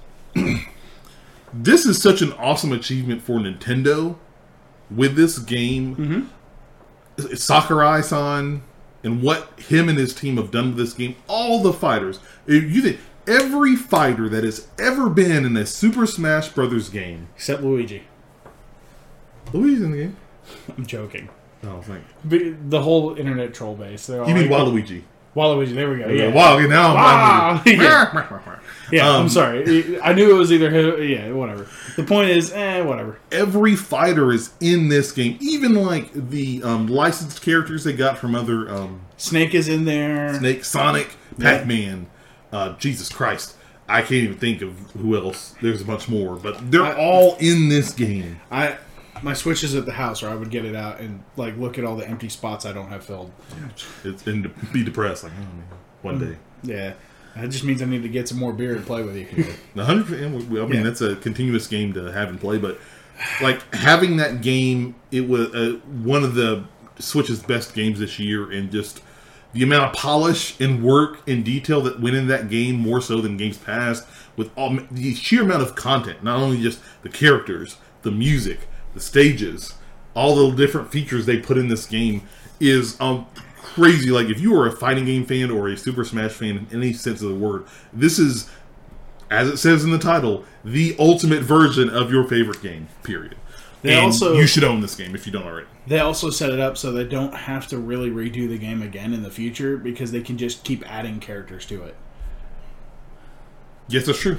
this 1.52 1.86
is 1.86 2.00
such 2.00 2.22
an 2.22 2.32
awesome 2.34 2.72
achievement 2.72 3.22
for 3.22 3.38
Nintendo 3.38 4.16
with 4.90 5.16
this 5.16 5.38
game. 5.38 5.96
Mm-hmm. 5.96 7.34
Sakurai-san 7.34 8.62
and 9.04 9.22
what 9.22 9.58
him 9.60 9.88
and 9.88 9.98
his 9.98 10.14
team 10.14 10.36
have 10.36 10.50
done 10.50 10.68
with 10.68 10.76
this 10.76 10.94
game. 10.94 11.16
All 11.28 11.62
the 11.62 11.72
fighters, 11.72 12.18
uh, 12.48 12.52
you 12.52 12.80
think 12.80 13.00
every 13.26 13.76
fighter 13.76 14.28
that 14.28 14.44
has 14.44 14.68
ever 14.78 15.08
been 15.08 15.44
in 15.44 15.56
a 15.56 15.66
Super 15.66 16.06
Smash 16.06 16.48
Brothers 16.50 16.88
game, 16.88 17.28
Except 17.36 17.62
Luigi. 17.62 18.04
Luigi's 19.52 19.82
in 19.82 19.92
the 19.92 19.98
game. 19.98 20.16
I'm 20.76 20.86
joking. 20.86 21.28
Oh, 21.64 21.80
thank 21.82 22.02
But 22.24 22.70
The 22.70 22.82
whole 22.82 23.16
internet 23.16 23.54
troll 23.54 23.76
base. 23.76 24.06
They're 24.06 24.22
all 24.22 24.28
you. 24.28 24.34
mean 24.34 24.50
like, 24.50 24.60
Waluigi? 24.60 25.02
Waluigi. 25.36 25.74
There 25.74 25.90
we 25.90 25.98
go. 25.98 26.08
Yeah. 26.08 26.28
Wow, 26.28 26.58
now 26.58 26.94
Wow. 26.94 27.62
I'm 27.66 27.80
Yeah. 27.80 28.48
Yeah, 28.90 29.08
Um, 29.08 29.22
I'm 29.22 29.28
sorry. 29.30 29.98
I 30.02 30.12
knew 30.12 30.30
it 30.30 30.38
was 30.38 30.52
either 30.52 31.02
yeah, 31.02 31.30
whatever. 31.32 31.66
The 31.96 32.02
point 32.04 32.28
is, 32.30 32.52
eh, 32.52 32.82
whatever. 32.82 33.18
every 33.30 33.74
fighter 33.74 34.30
is 34.32 34.52
in 34.60 34.88
this 34.90 35.12
game. 35.12 35.38
Even 35.40 35.74
like 35.74 36.12
the 36.12 36.62
um, 36.62 36.86
licensed 36.88 37.40
characters 37.42 37.84
they 37.84 37.94
got 37.94 38.18
from 38.18 38.34
other 38.34 38.68
um, 38.70 39.00
Snake 39.16 39.54
is 39.54 39.68
in 39.68 39.86
there. 39.86 40.38
Snake, 40.38 40.64
Sonic, 40.64 41.16
Pac 41.40 41.66
Man. 41.66 42.06
Uh, 42.52 42.76
Jesus 42.76 43.08
Christ, 43.08 43.56
I 43.88 44.00
can't 44.02 44.12
even 44.12 44.36
think 44.36 44.60
of 44.60 44.74
who 44.98 45.16
else. 45.16 45.54
There's 45.62 45.80
a 45.80 45.86
bunch 45.86 46.06
more, 46.10 46.36
but 46.36 46.70
they're 46.70 46.82
I- 46.84 46.94
all 46.96 47.36
in 47.40 47.70
this 47.70 47.94
game. 47.94 48.40
I 48.50 48.76
my 49.22 49.34
Switch 49.34 49.62
is 49.64 49.74
at 49.74 49.86
the 49.86 49.92
house, 49.92 50.22
or 50.22 50.28
I 50.28 50.34
would 50.34 50.50
get 50.50 50.64
it 50.64 50.74
out 50.74 51.00
and 51.00 51.22
like 51.36 51.56
look 51.56 51.78
at 51.78 51.84
all 51.84 51.96
the 51.96 52.06
empty 52.08 52.28
spots 52.28 52.66
I 52.66 52.72
don't 52.72 52.88
have 52.88 53.04
filled. 53.04 53.30
It's 54.04 54.26
and 54.26 54.52
be 54.72 54.84
depressed 54.84 55.24
like 55.24 55.32
oh, 55.40 55.74
one 56.02 56.18
day. 56.18 56.36
Yeah, 56.62 56.94
that 57.36 57.50
just 57.50 57.64
means 57.64 57.82
I 57.82 57.86
need 57.86 58.02
to 58.02 58.08
get 58.08 58.28
some 58.28 58.38
more 58.38 58.52
beer 58.52 58.74
and 58.76 58.84
play 58.86 59.02
with 59.02 59.16
you. 59.16 59.26
Hundred 59.82 60.06
percent. 60.06 60.34
I 60.34 60.38
mean, 60.38 60.72
Yeah. 60.72 60.82
that's 60.82 61.00
a 61.00 61.16
continuous 61.16 61.66
game 61.66 61.92
to 61.94 62.12
have 62.12 62.28
and 62.28 62.40
play. 62.40 62.58
But 62.58 62.78
like 63.40 63.74
having 63.74 64.16
that 64.18 64.40
game, 64.42 64.94
it 65.10 65.28
was 65.28 65.54
uh, 65.54 65.78
one 66.02 66.24
of 66.24 66.34
the 66.34 66.64
Switch's 66.98 67.42
best 67.42 67.74
games 67.74 67.98
this 67.98 68.18
year, 68.18 68.50
and 68.50 68.70
just 68.70 69.02
the 69.52 69.62
amount 69.62 69.84
of 69.84 69.92
polish 69.92 70.58
and 70.60 70.82
work 70.82 71.18
and 71.28 71.44
detail 71.44 71.80
that 71.82 72.00
went 72.00 72.16
in 72.16 72.26
that 72.28 72.48
game, 72.48 72.76
more 72.76 73.00
so 73.00 73.20
than 73.20 73.36
games 73.36 73.58
past, 73.58 74.06
with 74.36 74.50
all 74.56 74.78
the 74.90 75.14
sheer 75.14 75.42
amount 75.42 75.62
of 75.62 75.74
content. 75.74 76.22
Not 76.24 76.38
only 76.38 76.60
just 76.60 76.80
the 77.02 77.08
characters, 77.10 77.76
the 78.02 78.10
music, 78.10 78.60
the 78.94 79.00
stages, 79.00 79.74
all 80.14 80.36
the 80.50 80.56
different 80.56 80.90
features 80.92 81.26
they 81.26 81.38
put 81.38 81.56
in 81.58 81.68
this 81.68 81.86
game 81.86 82.26
is 82.60 83.00
um 83.00 83.26
crazy. 83.56 84.10
Like 84.10 84.28
if 84.28 84.40
you 84.40 84.54
are 84.60 84.66
a 84.66 84.72
fighting 84.72 85.04
game 85.04 85.24
fan 85.24 85.50
or 85.50 85.68
a 85.68 85.76
Super 85.76 86.04
Smash 86.04 86.32
fan 86.32 86.56
in 86.56 86.66
any 86.72 86.92
sense 86.92 87.22
of 87.22 87.28
the 87.28 87.34
word, 87.34 87.64
this 87.92 88.18
is 88.18 88.50
as 89.30 89.48
it 89.48 89.56
says 89.56 89.82
in 89.84 89.90
the 89.90 89.98
title, 89.98 90.44
the 90.64 90.94
ultimate 90.98 91.42
version 91.42 91.88
of 91.88 92.10
your 92.10 92.24
favorite 92.24 92.62
game. 92.62 92.88
Period. 93.02 93.36
They 93.80 93.94
and 93.94 94.04
also- 94.06 94.34
you 94.34 94.46
should 94.46 94.62
own 94.64 94.80
this 94.80 94.94
game 94.94 95.14
if 95.14 95.26
you 95.26 95.32
don't 95.32 95.46
already. 95.46 95.66
They 95.86 95.98
also 95.98 96.30
set 96.30 96.50
it 96.50 96.60
up 96.60 96.78
so 96.78 96.92
they 96.92 97.02
don't 97.04 97.34
have 97.34 97.66
to 97.68 97.78
really 97.78 98.10
redo 98.10 98.48
the 98.48 98.58
game 98.58 98.82
again 98.82 99.12
in 99.12 99.22
the 99.24 99.30
future 99.30 99.76
because 99.76 100.12
they 100.12 100.20
can 100.20 100.38
just 100.38 100.62
keep 100.62 100.88
adding 100.88 101.18
characters 101.18 101.66
to 101.66 101.82
it. 101.82 101.96
Yes, 103.88 104.06
that's 104.06 104.20
true. 104.20 104.38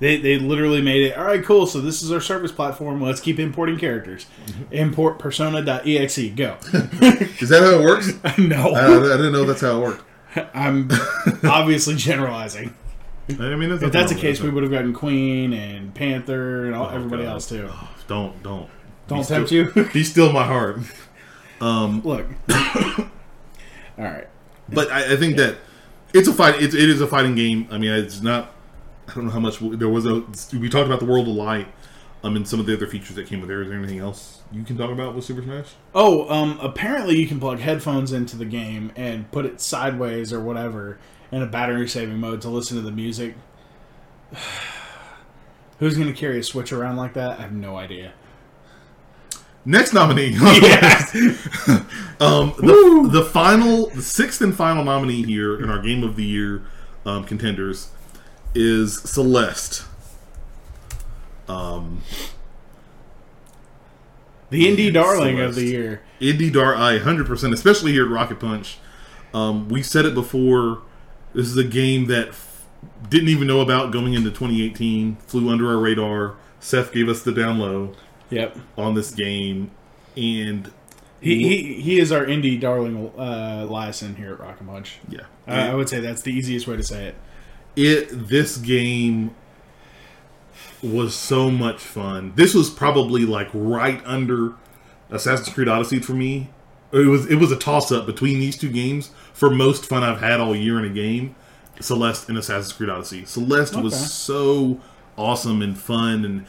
They, 0.00 0.16
they 0.16 0.38
literally 0.38 0.80
made 0.80 1.02
it 1.02 1.16
all 1.18 1.24
right. 1.24 1.44
Cool. 1.44 1.66
So 1.66 1.80
this 1.80 2.02
is 2.02 2.10
our 2.10 2.20
service 2.22 2.50
platform. 2.50 3.00
Let's 3.02 3.20
keep 3.20 3.38
importing 3.38 3.78
characters. 3.78 4.26
Import 4.70 5.18
Persona.exe. 5.18 6.30
Go. 6.34 6.56
Is 7.38 7.48
that 7.50 7.62
how 7.62 7.78
it 7.80 7.84
works? 7.84 8.08
no, 8.38 8.70
I, 8.72 8.86
I 8.86 9.16
didn't 9.18 9.32
know 9.32 9.44
that's 9.44 9.60
how 9.60 9.78
it 9.78 9.82
worked. 9.82 10.04
I'm 10.54 10.88
obviously 11.44 11.96
generalizing. 11.96 12.74
I 13.28 13.54
mean, 13.56 13.70
If 13.70 13.92
that's 13.92 14.12
the 14.12 14.18
case, 14.18 14.40
we 14.40 14.48
would 14.50 14.62
have 14.64 14.72
gotten 14.72 14.92
Queen 14.92 15.52
and 15.52 15.94
Panther 15.94 16.66
and 16.66 16.74
all, 16.74 16.88
everybody 16.90 17.22
Oh, 17.22 17.26
God. 17.26 17.32
else 17.32 17.48
too. 17.48 17.70
don't 18.08 18.42
don't 18.42 18.68
Don't 19.06 19.20
Be 19.20 19.24
tempt 19.26 19.48
still- 19.48 19.66
you. 19.76 19.84
Be 19.92 20.02
still 20.02 20.32
my 20.32 20.44
heart. 20.46 20.78
Um, 21.60 22.00
Look. 22.02 22.26
all 22.50 23.08
right. 23.98 24.26
But 24.68 24.90
I, 24.90 25.12
I 25.12 25.16
think 25.16 25.36
that 25.36 25.58
it's 26.14 26.26
a 26.28 26.32
fight. 26.32 26.56
It, 26.62 26.74
it 26.74 26.88
is 26.88 27.00
a 27.00 27.06
fighting 27.06 27.34
game. 27.34 27.68
I 27.70 27.78
mean, 27.78 27.92
it's 27.92 28.22
not. 28.22 28.52
I 29.10 29.14
don't 29.14 29.26
know 29.26 29.32
how 29.32 29.40
much 29.40 29.58
there 29.60 29.88
was 29.88 30.06
a. 30.06 30.22
We 30.56 30.68
talked 30.68 30.86
about 30.86 31.00
the 31.00 31.06
World 31.06 31.28
of 31.28 31.34
Light. 31.34 31.68
Um, 32.22 32.36
and 32.36 32.46
some 32.46 32.60
of 32.60 32.66
the 32.66 32.74
other 32.74 32.86
features 32.86 33.16
that 33.16 33.26
came 33.26 33.40
with 33.40 33.48
there. 33.48 33.62
Is 33.62 33.68
there 33.68 33.78
anything 33.78 33.98
else 33.98 34.42
you 34.52 34.62
can 34.62 34.76
talk 34.76 34.90
about 34.90 35.14
with 35.14 35.24
Super 35.24 35.42
Smash? 35.42 35.68
Oh, 35.94 36.28
um, 36.28 36.58
apparently 36.60 37.18
you 37.18 37.26
can 37.26 37.40
plug 37.40 37.60
headphones 37.60 38.12
into 38.12 38.36
the 38.36 38.44
game 38.44 38.92
and 38.94 39.30
put 39.32 39.46
it 39.46 39.58
sideways 39.58 40.30
or 40.30 40.38
whatever 40.40 40.98
in 41.32 41.40
a 41.40 41.46
battery 41.46 41.88
saving 41.88 42.18
mode 42.18 42.42
to 42.42 42.50
listen 42.50 42.76
to 42.76 42.82
the 42.82 42.90
music. 42.90 43.36
Who's 45.78 45.96
going 45.96 46.12
to 46.12 46.18
carry 46.18 46.38
a 46.38 46.42
Switch 46.42 46.72
around 46.72 46.96
like 46.96 47.14
that? 47.14 47.38
I 47.38 47.42
have 47.42 47.52
no 47.52 47.76
idea. 47.76 48.12
Next 49.64 49.94
nominee. 49.94 50.36
Yes. 50.40 51.14
um, 52.20 52.52
the, 52.58 53.08
the 53.10 53.24
final, 53.24 53.86
the 53.90 54.02
sixth 54.02 54.42
and 54.42 54.54
final 54.54 54.84
nominee 54.84 55.22
here 55.22 55.58
in 55.58 55.70
our 55.70 55.80
Game 55.80 56.02
of 56.02 56.16
the 56.16 56.24
Year 56.24 56.64
um, 57.06 57.24
contenders 57.24 57.92
is 58.54 59.00
Celeste. 59.02 59.84
Um, 61.48 62.02
The 64.50 64.64
indie 64.66 64.92
darling 64.92 65.40
of 65.40 65.54
the 65.54 65.64
year. 65.64 66.02
Indie 66.20 66.52
Dar, 66.52 66.74
I 66.74 66.98
100%, 66.98 67.52
especially 67.52 67.92
here 67.92 68.04
at 68.04 68.10
Rocket 68.10 68.40
Punch. 68.40 68.78
Um, 69.32 69.68
we 69.68 69.82
said 69.82 70.04
it 70.04 70.14
before. 70.14 70.82
This 71.34 71.46
is 71.46 71.56
a 71.56 71.64
game 71.64 72.06
that 72.06 72.28
f- 72.30 72.66
didn't 73.08 73.28
even 73.28 73.46
know 73.46 73.60
about 73.60 73.92
going 73.92 74.14
into 74.14 74.28
2018, 74.30 75.16
flew 75.26 75.48
under 75.50 75.68
our 75.68 75.78
radar. 75.78 76.34
Seth 76.58 76.92
gave 76.92 77.08
us 77.08 77.22
the 77.22 77.32
down 77.32 77.58
low 77.58 77.94
Yep. 78.30 78.58
on 78.76 78.94
this 78.94 79.12
game, 79.12 79.70
and 80.16 80.70
He, 81.20 81.48
he, 81.48 81.80
he 81.80 82.00
is 82.00 82.10
our 82.12 82.24
indie 82.26 82.58
darling 82.60 83.10
uh, 83.16 83.66
liaison 83.70 84.16
here 84.16 84.32
at 84.32 84.40
Rocket 84.40 84.66
Punch. 84.66 84.98
yeah, 85.08 85.20
Uh, 85.48 85.52
I 85.52 85.74
would 85.74 85.88
say 85.88 86.00
that's 86.00 86.22
the 86.22 86.32
easiest 86.32 86.66
way 86.66 86.76
to 86.76 86.82
say 86.82 87.06
it. 87.06 87.14
It 87.76 88.08
this 88.28 88.56
game 88.56 89.34
was 90.82 91.14
so 91.14 91.50
much 91.50 91.80
fun. 91.80 92.32
This 92.36 92.54
was 92.54 92.70
probably 92.70 93.24
like 93.24 93.48
right 93.52 94.00
under 94.04 94.54
Assassin's 95.10 95.48
Creed 95.52 95.68
Odyssey 95.68 95.98
for 96.00 96.12
me. 96.12 96.50
It 96.92 97.06
was 97.06 97.26
it 97.26 97.36
was 97.36 97.52
a 97.52 97.56
toss 97.56 97.92
up 97.92 98.06
between 98.06 98.40
these 98.40 98.56
two 98.56 98.70
games 98.70 99.10
for 99.32 99.50
most 99.50 99.86
fun 99.86 100.02
I've 100.02 100.20
had 100.20 100.40
all 100.40 100.56
year 100.56 100.78
in 100.78 100.84
a 100.84 100.94
game. 100.94 101.34
Celeste 101.80 102.28
and 102.28 102.36
Assassin's 102.36 102.72
Creed 102.72 102.90
Odyssey. 102.90 103.24
Celeste 103.24 103.74
Okay. 103.74 103.82
was 103.82 104.12
so 104.12 104.80
awesome 105.16 105.62
and 105.62 105.78
fun, 105.78 106.24
and 106.24 106.46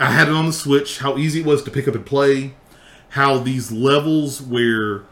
I 0.00 0.10
had 0.10 0.28
it 0.28 0.34
on 0.34 0.46
the 0.46 0.52
Switch. 0.52 0.98
How 0.98 1.16
easy 1.18 1.40
it 1.40 1.46
was 1.46 1.62
to 1.64 1.70
pick 1.70 1.86
up 1.86 1.94
and 1.94 2.04
play. 2.06 2.54
How 3.10 3.38
these 3.38 3.70
levels 3.70 4.40
where 4.40 5.02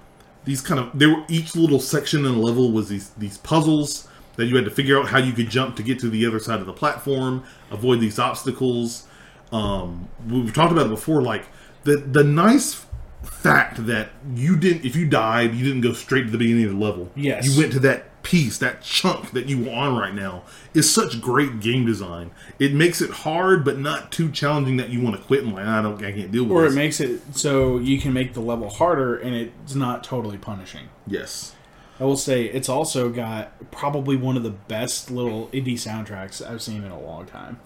these 0.44 0.60
kind 0.60 0.80
of 0.80 0.90
there 0.94 1.10
were 1.10 1.24
each 1.28 1.54
little 1.54 1.80
section 1.80 2.24
in 2.24 2.34
a 2.34 2.38
level 2.38 2.72
was 2.72 2.88
these 2.88 3.10
these 3.10 3.38
puzzles 3.38 4.08
that 4.36 4.46
you 4.46 4.56
had 4.56 4.64
to 4.64 4.70
figure 4.70 4.98
out 4.98 5.08
how 5.08 5.18
you 5.18 5.32
could 5.32 5.50
jump 5.50 5.76
to 5.76 5.82
get 5.82 5.98
to 6.00 6.08
the 6.08 6.24
other 6.26 6.38
side 6.38 6.60
of 6.60 6.66
the 6.66 6.72
platform, 6.72 7.44
avoid 7.70 8.00
these 8.00 8.18
obstacles. 8.18 9.06
Um, 9.52 10.08
we've 10.28 10.54
talked 10.54 10.72
about 10.72 10.86
it 10.86 10.90
before, 10.90 11.22
like 11.22 11.44
the 11.84 11.96
the 11.96 12.24
nice 12.24 12.86
fact 13.22 13.86
that 13.86 14.10
you 14.34 14.56
didn't 14.56 14.84
if 14.84 14.96
you 14.96 15.06
died, 15.06 15.54
you 15.54 15.64
didn't 15.64 15.82
go 15.82 15.92
straight 15.92 16.24
to 16.24 16.30
the 16.30 16.38
beginning 16.38 16.64
of 16.64 16.70
the 16.72 16.78
level. 16.78 17.10
Yes. 17.14 17.46
you 17.46 17.60
went 17.60 17.72
to 17.72 17.80
that 17.80 18.06
piece, 18.22 18.58
that 18.58 18.82
chunk 18.82 19.30
that 19.32 19.46
you 19.46 19.64
were 19.64 19.70
on 19.72 19.96
right 19.96 20.14
now. 20.14 20.44
Is 20.74 20.92
such 20.92 21.20
great 21.20 21.60
game 21.60 21.84
design. 21.86 22.30
It 22.58 22.72
makes 22.74 23.00
it 23.00 23.10
hard, 23.10 23.64
but 23.64 23.78
not 23.78 24.12
too 24.12 24.30
challenging 24.30 24.76
that 24.76 24.90
you 24.90 25.00
want 25.00 25.16
to 25.16 25.22
quit 25.22 25.42
and 25.42 25.52
like 25.54 25.64
I 25.66 25.82
don't, 25.82 26.02
I 26.04 26.12
can't 26.12 26.30
deal 26.30 26.44
with 26.44 26.52
it. 26.52 26.54
Or 26.54 26.66
it 26.66 26.74
makes 26.74 27.00
it 27.00 27.20
so 27.36 27.78
you 27.78 27.98
can 27.98 28.12
make 28.12 28.34
the 28.34 28.40
level 28.40 28.68
harder 28.68 29.16
and 29.16 29.34
it's 29.34 29.74
not 29.74 30.04
totally 30.04 30.38
punishing. 30.38 30.88
yes. 31.06 31.54
I 32.00 32.04
will 32.04 32.16
say 32.16 32.46
it's 32.46 32.68
also 32.68 33.10
got 33.10 33.70
probably 33.70 34.16
one 34.16 34.36
of 34.36 34.42
the 34.42 34.50
best 34.50 35.10
little 35.10 35.48
indie 35.48 35.74
soundtracks 35.74 36.44
I've 36.44 36.62
seen 36.62 36.82
in 36.82 36.90
a 36.90 36.98
long 36.98 37.26
time. 37.26 37.60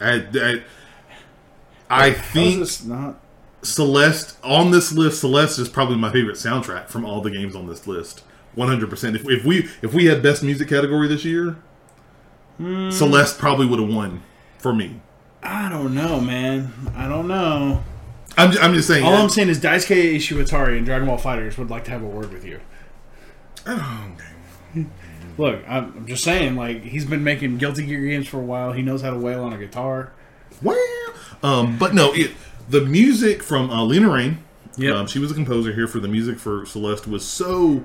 I, 0.00 0.26
I, 0.34 0.62
I 1.88 2.10
How 2.10 2.16
is 2.16 2.20
think 2.20 2.58
this 2.60 2.84
not? 2.84 3.18
Celeste 3.62 4.36
on 4.44 4.70
this 4.70 4.92
list. 4.92 5.20
Celeste 5.20 5.58
is 5.58 5.68
probably 5.68 5.96
my 5.96 6.12
favorite 6.12 6.36
soundtrack 6.36 6.88
from 6.88 7.04
all 7.04 7.20
the 7.22 7.30
games 7.30 7.56
on 7.56 7.66
this 7.66 7.86
list. 7.86 8.22
One 8.54 8.68
hundred 8.68 8.90
percent. 8.90 9.16
If 9.16 9.28
if 9.28 9.44
we 9.44 9.68
if 9.82 9.94
we 9.94 10.06
had 10.06 10.22
best 10.22 10.42
music 10.42 10.68
category 10.68 11.08
this 11.08 11.24
year, 11.24 11.56
Hmm. 12.58 12.90
Celeste 12.90 13.38
probably 13.38 13.64
would 13.66 13.80
have 13.80 13.88
won 13.88 14.22
for 14.58 14.74
me. 14.74 15.00
I 15.42 15.70
don't 15.70 15.94
know, 15.94 16.20
man. 16.20 16.70
I 16.94 17.08
don't 17.08 17.26
know. 17.28 17.82
I'm, 18.36 18.52
ju- 18.52 18.58
I'm 18.60 18.74
just 18.74 18.86
saying. 18.88 19.04
All 19.04 19.14
I'm 19.14 19.30
saying 19.30 19.48
is 19.48 19.58
Daisuke 19.58 20.16
Ishiwatari 20.16 20.76
and 20.76 20.84
Dragon 20.84 21.08
Ball 21.08 21.16
FighterZ 21.18 21.56
would 21.56 21.70
like 21.70 21.84
to 21.84 21.90
have 21.90 22.02
a 22.02 22.06
word 22.06 22.32
with 22.32 22.44
you. 22.44 22.60
Look, 25.38 25.62
I'm 25.68 25.92
I'm 25.96 26.06
just 26.06 26.24
saying, 26.24 26.56
like 26.56 26.82
he's 26.82 27.04
been 27.04 27.24
making 27.24 27.58
Guilty 27.58 27.86
Gear 27.86 28.00
games 28.00 28.28
for 28.28 28.38
a 28.38 28.44
while. 28.44 28.72
He 28.72 28.82
knows 28.82 29.02
how 29.02 29.10
to 29.10 29.18
wail 29.18 29.42
on 29.44 29.52
a 29.52 29.58
guitar. 29.58 30.12
Wow. 30.62 30.76
Um, 31.42 31.78
but 31.78 31.94
no, 31.94 32.12
it 32.12 32.32
the 32.68 32.82
music 32.82 33.42
from 33.42 33.70
uh, 33.70 33.84
Lena 33.84 34.10
Raine. 34.10 34.38
Yep. 34.76 34.94
Um, 34.94 35.06
she 35.06 35.18
was 35.18 35.30
a 35.30 35.34
composer 35.34 35.72
here 35.72 35.88
for 35.88 35.98
the 35.98 36.08
music 36.08 36.38
for 36.38 36.64
Celeste 36.66 37.06
was 37.06 37.24
so. 37.26 37.82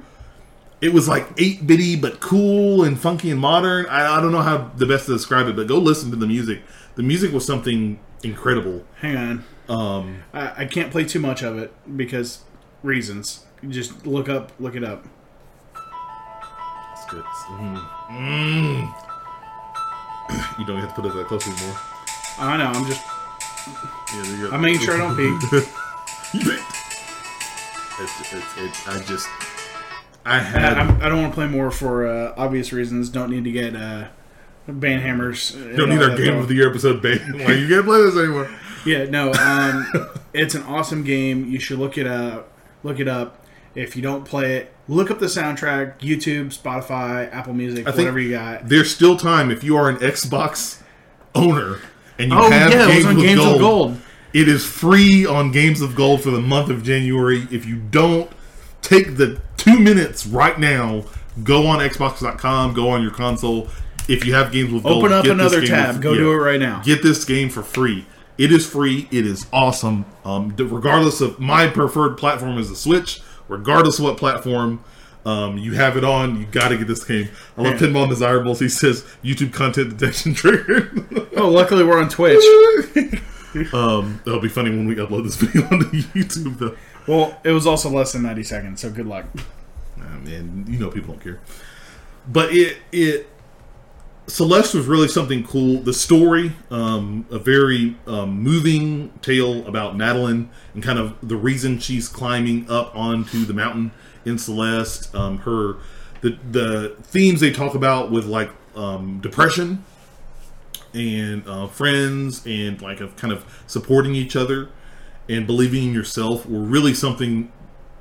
it 0.81 0.93
was 0.93 1.07
like 1.07 1.27
eight 1.37 1.65
bitty 1.65 1.95
but 1.95 2.19
cool 2.19 2.83
and 2.83 2.99
funky 2.99 3.31
and 3.31 3.39
modern. 3.39 3.85
I, 3.87 4.17
I 4.17 4.21
don't 4.21 4.31
know 4.31 4.41
how 4.41 4.71
the 4.75 4.85
best 4.85 5.05
to 5.07 5.13
describe 5.13 5.47
it, 5.47 5.55
but 5.55 5.67
go 5.67 5.77
listen 5.77 6.11
to 6.11 6.15
the 6.15 6.27
music. 6.27 6.61
The 6.95 7.03
music 7.03 7.33
was 7.33 7.45
something 7.45 7.99
incredible. 8.23 8.83
Hang 8.99 9.17
on. 9.17 9.45
Um, 9.67 10.23
I, 10.33 10.63
I 10.63 10.65
can't 10.65 10.91
play 10.91 11.05
too 11.05 11.19
much 11.19 11.41
of 11.41 11.57
it 11.57 11.73
because 11.97 12.43
reasons. 12.83 13.45
You 13.61 13.69
Just 13.69 14.05
look 14.05 14.29
up, 14.29 14.51
look 14.59 14.75
it 14.75 14.83
up. 14.83 15.05
It's 17.05 17.13
good. 17.13 17.23
Mm. 17.23 17.77
Mm. 18.09 18.93
you 20.59 20.65
don't 20.65 20.79
have 20.79 20.89
to 20.89 21.01
put 21.01 21.05
it 21.05 21.13
that 21.13 21.27
close 21.27 21.47
anymore. 21.47 21.77
I 22.39 22.57
know. 22.57 22.65
I'm 22.65 22.85
just. 22.85 23.01
Yeah, 24.13 24.37
you. 24.37 24.51
I'm 24.51 24.61
making 24.61 24.81
sure 24.81 24.95
I 24.95 24.97
don't 24.97 25.15
peek. 25.15 26.53
It's, 27.97 28.33
it's, 28.33 28.57
it's, 28.57 28.87
I 28.89 29.01
just, 29.03 29.29
I 30.25 30.35
I, 30.35 30.39
had. 30.39 30.77
I'm, 30.77 31.01
I 31.01 31.07
don't 31.07 31.21
want 31.21 31.31
to 31.31 31.35
play 31.35 31.47
more 31.47 31.71
for 31.71 32.05
uh, 32.05 32.33
obvious 32.35 32.73
reasons. 32.73 33.07
Don't 33.07 33.29
need 33.29 33.45
to 33.45 33.51
get 33.51 33.73
uh, 33.73 34.09
band 34.67 35.01
hammers. 35.01 35.51
don't 35.51 35.87
need 35.87 36.01
our 36.01 36.13
game 36.13 36.35
of 36.35 36.49
the 36.49 36.55
year 36.55 36.69
episode 36.69 37.01
banned. 37.01 37.39
Like 37.39 37.47
you 37.57 37.69
can't 37.69 37.85
play 37.85 38.01
this 38.01 38.17
anymore. 38.17 38.49
Yeah, 38.85 39.05
no. 39.05 39.31
Um, 39.31 40.09
it's 40.33 40.55
an 40.55 40.63
awesome 40.63 41.05
game. 41.05 41.45
You 41.45 41.57
should 41.57 41.79
look 41.79 41.97
it 41.97 42.05
up. 42.05 42.51
Look 42.83 42.99
it 42.99 43.07
up. 43.07 43.45
If 43.75 43.95
you 43.95 44.01
don't 44.01 44.25
play 44.25 44.57
it, 44.57 44.74
look 44.87 45.09
up 45.11 45.19
the 45.19 45.25
soundtrack. 45.27 45.99
YouTube, 45.99 46.47
Spotify, 46.57 47.31
Apple 47.33 47.53
Music, 47.53 47.87
I 47.87 47.91
whatever 47.91 48.19
you 48.19 48.31
got. 48.31 48.67
There's 48.69 48.93
still 48.93 49.17
time 49.17 49.51
if 49.51 49.63
you 49.63 49.75
are 49.77 49.89
an 49.89 49.97
Xbox 49.97 50.81
owner 51.33 51.79
and 52.17 52.31
you 52.31 52.37
Oh 52.37 52.49
have 52.49 52.71
yeah, 52.71 52.85
it 52.85 52.87
games, 52.87 52.97
was 52.97 53.05
on 53.07 53.15
with, 53.15 53.25
Games 53.25 53.39
gold, 53.39 53.55
of 53.55 53.59
Gold. 53.61 53.97
It 54.33 54.47
is 54.49 54.65
free 54.65 55.25
on 55.25 55.51
Games 55.51 55.81
of 55.81 55.95
Gold 55.95 56.21
for 56.21 56.31
the 56.31 56.41
month 56.41 56.69
of 56.69 56.83
January. 56.83 57.47
If 57.51 57.65
you 57.65 57.77
don't 57.77 58.29
take 58.81 59.17
the 59.17 59.39
two 59.57 59.79
minutes 59.79 60.25
right 60.25 60.59
now, 60.59 61.05
go 61.43 61.65
on 61.67 61.79
Xbox.com, 61.79 62.73
go 62.73 62.89
on 62.89 63.01
your 63.01 63.11
console. 63.11 63.69
If 64.07 64.23
you 64.25 64.33
have 64.35 64.51
Games 64.51 64.71
with 64.71 64.83
Gold, 64.83 65.03
Open 65.05 65.11
up 65.13 65.25
another 65.25 65.65
tab. 65.65 65.95
with- 65.95 66.03
Go 66.03 66.11
yeah. 66.11 66.19
do 66.19 66.31
it 66.33 66.35
right 66.37 66.59
now. 66.59 66.81
Get 66.83 67.01
this 67.01 67.25
game 67.25 67.49
for 67.49 67.63
free. 67.63 68.05
It 68.37 68.51
is 68.51 68.67
free. 68.67 69.07
It 69.11 69.25
is 69.25 69.47
awesome. 69.53 70.05
Um, 70.25 70.53
regardless 70.57 71.21
of 71.21 71.39
my 71.39 71.67
preferred 71.67 72.17
platform 72.17 72.57
is 72.57 72.69
the 72.69 72.75
Switch. 72.75 73.21
Regardless 73.47 73.99
of 73.99 74.05
what 74.05 74.17
platform 74.17 74.83
um, 75.25 75.57
you 75.57 75.73
have 75.73 75.97
it 75.97 76.03
on, 76.03 76.39
you 76.39 76.45
got 76.45 76.69
to 76.69 76.77
get 76.77 76.87
this 76.87 77.03
game. 77.03 77.29
I 77.57 77.61
love 77.63 77.73
Yeah. 77.81 77.87
Pinball 77.87 78.09
Desirables. 78.09 78.59
He 78.59 78.69
says 78.69 79.03
YouTube 79.23 79.53
content 79.53 79.97
detection 79.97 80.33
triggered. 80.35 81.29
Oh, 81.37 81.49
luckily 81.49 81.83
we're 81.83 81.99
on 81.99 82.09
Twitch. 82.09 82.43
um, 83.73 84.21
it'll 84.25 84.39
be 84.39 84.49
funny 84.49 84.69
when 84.69 84.85
we 84.87 84.95
upload 84.95 85.23
this 85.23 85.35
video 85.41 85.67
onto 85.67 85.85
YouTube, 85.89 86.57
though. 86.57 86.75
Well, 87.07 87.39
it 87.43 87.51
was 87.51 87.67
also 87.67 87.89
less 87.89 88.13
than 88.13 88.23
90 88.23 88.43
seconds, 88.43 88.81
so 88.81 88.89
good 88.89 89.05
luck. 89.07 89.25
Um, 89.97 90.25
and 90.27 90.67
you 90.67 90.79
know 90.79 90.89
people 90.89 91.13
don't 91.13 91.23
care. 91.23 91.39
But 92.27 92.51
it 92.53 92.77
it 92.91 93.29
Celeste 94.27 94.73
was 94.73 94.87
really 94.87 95.07
something 95.07 95.43
cool. 95.43 95.81
The 95.81 95.93
story, 95.93 96.53
um, 96.71 97.25
a 97.29 97.37
very 97.37 97.95
um, 98.07 98.41
moving 98.41 99.11
tale 99.21 99.65
about 99.67 99.95
Madeline 99.95 100.49
and 100.73 100.81
kind 100.81 100.97
of 100.97 101.15
the 101.21 101.35
reason 101.35 101.79
she's 101.79 102.07
climbing 102.07 102.69
up 102.69 102.95
onto 102.95 103.45
the 103.45 103.53
mountain 103.53 103.91
in 104.25 104.37
Celeste. 104.37 105.13
Um, 105.13 105.39
her 105.39 105.77
the 106.21 106.37
the 106.49 106.95
themes 107.03 107.39
they 107.39 107.51
talk 107.51 107.75
about 107.75 108.11
with 108.11 108.25
like 108.25 108.49
um, 108.75 109.19
depression 109.21 109.83
and 110.93 111.47
uh, 111.47 111.67
friends 111.67 112.43
and 112.45 112.81
like 112.81 113.01
of 113.01 113.15
kind 113.17 113.31
of 113.31 113.45
supporting 113.67 114.15
each 114.15 114.35
other 114.35 114.69
and 115.29 115.45
believing 115.45 115.89
in 115.89 115.93
yourself 115.93 116.45
were 116.47 116.61
really 116.61 116.93
something 116.93 117.51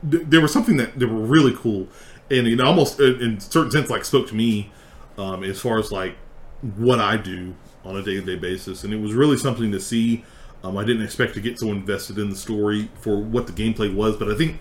there 0.02 0.40
was 0.40 0.52
something 0.52 0.76
that 0.76 0.98
they 0.98 1.06
were 1.06 1.20
really 1.20 1.54
cool 1.54 1.88
and 2.30 2.46
it 2.46 2.60
almost 2.60 3.00
in 3.00 3.20
in 3.20 3.40
certain 3.40 3.70
sense 3.70 3.90
like 3.90 4.04
spoke 4.04 4.28
to 4.28 4.34
me 4.34 4.70
um, 5.18 5.44
as 5.44 5.60
far 5.60 5.78
as 5.78 5.92
like 5.92 6.16
what 6.76 6.98
i 6.98 7.16
do 7.16 7.54
on 7.84 7.96
a 7.96 8.02
day-to-day 8.02 8.36
basis. 8.36 8.82
And 8.82 8.94
it 8.94 8.96
was 8.96 9.12
really 9.12 9.36
something 9.36 9.70
to 9.72 9.80
see. 9.80 10.24
Um, 10.62 10.78
i 10.78 10.84
didn't 10.84 11.02
expect 11.02 11.34
to 11.34 11.40
get 11.40 11.58
so 11.58 11.68
invested 11.68 12.18
in 12.18 12.30
the 12.30 12.36
story 12.36 12.88
for 13.00 13.18
what 13.18 13.46
the 13.46 13.52
gameplay 13.52 13.94
was 13.94 14.16
but 14.16 14.30
i 14.30 14.34
think 14.34 14.58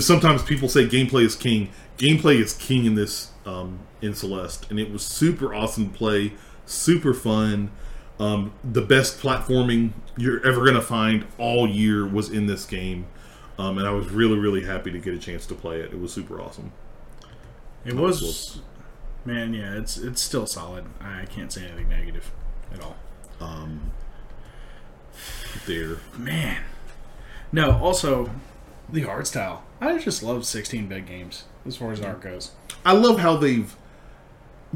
sometimes 0.00 0.42
people 0.42 0.68
say 0.68 0.86
gameplay 0.86 1.24
is 1.24 1.36
king. 1.36 1.70
Gameplay 1.98 2.40
is 2.40 2.54
king 2.54 2.86
in 2.86 2.94
this 2.94 3.30
um, 3.44 3.80
in 4.00 4.14
celeste 4.14 4.70
and 4.70 4.80
it 4.80 4.90
was 4.90 5.04
super 5.04 5.54
awesome 5.54 5.90
to 5.90 5.96
play 5.96 6.32
super 6.66 7.12
fun. 7.12 7.70
Um, 8.18 8.52
the 8.62 8.80
best 8.80 9.18
platforming 9.18 9.92
you're 10.16 10.44
ever 10.46 10.60
going 10.60 10.74
to 10.74 10.82
find 10.82 11.26
all 11.36 11.68
year 11.68 12.06
was 12.06 12.30
in 12.30 12.46
this 12.46 12.64
game. 12.64 13.06
Um, 13.58 13.78
and 13.78 13.86
i 13.86 13.90
was 13.90 14.08
really 14.08 14.38
really 14.38 14.64
happy 14.64 14.90
to 14.90 14.98
get 14.98 15.14
a 15.14 15.18
chance 15.18 15.46
to 15.46 15.54
play 15.54 15.80
it. 15.80 15.92
It 15.92 16.00
was 16.00 16.12
super 16.12 16.40
awesome. 16.40 16.72
It 17.84 17.94
was, 17.94 18.62
man, 19.24 19.54
yeah, 19.54 19.76
it's 19.76 19.96
it's 19.96 20.20
still 20.20 20.46
solid. 20.46 20.84
I 21.00 21.24
can't 21.26 21.52
say 21.52 21.64
anything 21.64 21.88
negative 21.88 22.30
at 22.72 22.80
all. 22.80 22.96
Um 23.40 23.92
there 25.66 25.98
Man, 26.18 26.62
no. 27.52 27.78
Also, 27.78 28.30
the 28.88 29.04
art 29.04 29.26
style. 29.26 29.64
I 29.80 29.98
just 29.98 30.22
love 30.22 30.42
16-bit 30.42 31.06
games 31.06 31.44
as 31.66 31.76
far 31.76 31.92
as 31.92 32.00
art 32.00 32.20
goes. 32.20 32.52
I 32.84 32.92
love 32.92 33.20
how 33.20 33.36
they've 33.36 33.74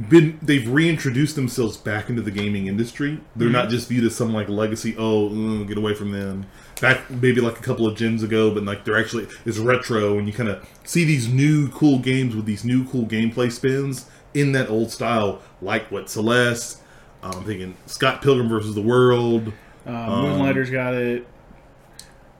been 0.09 0.39
they've 0.41 0.69
reintroduced 0.69 1.35
themselves 1.35 1.77
back 1.77 2.09
into 2.09 2.23
the 2.23 2.31
gaming 2.31 2.69
industry. 2.69 3.21
They're 3.35 3.51
not 3.51 3.69
just 3.69 3.89
viewed 3.89 4.05
as 4.05 4.15
some 4.15 4.33
like 4.33 4.49
legacy. 4.49 4.95
Oh, 4.97 5.29
mm, 5.29 5.67
get 5.67 5.77
away 5.77 5.95
from 5.95 6.13
them. 6.13 6.47
Back 6.81 7.11
maybe 7.11 7.41
like 7.41 7.59
a 7.59 7.63
couple 7.63 7.87
of 7.87 7.97
gens 7.97 8.23
ago, 8.23 8.55
but 8.55 8.65
like 8.65 8.85
they're 8.85 8.99
actually 8.99 9.27
it's 9.45 9.59
retro, 9.59 10.17
and 10.19 10.29
you 10.29 10.33
kind 10.33 10.49
of 10.49 10.65
see 10.85 11.05
these 11.05 11.29
new 11.29 11.69
cool 11.71 11.99
games 11.99 12.37
with 12.37 12.45
these 12.45 12.65
new 12.65 12.87
cool 12.89 13.07
gameplay 13.07 13.51
spins 13.51 14.09
in 14.39 14.53
that 14.53 14.69
old 14.71 14.91
style, 14.91 15.41
like 15.63 15.91
what 15.91 16.09
Celeste. 16.11 16.81
um, 17.23 17.33
I'm 17.37 17.45
thinking 17.45 17.77
Scott 17.87 18.23
Pilgrim 18.23 18.49
versus 18.49 18.75
the 18.75 18.83
World, 18.83 19.53
Uh, 19.87 19.91
Moonlighter's 20.23 20.71
got 20.71 20.95
it. 20.95 21.27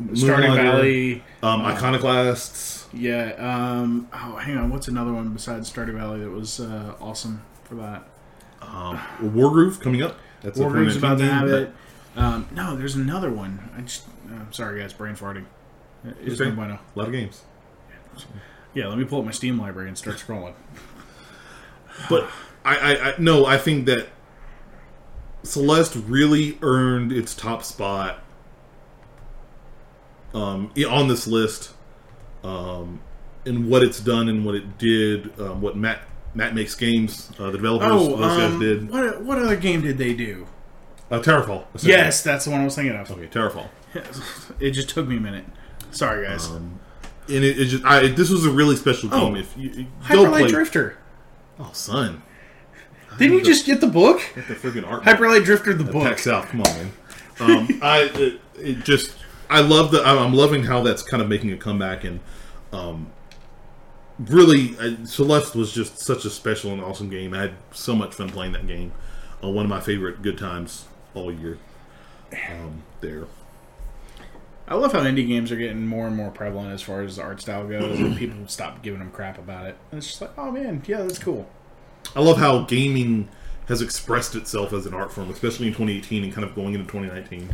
Stardew 0.01 0.39
Moonlighter, 0.49 0.63
Valley. 0.63 1.25
um, 1.43 1.63
Iconoclasts. 1.63 2.87
Yeah. 2.93 3.33
Um, 3.39 4.09
oh, 4.13 4.37
hang 4.37 4.57
on. 4.57 4.71
What's 4.71 4.87
another 4.89 5.13
one 5.13 5.31
besides 5.31 5.71
Stardew 5.73 5.95
Valley 5.95 6.21
that 6.21 6.31
was 6.31 6.61
uh, 6.61 6.95
awesome 7.01 7.43
for 7.65 7.75
that? 7.77 8.05
Um, 8.63 8.99
Wargroove 9.21 9.81
coming 9.81 10.03
up. 10.03 10.17
That's 10.43 10.57
2019 10.59 10.99
about 10.99 11.19
to 11.19 11.25
have 11.25 11.49
it. 11.49 11.73
Um, 12.17 12.47
no, 12.53 12.77
there's 12.77 12.95
another 12.95 13.31
one. 13.31 13.71
I 13.77 13.81
just. 13.81 14.05
I'm 14.31 14.53
sorry, 14.53 14.81
guys. 14.81 14.93
Brain 14.93 15.15
farting. 15.17 15.45
It's 16.23 16.41
Okay. 16.41 16.51
no 16.51 16.57
bueno. 16.57 16.79
A 16.95 16.99
lot 16.99 17.07
of 17.09 17.13
games. 17.13 17.43
Yeah, 18.75 18.87
let 18.89 18.99
me 18.99 19.05
pull 19.05 19.19
up 19.21 19.25
my 19.25 19.31
Steam 19.33 19.59
library 19.59 19.89
and 19.89 19.99
start 19.99 20.17
scrolling. 20.19 20.55
But 22.09 22.29
I, 22.65 22.77
I, 22.77 23.11
I 23.11 23.15
no, 23.19 23.47
I 23.47 23.59
think 23.59 23.87
that 23.87 24.09
Celeste 25.43 25.97
really 26.07 26.59
earned 26.63 27.13
its 27.13 27.35
top 27.35 27.63
spot 27.65 28.23
um, 30.35 30.73
on 30.89 31.09
this 31.09 31.27
list, 31.27 31.73
um, 32.45 33.01
in 33.45 33.69
what 33.69 33.83
it's 33.83 34.01
done 34.01 34.29
and 34.29 34.45
what 34.45 34.55
it 34.55 34.79
did, 34.79 35.39
um, 35.41 35.61
what 35.61 35.77
Matt 35.77 36.01
Matt 36.35 36.55
makes 36.55 36.75
games, 36.75 37.33
uh, 37.39 37.47
the 37.47 37.53
developers, 37.59 37.91
Oh, 37.91 38.17
those 38.17 38.37
guys 38.37 38.53
um, 38.53 38.61
did. 38.61 38.91
what 38.91 39.23
what 39.23 39.39
other 39.39 39.57
game 39.57 39.81
did 39.81 39.99
they 39.99 40.15
do? 40.15 40.47
Uh, 41.11 41.21
essentially. 41.21 41.65
Yes, 41.85 42.23
that's 42.23 42.45
the 42.45 42.51
one 42.51 42.61
I 42.61 42.65
was 42.65 42.75
thinking 42.75 42.95
of. 42.95 43.11
Okay, 43.11 43.27
Towerfall. 43.27 43.69
It 44.61 44.73
just 44.73 44.91
took 44.91 45.07
me 45.09 45.17
a 45.17 45.21
minute. 45.21 45.47
Sorry, 45.91 46.27
guys. 46.27 46.49
Um, 46.49 46.81
and 47.29 47.45
it, 47.45 47.59
it 47.59 47.65
just, 47.67 47.85
I, 47.85 48.09
this 48.09 48.29
was 48.29 48.45
a 48.45 48.51
really 48.51 48.77
special 48.77 49.09
game. 49.09 49.35
Oh, 49.35 49.35
if 49.35 49.57
you, 49.57 49.71
you 49.71 49.87
Hyper 50.01 50.17
go 50.17 50.23
Light 50.31 50.41
play, 50.41 50.51
Drifter. 50.51 50.99
Oh 51.59 51.71
son, 51.73 52.23
Didn't 53.19 53.39
you 53.39 53.45
just 53.45 53.67
get 53.67 53.81
the 53.81 53.87
book? 53.87 54.21
the 54.35 54.55
freaking 54.55 54.87
art. 54.87 55.05
Hyper 55.05 55.29
Light 55.29 55.45
Drifter, 55.45 55.75
the 55.75 55.85
book. 55.85 56.05
Pack 56.05 56.19
South. 56.19 56.47
Come 56.49 56.63
on, 56.63 56.69
man. 56.77 56.93
Um, 57.41 57.69
I 57.83 58.11
it, 58.15 58.41
it 58.57 58.85
just 58.85 59.15
I 59.51 59.61
love 59.61 59.91
the 59.91 60.03
I'm 60.05 60.33
loving 60.35 60.65
how 60.65 60.83
that's 60.83 61.03
kind 61.03 61.23
of 61.23 61.29
making 61.29 61.53
a 61.53 61.57
comeback 61.57 62.05
and 62.05 62.21
um, 62.73 63.11
really 64.19 64.77
uh, 64.79 65.05
Celeste 65.05 65.55
was 65.55 65.73
just 65.73 65.99
such 65.99 66.25
a 66.25 66.31
special 66.31 66.73
and 66.73 66.83
awesome 66.83 67.09
game. 67.09 67.35
I 67.35 67.41
had 67.43 67.55
so 67.73 67.95
much 67.95 68.15
fun 68.15 68.29
playing 68.31 68.53
that 68.53 68.67
game. 68.67 68.93
Uh, 69.43 69.49
one 69.49 69.65
of 69.65 69.71
my 69.71 69.81
favorite 69.81 70.23
good 70.23 70.37
times 70.39 70.87
all 71.15 71.33
year. 71.33 71.59
Um, 72.51 72.83
there. 73.01 73.27
I 74.69 74.75
love 74.75 74.93
how 74.93 75.01
indie 75.01 75.27
games 75.27 75.51
are 75.51 75.57
getting 75.57 75.87
more 75.87 76.07
and 76.07 76.15
more 76.15 76.31
prevalent 76.31 76.73
as 76.73 76.83
far 76.83 77.01
as 77.03 77.17
the 77.17 77.23
art 77.23 77.41
style 77.41 77.67
goes, 77.67 77.99
and 77.99 78.17
people 78.19 78.47
stop 78.49 78.83
giving 78.83 79.01
them 79.01 79.11
crap 79.11 79.39
about 79.39 79.67
it. 79.67 79.77
And 79.91 79.99
it's 79.99 80.07
just 80.09 80.21
like, 80.21 80.31
oh 80.37 80.51
man, 80.51 80.83
yeah, 80.87 80.99
that's 80.99 81.19
cool. 81.19 81.49
I 82.15 82.21
love 82.21 82.37
how 82.39 82.63
gaming 82.63 83.29
has 83.67 83.83
expressed 83.83 84.35
itself 84.35 84.73
as 84.73 84.87
an 84.87 84.95
art 84.95 85.13
form, 85.13 85.31
especially 85.31 85.67
in 85.69 85.73
2018 85.73 86.25
and 86.25 86.33
kind 86.33 86.47
of 86.47 86.55
going 86.55 86.75
into 86.75 86.87
2019. 86.87 87.49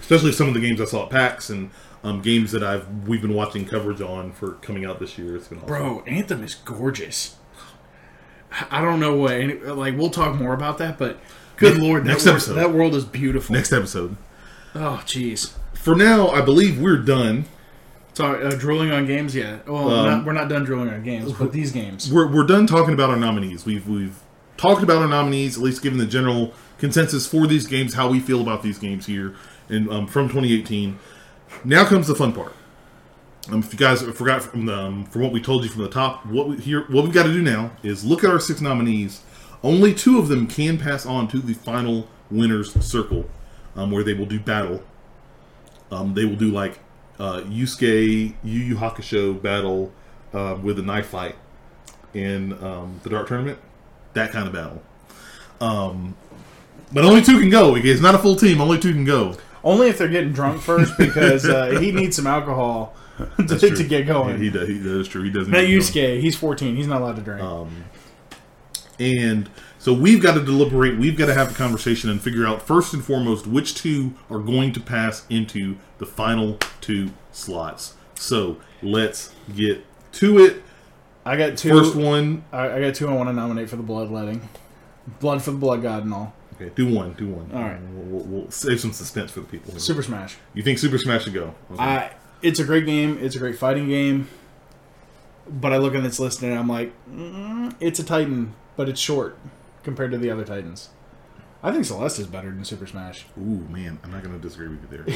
Especially 0.00 0.32
some 0.32 0.48
of 0.48 0.54
the 0.54 0.60
games 0.60 0.80
I 0.80 0.86
saw 0.86 1.04
at 1.04 1.10
PAX 1.10 1.50
and 1.50 1.70
um, 2.02 2.22
games 2.22 2.52
that 2.52 2.62
I've 2.62 3.06
we've 3.06 3.20
been 3.20 3.34
watching 3.34 3.66
coverage 3.66 4.00
on 4.00 4.32
for 4.32 4.52
coming 4.54 4.84
out 4.86 4.98
this 5.00 5.18
year. 5.18 5.36
It's 5.36 5.48
been 5.48 5.58
awesome. 5.58 5.68
Bro, 5.68 6.02
Anthem 6.06 6.42
is 6.42 6.54
gorgeous. 6.54 7.36
I 8.70 8.80
don't 8.80 8.98
know 9.00 9.16
what, 9.16 9.32
any- 9.34 9.54
like, 9.54 9.96
we'll 9.96 10.10
talk 10.10 10.34
more 10.34 10.54
about 10.54 10.78
that, 10.78 10.98
but 10.98 11.18
good 11.56 11.78
lord, 11.78 12.04
that, 12.04 12.08
next 12.08 12.24
world, 12.26 12.36
episode. 12.36 12.54
that 12.54 12.72
world 12.72 12.94
is 12.94 13.04
beautiful. 13.04 13.54
Next 13.54 13.72
episode. 13.72 14.16
Oh, 14.74 15.02
jeez. 15.04 15.52
For 15.82 15.94
now, 15.94 16.28
I 16.28 16.40
believe 16.42 16.78
we're 16.80 16.98
done. 16.98 17.46
Sorry, 18.12 18.44
uh, 18.44 18.50
drooling 18.50 18.90
on 18.90 19.06
games. 19.06 19.34
Yeah. 19.34 19.58
Well, 19.66 19.90
Um, 19.90 20.06
not, 20.06 20.24
we're 20.26 20.32
not 20.32 20.48
done 20.48 20.64
drooling 20.64 20.90
on 20.90 21.02
games, 21.02 21.32
but 21.32 21.52
these 21.52 21.72
games. 21.72 22.12
we're, 22.12 22.26
we're 22.26 22.44
done 22.46 22.66
talking 22.66 22.92
about 22.92 23.08
our 23.10 23.16
nominees. 23.16 23.64
We've 23.64 23.86
we've 23.88 24.18
talked 24.56 24.82
about 24.82 24.98
our 25.00 25.08
nominees, 25.08 25.56
at 25.56 25.62
least 25.62 25.82
given 25.82 25.98
the 25.98 26.06
general 26.06 26.52
consensus 26.78 27.26
for 27.26 27.46
these 27.46 27.66
games, 27.66 27.94
how 27.94 28.08
we 28.10 28.20
feel 28.20 28.40
about 28.42 28.62
these 28.62 28.78
games 28.78 29.06
here, 29.06 29.34
and 29.68 29.88
um, 29.90 30.06
from 30.06 30.28
2018. 30.28 30.98
Now 31.64 31.84
comes 31.84 32.06
the 32.08 32.14
fun 32.14 32.32
part. 32.32 32.52
Um, 33.50 33.60
if 33.60 33.72
you 33.72 33.78
guys 33.78 34.02
forgot 34.02 34.42
from 34.42 34.66
the, 34.66 34.74
um, 34.76 35.04
from 35.04 35.22
what 35.22 35.32
we 35.32 35.40
told 35.40 35.64
you 35.64 35.70
from 35.70 35.82
the 35.82 35.88
top, 35.88 36.26
what 36.26 36.46
we 36.48 36.56
here 36.58 36.82
what 36.88 37.04
we've 37.04 37.14
got 37.14 37.24
to 37.24 37.32
do 37.32 37.40
now 37.42 37.70
is 37.82 38.04
look 38.04 38.22
at 38.22 38.30
our 38.30 38.40
six 38.40 38.60
nominees. 38.60 39.22
Only 39.62 39.94
two 39.94 40.18
of 40.18 40.28
them 40.28 40.46
can 40.46 40.78
pass 40.78 41.06
on 41.06 41.26
to 41.28 41.38
the 41.38 41.54
final 41.54 42.06
winners 42.30 42.72
circle, 42.84 43.28
um, 43.76 43.90
where 43.90 44.02
they 44.02 44.14
will 44.14 44.26
do 44.26 44.40
battle. 44.40 44.82
Um, 45.90 46.14
they 46.14 46.24
will 46.24 46.36
do 46.36 46.50
like 46.50 46.78
uh, 47.18 47.40
Yusuke 47.42 48.34
Yu 48.42 48.60
Yu 48.60 48.76
Hakusho 48.76 49.40
battle 49.40 49.92
uh, 50.32 50.56
with 50.62 50.78
a 50.78 50.82
knife 50.82 51.08
fight 51.08 51.36
in 52.14 52.52
um, 52.62 53.00
the 53.02 53.10
Dark 53.10 53.28
Tournament. 53.28 53.58
That 54.14 54.32
kind 54.32 54.46
of 54.46 54.52
battle. 54.52 54.82
Um, 55.60 56.16
but 56.92 57.04
only 57.04 57.22
two 57.22 57.38
can 57.38 57.50
go. 57.50 57.76
It's 57.76 58.00
not 58.00 58.14
a 58.14 58.18
full 58.18 58.36
team. 58.36 58.60
Only 58.60 58.78
two 58.78 58.92
can 58.92 59.04
go. 59.04 59.36
Only 59.62 59.88
if 59.88 59.98
they're 59.98 60.08
getting 60.08 60.32
drunk 60.32 60.60
first, 60.62 60.96
because 60.96 61.44
uh, 61.44 61.78
he 61.78 61.92
needs 61.92 62.16
some 62.16 62.26
alcohol 62.26 62.94
to, 63.36 63.58
to 63.58 63.84
get 63.84 64.06
going. 64.06 64.36
Yeah, 64.36 64.42
he 64.42 64.50
does. 64.50 64.68
He, 64.68 64.78
that 64.78 65.00
is 65.00 65.08
true. 65.08 65.22
He 65.22 65.30
doesn't. 65.30 65.52
To. 65.52 65.58
Yusuke. 65.58 66.20
He's 66.20 66.36
14. 66.36 66.76
He's 66.76 66.86
not 66.86 67.02
allowed 67.02 67.16
to 67.16 67.22
drink. 67.22 67.42
Um, 67.42 67.84
and 68.98 69.48
so 69.80 69.94
we've 69.94 70.20
got 70.20 70.34
to 70.34 70.44
deliberate. 70.44 70.98
We've 70.98 71.16
got 71.16 71.26
to 71.26 71.34
have 71.34 71.52
a 71.52 71.54
conversation 71.54 72.10
and 72.10 72.20
figure 72.20 72.46
out 72.46 72.60
first 72.60 72.92
and 72.92 73.02
foremost 73.02 73.46
which 73.46 73.74
two 73.74 74.12
are 74.28 74.38
going 74.38 74.74
to 74.74 74.80
pass 74.80 75.24
into 75.30 75.78
the 75.96 76.04
final 76.04 76.58
two 76.82 77.12
slots. 77.32 77.94
So 78.14 78.58
let's 78.82 79.32
get 79.56 79.82
to 80.12 80.38
it. 80.38 80.62
I 81.24 81.38
got 81.38 81.56
two. 81.56 81.70
First 81.70 81.96
one. 81.96 82.44
I, 82.52 82.72
I 82.72 82.80
got 82.82 82.94
two. 82.94 83.08
I 83.08 83.14
want 83.14 83.30
to 83.30 83.32
nominate 83.32 83.70
for 83.70 83.76
the 83.76 83.82
bloodletting, 83.82 84.50
blood 85.18 85.42
for 85.42 85.52
the 85.52 85.56
blood 85.56 85.80
god 85.80 86.04
and 86.04 86.12
all. 86.12 86.34
Okay, 86.56 86.70
do 86.74 86.86
one. 86.94 87.14
Do 87.14 87.28
one. 87.28 87.50
All 87.54 87.62
right. 87.62 87.80
We'll, 87.80 88.04
we'll, 88.04 88.24
we'll 88.24 88.50
save 88.50 88.80
some 88.80 88.92
suspense 88.92 89.30
for 89.30 89.40
the 89.40 89.46
people. 89.46 89.78
Super 89.78 90.02
Smash. 90.02 90.36
You 90.52 90.62
think 90.62 90.78
Super 90.78 90.98
Smash 90.98 91.24
should 91.24 91.32
go? 91.32 91.54
Okay. 91.72 91.82
I. 91.82 92.12
It's 92.42 92.60
a 92.60 92.64
great 92.64 92.84
game. 92.84 93.18
It's 93.18 93.34
a 93.34 93.38
great 93.38 93.58
fighting 93.58 93.88
game. 93.88 94.28
But 95.48 95.72
I 95.72 95.78
look 95.78 95.94
at 95.94 96.02
this 96.02 96.20
list 96.20 96.42
and 96.42 96.52
I'm 96.52 96.68
like, 96.68 96.92
mm, 97.10 97.74
it's 97.80 97.98
a 97.98 98.04
Titan, 98.04 98.54
but 98.76 98.86
it's 98.90 99.00
short 99.00 99.38
compared 99.82 100.10
to 100.12 100.18
the 100.18 100.30
other 100.30 100.44
Titans. 100.44 100.90
I 101.62 101.72
think 101.72 101.84
Celeste 101.84 102.20
is 102.20 102.26
better 102.26 102.48
than 102.48 102.64
Super 102.64 102.86
Smash. 102.86 103.26
Ooh, 103.38 103.66
man, 103.68 103.98
I'm 104.02 104.10
not 104.10 104.22
going 104.22 104.34
to 104.34 104.40
disagree 104.40 104.68
with 104.68 104.90
you 104.90 105.04
there. 105.04 105.14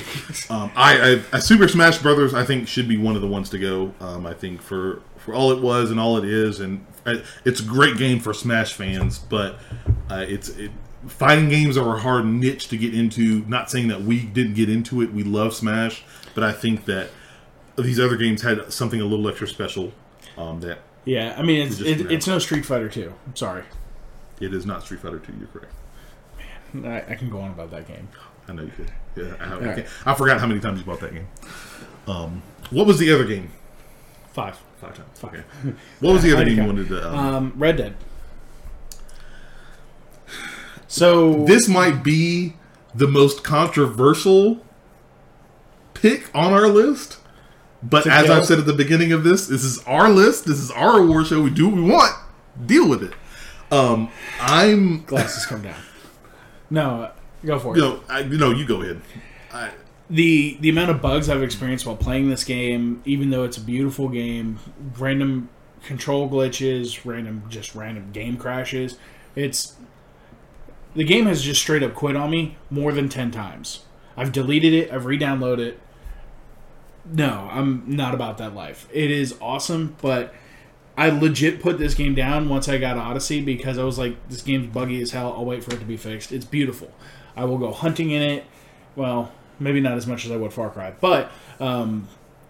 um, 0.54 0.70
I, 0.76 1.14
I, 1.14 1.22
I 1.32 1.38
Super 1.38 1.68
Smash 1.68 1.98
Brothers, 1.98 2.34
I 2.34 2.44
think 2.44 2.68
should 2.68 2.86
be 2.86 2.98
one 2.98 3.16
of 3.16 3.22
the 3.22 3.28
ones 3.28 3.48
to 3.50 3.58
go. 3.58 3.94
Um, 4.00 4.26
I 4.26 4.34
think 4.34 4.60
for 4.60 5.00
for 5.16 5.34
all 5.34 5.52
it 5.52 5.62
was 5.62 5.90
and 5.90 5.98
all 5.98 6.18
it 6.18 6.24
is, 6.26 6.60
and 6.60 6.84
I, 7.06 7.22
it's 7.46 7.60
a 7.60 7.64
great 7.64 7.96
game 7.96 8.20
for 8.20 8.34
Smash 8.34 8.74
fans. 8.74 9.18
But 9.18 9.58
uh, 10.10 10.26
it's 10.28 10.50
it, 10.50 10.70
fighting 11.06 11.48
games 11.48 11.78
are 11.78 11.96
a 11.96 12.00
hard 12.00 12.26
niche 12.26 12.68
to 12.68 12.76
get 12.76 12.94
into. 12.94 13.44
Not 13.46 13.70
saying 13.70 13.88
that 13.88 14.02
we 14.02 14.22
didn't 14.22 14.54
get 14.54 14.68
into 14.68 15.00
it. 15.00 15.14
We 15.14 15.22
love 15.24 15.54
Smash, 15.54 16.04
but 16.34 16.44
I 16.44 16.52
think 16.52 16.84
that 16.84 17.08
these 17.76 17.98
other 17.98 18.16
games 18.16 18.42
had 18.42 18.70
something 18.70 19.00
a 19.00 19.06
little 19.06 19.26
extra 19.28 19.48
special. 19.48 19.92
Um, 20.36 20.60
that 20.60 20.80
Yeah, 21.06 21.34
I 21.38 21.42
mean 21.42 21.66
it's 21.66 21.80
it, 21.80 22.12
it's 22.12 22.26
no 22.26 22.38
Street 22.38 22.66
Fighter 22.66 22.90
2. 22.90 23.12
I'm 23.26 23.36
sorry, 23.36 23.64
it 24.40 24.52
is 24.55 24.66
not 24.66 24.82
Street 24.82 25.01
Fighter 25.01 25.19
Two. 25.19 25.32
You're 25.39 25.48
correct. 25.48 25.73
I, 27.09 27.12
I 27.12 27.15
can 27.16 27.31
go 27.31 27.40
on 27.40 27.51
about 27.52 27.70
that 27.70 27.86
game. 27.86 28.09
I 28.48 28.52
know 28.52 28.62
you 28.62 28.73
could. 28.73 28.90
Yeah, 29.16 29.35
I, 29.40 29.55
I, 29.55 29.59
right. 29.59 29.86
I 30.06 30.15
forgot 30.15 30.40
how 30.40 30.47
many 30.47 30.61
times 30.61 30.81
you 30.81 30.85
bought 30.85 31.01
that 31.01 31.15
game. 31.15 31.28
Um, 32.06 32.43
what 32.70 32.86
was 32.86 32.98
the 32.98 33.12
other 33.12 33.24
game? 33.24 33.51
Five. 34.32 34.59
Five 34.81 34.97
times. 34.97 35.24
Okay. 35.24 35.43
What 36.01 36.12
was 36.15 36.23
the 36.23 36.32
other 36.35 36.44
game 36.44 36.59
you 36.59 36.65
wanted 36.66 36.89
to? 36.89 37.09
Um, 37.09 37.19
Um, 37.19 37.52
Red 37.56 37.77
Dead. 37.77 37.97
So 40.89 41.44
this 41.44 41.69
might 41.69 42.02
be 42.05 42.55
the 42.94 43.09
most 43.09 43.43
controversial 43.43 44.65
pick 45.94 46.31
on 46.35 46.52
our 46.52 46.69
list. 46.69 47.19
But 47.82 48.06
as 48.06 48.27
go? 48.27 48.36
I've 48.36 48.47
said 48.47 48.59
at 48.59 48.66
the 48.66 48.73
beginning 48.73 49.12
of 49.12 49.24
this, 49.24 49.47
this 49.47 49.65
is 49.65 49.82
our 49.85 50.09
list. 50.09 50.47
This 50.47 50.59
is 50.59 50.70
our 50.70 50.98
award 51.01 51.27
show. 51.27 51.43
We 51.43 51.51
do 51.51 51.69
what 51.69 51.77
we 51.77 51.82
want. 51.82 52.15
Deal 52.66 52.89
with 52.89 53.02
it. 53.02 53.12
Um, 53.74 54.10
I'm. 54.40 55.05
glasses 55.05 55.46
come 55.46 55.62
down. 55.62 55.80
No, 56.70 57.10
go 57.44 57.59
for 57.59 57.74
it. 57.74 57.80
You 57.80 57.82
know, 57.84 58.01
I, 58.09 58.20
you 58.20 58.38
know, 58.38 58.51
you 58.51 58.64
go 58.64 58.82
ahead. 58.82 59.01
I, 59.52 59.70
the 60.10 60.56
the 60.60 60.68
amount 60.68 60.90
of 60.90 61.01
bugs 61.01 61.28
I've 61.28 61.42
experienced 61.42 61.86
while 61.86 61.96
playing 61.96 62.30
this 62.30 62.44
game, 62.44 63.02
even 63.05 63.30
though 63.30 63.44
it's 63.44 63.56
a 63.56 63.60
beautiful 63.60 64.09
game, 64.09 64.59
random 64.98 65.48
control 65.82 66.28
glitches, 66.28 67.05
random 67.05 67.44
just 67.48 67.74
random 67.74 68.10
game 68.12 68.36
crashes. 68.36 68.98
It's 69.34 69.74
the 70.94 71.05
game 71.05 71.26
has 71.26 71.42
just 71.42 71.60
straight 71.60 71.82
up 71.82 71.94
quit 71.94 72.16
on 72.16 72.30
me 72.30 72.56
more 72.70 72.92
than 72.92 73.09
ten 73.09 73.30
times. 73.30 73.84
I've 74.16 74.30
deleted 74.30 74.72
it. 74.72 74.92
I've 74.92 75.06
re-downloaded 75.06 75.59
it. 75.59 75.80
No, 77.05 77.48
I'm 77.51 77.82
not 77.86 78.14
about 78.14 78.38
that 78.38 78.55
life. 78.55 78.88
It 78.92 79.10
is 79.10 79.36
awesome, 79.40 79.96
but 80.01 80.32
I 80.96 81.10
legit 81.10 81.60
put 81.60 81.78
this 81.78 81.94
game 81.94 82.14
down 82.14 82.48
once 82.48 82.68
I 82.68 82.78
got 82.78 82.96
Odyssey 82.96 83.40
because 83.40 83.78
I 83.78 83.84
was 83.84 83.98
like, 83.98 84.28
this 84.28 84.42
game's 84.42 84.72
buggy 84.72 85.02
as 85.02 85.10
hell. 85.10 85.32
I'll 85.36 85.44
wait 85.44 85.64
for 85.64 85.74
it 85.74 85.78
to 85.78 85.84
be 85.84 85.96
fixed. 85.96 86.30
It's 86.30 86.44
beautiful. 86.44 86.92
I 87.36 87.44
will 87.44 87.58
go 87.58 87.72
hunting 87.72 88.10
in 88.10 88.22
it. 88.22 88.44
Well, 88.94 89.32
maybe 89.58 89.80
not 89.80 89.96
as 89.96 90.06
much 90.06 90.24
as 90.24 90.30
I 90.30 90.36
would 90.36 90.52
Far 90.52 90.70
Cry, 90.70 90.94
but 91.00 91.32
um, 91.58 92.08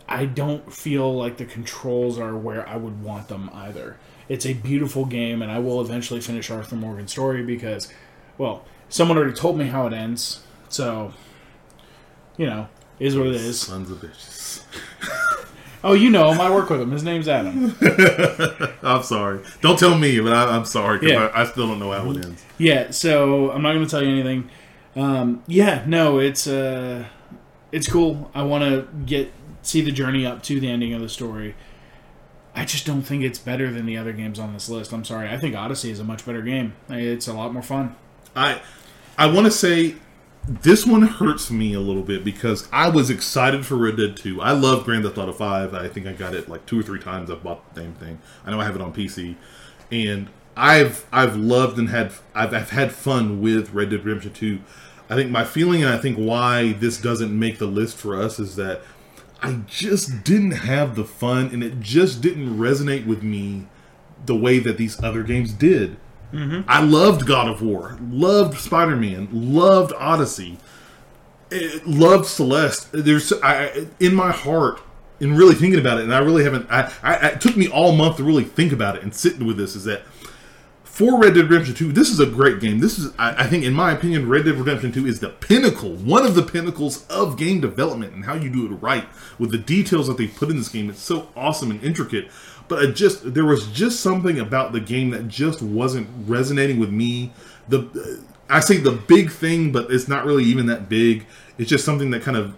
I 0.09 0.27
don't 0.27 0.73
feel 0.73 1.15
like 1.15 1.39
the 1.39 1.47
controls 1.47 2.19
are 2.19 2.37
where 2.37 2.69
I 2.69 2.77
would 2.77 3.03
want 3.03 3.29
them 3.29 3.51
either. 3.55 3.97
It's 4.29 4.45
a 4.45 4.53
beautiful 4.53 5.05
game, 5.07 5.41
and 5.43 5.51
I 5.51 5.59
will 5.59 5.81
eventually 5.81 6.21
finish 6.21 6.51
Arthur 6.51 6.77
Morgan's 6.77 7.13
story 7.13 7.43
because, 7.43 7.93
well, 8.37 8.65
someone 8.89 9.17
already 9.17 9.35
told 9.35 9.59
me 9.59 9.67
how 9.67 9.87
it 9.87 9.93
ends, 9.93 10.43
so 10.69 11.13
you 12.37 12.47
know, 12.47 12.69
is 12.99 13.17
what 13.17 13.29
it 13.29 13.35
is. 13.35 13.61
sons 13.61 13.91
of 13.91 13.99
bitches. 13.99 14.63
Oh, 15.85 15.93
you 15.93 16.11
know 16.11 16.33
him. 16.33 16.41
I 16.41 16.51
work 16.51 16.71
with 16.71 16.81
him. 16.81 16.91
His 16.91 17.05
name's 17.05 17.29
Adam. 17.29 17.77
I'm 18.83 19.03
sorry. 19.03 19.41
Don't 19.61 19.79
tell 19.79 19.97
me, 19.99 20.19
but 20.19 20.33
I, 20.33 20.57
I'm 20.57 20.65
sorry 20.65 20.99
because 20.99 21.13
Yeah. 21.13 21.27
I, 21.27 21.43
I 21.43 21.45
still 21.47 21.67
don't 21.69 21.79
know 21.79 21.93
how 21.93 22.11
it 22.11 22.25
ends. 22.25 22.43
Yeah, 22.59 22.91
so 22.91 23.51
I'm 23.53 23.61
not 23.63 23.75
going 23.75 23.85
to 23.85 23.91
tell 23.91 24.03
you 24.03 24.09
anything. 24.11 24.49
Um, 24.97 25.43
yeah, 25.47 25.85
no, 25.87 26.19
it's 26.21 26.47
uh, 26.47 27.05
it's 27.71 27.87
cool. 27.87 28.31
I 28.35 28.43
want 28.45 28.65
to 28.65 28.89
get 29.05 29.31
see 29.63 29.83
the 29.83 29.93
journey 29.93 30.25
up 30.25 30.43
to 30.45 30.59
the 30.59 30.71
ending 30.71 30.95
of 30.95 31.03
the 31.03 31.09
story. 31.09 31.55
I 32.55 32.65
just 32.65 32.87
don't 32.87 33.03
think 33.03 33.23
it's 33.25 33.39
better 33.39 33.71
than 33.71 33.85
the 33.85 33.97
other 33.99 34.13
games 34.13 34.39
on 34.39 34.53
this 34.55 34.69
list. 34.69 34.93
I'm 34.93 35.05
sorry. 35.05 35.29
I 35.29 35.37
think 35.37 35.55
Odyssey 35.57 35.91
is 35.91 35.99
a 36.01 36.05
much 36.05 36.25
better 36.25 36.41
game. 36.43 36.75
It's 36.89 37.27
a 37.29 37.33
lot 37.35 37.53
more 37.53 37.63
fun. 37.63 37.95
I 38.35 38.63
I 39.19 39.27
want 39.27 39.47
to 39.47 39.51
say 39.51 39.97
this 40.47 40.87
one 40.87 41.03
hurts 41.03 41.51
me 41.51 41.73
a 41.73 41.81
little 41.81 42.03
bit 42.03 42.23
because 42.25 42.69
I 42.71 42.89
was 42.91 43.09
excited 43.09 43.65
for 43.65 43.77
Red 43.77 43.97
Dead 43.97 44.17
2. 44.17 44.43
I 44.43 44.53
love 44.53 44.85
Grand 44.85 45.05
Theft 45.05 45.17
Auto 45.17 45.33
5. 45.33 45.75
I 45.75 45.89
think 45.89 46.07
I 46.07 46.13
got 46.13 46.35
it 46.35 46.49
like 46.49 46.67
two 46.67 46.81
or 46.81 46.83
three 46.83 47.01
times. 47.01 47.31
I've 47.31 47.43
bought 47.43 47.75
the 47.75 47.81
same 47.81 47.95
thing. 47.95 48.19
I 48.45 48.51
know 48.51 48.61
I 48.61 48.65
have 48.65 48.77
it 48.77 48.83
on 48.83 48.93
PC, 48.93 49.37
and 49.91 50.29
I've 50.57 51.07
I've 51.11 51.37
loved 51.37 51.79
and 51.79 51.89
had 51.89 52.13
I've, 52.35 52.53
I've 52.53 52.71
had 52.71 52.93
fun 52.93 53.41
with 53.41 53.73
Red 53.73 53.91
Dead 53.91 54.05
Redemption 54.05 54.33
2. 54.33 54.61
I 55.09 55.15
think 55.15 55.31
my 55.31 55.45
feeling 55.45 55.83
and 55.83 55.93
I 55.93 55.99
think 55.99 56.17
why 56.17 56.73
this 56.73 57.01
doesn't 57.01 57.37
make 57.37 57.59
the 57.59 57.67
list 57.67 57.97
for 57.97 58.21
us 58.21 58.39
is 58.39 58.57
that 58.57 58.83
I 59.43 59.61
just 59.67 60.25
didn't 60.25 60.53
have 60.53 60.97
the 60.97 61.05
fun 61.05 61.49
and 61.53 61.63
it 61.63 61.81
just 61.81 62.23
didn't 62.23 62.59
resonate 62.59 63.07
with 63.07 63.23
me 63.23 63.67
the 64.25 64.35
way 64.35 64.59
that 64.59 64.79
these 64.79 65.03
other 65.03 65.23
games 65.23 65.53
did. 65.53 65.97
I 66.69 66.83
loved 66.83 67.27
God 67.27 67.49
of 67.49 67.63
War, 67.63 67.99
loved 68.11 68.59
Spider 68.59 68.97
Man, 68.97 69.29
loved 69.33 69.93
Odyssey, 69.97 70.59
eh, 71.53 71.79
loved 71.87 72.27
Celeste. 72.27 72.91
There's 72.93 73.33
I, 73.43 73.87
in 74.01 74.15
my 74.15 74.33
heart, 74.33 74.81
in 75.21 75.37
really 75.37 75.55
thinking 75.55 75.81
about 75.81 75.99
it, 75.99 76.05
and 76.05 76.15
I 76.15 76.19
really 76.19 76.45
haven't. 76.45 76.67
I, 76.71 76.93
I 77.03 77.15
it 77.29 77.41
took 77.41 77.57
me 77.57 77.69
all 77.69 77.93
month 77.93 78.17
to 78.17 78.25
really 78.25 78.45
think 78.45 78.73
about 78.73 78.97
it 78.97 79.03
and 79.03 79.15
sitting 79.15 79.47
with 79.47 79.57
this. 79.57 79.77
Is 79.77 79.85
that 79.85 80.03
for 80.95 81.19
Red 81.19 81.35
Dead 81.35 81.51
Redemption 81.51 81.75
2, 81.75 81.91
this 81.91 82.09
is 82.09 82.21
a 82.21 82.27
great 82.27 82.61
game. 82.61 82.79
This 82.79 83.01
is, 83.01 83.13
I, 83.19 83.43
I 83.43 83.47
think, 83.49 83.65
in 83.65 83.73
my 83.73 83.91
opinion, 83.91 84.29
Red 84.29 84.45
Dead 84.45 84.55
Redemption 84.55 84.93
2 84.93 85.09
is 85.09 85.19
the 85.19 85.31
pinnacle, 85.31 85.97
one 85.97 86.25
of 86.25 86.37
the 86.37 86.43
pinnacles 86.43 87.05
of 87.09 87.37
game 87.37 87.61
development 87.61 88.15
and 88.15 88.25
how 88.25 88.35
you 88.35 88.49
do 88.49 88.65
it 88.67 88.77
right 88.77 89.05
with 89.37 89.51
the 89.51 89.59
details 89.59 90.07
that 90.07 90.19
they 90.19 90.29
put 90.29 90.51
in 90.51 90.57
this 90.57 90.69
game. 90.69 90.89
It's 90.89 91.03
so 91.03 91.31
awesome 91.35 91.73
and 91.73 91.83
intricate. 91.83 92.31
But 92.69 92.79
I 92.79 92.91
just, 92.91 93.35
there 93.35 93.45
was 93.45 93.67
just 93.69 94.01
something 94.01 94.39
about 94.39 94.73
the 94.73 94.81
game 94.81 95.11
that 95.11 95.29
just 95.29 95.61
wasn't 95.63 96.09
resonating 96.27 96.79
with 96.81 96.91
me. 96.91 97.33
The, 97.69 98.23
I 98.49 98.61
say 98.61 98.79
the 98.79 98.93
big 98.93 99.31
thing, 99.31 99.71
but 99.73 99.91
it's 99.91 100.09
not 100.09 100.25
really 100.25 100.45
even 100.45 100.67
that 100.67 100.89
big. 100.89 101.27
It's 101.59 101.69
just 101.69 101.85
something 101.85 102.11
that 102.11 102.23
kind 102.23 102.37
of 102.37 102.55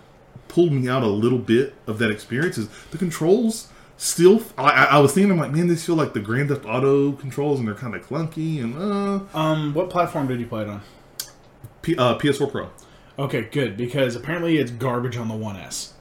pulled 0.48 0.72
me 0.72 0.88
out 0.88 1.02
a 1.02 1.06
little 1.08 1.38
bit 1.38 1.74
of 1.86 1.98
that 1.98 2.10
experience. 2.10 2.56
Is 2.56 2.68
the 2.90 2.98
controls 2.98 3.68
still? 3.96 4.42
I, 4.56 4.86
I 4.86 4.98
was 4.98 5.12
thinking, 5.12 5.32
I'm 5.32 5.38
like, 5.38 5.50
man, 5.52 5.68
these 5.68 5.84
feel 5.84 5.96
like 5.96 6.12
the 6.12 6.20
Grand 6.20 6.48
Theft 6.48 6.64
Auto 6.64 7.12
controls, 7.12 7.58
and 7.58 7.66
they're 7.68 7.74
kind 7.74 7.94
of 7.94 8.06
clunky. 8.08 8.62
And 8.62 8.76
uh, 8.76 9.38
Um, 9.38 9.74
what 9.74 9.90
platform 9.90 10.28
did 10.28 10.40
you 10.40 10.46
play 10.46 10.62
it 10.62 10.68
on? 10.68 10.82
P, 11.82 11.96
uh, 11.96 12.16
PS4 12.18 12.50
Pro. 12.50 12.70
Okay, 13.18 13.48
good 13.50 13.76
because 13.76 14.14
apparently 14.14 14.58
it's 14.58 14.70
garbage 14.70 15.16
on 15.16 15.28
the 15.28 15.34
1S. 15.34 15.92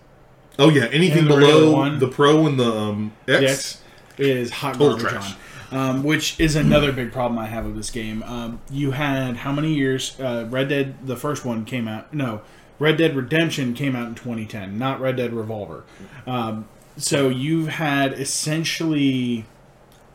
Oh 0.57 0.69
yeah, 0.69 0.85
anything 0.85 1.25
the 1.25 1.35
below 1.35 1.71
one? 1.71 1.99
the 1.99 2.07
Pro 2.07 2.45
and 2.45 2.59
the 2.59 2.71
um, 2.71 3.13
X. 3.27 3.39
The 3.39 3.47
X 3.49 3.81
is 4.17 4.51
hot 4.51 4.73
Total 4.75 4.89
garbage 4.97 5.07
trash. 5.11 5.31
on. 5.31 5.37
Um, 5.71 6.03
which 6.03 6.39
is 6.39 6.55
another 6.55 6.91
big 6.91 7.11
problem 7.11 7.39
I 7.39 7.47
have 7.47 7.65
with 7.65 7.75
this 7.75 7.89
game. 7.89 8.21
Um, 8.23 8.61
you 8.69 8.91
had 8.91 9.37
how 9.37 9.51
many 9.51 9.73
years? 9.73 10.17
Uh, 10.19 10.47
Red 10.49 10.69
Dead, 10.69 10.95
the 11.05 11.15
first 11.17 11.43
one 11.43 11.65
came 11.65 11.87
out. 11.87 12.13
No, 12.13 12.41
Red 12.77 12.97
Dead 12.97 13.15
Redemption 13.15 13.73
came 13.73 13.95
out 13.95 14.07
in 14.07 14.15
2010, 14.15 14.77
not 14.77 15.01
Red 15.01 15.17
Dead 15.17 15.33
Revolver. 15.33 15.83
Um, 16.27 16.67
so 16.97 17.29
you've 17.29 17.67
had 17.67 18.13
essentially 18.13 19.45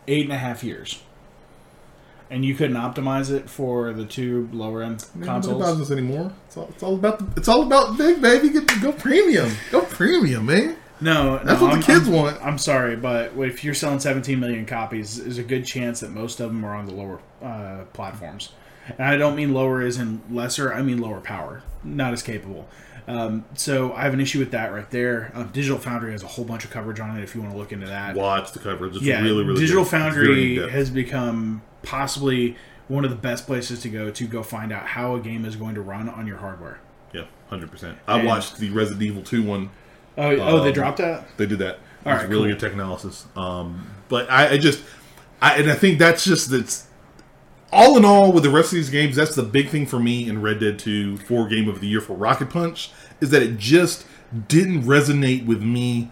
eight 0.06 0.24
and 0.24 0.32
a 0.32 0.38
half 0.38 0.62
years, 0.62 1.02
and 2.30 2.44
you 2.44 2.54
couldn't 2.54 2.76
optimize 2.76 3.30
it 3.30 3.50
for 3.50 3.92
the 3.92 4.06
two 4.06 4.48
lower 4.52 4.82
end 4.82 5.04
Nobody 5.14 5.26
buys 5.26 5.46
consoles. 5.46 5.78
this 5.80 5.90
anymore. 5.90 6.32
It's 6.46 6.56
all, 6.56 6.68
it's 6.68 6.82
all 6.82 6.94
about 6.94 7.18
the, 7.18 7.26
it's 7.40 7.48
all 7.48 7.62
about 7.64 7.98
big 7.98 8.22
baby. 8.22 8.50
Get, 8.50 8.66
go 8.80 8.92
premium. 8.92 9.50
Go 9.72 9.82
premium, 9.82 10.46
man. 10.46 10.76
No, 11.00 11.38
That's 11.44 11.60
no, 11.60 11.66
what 11.66 11.70
I'm- 11.72 11.80
the 11.80 11.86
kids 11.86 12.08
I'm- 12.08 12.12
want. 12.16 12.36
I'm 12.44 12.58
sorry, 12.58 12.96
but 12.96 13.32
if 13.38 13.64
you're 13.64 13.74
selling 13.74 14.00
17 14.00 14.38
million 14.38 14.66
copies, 14.66 15.22
there's 15.22 15.38
a 15.38 15.42
good 15.42 15.64
chance 15.64 16.00
that 16.00 16.10
most 16.10 16.40
of 16.40 16.48
them 16.50 16.64
are 16.64 16.74
on 16.74 16.86
the 16.86 16.92
lower 16.92 17.20
uh, 17.42 17.84
platforms. 17.92 18.50
And 18.98 19.06
I 19.06 19.16
don't 19.16 19.36
mean 19.36 19.54
lower 19.54 19.80
as 19.82 19.98
in 19.98 20.20
lesser, 20.30 20.72
I 20.74 20.82
mean 20.82 20.98
lower 21.00 21.20
power, 21.20 21.62
not 21.84 22.12
as 22.12 22.22
capable. 22.22 22.68
Um, 23.08 23.44
so 23.54 23.92
I 23.94 24.02
have 24.02 24.14
an 24.14 24.20
issue 24.20 24.38
with 24.38 24.50
that 24.52 24.72
right 24.72 24.88
there. 24.90 25.32
Um, 25.34 25.48
Digital 25.52 25.78
Foundry 25.78 26.12
has 26.12 26.22
a 26.22 26.26
whole 26.28 26.44
bunch 26.44 26.64
of 26.64 26.70
coverage 26.70 27.00
on 27.00 27.16
it 27.18 27.22
if 27.22 27.34
you 27.34 27.40
want 27.40 27.52
to 27.52 27.58
look 27.58 27.72
into 27.72 27.86
that. 27.86 28.14
Watch 28.14 28.52
the 28.52 28.58
coverage. 28.58 28.96
It's 28.96 29.04
yeah, 29.04 29.20
really, 29.22 29.42
really 29.44 29.58
Digital 29.60 29.84
good. 29.84 29.90
Foundry 29.90 30.68
has 30.70 30.90
become 30.90 31.62
possibly 31.82 32.56
one 32.88 33.04
of 33.04 33.10
the 33.10 33.16
best 33.16 33.46
places 33.46 33.80
to 33.82 33.88
go 33.88 34.10
to 34.10 34.26
go 34.26 34.42
find 34.42 34.72
out 34.72 34.84
how 34.86 35.14
a 35.14 35.20
game 35.20 35.44
is 35.44 35.56
going 35.56 35.74
to 35.76 35.80
run 35.80 36.08
on 36.08 36.26
your 36.26 36.36
hardware. 36.38 36.78
yeah, 37.12 37.24
hundred 37.48 37.70
percent. 37.70 37.98
I 38.06 38.18
And- 38.18 38.26
watched 38.28 38.58
the 38.58 38.70
Resident 38.70 39.02
Evil 39.02 39.22
Two 39.22 39.42
one. 39.42 39.70
Oh, 40.20 40.30
oh, 40.40 40.60
they 40.62 40.68
Um, 40.68 40.74
dropped 40.74 40.98
that. 40.98 41.26
They 41.36 41.46
did 41.46 41.58
that. 41.60 41.78
Was 42.04 42.16
right, 42.16 42.28
really 42.28 42.42
cool. 42.44 42.52
good 42.52 42.60
tech 42.60 42.72
analysis. 42.72 43.26
Um, 43.36 43.86
but 44.08 44.30
I, 44.30 44.50
I 44.52 44.58
just, 44.58 44.82
I 45.42 45.56
and 45.58 45.70
I 45.70 45.74
think 45.74 45.98
that's 45.98 46.24
just 46.24 46.50
that's 46.50 46.86
all 47.72 47.96
in 47.96 48.04
all 48.04 48.32
with 48.32 48.42
the 48.42 48.50
rest 48.50 48.72
of 48.72 48.76
these 48.76 48.90
games. 48.90 49.16
That's 49.16 49.34
the 49.34 49.42
big 49.42 49.68
thing 49.68 49.86
for 49.86 49.98
me 49.98 50.28
in 50.28 50.42
Red 50.42 50.60
Dead 50.60 50.78
Two 50.78 51.16
for 51.18 51.46
Game 51.48 51.68
of 51.68 51.80
the 51.80 51.86
Year 51.86 52.00
for 52.00 52.14
Rocket 52.14 52.50
Punch 52.50 52.90
is 53.20 53.30
that 53.30 53.42
it 53.42 53.58
just 53.58 54.06
didn't 54.48 54.82
resonate 54.84 55.44
with 55.46 55.62
me 55.62 56.10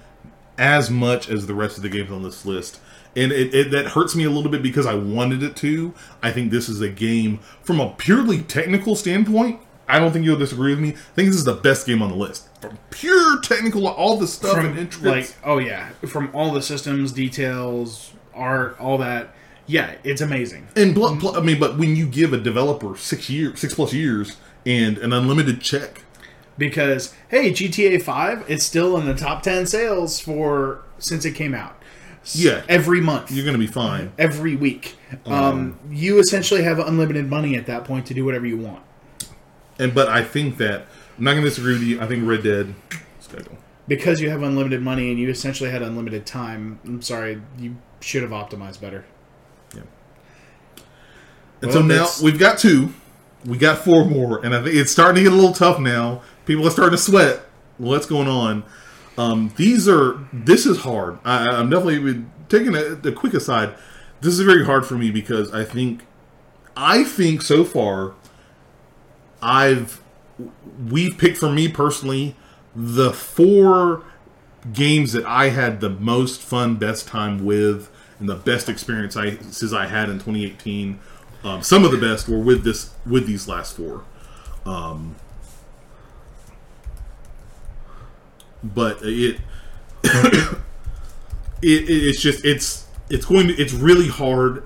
as 0.58 0.90
much 0.90 1.28
as 1.30 1.46
the 1.46 1.54
rest 1.54 1.76
of 1.76 1.82
the 1.82 1.88
games 1.88 2.10
on 2.10 2.22
this 2.22 2.44
list. 2.44 2.80
And 3.16 3.32
it, 3.32 3.54
it, 3.54 3.70
that 3.70 3.86
hurts 3.86 4.14
me 4.14 4.24
a 4.24 4.30
little 4.30 4.50
bit 4.50 4.62
because 4.62 4.86
I 4.86 4.94
wanted 4.94 5.42
it 5.42 5.56
to. 5.56 5.94
I 6.22 6.30
think 6.30 6.50
this 6.50 6.68
is 6.68 6.80
a 6.80 6.88
game 6.88 7.38
from 7.62 7.80
a 7.80 7.90
purely 7.90 8.42
technical 8.42 8.94
standpoint. 8.94 9.60
I 9.88 9.98
don't 9.98 10.12
think 10.12 10.24
you'll 10.24 10.38
disagree 10.38 10.70
with 10.72 10.80
me. 10.80 10.90
I 10.90 11.14
think 11.14 11.28
this 11.28 11.36
is 11.36 11.44
the 11.44 11.54
best 11.54 11.86
game 11.86 12.02
on 12.02 12.10
the 12.10 12.16
list. 12.16 12.47
From 12.60 12.78
pure 12.90 13.40
technical, 13.40 13.86
all 13.86 14.16
the 14.16 14.26
stuff 14.26 14.52
from 14.52 14.66
and 14.66 14.78
intricacies. 14.78 15.36
like 15.36 15.36
oh 15.44 15.58
yeah. 15.58 15.90
From 16.08 16.30
all 16.34 16.52
the 16.52 16.62
systems 16.62 17.12
details 17.12 18.12
art 18.34 18.78
all 18.80 18.98
that. 18.98 19.34
Yeah 19.66 19.94
it's 20.04 20.20
amazing. 20.20 20.68
And 20.76 20.94
bl- 20.94 21.16
pl- 21.16 21.36
I 21.36 21.40
mean, 21.40 21.58
but 21.60 21.78
when 21.78 21.94
you 21.96 22.06
give 22.06 22.32
a 22.32 22.38
developer 22.38 22.96
six 22.96 23.28
years, 23.30 23.60
six 23.60 23.74
plus 23.74 23.92
years, 23.92 24.36
and 24.66 24.98
an 24.98 25.12
unlimited 25.12 25.60
check, 25.60 26.02
because 26.56 27.14
hey 27.28 27.50
gta 27.52 28.02
5 28.02 28.50
is 28.50 28.64
still 28.64 28.96
in 28.98 29.06
the 29.06 29.14
top 29.14 29.42
10 29.42 29.66
sales 29.66 30.18
for 30.20 30.82
since 30.98 31.24
it 31.24 31.32
came 31.34 31.54
out. 31.54 31.74
Yeah. 32.32 32.62
every 32.68 33.00
month. 33.00 33.30
You're 33.30 33.44
going 33.44 33.58
to 33.58 33.64
be 33.64 33.66
fine. 33.72 34.12
every 34.18 34.54
week. 34.56 34.96
Um, 35.24 35.78
you 35.90 36.18
essentially 36.18 36.62
have 36.62 36.78
unlimited 36.78 37.30
money 37.30 37.56
at 37.56 37.66
that 37.66 37.84
point 37.84 38.06
to 38.06 38.14
do 38.14 38.24
whatever 38.24 38.44
you 38.46 38.58
want. 38.58 38.82
And 39.78 39.94
but 39.94 40.08
I 40.08 40.24
think 40.24 40.56
that 40.58 40.86
I'm 41.18 41.24
not 41.24 41.32
going 41.32 41.42
to 41.44 41.50
disagree 41.50 41.74
with 41.74 41.82
you. 41.82 42.00
I 42.00 42.06
think 42.06 42.26
Red 42.26 42.42
Dead. 42.42 42.74
Schedule. 43.20 43.58
because 43.86 44.20
you 44.22 44.30
have 44.30 44.42
unlimited 44.42 44.80
money 44.80 45.10
and 45.10 45.18
you 45.18 45.28
essentially 45.28 45.68
had 45.70 45.82
unlimited 45.82 46.24
time 46.24 46.78
i'm 46.86 47.02
sorry 47.02 47.42
you 47.58 47.76
should 48.00 48.22
have 48.22 48.30
optimized 48.30 48.80
better 48.80 49.04
Yeah. 49.74 49.82
And 51.60 51.70
Well, 51.70 51.72
so 51.72 51.82
now 51.82 52.08
we've 52.22 52.38
got 52.38 52.56
two, 52.58 52.94
we 53.44 53.58
got 53.58 53.78
four 53.84 54.06
more, 54.06 54.42
and 54.44 54.54
I 54.54 54.62
think 54.62 54.76
it's 54.76 54.90
starting 54.90 55.16
to 55.16 55.22
get 55.28 55.32
a 55.32 55.36
little 55.36 55.52
tough 55.52 55.78
now. 55.78 56.22
People 56.46 56.66
are 56.66 56.70
starting 56.70 56.96
to 56.96 57.02
sweat. 57.02 57.40
What's 57.76 58.06
going 58.06 58.28
on? 58.28 58.64
Um, 59.18 59.52
these 59.56 59.86
are 59.88 60.26
this 60.32 60.64
is 60.64 60.78
hard. 60.78 61.18
I, 61.24 61.48
I'm 61.48 61.68
definitely 61.68 62.24
taking 62.48 62.74
a, 62.76 63.08
a 63.08 63.12
quick 63.12 63.34
aside. 63.34 63.74
This 64.20 64.34
is 64.34 64.40
very 64.40 64.64
hard 64.64 64.86
for 64.86 64.94
me 64.94 65.10
because 65.10 65.52
I 65.52 65.64
think 65.64 66.06
I 66.76 67.04
think 67.04 67.42
so 67.42 67.64
far 67.64 68.14
I've 69.42 70.00
we've 70.88 71.16
picked 71.18 71.38
for 71.38 71.50
me 71.50 71.68
personally 71.68 72.36
the 72.74 73.12
four 73.12 74.04
games 74.72 75.12
that 75.12 75.24
I 75.24 75.50
had 75.50 75.80
the 75.80 75.90
most 75.90 76.40
fun, 76.40 76.76
best 76.76 77.08
time 77.08 77.44
with, 77.44 77.90
and 78.20 78.28
the 78.28 78.34
best 78.34 78.68
experiences 78.68 79.72
I 79.72 79.86
had 79.86 80.08
in 80.08 80.16
2018. 80.16 81.00
Um, 81.44 81.62
some 81.62 81.84
of 81.84 81.92
the 81.92 81.98
best 81.98 82.28
were 82.28 82.38
with 82.38 82.64
this 82.64 82.92
with 83.06 83.26
these 83.26 83.48
last 83.48 83.76
four. 83.76 84.04
Um, 84.66 85.16
but 88.62 88.98
it, 89.02 89.40
it, 90.04 90.58
it 91.62 91.88
it's 91.88 92.20
just 92.20 92.44
it's 92.44 92.86
it's 93.08 93.24
going 93.24 93.48
to 93.48 93.54
it's 93.54 93.72
really 93.72 94.08
hard 94.08 94.64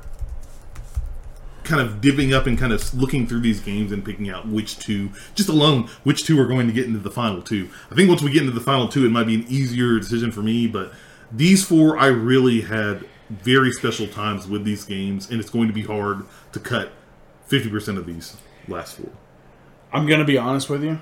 kind 1.64 1.80
of 1.80 2.01
divvying 2.01 2.32
up 2.32 2.47
and 2.47 2.59
kind 2.59 2.72
of 2.72 2.94
looking 2.94 3.26
through 3.26 3.40
these 3.40 3.60
games 3.60 3.93
and 3.93 4.05
picking 4.05 4.28
out 4.30 4.47
which 4.48 4.78
two, 4.78 5.10
just 5.34 5.48
alone, 5.48 5.89
which 6.05 6.24
two 6.24 6.40
are 6.40 6.47
going 6.47 6.66
to 6.66 6.72
get 6.72 6.86
into 6.86 6.98
the 6.98 7.10
final 7.10 7.43
two. 7.43 7.68
I 7.90 7.94
think 7.94 8.09
once 8.09 8.22
we 8.22 8.30
get 8.30 8.43
into 8.43 8.52
the 8.52 8.60
final 8.60 8.89
two, 8.89 9.06
it 9.06 9.10
might 9.10 9.26
be 9.26 9.36
an 9.36 9.47
easier 9.48 9.98
decision 9.98 10.32
for 10.32 10.43
me, 10.43 10.66
but 10.66 10.93
these 11.30 11.64
four, 11.64 11.98
I 11.98 12.06
really 12.06 12.62
had 12.62 13.06
very 13.30 13.72
special 13.72 14.06
times 14.06 14.47
with 14.47 14.64
these 14.64 14.84
games, 14.84 15.30
and 15.30 15.40
it's 15.40 15.51
going 15.51 15.68
to 15.68 15.74
be 15.74 15.82
hard 15.82 16.24
to 16.52 16.60
cut 16.60 16.93
50% 17.48 17.97
of 17.97 18.06
these 18.06 18.36
last 18.68 18.97
four. 18.97 19.10
I'm 19.93 20.06
gonna 20.06 20.24
be 20.24 20.39
honest 20.39 20.70
with 20.70 20.82
you. 20.82 21.01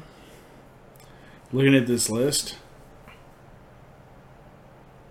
Looking 1.52 1.74
at 1.76 1.86
this 1.86 2.10
list, 2.10 2.56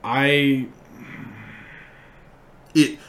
I 0.04 0.68
It, 2.76 3.00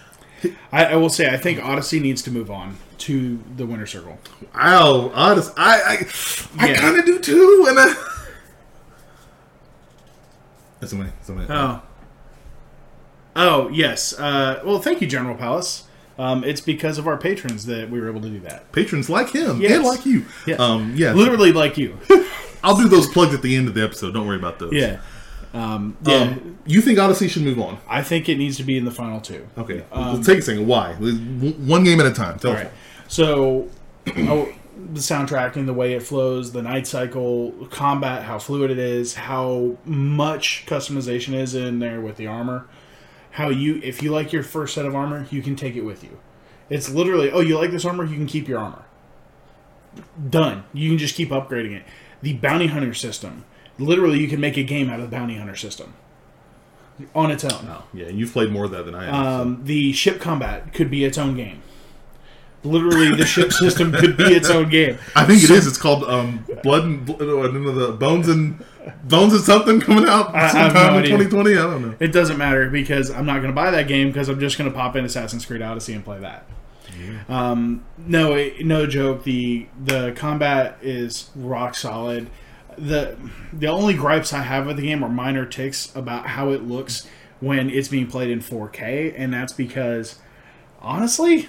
I, 0.73 0.85
I 0.87 0.97
will 0.97 1.09
say 1.11 1.29
I 1.33 1.37
think 1.37 1.63
Odyssey 1.63 2.01
needs 2.01 2.23
to 2.23 2.31
move 2.31 2.51
on 2.51 2.77
to 2.99 3.43
the 3.57 3.67
winner 3.67 3.87
circle. 3.87 4.19
ow, 4.55 5.11
honest, 5.15 5.53
I, 5.57 5.81
I, 5.81 6.07
I 6.59 6.69
Yeah. 6.71 6.81
kind 6.81 6.99
of 6.99 7.05
do 7.07 7.19
too, 7.19 7.67
and 7.69 7.79
I. 7.79 7.95
That's 10.81 10.91
somebody, 10.93 11.13
somebody. 11.23 11.49
Oh, 11.51 11.83
oh 13.37 13.69
yes. 13.69 14.19
Uh, 14.19 14.61
well, 14.65 14.81
thank 14.81 15.01
you, 15.01 15.07
General 15.07 15.37
Palace. 15.37 15.85
Um, 16.19 16.45
it's 16.45 16.61
because 16.61 16.99
of 16.99 17.07
our 17.07 17.17
patrons 17.17 17.67
that 17.67 17.89
we 17.91 18.01
were 18.01 18.09
able 18.09 18.21
to 18.21 18.29
do 18.29 18.41
that. 18.41 18.71
Patrons 18.73 19.09
like 19.09 19.31
him 19.31 19.61
Yes. 19.61 19.73
and 19.77 19.85
like 19.85 20.05
you. 20.05 20.27
Yes. 20.47 20.61
Um, 20.61 20.93
yeah, 20.97 21.13
Literally 21.15 21.53
like 21.53 21.79
you. 21.79 21.99
I'll 22.63 22.77
do 22.77 22.89
those 22.89 23.07
plugs 23.09 23.33
at 23.35 23.41
the 23.41 23.57
end 23.57 23.69
of 23.69 23.75
the 23.75 23.83
episode. 23.83 24.13
Don't 24.13 24.27
worry 24.27 24.37
about 24.37 24.59
those. 24.59 24.73
yeah. 24.75 25.01
Um, 25.53 25.97
yeah. 26.05 26.15
Um, 26.15 26.59
you 26.67 26.81
think 26.81 26.99
Odyssey 26.99 27.29
should 27.29 27.43
move 27.43 27.59
on? 27.59 27.79
I 27.89 28.03
think 28.03 28.29
it 28.29 28.39
needs 28.39 28.57
to 28.59 28.63
be 28.63 28.77
in 28.77 28.85
the 28.85 28.91
final 28.91 29.21
two. 29.21 29.47
Okay. 29.59 29.85
Let's 29.95 30.27
take 30.27 30.39
a 30.39 30.43
second. 30.43 30.67
Why? 30.67 30.95
One 30.95 31.85
game 31.85 32.01
at 32.01 32.07
a 32.07 32.13
time. 32.13 32.39
Tell 32.39 32.53
All 32.53 32.57
us. 32.57 32.69
So, 33.09 33.69
oh, 34.07 34.53
the 34.93 35.01
soundtrack 35.01 35.57
and 35.57 35.69
the 35.69 35.75
way 35.75 35.95
it 35.95 36.03
flows, 36.03 36.53
the 36.53 36.63
night 36.63 36.87
cycle, 36.87 37.53
combat, 37.71 38.23
how 38.23 38.39
fluid 38.39 38.71
it 38.71 38.79
is, 38.79 39.15
how 39.15 39.77
much 39.85 40.65
customization 40.67 41.35
is 41.35 41.55
in 41.55 41.79
there 41.81 42.01
with 42.01 42.17
the 42.17 42.27
armor. 42.27 42.67
How 43.33 43.49
you, 43.49 43.81
if 43.83 44.03
you 44.03 44.11
like 44.11 44.33
your 44.33 44.43
first 44.43 44.75
set 44.75 44.87
of 44.87 44.95
armor, 44.95 45.27
you 45.31 45.43
can 45.43 45.55
take 45.55 45.77
it 45.77 45.83
with 45.83 46.03
you. 46.03 46.19
It's 46.69 46.89
literally, 46.89 47.31
oh, 47.31 47.41
you 47.41 47.57
like 47.59 47.71
this 47.71 47.85
armor, 47.85 48.05
you 48.05 48.17
can 48.17 48.27
keep 48.27 48.49
your 48.49 48.59
armor. 48.59 48.85
Done. 50.29 50.65
You 50.73 50.89
can 50.89 50.99
just 50.99 51.15
keep 51.15 51.31
upgrading 51.31 51.75
it. 51.77 51.85
The 52.23 52.35
bounty 52.35 52.69
hunter 52.69 52.95
system, 52.95 53.45
literally, 53.81 54.21
you 54.21 54.29
can 54.29 54.41
make 54.41 54.57
a 54.57 54.63
game 54.63 54.89
out 54.91 55.01
of 55.01 55.11
the 55.11 55.17
bounty 55.17 55.37
hunter 55.37 55.57
system 55.57 55.95
on 57.15 57.31
its 57.31 57.45
own. 57.45 57.69
Yeah, 57.95 58.07
and 58.07 58.19
you've 58.19 58.33
played 58.33 58.51
more 58.51 58.67
of 58.67 58.71
that 58.73 58.85
than 58.85 58.95
I 58.95 59.05
have. 59.07 59.15
Um, 59.15 59.61
the 59.65 59.93
ship 59.93 60.21
combat 60.21 60.73
could 60.73 60.91
be 60.91 61.05
its 61.05 61.19
own 61.19 61.35
game. 61.37 61.63
Literally, 62.63 63.15
the 63.17 63.25
ship 63.25 63.53
system 63.55 63.91
could 63.93 64.17
be 64.19 64.25
its 64.25 64.51
own 64.51 64.69
game. 64.69 64.99
I 65.17 65.25
think 65.25 65.43
it 65.43 65.49
is. 65.51 65.67
It's 65.67 65.79
called 65.79 66.05
um, 66.05 66.45
Blood 66.63 66.85
and 66.85 67.07
Bl- 67.07 67.13
uh, 67.15 67.49
the 67.73 67.97
Bones 67.99 68.29
and 68.29 68.63
Bones 69.05 69.33
and 69.33 69.43
something 69.43 69.81
coming 69.81 70.05
out 70.07 70.35
I- 70.35 70.49
sometime 70.53 70.93
no 70.93 70.99
in 70.99 71.05
idea. 71.05 71.17
2020. 71.19 71.53
I 71.53 71.55
don't 71.55 71.83
know. 71.83 71.95
It 72.01 72.13
doesn't 72.13 72.37
matter 72.37 72.69
because 72.69 73.11
I'm 73.11 73.25
not 73.25 73.37
going 73.37 73.49
to 73.49 73.55
buy 73.55 73.71
that 73.71 73.89
game 73.89 74.09
because 74.09 74.29
I'm 74.29 74.39
just 74.41 74.59
going 74.59 74.71
to 74.71 74.77
pop 74.77 74.95
in 74.95 75.07
Assassin's 75.07 75.47
Creed 75.47 75.63
Odyssey 75.63 75.95
and 75.95 76.05
play 76.05 76.19
that. 76.21 76.45
Um, 77.31 77.83
no, 77.97 78.51
no 78.61 78.87
joke. 78.87 79.25
The 79.25 79.67
the 79.83 80.13
combat 80.15 80.77
is 80.83 81.31
rock 81.35 81.75
solid. 81.77 82.29
The 82.81 83.17
The 83.53 83.67
only 83.69 83.95
gripes 83.95 84.33
I 84.33 84.43
have 84.43 84.67
with 84.67 84.77
the 84.77 84.83
game 84.83 85.03
are 85.03 85.09
minor 85.09 85.47
ticks 85.47 85.95
about 85.95 86.27
how 86.27 86.51
it 86.51 86.63
looks 86.63 87.07
when 87.41 87.71
it's 87.71 87.89
being 87.89 88.07
played 88.07 88.31
in 88.31 88.41
4K, 88.41 89.15
and 89.17 89.33
that's 89.33 89.53
because 89.53 90.19
honestly, 90.81 91.49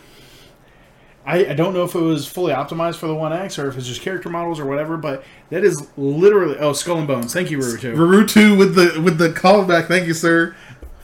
I, 1.26 1.48
I 1.48 1.54
don't 1.54 1.74
know 1.74 1.84
if 1.84 1.96
it 1.96 2.00
was 2.00 2.28
fully 2.28 2.54
optimized 2.54 2.96
for 2.96 3.08
the 3.08 3.16
One 3.16 3.34
X 3.34 3.60
or 3.60 3.68
if 3.68 3.78
it's 3.78 3.88
just 3.88 4.02
character 4.02 4.30
models 4.30 4.60
or 4.60 4.66
whatever, 4.66 4.98
but 4.98 5.24
that 5.50 5.64
is 5.64 5.88
literally 5.98 6.58
oh 6.58 6.74
Skull 6.74 6.98
and 6.98 7.08
Bones. 7.08 7.34
Thank 7.34 7.52
you, 7.52 7.60
Rurutu. 7.60 7.96
Naruto 7.96 8.58
with 8.58 8.76
the 8.76 9.00
with 9.02 9.18
the 9.18 9.30
callback. 9.30 9.88
Thank 9.88 10.08
you, 10.08 10.14
sir. 10.14 10.56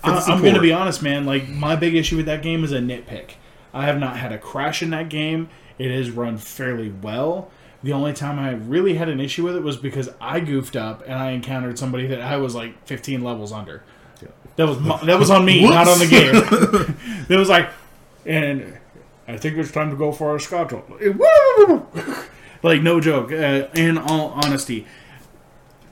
I, 0.04 0.18
I'm 0.28 0.42
going 0.42 0.56
to 0.56 0.62
be 0.62 0.72
honest, 0.72 1.04
man. 1.04 1.26
Like 1.26 1.48
my 1.50 1.76
big 1.76 1.96
issue 1.96 2.18
with 2.18 2.26
that 2.28 2.42
game 2.42 2.64
is 2.64 2.72
a 2.72 2.80
nitpick. 2.80 3.32
I 3.74 3.86
have 3.86 4.00
not 4.00 4.18
had 4.18 4.32
a 4.32 4.38
crash 4.38 4.82
in 4.82 4.90
that 4.92 5.10
game. 5.10 5.50
It 5.78 5.92
has 5.92 6.10
run 6.10 6.38
fairly 6.38 6.90
well. 6.90 7.52
The 7.84 7.94
only 7.94 8.14
time 8.14 8.40
I 8.40 8.52
really 8.54 8.96
had 8.96 9.08
an 9.08 9.20
issue 9.20 9.44
with 9.44 9.56
it 9.56 9.64
was 9.64 9.78
because 9.78 10.10
I 10.20 10.40
goofed 10.40 10.76
up 10.76 11.04
and 11.04 11.14
I 11.14 11.32
encountered 11.32 11.78
somebody 11.78 12.08
that 12.08 12.22
I 12.22 12.38
was 12.38 12.56
like 12.56 12.86
15 12.88 13.24
levels 13.24 13.52
under. 13.52 13.84
That 14.56 14.68
was 14.68 14.80
my, 14.80 14.98
that 15.06 15.20
was 15.20 15.30
on 15.30 15.46
me, 15.46 15.70
not 15.70 15.88
on 15.88 16.00
the 16.00 16.08
game. 16.08 17.26
it 17.30 17.38
was 17.38 17.48
like, 17.48 17.70
and 18.26 18.78
I 19.28 19.38
think 19.38 19.58
it's 19.58 19.72
time 19.72 19.92
to 19.92 19.96
go 19.96 20.12
for 20.12 20.32
our 20.32 20.40
scotch. 20.40 20.74
like 22.64 22.82
no 22.82 23.00
joke. 23.00 23.32
Uh, 23.32 23.68
in 23.76 24.00
all 24.00 24.30
honesty, 24.30 24.88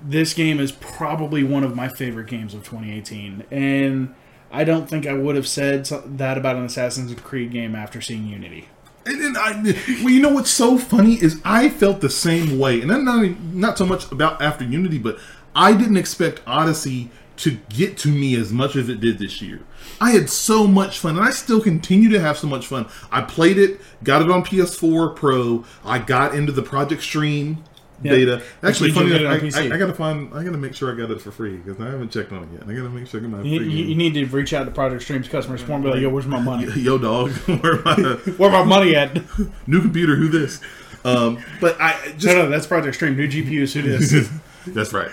this 0.01 0.33
game 0.33 0.59
is 0.59 0.71
probably 0.71 1.43
one 1.43 1.63
of 1.63 1.75
my 1.75 1.87
favorite 1.87 2.27
games 2.27 2.55
of 2.55 2.63
2018, 2.63 3.43
and 3.51 4.15
I 4.51 4.63
don't 4.63 4.89
think 4.89 5.05
I 5.05 5.13
would 5.13 5.35
have 5.35 5.47
said 5.47 5.85
that 5.85 6.37
about 6.37 6.55
an 6.55 6.65
Assassin's 6.65 7.13
Creed 7.21 7.51
game 7.51 7.75
after 7.75 8.01
seeing 8.01 8.25
Unity. 8.25 8.69
And 9.05 9.37
I, 9.37 9.61
well, 10.01 10.09
you 10.09 10.19
know 10.19 10.29
what's 10.29 10.49
so 10.49 10.77
funny 10.77 11.13
is 11.13 11.39
I 11.45 11.69
felt 11.69 12.01
the 12.01 12.09
same 12.09 12.57
way, 12.57 12.81
and 12.81 12.87
not 12.87 13.41
not 13.53 13.77
so 13.77 13.85
much 13.85 14.11
about 14.11 14.41
after 14.41 14.63
Unity, 14.63 14.97
but 14.97 15.19
I 15.55 15.73
didn't 15.73 15.97
expect 15.97 16.41
Odyssey 16.47 17.11
to 17.37 17.59
get 17.69 17.97
to 17.99 18.07
me 18.07 18.35
as 18.35 18.51
much 18.51 18.75
as 18.75 18.89
it 18.89 18.99
did 19.01 19.19
this 19.19 19.41
year. 19.41 19.61
I 20.01 20.11
had 20.11 20.29
so 20.29 20.65
much 20.65 20.99
fun, 20.99 21.17
and 21.17 21.25
I 21.25 21.29
still 21.29 21.61
continue 21.61 22.09
to 22.09 22.19
have 22.19 22.37
so 22.37 22.47
much 22.47 22.65
fun. 22.65 22.87
I 23.11 23.21
played 23.21 23.57
it, 23.57 23.79
got 24.03 24.21
it 24.21 24.31
on 24.31 24.43
PS4 24.43 25.15
Pro. 25.15 25.65
I 25.83 25.99
got 25.99 26.33
into 26.33 26.51
the 26.51 26.63
Project 26.63 27.03
Stream 27.03 27.63
beta. 28.01 28.41
Actually, 28.63 28.91
funny 28.91 29.15
enough, 29.15 29.55
I, 29.55 29.61
I, 29.61 29.63
I 29.73 29.77
gotta 29.77 29.93
find. 29.93 30.33
I 30.33 30.43
gotta 30.43 30.57
make 30.57 30.73
sure 30.75 30.91
I 30.93 30.95
got 30.97 31.11
it 31.11 31.21
for 31.21 31.31
free 31.31 31.57
because 31.57 31.79
I 31.79 31.85
haven't 31.89 32.11
checked 32.11 32.31
on 32.31 32.43
it 32.43 32.49
yet. 32.53 32.63
I 32.63 32.73
gotta 32.73 32.89
make 32.89 33.07
sure 33.07 33.19
I 33.19 33.23
get 33.23 33.29
my 33.29 33.41
You, 33.41 33.59
free. 33.59 33.69
you, 33.69 33.85
you 33.85 33.95
need 33.95 34.13
to 34.15 34.25
reach 34.25 34.53
out 34.53 34.65
to 34.65 34.71
Project 34.71 35.03
Stream's 35.03 35.27
customer 35.27 35.57
support 35.57 35.81
like, 35.83 36.01
"Yo, 36.01 36.09
where's 36.09 36.25
my 36.25 36.39
money? 36.39 36.67
Yo, 36.75 36.97
dog, 36.97 37.31
where 37.47 37.81
my 37.83 37.95
Where 38.37 38.51
my 38.51 38.63
money 38.63 38.95
at?" 38.95 39.15
new 39.67 39.81
computer? 39.81 40.15
Who 40.15 40.27
this? 40.29 40.61
Um, 41.03 41.43
but 41.61 41.79
I 41.79 42.13
just 42.17 42.25
No, 42.25 42.43
no, 42.43 42.49
that's 42.49 42.65
Project 42.67 42.95
Stream. 42.95 43.15
New 43.15 43.27
GPUs. 43.27 43.73
Who 43.73 43.81
this? 43.83 44.29
That's 44.67 44.91
right. 44.93 45.11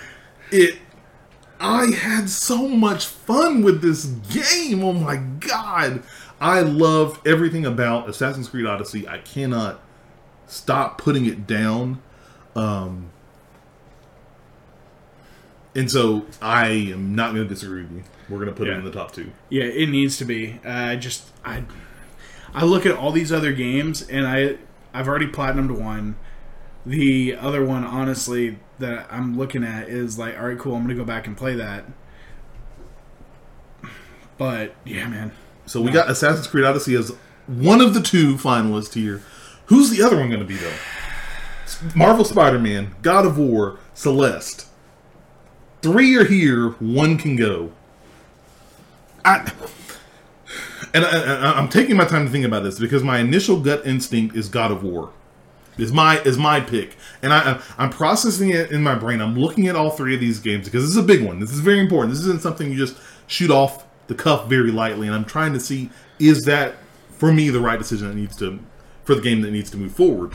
It. 0.50 0.78
I 1.60 1.92
had 1.92 2.28
so 2.28 2.66
much 2.66 3.06
fun 3.06 3.62
with 3.62 3.82
this 3.82 4.06
game. 4.06 4.82
Oh 4.82 4.92
my 4.94 5.16
god! 5.16 6.02
I 6.40 6.60
loved 6.60 7.24
everything 7.28 7.64
about 7.64 8.08
Assassin's 8.08 8.48
Creed 8.48 8.66
Odyssey. 8.66 9.06
I 9.06 9.18
cannot 9.18 9.80
stop 10.48 10.98
putting 10.98 11.24
it 11.26 11.46
down. 11.46 12.02
Um, 12.54 13.10
and 15.74 15.90
so 15.90 16.26
I 16.40 16.68
am 16.68 17.14
not 17.14 17.34
going 17.34 17.46
to 17.46 17.48
disagree 17.48 17.82
with 17.82 17.92
you. 17.92 18.02
We're 18.28 18.38
going 18.38 18.50
to 18.50 18.54
put 18.54 18.68
it 18.68 18.72
in 18.76 18.84
the 18.84 18.90
top 18.92 19.12
two. 19.12 19.32
Yeah, 19.48 19.64
it 19.64 19.88
needs 19.88 20.18
to 20.18 20.24
be. 20.24 20.60
Uh, 20.64 20.70
I 20.70 20.96
just 20.96 21.30
I 21.44 21.64
I 22.54 22.64
look 22.64 22.84
at 22.86 22.94
all 22.96 23.12
these 23.12 23.32
other 23.32 23.52
games 23.52 24.06
and 24.06 24.26
I 24.26 24.58
I've 24.94 25.08
already 25.08 25.26
platinumed 25.26 25.78
one. 25.78 26.16
The 26.84 27.36
other 27.36 27.64
one, 27.64 27.84
honestly, 27.84 28.58
that 28.78 29.06
I'm 29.10 29.38
looking 29.38 29.64
at 29.64 29.88
is 29.88 30.18
like, 30.18 30.36
all 30.38 30.48
right, 30.48 30.58
cool. 30.58 30.74
I'm 30.74 30.82
gonna 30.82 30.94
go 30.94 31.04
back 31.04 31.26
and 31.26 31.36
play 31.36 31.54
that. 31.54 31.84
But 34.38 34.74
yeah, 34.84 35.06
man, 35.08 35.32
So 35.66 35.80
we 35.80 35.90
got 35.90 36.10
Assassin's 36.10 36.46
Creed 36.46 36.64
Odyssey 36.64 36.96
as 36.96 37.14
one 37.46 37.80
of 37.80 37.94
the 37.94 38.00
two 38.00 38.34
finalists 38.36 38.94
here. 38.94 39.22
Who's 39.66 39.90
the 39.90 40.02
other 40.02 40.16
one 40.16 40.28
going 40.28 40.40
to 40.40 40.46
be 40.46 40.56
though? 40.56 40.72
Marvel 41.94 42.24
Spider-Man, 42.24 42.94
God 43.02 43.26
of 43.26 43.38
War, 43.38 43.78
Celeste. 43.94 44.66
Three 45.80 46.16
are 46.16 46.24
here. 46.24 46.70
One 46.78 47.18
can 47.18 47.36
go. 47.36 47.72
I 49.24 49.52
and 50.94 51.04
I, 51.04 51.58
I'm 51.58 51.68
taking 51.68 51.96
my 51.96 52.04
time 52.04 52.26
to 52.26 52.30
think 52.30 52.44
about 52.44 52.62
this 52.62 52.78
because 52.78 53.02
my 53.02 53.18
initial 53.18 53.60
gut 53.60 53.86
instinct 53.86 54.36
is 54.36 54.48
God 54.48 54.70
of 54.70 54.82
War. 54.82 55.12
Is 55.78 55.90
my 55.90 56.20
is 56.20 56.36
my 56.36 56.60
pick, 56.60 56.96
and 57.22 57.32
I 57.32 57.58
I'm 57.78 57.88
processing 57.88 58.50
it 58.50 58.70
in 58.70 58.82
my 58.82 58.94
brain. 58.94 59.22
I'm 59.22 59.38
looking 59.38 59.68
at 59.68 59.76
all 59.76 59.90
three 59.90 60.14
of 60.14 60.20
these 60.20 60.38
games 60.38 60.66
because 60.66 60.82
this 60.82 60.90
is 60.90 60.98
a 60.98 61.02
big 61.02 61.24
one. 61.24 61.40
This 61.40 61.50
is 61.50 61.60
very 61.60 61.80
important. 61.80 62.10
This 62.12 62.20
isn't 62.20 62.42
something 62.42 62.70
you 62.70 62.76
just 62.76 62.96
shoot 63.26 63.50
off 63.50 63.86
the 64.06 64.14
cuff 64.14 64.48
very 64.48 64.70
lightly. 64.70 65.06
And 65.06 65.16
I'm 65.16 65.24
trying 65.24 65.54
to 65.54 65.60
see 65.60 65.88
is 66.18 66.42
that 66.42 66.74
for 67.10 67.32
me 67.32 67.48
the 67.48 67.60
right 67.60 67.78
decision 67.78 68.08
that 68.08 68.14
needs 68.14 68.36
to 68.36 68.58
for 69.04 69.14
the 69.14 69.22
game 69.22 69.40
that 69.42 69.50
needs 69.50 69.70
to 69.70 69.78
move 69.78 69.92
forward. 69.94 70.32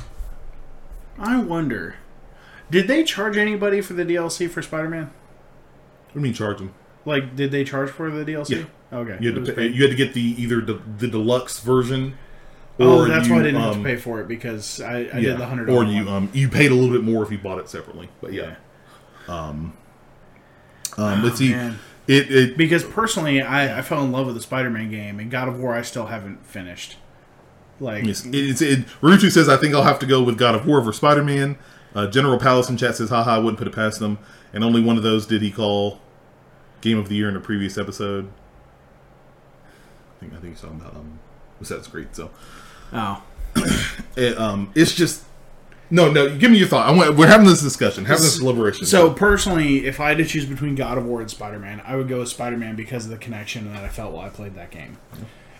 I 1.19 1.39
wonder, 1.39 1.95
did 2.69 2.87
they 2.87 3.03
charge 3.03 3.37
anybody 3.37 3.81
for 3.81 3.93
the 3.93 4.03
DLC 4.03 4.49
for 4.49 4.61
Spider-Man? 4.61 5.05
What 5.05 6.13
do 6.13 6.19
you 6.19 6.21
mean 6.21 6.33
charge 6.33 6.57
them? 6.57 6.73
Like, 7.05 7.35
did 7.35 7.51
they 7.51 7.63
charge 7.63 7.89
for 7.89 8.11
the 8.11 8.23
DLC? 8.29 8.49
Yeah. 8.49 8.97
Okay. 8.97 9.17
You 9.19 9.33
had 9.33 9.45
to 9.45 9.53
pay, 9.53 9.67
you 9.67 9.81
had 9.81 9.91
to 9.91 9.95
get 9.97 10.13
the 10.13 10.21
either 10.21 10.61
the, 10.61 10.81
the 10.97 11.07
deluxe 11.07 11.59
version. 11.59 12.17
oh, 12.79 13.05
that's 13.05 13.27
you, 13.27 13.33
why 13.33 13.39
I 13.39 13.43
didn't 13.43 13.61
have 13.61 13.75
um, 13.75 13.83
to 13.83 13.89
pay 13.89 13.95
for 13.95 14.21
it 14.21 14.27
because 14.27 14.81
I, 14.81 14.93
I 14.93 14.99
yeah, 14.99 15.19
did 15.19 15.37
the 15.39 15.45
hundred. 15.45 15.69
or 15.69 15.83
you 15.83 16.07
um 16.09 16.29
you 16.33 16.47
paid 16.47 16.71
a 16.71 16.75
little 16.75 16.95
bit 16.95 17.03
more 17.03 17.23
if 17.23 17.31
you 17.31 17.37
bought 17.37 17.59
it 17.59 17.69
separately. 17.69 18.09
But 18.21 18.33
yeah, 18.33 18.55
um, 19.27 19.73
let's 20.97 21.37
see, 21.37 21.49
man. 21.49 21.79
it 22.07 22.31
it 22.31 22.57
Because 22.57 22.83
personally, 22.83 23.41
I, 23.41 23.79
I 23.79 23.81
fell 23.81 24.03
in 24.03 24.11
love 24.11 24.27
with 24.27 24.35
the 24.35 24.41
Spider-Man 24.41 24.89
game, 24.89 25.19
and 25.19 25.29
God 25.31 25.47
of 25.47 25.59
War 25.59 25.75
I 25.75 25.81
still 25.81 26.05
haven't 26.07 26.45
finished. 26.45 26.97
Like, 27.79 28.05
It's, 28.05 28.25
it's, 28.25 28.61
it, 28.61 28.85
Ruchu 29.01 29.31
says, 29.31 29.47
I 29.49 29.57
think 29.57 29.75
I'll 29.75 29.83
have 29.83 29.99
to 29.99 30.05
go 30.05 30.23
with 30.23 30.37
God 30.37 30.55
of 30.55 30.65
War 30.65 30.79
over 30.79 30.91
Spider 30.91 31.23
Man. 31.23 31.57
Uh, 31.93 32.07
General 32.07 32.39
Palace 32.39 32.69
in 32.69 32.77
chat 32.77 32.95
says, 32.95 33.09
haha, 33.09 33.35
I 33.35 33.37
wouldn't 33.39 33.57
put 33.57 33.67
it 33.67 33.75
past 33.75 33.99
them. 33.99 34.19
And 34.53 34.63
only 34.63 34.81
one 34.81 34.97
of 34.97 35.03
those 35.03 35.25
did 35.25 35.41
he 35.41 35.51
call 35.51 35.99
Game 36.81 36.97
of 36.97 37.09
the 37.09 37.15
Year 37.15 37.29
in 37.29 37.35
a 37.35 37.39
previous 37.39 37.77
episode. 37.77 38.29
I 40.15 40.19
think 40.19 40.33
I 40.33 40.37
think 40.37 40.53
he's 40.53 40.61
talking 40.61 40.81
about 40.81 40.95
um, 40.95 41.19
Assassin's 41.61 41.87
Creed. 41.87 42.09
So 42.13 42.31
oh, 42.93 43.23
it, 44.15 44.37
um, 44.37 44.71
it's 44.73 44.95
just 44.95 45.23
no, 45.89 46.11
no. 46.11 46.35
Give 46.35 46.51
me 46.51 46.57
your 46.57 46.67
thought. 46.67 46.87
I 46.87 46.91
want. 46.91 47.15
We're 47.15 47.27
having 47.27 47.47
this 47.47 47.61
discussion, 47.61 48.05
having 48.05 48.23
this 48.23 48.39
deliberation. 48.39 48.85
so 48.85 49.13
personally, 49.13 49.85
if 49.85 49.99
I 49.99 50.09
had 50.09 50.17
to 50.17 50.25
choose 50.25 50.45
between 50.45 50.75
God 50.75 50.97
of 50.97 51.05
War 51.05 51.21
and 51.21 51.29
Spider-Man, 51.29 51.81
I 51.85 51.95
would 51.95 52.07
go 52.07 52.19
with 52.19 52.29
Spider-Man 52.29 52.75
because 52.75 53.05
of 53.05 53.11
the 53.11 53.17
connection 53.17 53.71
that 53.71 53.83
I 53.83 53.89
felt 53.89 54.13
while 54.13 54.25
I 54.25 54.29
played 54.29 54.55
that 54.55 54.71
game, 54.71 54.97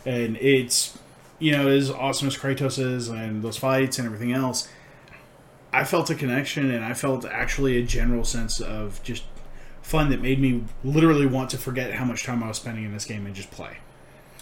and 0.05 0.37
it's 0.37 0.97
you 1.39 1.51
know 1.51 1.67
as 1.67 1.89
awesome 1.89 2.27
as 2.27 2.37
Kratos 2.37 2.79
is 2.79 3.09
and 3.09 3.43
those 3.43 3.57
fights 3.57 3.97
and 3.97 4.05
everything 4.05 4.31
else. 4.33 4.67
I 5.73 5.83
felt 5.83 6.09
a 6.09 6.15
connection, 6.15 6.71
and 6.71 6.83
I 6.83 6.93
felt 6.93 7.25
actually 7.25 7.77
a 7.77 7.83
general 7.83 8.23
sense 8.23 8.59
of 8.59 9.03
just 9.03 9.23
fun 9.81 10.09
that 10.09 10.21
made 10.21 10.39
me 10.39 10.63
literally 10.83 11.25
want 11.25 11.49
to 11.51 11.57
forget 11.57 11.93
how 11.93 12.05
much 12.05 12.23
time 12.23 12.43
I 12.43 12.47
was 12.47 12.57
spending 12.57 12.83
in 12.83 12.93
this 12.93 13.05
game 13.05 13.25
and 13.25 13.35
just 13.35 13.51
play. 13.51 13.77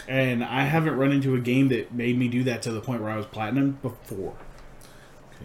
And 0.08 0.42
I 0.44 0.62
haven't 0.64 0.96
run 0.96 1.12
into 1.12 1.34
a 1.34 1.40
game 1.40 1.68
that 1.68 1.92
made 1.92 2.16
me 2.18 2.28
do 2.28 2.44
that 2.44 2.62
to 2.62 2.72
the 2.72 2.80
point 2.80 3.02
where 3.02 3.10
I 3.10 3.16
was 3.16 3.26
platinum 3.26 3.78
before. 3.82 4.34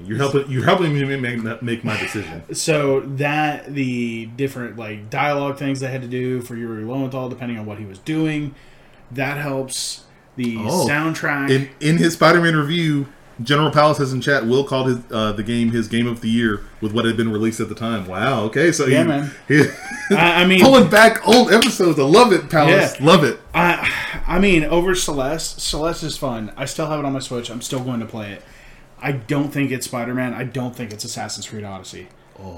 you're 0.03 0.17
helping. 0.17 0.49
You're 0.49 0.65
helping 0.65 0.93
me 0.93 1.03
make, 1.17 1.61
make 1.61 1.83
my 1.83 1.97
decision. 1.99 2.53
So 2.53 3.01
that 3.01 3.73
the 3.73 4.27
different 4.27 4.77
like 4.77 5.09
dialogue 5.09 5.57
things 5.57 5.79
they 5.79 5.89
had 5.91 6.03
to 6.03 6.07
do 6.07 6.41
for 6.41 6.55
Yuri 6.55 6.83
Lowenthal, 6.83 7.27
depending 7.29 7.57
on 7.57 7.65
what 7.65 7.79
he 7.79 7.85
was 7.85 7.97
doing, 7.99 8.55
that 9.11 9.37
helps. 9.37 10.05
The 10.35 10.57
Oh. 10.59 10.87
soundtrack. 10.87 11.49
In 11.49 11.69
in 11.79 11.97
his 11.97 12.13
Spider-Man 12.13 12.55
review, 12.55 13.07
General 13.43 13.71
Palace 13.71 13.97
has 13.97 14.13
in 14.13 14.21
chat. 14.21 14.45
Will 14.47 14.63
called 14.63 14.87
his 14.87 14.97
uh, 15.11 15.31
the 15.33 15.43
game 15.43 15.71
his 15.71 15.87
game 15.87 16.07
of 16.07 16.21
the 16.21 16.29
year 16.29 16.61
with 16.79 16.93
what 16.93 17.05
had 17.05 17.17
been 17.17 17.31
released 17.31 17.59
at 17.59 17.69
the 17.69 17.75
time. 17.75 18.07
Wow. 18.07 18.43
Okay. 18.45 18.71
So 18.71 18.85
Yeah, 18.85 19.01
he, 19.03 19.07
man. 19.07 19.31
he- 19.47 19.63
I, 20.15 20.43
I 20.43 20.45
mean, 20.45 20.61
pulling 20.61 20.89
back 20.89 21.27
old 21.27 21.51
episodes. 21.51 21.99
I 21.99 22.03
love 22.03 22.31
it, 22.33 22.49
Palace. 22.49 22.95
Yeah. 22.99 23.05
Love 23.05 23.23
it. 23.23 23.39
I, 23.53 23.89
I 24.27 24.39
mean, 24.39 24.63
over 24.63 24.93
Celeste, 24.95 25.59
Celeste 25.61 26.03
is 26.03 26.17
fun. 26.17 26.51
I 26.57 26.65
still 26.65 26.87
have 26.87 26.99
it 26.99 27.05
on 27.05 27.13
my 27.13 27.19
Switch. 27.19 27.49
I'm 27.49 27.61
still 27.61 27.79
going 27.81 27.99
to 28.01 28.05
play 28.05 28.31
it. 28.33 28.43
I 29.01 29.13
don't 29.13 29.51
think 29.51 29.71
it's 29.71 29.85
Spider 29.87 30.13
Man. 30.13 30.33
I 30.33 30.43
don't 30.43 30.75
think 30.75 30.91
it's 30.93 31.03
Assassin's 31.03 31.47
Creed 31.49 31.63
Odyssey. 31.63 32.07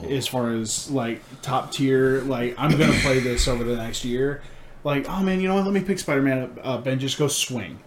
As 0.09 0.27
far 0.27 0.51
as 0.53 0.89
like 0.91 1.21
top 1.41 1.71
tier, 1.73 2.21
like 2.21 2.55
I'm 2.57 2.71
gonna 2.77 2.97
play 3.01 3.19
this 3.19 3.47
over 3.49 3.63
the 3.65 3.75
next 3.75 4.05
year. 4.05 4.41
Like, 4.83 5.09
oh 5.09 5.21
man, 5.21 5.39
you 5.39 5.47
know 5.47 5.55
what? 5.55 5.63
Let 5.65 5.73
me 5.73 5.81
pick 5.81 5.99
Spider 5.99 6.21
Man 6.21 6.59
up, 6.63 6.85
and 6.85 6.99
just 6.99 7.17
go 7.17 7.27
swing. 7.27 7.79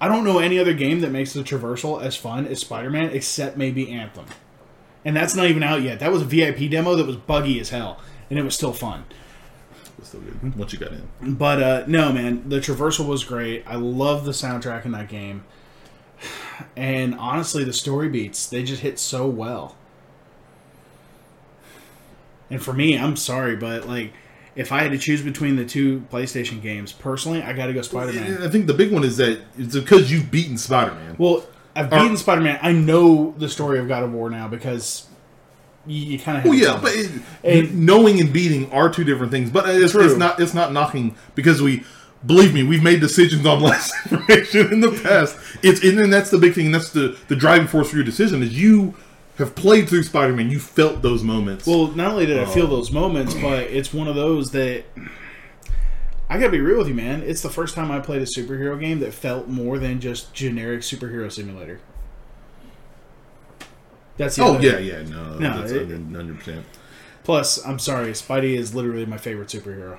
I 0.00 0.08
don't 0.08 0.24
know 0.24 0.38
any 0.38 0.58
other 0.58 0.74
game 0.74 1.00
that 1.00 1.10
makes 1.10 1.32
the 1.32 1.42
traversal 1.42 2.02
as 2.02 2.16
fun 2.16 2.46
as 2.46 2.60
Spider 2.60 2.90
Man, 2.90 3.10
except 3.10 3.56
maybe 3.56 3.90
Anthem. 3.90 4.26
And 5.04 5.14
that's 5.14 5.34
not 5.34 5.46
even 5.46 5.62
out 5.62 5.82
yet. 5.82 6.00
That 6.00 6.12
was 6.12 6.22
a 6.22 6.24
VIP 6.24 6.70
demo 6.70 6.96
that 6.96 7.06
was 7.06 7.16
buggy 7.16 7.60
as 7.60 7.70
hell, 7.70 8.00
and 8.30 8.38
it 8.38 8.42
was 8.42 8.54
still 8.54 8.72
fun. 8.72 9.04
It's 9.98 10.10
so 10.10 10.18
good. 10.18 10.56
Once 10.56 10.72
you 10.72 10.78
got 10.78 10.92
in, 10.92 11.34
But 11.34 11.62
uh, 11.62 11.84
no, 11.86 12.12
man, 12.12 12.48
the 12.48 12.58
traversal 12.58 13.06
was 13.06 13.22
great. 13.24 13.64
I 13.66 13.76
love 13.76 14.24
the 14.24 14.32
soundtrack 14.32 14.84
in 14.86 14.92
that 14.92 15.08
game, 15.08 15.44
and 16.76 17.14
honestly, 17.14 17.64
the 17.64 17.72
story 17.72 18.08
beats 18.08 18.46
they 18.46 18.62
just 18.62 18.80
hit 18.82 18.98
so 18.98 19.26
well. 19.26 19.76
And 22.50 22.62
for 22.62 22.72
me, 22.72 22.98
I'm 22.98 23.16
sorry, 23.16 23.56
but 23.56 23.86
like, 23.86 24.12
if 24.56 24.70
I 24.72 24.82
had 24.82 24.92
to 24.92 24.98
choose 24.98 25.22
between 25.22 25.56
the 25.56 25.64
two 25.64 26.04
PlayStation 26.12 26.62
games, 26.62 26.92
personally, 26.92 27.42
I 27.42 27.52
got 27.52 27.66
to 27.66 27.72
go 27.72 27.82
Spider 27.82 28.12
Man. 28.12 28.42
I 28.42 28.48
think 28.48 28.66
the 28.66 28.74
big 28.74 28.92
one 28.92 29.04
is 29.04 29.16
that 29.16 29.40
it's 29.58 29.74
because 29.74 30.10
you've 30.10 30.30
beaten 30.30 30.56
Spider-Man. 30.58 31.16
Well, 31.18 31.44
I've 31.74 31.90
beaten 31.90 32.16
Spider 32.16 32.40
Man. 32.40 32.58
I 32.62 32.72
know 32.72 33.34
the 33.38 33.48
story 33.48 33.78
of 33.78 33.88
God 33.88 34.04
of 34.04 34.12
War 34.12 34.30
now 34.30 34.46
because 34.46 35.08
you, 35.86 36.04
you 36.12 36.18
kind 36.18 36.38
of. 36.38 36.44
Well, 36.44 36.54
yeah, 36.54 36.78
but 36.80 36.92
it, 36.94 37.10
And- 37.42 37.84
knowing 37.86 38.20
and 38.20 38.32
beating 38.32 38.70
are 38.72 38.88
two 38.88 39.04
different 39.04 39.32
things. 39.32 39.50
But 39.50 39.68
it's, 39.68 39.94
it's 39.94 40.16
not. 40.16 40.38
It's 40.40 40.54
not 40.54 40.72
knocking 40.72 41.16
because 41.34 41.60
we 41.60 41.84
believe 42.24 42.54
me, 42.54 42.62
we've 42.62 42.82
made 42.82 43.00
decisions 43.00 43.44
on 43.44 43.60
less 43.62 43.92
information 44.10 44.72
in 44.72 44.80
the 44.80 44.92
past. 45.02 45.36
It's 45.62 45.82
and, 45.82 45.98
and 45.98 46.12
that's 46.12 46.30
the 46.30 46.38
big 46.38 46.54
thing. 46.54 46.66
And 46.66 46.74
that's 46.74 46.90
the 46.90 47.18
the 47.28 47.36
driving 47.36 47.66
force 47.66 47.90
for 47.90 47.96
your 47.96 48.04
decision 48.04 48.42
is 48.42 48.58
you 48.58 48.94
have 49.36 49.54
played 49.54 49.88
through 49.88 50.02
Spider 50.04 50.32
Man. 50.32 50.50
You 50.50 50.60
felt 50.60 51.02
those 51.02 51.22
moments. 51.22 51.66
Well, 51.66 51.88
not 51.88 52.12
only 52.12 52.26
did 52.26 52.38
I 52.38 52.42
Oh. 52.42 52.46
feel 52.46 52.66
those 52.66 52.90
moments, 52.92 53.34
but 53.34 53.64
it's 53.64 53.92
one 53.92 54.06
of 54.08 54.14
those 54.14 54.50
that 54.52 54.84
I 56.30 56.38
gotta 56.38 56.50
be 56.52 56.60
real 56.60 56.78
with 56.78 56.88
you, 56.88 56.94
man. 56.94 57.22
It's 57.22 57.42
the 57.42 57.50
first 57.50 57.74
time 57.74 57.90
I 57.90 58.00
played 58.00 58.22
a 58.22 58.26
superhero 58.26 58.78
game 58.80 59.00
that 59.00 59.12
felt 59.12 59.48
more 59.48 59.78
than 59.78 60.00
just 60.00 60.32
generic 60.34 60.80
superhero 60.80 61.30
simulator. 61.30 61.80
That's 64.16 64.36
the 64.36 64.44
oh 64.44 64.58
yeah, 64.60 64.78
yeah, 64.78 65.02
no, 65.02 65.38
No, 65.38 65.60
that's 65.60 65.72
hundred 65.72 66.38
percent. 66.38 66.64
Plus, 67.24 67.64
I'm 67.66 67.78
sorry, 67.78 68.12
Spidey 68.12 68.56
is 68.56 68.74
literally 68.74 69.06
my 69.06 69.16
favorite 69.18 69.48
superhero. 69.48 69.98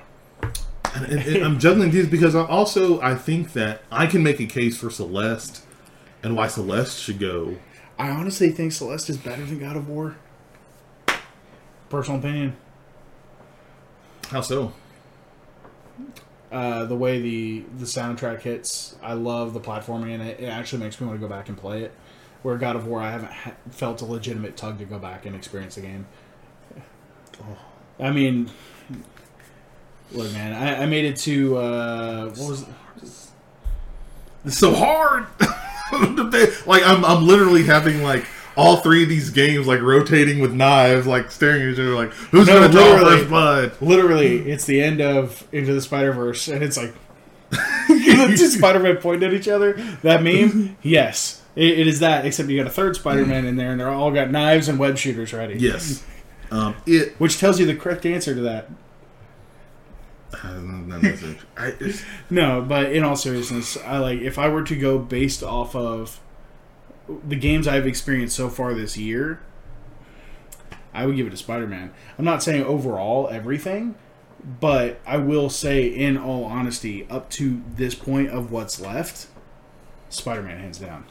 And, 0.94 1.04
and, 1.06 1.22
and 1.36 1.44
I'm 1.44 1.58
juggling 1.58 1.90
these 1.90 2.06
because 2.08 2.34
I 2.34 2.44
also 2.46 3.00
I 3.02 3.14
think 3.14 3.52
that 3.52 3.82
I 3.92 4.06
can 4.06 4.22
make 4.22 4.40
a 4.40 4.46
case 4.46 4.78
for 4.78 4.88
Celeste 4.88 5.62
and 6.22 6.34
why 6.34 6.46
Celeste 6.46 6.98
should 6.98 7.18
go. 7.18 7.56
I 7.98 8.10
honestly 8.10 8.50
think 8.50 8.72
Celeste 8.72 9.10
is 9.10 9.16
better 9.16 9.44
than 9.44 9.58
God 9.58 9.76
of 9.76 9.88
War. 9.88 10.16
Personal 11.88 12.18
opinion. 12.18 12.56
How 14.28 14.40
so? 14.40 14.72
Uh, 16.50 16.84
the 16.84 16.96
way 16.96 17.20
the 17.20 17.64
the 17.78 17.86
soundtrack 17.86 18.40
hits, 18.40 18.96
I 19.02 19.14
love 19.14 19.54
the 19.54 19.60
platforming 19.60 20.10
in 20.10 20.20
it. 20.20 20.40
It 20.40 20.46
actually 20.46 20.82
makes 20.82 21.00
me 21.00 21.06
want 21.06 21.20
to 21.20 21.26
go 21.26 21.32
back 21.32 21.48
and 21.48 21.56
play 21.56 21.82
it. 21.82 21.92
Where 22.42 22.56
God 22.56 22.76
of 22.76 22.86
War, 22.86 23.00
I 23.00 23.10
haven't 23.10 23.32
ha- 23.32 23.54
felt 23.70 24.00
a 24.02 24.04
legitimate 24.04 24.56
tug 24.56 24.78
to 24.78 24.84
go 24.84 24.98
back 24.98 25.26
and 25.26 25.34
experience 25.34 25.74
the 25.74 25.80
game. 25.80 26.06
I 27.98 28.10
mean, 28.10 28.50
look, 30.12 30.32
man, 30.32 30.52
I, 30.52 30.82
I 30.82 30.86
made 30.86 31.04
it 31.04 31.16
to 31.18 31.56
uh, 31.56 32.24
what 32.30 32.50
was 32.50 32.62
it? 32.62 32.68
It's 34.44 34.58
so 34.58 34.74
hard. 34.74 35.26
like 36.66 36.82
I'm, 36.84 37.04
I'm 37.04 37.26
literally 37.26 37.64
having 37.64 38.02
like 38.02 38.26
all 38.56 38.78
three 38.78 39.02
of 39.02 39.08
these 39.08 39.30
games 39.30 39.66
like 39.66 39.80
rotating 39.80 40.40
with 40.40 40.52
knives, 40.52 41.06
like 41.06 41.30
staring 41.30 41.62
at 41.62 41.68
each 41.68 41.78
other, 41.78 41.94
like 41.94 42.12
who's 42.12 42.46
No, 42.46 42.60
gonna 42.60 42.72
draw 42.72 42.98
first 42.98 43.28
blood? 43.28 43.72
Literally, 43.80 44.50
it's 44.50 44.64
the 44.64 44.80
end 44.80 45.00
of 45.00 45.46
Into 45.52 45.74
the 45.74 45.80
Spider 45.80 46.12
Verse, 46.12 46.48
and 46.48 46.62
it's 46.62 46.76
like 46.76 46.94
Spider 48.36 48.80
Man 48.80 48.96
pointing 48.96 49.28
at 49.28 49.34
each 49.34 49.48
other. 49.48 49.74
That 50.02 50.22
meme, 50.22 50.76
yes, 50.82 51.42
it, 51.54 51.78
it 51.80 51.86
is 51.86 52.00
that. 52.00 52.24
Except 52.24 52.48
you 52.48 52.58
got 52.58 52.66
a 52.66 52.70
third 52.70 52.96
Spider 52.96 53.26
Man 53.26 53.46
in 53.46 53.56
there, 53.56 53.70
and 53.70 53.80
they're 53.80 53.90
all 53.90 54.10
got 54.10 54.30
knives 54.30 54.68
and 54.68 54.78
web 54.78 54.96
shooters 54.98 55.32
ready. 55.32 55.58
Yes. 55.58 56.04
Um, 56.50 56.76
it. 56.86 57.14
which 57.18 57.38
tells 57.38 57.58
you 57.58 57.66
the 57.66 57.74
correct 57.74 58.06
answer 58.06 58.34
to 58.34 58.40
that. 58.42 58.70
I, 61.56 61.72
No, 62.30 62.62
but 62.62 62.92
in 62.92 63.04
all 63.04 63.16
seriousness, 63.16 63.76
I 63.78 63.98
like 63.98 64.20
if 64.20 64.38
I 64.38 64.48
were 64.48 64.62
to 64.64 64.76
go 64.76 64.98
based 64.98 65.42
off 65.42 65.74
of 65.74 66.20
the 67.26 67.36
games 67.36 67.68
I've 67.68 67.86
experienced 67.86 68.36
so 68.36 68.48
far 68.48 68.74
this 68.74 68.96
year, 68.96 69.40
I 70.92 71.06
would 71.06 71.16
give 71.16 71.26
it 71.26 71.30
to 71.30 71.36
Spider 71.36 71.66
Man. 71.66 71.92
I'm 72.18 72.24
not 72.24 72.42
saying 72.42 72.64
overall 72.64 73.28
everything, 73.28 73.94
but 74.60 75.00
I 75.06 75.18
will 75.18 75.50
say, 75.50 75.86
in 75.86 76.16
all 76.16 76.44
honesty, 76.44 77.06
up 77.08 77.30
to 77.30 77.62
this 77.74 77.94
point 77.94 78.30
of 78.30 78.50
what's 78.50 78.80
left, 78.80 79.26
Spider 80.08 80.42
Man 80.42 80.58
hands 80.58 80.78
down. 80.78 81.04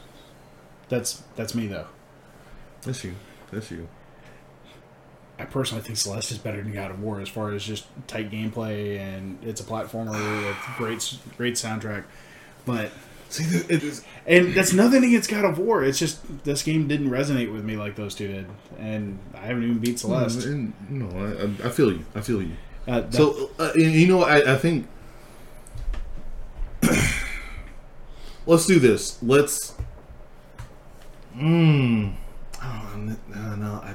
That's 0.88 1.22
that's 1.34 1.54
me 1.54 1.66
though. 1.66 1.86
that's 2.82 3.04
you. 3.04 3.14
That's 3.50 3.70
you. 3.70 3.88
I 5.38 5.44
personally 5.44 5.82
think 5.82 5.98
Celeste 5.98 6.32
is 6.32 6.38
better 6.38 6.62
than 6.62 6.72
God 6.72 6.90
of 6.90 7.00
War 7.02 7.20
as 7.20 7.28
far 7.28 7.52
as 7.52 7.62
just 7.64 7.84
tight 8.06 8.30
gameplay 8.30 8.98
and 8.98 9.38
it's 9.42 9.60
a 9.60 9.64
platformer 9.64 10.12
with 10.46 10.56
great 10.78 11.18
great 11.36 11.54
soundtrack. 11.54 12.04
But 12.64 12.90
See, 13.28 13.42
it 13.68 13.82
is. 13.82 14.04
And 14.26 14.54
that's 14.54 14.72
nothing 14.72 15.04
against 15.04 15.28
God 15.28 15.44
of 15.44 15.58
War. 15.58 15.82
It's 15.84 15.98
just 15.98 16.20
this 16.44 16.62
game 16.62 16.86
didn't 16.86 17.10
resonate 17.10 17.52
with 17.52 17.64
me 17.64 17.76
like 17.76 17.96
those 17.96 18.14
two 18.14 18.28
did, 18.28 18.46
and 18.78 19.18
I 19.34 19.38
haven't 19.46 19.64
even 19.64 19.78
beat 19.78 19.98
Celeste. 19.98 20.44
And, 20.46 20.72
no, 20.88 21.08
I, 21.08 21.66
I- 21.66 21.70
feel 21.70 21.90
you. 21.92 22.04
I 22.14 22.20
feel 22.20 22.40
you. 22.40 22.52
Uh, 22.86 23.00
that- 23.00 23.12
So, 23.14 23.50
uh, 23.58 23.72
you 23.74 24.06
know, 24.06 24.22
I, 24.22 24.54
I 24.54 24.56
think 24.56 24.86
let's 28.46 28.66
do 28.66 28.78
this. 28.78 29.20
Let's. 29.22 29.74
Mmm. 31.36 32.14
Oh, 32.62 32.92
no, 32.96 33.54
no, 33.56 33.72
I, 33.84 33.94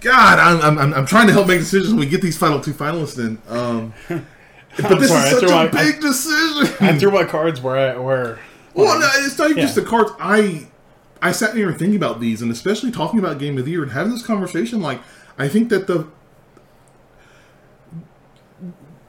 God, 0.00 0.38
I'm, 0.38 0.78
I'm, 0.78 0.94
I'm- 0.94 1.06
trying 1.06 1.26
to 1.26 1.32
help 1.32 1.48
make 1.48 1.58
decisions 1.58 1.92
when 1.92 2.00
we 2.00 2.06
get 2.06 2.22
these 2.22 2.36
final 2.36 2.60
two 2.60 2.72
finalists 2.72 3.18
in. 3.18 3.40
Um, 3.48 3.92
but 4.08 4.98
this 5.00 5.08
sorry, 5.10 5.28
is 5.28 5.40
such 5.40 5.42
a 5.44 5.52
my- 5.52 5.66
big 5.66 6.00
decision. 6.00 6.74
I 6.80 6.96
threw 6.98 7.10
my 7.10 7.24
cards 7.24 7.60
where 7.60 7.76
I, 7.94 7.98
where. 7.98 8.38
Well, 8.74 8.98
no, 8.98 9.08
it's 9.24 9.36
not 9.38 9.50
even 9.50 9.62
just 9.62 9.74
the 9.74 9.82
cards. 9.82 10.12
I 10.20 10.68
I 11.20 11.32
sat 11.32 11.56
here 11.56 11.68
and 11.68 11.76
thinking 11.78 11.96
about 11.96 12.20
these, 12.20 12.42
and 12.42 12.50
especially 12.52 12.92
talking 12.92 13.18
about 13.18 13.38
Game 13.38 13.58
of 13.58 13.64
the 13.64 13.72
Year 13.72 13.82
and 13.82 13.90
having 13.90 14.12
this 14.12 14.24
conversation. 14.24 14.80
Like, 14.80 15.00
I 15.36 15.48
think 15.48 15.68
that 15.70 15.88
the 15.88 16.06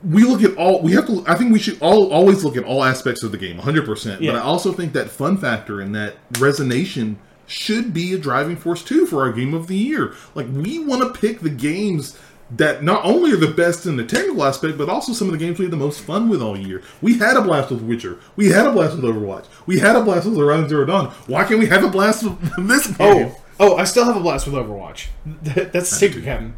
we 0.03 0.23
look 0.23 0.41
at 0.43 0.55
all. 0.57 0.81
We 0.81 0.93
have 0.93 1.05
to. 1.07 1.23
I 1.27 1.35
think 1.35 1.51
we 1.51 1.59
should 1.59 1.79
all 1.81 2.11
always 2.11 2.43
look 2.43 2.55
at 2.57 2.63
all 2.63 2.83
aspects 2.83 3.21
of 3.21 3.31
the 3.31 3.37
game, 3.37 3.57
100. 3.57 3.85
percent 3.85 4.21
But 4.21 4.35
I 4.35 4.39
also 4.39 4.71
think 4.71 4.93
that 4.93 5.09
fun 5.09 5.37
factor 5.37 5.81
and 5.81 5.93
that 5.93 6.15
resonation 6.33 7.17
should 7.49 7.93
be 7.93 8.13
a 8.13 8.17
driving 8.17 8.55
force 8.55 8.83
too 8.83 9.05
for 9.05 9.23
our 9.23 9.31
Game 9.33 9.53
of 9.53 9.67
the 9.67 9.75
Year. 9.75 10.13
Like, 10.35 10.47
we 10.51 10.79
want 10.79 11.01
to 11.13 11.19
pick 11.19 11.39
the 11.41 11.49
games. 11.49 12.17
That 12.57 12.83
not 12.83 13.05
only 13.05 13.31
are 13.31 13.37
the 13.37 13.51
best 13.53 13.85
in 13.85 13.95
the 13.95 14.03
technical 14.03 14.43
aspect, 14.43 14.75
but 14.75 14.89
also 14.89 15.13
some 15.13 15.27
of 15.27 15.33
the 15.33 15.37
games 15.37 15.59
we 15.59 15.65
had 15.65 15.71
the 15.71 15.77
most 15.77 16.01
fun 16.01 16.29
with 16.29 16.41
all 16.41 16.57
year. 16.57 16.81
We 16.99 17.19
had 17.19 17.37
a 17.37 17.43
blast 17.43 17.69
with 17.69 17.83
Witcher. 17.83 18.17
We 18.37 18.47
had 18.49 18.65
a 18.65 18.71
blast 18.71 18.95
with 18.95 19.03
Overwatch. 19.05 19.45
We 19.67 19.77
had 19.77 19.95
a 19.95 20.01
blast 20.03 20.25
with 20.25 20.35
Horizon 20.35 20.67
Zero 20.67 20.83
Dawn. 20.83 21.09
Why 21.27 21.43
can't 21.43 21.59
we 21.59 21.67
have 21.67 21.83
a 21.83 21.89
blast 21.89 22.23
with 22.23 22.67
this 22.67 22.87
game? 22.87 22.95
Oh, 22.99 23.41
oh! 23.59 23.75
I 23.75 23.83
still 23.83 24.03
have 24.03 24.17
a 24.17 24.19
blast 24.19 24.47
with 24.47 24.55
Overwatch. 24.55 25.09
That- 25.43 25.71
That's 25.73 25.91
the 25.91 25.95
secret, 25.97 26.23
Captain. 26.23 26.55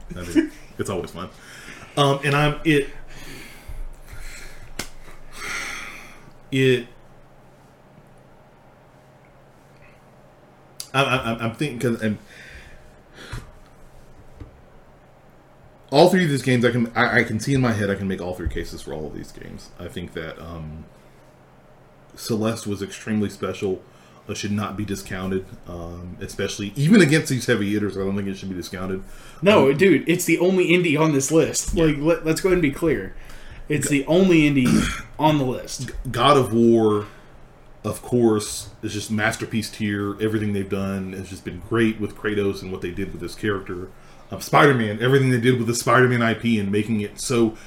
It's 0.78 0.90
always 0.90 1.12
fun. 1.12 1.28
Um, 1.98 2.22
and 2.24 2.36
I'm 2.36 2.62
it. 2.64 2.90
It. 6.52 6.88
I, 10.94 11.04
I, 11.04 11.44
I'm 11.44 11.56
thinking 11.56 11.78
because 11.78 12.04
I'm. 12.04 12.20
All 15.92 16.10
three 16.10 16.24
of 16.24 16.30
these 16.30 16.42
games, 16.42 16.64
I 16.64 16.72
can 16.72 16.92
I, 16.96 17.20
I 17.20 17.24
can 17.24 17.40
see 17.40 17.54
in 17.54 17.62
my 17.62 17.74
head. 17.74 17.90
I 17.90 17.96
can 17.96 18.08
make 18.08 18.22
all 18.22 18.34
three 18.34 18.50
cases 18.50 18.82
for 18.82 18.94
all 18.94 19.08
of 19.08 19.16
these 19.16 19.32
games. 19.32 19.70
I 19.78 19.88
think 19.88 20.14
that 20.14 20.40
um, 20.40 20.86
Celeste 22.16 22.68
was 22.68 22.82
extremely 22.82 23.30
special. 23.30 23.82
Uh, 24.30 24.36
should 24.36 24.52
not 24.52 24.78
be 24.78 24.86
discounted, 24.86 25.46
um, 25.68 26.16
especially 26.22 26.72
even 26.76 27.02
against 27.02 27.30
these 27.30 27.48
heavy 27.48 27.74
hitters. 27.74 27.98
I 27.98 28.02
don't 28.02 28.16
think 28.16 28.28
it 28.28 28.38
should 28.38 28.50
be 28.50 28.56
discounted. 28.56 29.04
No, 29.42 29.74
dude, 29.74 30.08
it's 30.08 30.26
the 30.26 30.38
only 30.38 30.68
indie 30.68 30.98
on 30.98 31.12
this 31.12 31.32
list. 31.32 31.76
Like, 31.76 31.98
let, 31.98 32.24
let's 32.24 32.40
go 32.40 32.50
ahead 32.50 32.58
and 32.58 32.62
be 32.62 32.72
clear. 32.72 33.16
It's 33.68 33.90
the 33.90 34.06
only 34.06 34.42
indie 34.42 35.04
on 35.18 35.40
the 35.40 35.44
list. 35.44 35.90
God 36.12 36.38
of 36.38 36.54
War, 36.54 37.08
of 37.84 38.02
course, 38.02 38.70
is 38.84 38.94
just 38.94 39.10
masterpiece 39.12 39.70
tier. 39.70 40.16
Everything 40.22 40.54
they've 40.54 40.70
done 40.70 41.14
has 41.14 41.30
just 41.30 41.44
been 41.46 41.62
great 41.70 42.00
with 42.00 42.16
Kratos 42.16 42.62
and 42.62 42.72
what 42.72 42.82
they 42.82 42.92
did 42.92 43.12
with 43.12 43.22
this 43.22 43.36
character. 43.36 43.90
Um, 44.32 44.40
Spider 44.42 44.74
Man, 44.74 45.02
everything 45.02 45.30
they 45.30 45.40
did 45.42 45.58
with 45.58 45.68
the 45.68 45.76
Spider 45.76 46.08
Man 46.08 46.22
IP 46.22 46.60
and 46.60 46.72
making 46.72 47.02
it 47.02 47.20
so. 47.20 47.58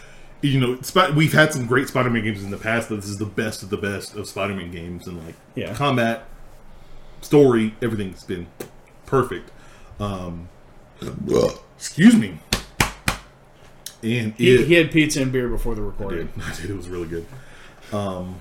You 0.41 0.61
know, 0.61 0.79
we've 1.17 1.33
had 1.33 1.55
some 1.55 1.67
great 1.67 1.89
Spider 1.89 2.11
Man 2.11 2.23
games 2.23 2.45
in 2.45 2.51
the 2.51 2.59
past, 2.59 2.91
but 2.91 2.97
this 2.97 3.07
is 3.07 3.17
the 3.17 3.25
best 3.25 3.63
of 3.63 3.71
the 3.71 3.79
best 3.79 4.15
of 4.15 4.29
Spider 4.29 4.55
Man 4.55 4.71
games, 4.71 5.07
and 5.07 5.25
like 5.25 5.35
Yeah. 5.55 5.73
combat, 5.75 6.27
story, 7.23 7.75
everything's 7.83 8.25
been 8.25 8.47
perfect. 9.07 9.51
Um, 9.99 10.49
excuse 11.77 12.15
me. 12.15 12.39
And 14.03 14.35
He, 14.35 14.55
it, 14.55 14.67
he 14.67 14.75
had 14.75 14.91
pizza 14.91 15.23
and 15.23 15.33
beer 15.33 15.49
before 15.49 15.75
the 15.75 15.81
I 15.83 15.87
recording. 15.87 16.27
did. 16.37 16.45
I 16.47 16.55
did. 16.55 16.71
It 16.71 16.77
was 16.77 16.89
really 16.89 17.09
good. 17.09 17.27
Um, 17.93 18.37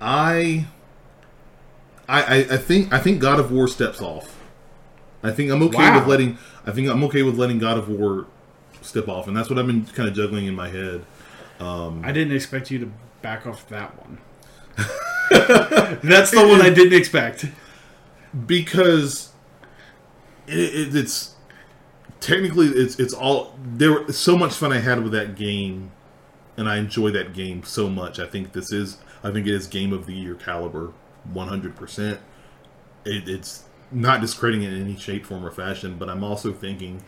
I, 0.00 0.66
I, 2.08 2.22
I, 2.22 2.36
I 2.52 2.56
think 2.56 2.92
I 2.92 2.98
think 2.98 3.20
God 3.20 3.38
of 3.40 3.52
War 3.52 3.68
steps 3.68 4.00
off. 4.00 4.36
I 5.22 5.30
think 5.30 5.50
I'm 5.50 5.62
okay 5.64 5.76
Wow. 5.78 5.98
with 5.98 6.08
letting. 6.08 6.38
I 6.66 6.70
think 6.72 6.88
I'm 6.88 7.04
okay 7.04 7.22
with 7.22 7.36
letting 7.36 7.58
God 7.58 7.76
of 7.78 7.88
War 7.88 8.26
step 8.82 9.08
off, 9.08 9.28
and 9.28 9.36
that's 9.36 9.50
what 9.50 9.58
I've 9.58 9.66
been 9.66 9.84
kind 9.86 10.08
of 10.08 10.14
juggling 10.14 10.46
in 10.46 10.54
my 10.54 10.68
head. 10.68 11.04
Um, 11.58 12.02
I 12.04 12.12
didn't 12.12 12.34
expect 12.34 12.70
you 12.70 12.78
to 12.78 12.92
back 13.20 13.46
off 13.46 13.68
that 13.68 13.92
one. 13.98 14.18
That's 16.02 16.30
the 16.30 16.46
one 16.48 16.62
I 16.62 16.70
didn't 16.70 16.94
expect. 16.98 17.44
because 18.46 19.30
it, 20.46 20.56
it, 20.88 20.96
it's 20.96 21.34
technically 22.20 22.68
it's 22.68 22.98
it's 22.98 23.12
all 23.12 23.54
there. 23.62 24.10
So 24.10 24.36
much 24.38 24.54
fun 24.54 24.72
I 24.72 24.78
had 24.78 25.02
with 25.02 25.12
that 25.12 25.36
game, 25.36 25.90
and 26.56 26.68
I 26.68 26.78
enjoy 26.78 27.10
that 27.10 27.34
game 27.34 27.62
so 27.62 27.90
much. 27.90 28.18
I 28.18 28.26
think 28.26 28.52
this 28.52 28.72
is 28.72 28.96
I 29.22 29.30
think 29.30 29.46
it 29.46 29.54
is 29.54 29.66
game 29.66 29.92
of 29.92 30.06
the 30.06 30.14
year 30.14 30.34
caliber, 30.34 30.92
one 31.32 31.48
hundred 31.48 31.76
percent. 31.76 32.20
It's 33.04 33.64
not 33.90 34.20
discrediting 34.20 34.64
it 34.64 34.72
in 34.72 34.82
any 34.82 34.96
shape, 34.96 35.26
form, 35.26 35.44
or 35.44 35.50
fashion, 35.50 35.96
but 35.98 36.08
I'm 36.08 36.22
also 36.22 36.52
thinking, 36.52 37.02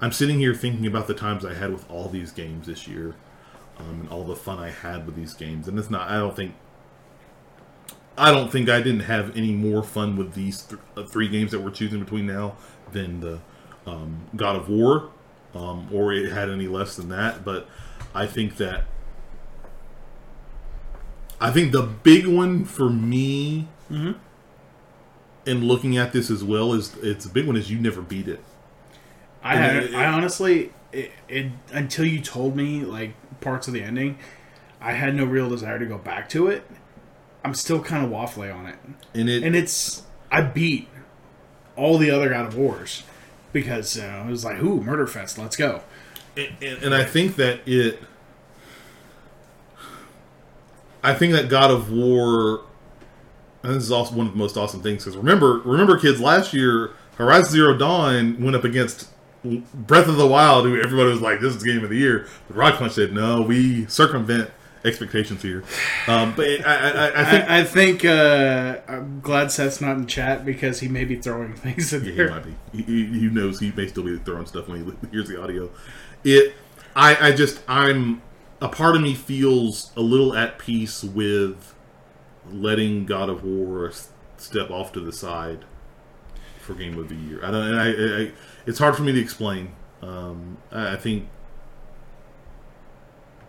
I'm 0.00 0.12
sitting 0.12 0.38
here 0.38 0.54
thinking 0.54 0.86
about 0.86 1.06
the 1.06 1.14
times 1.14 1.44
I 1.44 1.54
had 1.54 1.72
with 1.72 1.88
all 1.90 2.08
these 2.08 2.32
games 2.32 2.66
this 2.66 2.86
year, 2.86 3.14
um, 3.78 4.00
and 4.00 4.08
all 4.08 4.24
the 4.24 4.36
fun 4.36 4.58
I 4.58 4.70
had 4.70 5.06
with 5.06 5.16
these 5.16 5.34
games, 5.34 5.68
and 5.68 5.78
it's 5.78 5.90
not. 5.90 6.08
I 6.08 6.18
don't 6.18 6.36
think. 6.36 6.54
I 8.18 8.32
don't 8.32 8.52
think 8.52 8.68
I 8.68 8.82
didn't 8.82 9.00
have 9.00 9.34
any 9.36 9.52
more 9.52 9.82
fun 9.82 10.16
with 10.16 10.34
these 10.34 10.62
th- 10.62 10.80
uh, 10.96 11.04
three 11.04 11.28
games 11.28 11.52
that 11.52 11.60
we're 11.60 11.70
choosing 11.70 12.00
between 12.00 12.26
now 12.26 12.56
than 12.92 13.20
the 13.20 13.40
um, 13.86 14.28
God 14.36 14.56
of 14.56 14.68
War, 14.68 15.10
um, 15.54 15.88
or 15.90 16.12
it 16.12 16.30
had 16.30 16.50
any 16.50 16.68
less 16.68 16.96
than 16.96 17.08
that. 17.08 17.44
But 17.44 17.66
I 18.14 18.26
think 18.26 18.56
that 18.58 18.84
I 21.40 21.50
think 21.50 21.72
the 21.72 21.82
big 21.82 22.26
one 22.26 22.64
for 22.64 22.90
me, 22.90 23.66
Mhm. 23.90 24.16
in 25.46 25.64
looking 25.64 25.96
at 25.96 26.12
this 26.12 26.30
as 26.30 26.44
well, 26.44 26.72
is 26.74 26.94
it's 27.02 27.24
a 27.24 27.30
big 27.30 27.46
one 27.46 27.56
is 27.56 27.70
you 27.70 27.78
never 27.78 28.02
beat 28.02 28.28
it. 28.28 28.40
I 29.42 29.54
And 29.54 29.64
had, 29.64 29.82
it- 29.84 29.94
I 29.94 30.04
honestly, 30.06 30.72
it, 30.92 31.12
it 31.28 31.46
until 31.72 32.04
you 32.04 32.20
told 32.20 32.56
me 32.56 32.84
like 32.84 33.14
parts 33.40 33.66
of 33.68 33.74
the 33.74 33.82
ending, 33.82 34.18
I 34.80 34.92
had 34.92 35.14
no 35.14 35.24
real 35.24 35.48
desire 35.48 35.78
to 35.78 35.86
go 35.86 35.96
back 35.98 36.28
to 36.30 36.48
it. 36.48 36.64
I'm 37.44 37.54
still 37.54 37.80
kind 37.82 38.04
of 38.04 38.10
waffly 38.10 38.54
on 38.54 38.66
it, 38.66 38.76
And 39.14 39.30
it 39.30 39.42
and 39.42 39.56
it's 39.56 40.02
I 40.30 40.42
beat 40.42 40.88
all 41.74 41.96
the 41.96 42.10
other 42.10 42.28
God 42.28 42.46
of 42.46 42.54
Wars 42.56 43.02
because 43.52 43.98
uh, 43.98 44.24
it 44.26 44.30
was 44.30 44.44
like, 44.44 44.62
ooh, 44.62 44.82
Murder 44.82 45.06
Fest, 45.06 45.38
let's 45.38 45.56
go. 45.56 45.80
and, 46.36 46.48
and, 46.62 46.82
and 46.84 46.94
I 46.94 47.04
think 47.04 47.36
that 47.36 47.66
it. 47.66 47.98
I 51.02 51.14
think 51.14 51.32
that 51.32 51.48
God 51.48 51.70
of 51.70 51.90
War, 51.90 52.62
and 53.62 53.74
this 53.74 53.82
is 53.84 53.92
also 53.92 54.14
one 54.14 54.26
of 54.26 54.32
the 54.32 54.38
most 54.38 54.56
awesome 54.56 54.82
things 54.82 55.04
because 55.04 55.16
remember, 55.16 55.58
remember, 55.64 55.98
kids, 55.98 56.20
last 56.20 56.52
year 56.52 56.90
Horizon 57.16 57.50
Zero 57.52 57.76
Dawn 57.76 58.42
went 58.42 58.56
up 58.56 58.64
against 58.64 59.08
Breath 59.42 60.08
of 60.08 60.16
the 60.16 60.26
Wild, 60.26 60.66
who 60.66 60.78
everybody 60.80 61.08
was 61.10 61.20
like, 61.22 61.40
"This 61.40 61.54
is 61.54 61.62
game 61.62 61.82
of 61.82 61.90
the 61.90 61.96
year." 61.96 62.26
But 62.48 62.56
Rock 62.56 62.74
Punch 62.78 62.92
said, 62.92 63.12
"No, 63.12 63.40
we 63.42 63.86
circumvent 63.86 64.50
expectations 64.84 65.40
here." 65.42 65.62
Um, 66.06 66.34
but 66.36 66.46
I, 66.66 66.74
I, 66.74 66.90
I- 67.08 67.20
I 67.20 67.24
think 67.24 67.50
I, 67.50 67.58
I 67.60 67.64
think 67.64 68.04
uh, 68.04 68.76
I'm 68.88 69.20
glad 69.20 69.50
Seth's 69.50 69.80
not 69.80 69.96
in 69.96 70.06
chat 70.06 70.44
because 70.44 70.80
he 70.80 70.88
may 70.88 71.04
be 71.04 71.16
throwing 71.16 71.54
things 71.54 71.92
in 71.94 72.04
Yeah, 72.04 72.12
he 72.12 72.24
might 72.30 72.44
be. 72.44 72.54
He, 72.72 72.82
he, 72.82 73.20
he 73.20 73.26
knows 73.28 73.60
he 73.60 73.72
may 73.72 73.86
still 73.86 74.02
be 74.04 74.18
throwing 74.18 74.44
stuff 74.46 74.68
when 74.68 74.84
he 74.84 75.08
hears 75.10 75.28
the 75.28 75.40
audio. 75.42 75.70
It, 76.24 76.54
I, 76.94 77.28
I 77.28 77.32
just, 77.32 77.62
I'm, 77.66 78.20
a 78.60 78.68
part 78.68 78.96
of 78.96 79.02
me 79.02 79.14
feels 79.14 79.90
a 79.96 80.00
little 80.00 80.34
at 80.34 80.58
peace 80.58 81.02
with 81.02 81.74
letting 82.50 83.06
God 83.06 83.28
of 83.28 83.44
War 83.44 83.92
step 84.36 84.70
off 84.70 84.92
to 84.92 85.00
the 85.00 85.12
side 85.12 85.64
for 86.60 86.74
Game 86.74 86.98
of 86.98 87.08
the 87.08 87.14
Year. 87.14 87.44
I 87.44 87.50
don't, 87.50 87.74
I, 87.74 87.86
I, 87.86 88.22
I 88.22 88.32
it's 88.66 88.78
hard 88.78 88.96
for 88.96 89.02
me 89.02 89.12
to 89.12 89.20
explain. 89.20 89.72
Um, 90.02 90.58
I, 90.70 90.96
think. 90.96 91.28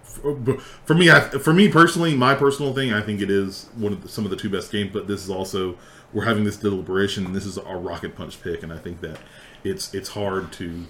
For, 0.04 0.60
for 0.86 0.94
me, 0.94 1.10
I, 1.10 1.22
for 1.22 1.54
me 1.54 1.70
personally, 1.70 2.16
my 2.16 2.36
personal 2.36 2.74
thing, 2.74 2.94
I 2.94 3.02
think 3.02 3.22
it 3.22 3.30
is 3.30 3.70
one 3.76 3.94
of 3.94 4.04
the, 4.04 4.10
some 4.10 4.26
of 4.26 4.32
the 4.32 4.38
two 4.38 4.50
best 4.50 4.72
games. 4.72 4.92
But 4.92 5.08
this 5.08 5.24
is 5.24 5.30
also 5.30 5.78
we're 6.14 6.26
having 6.26 6.44
this 6.44 6.58
deliberation, 6.58 7.26
and 7.26 7.36
this 7.36 7.46
is 7.46 7.58
our 7.58 7.78
rocket 7.78 8.16
punch 8.16 8.42
pick, 8.42 8.64
and 8.64 8.74
I 8.74 8.78
think 8.78 9.02
that 9.02 9.18
it's 9.64 9.94
it's 9.94 10.10
hard 10.10 10.52
to, 10.54 10.86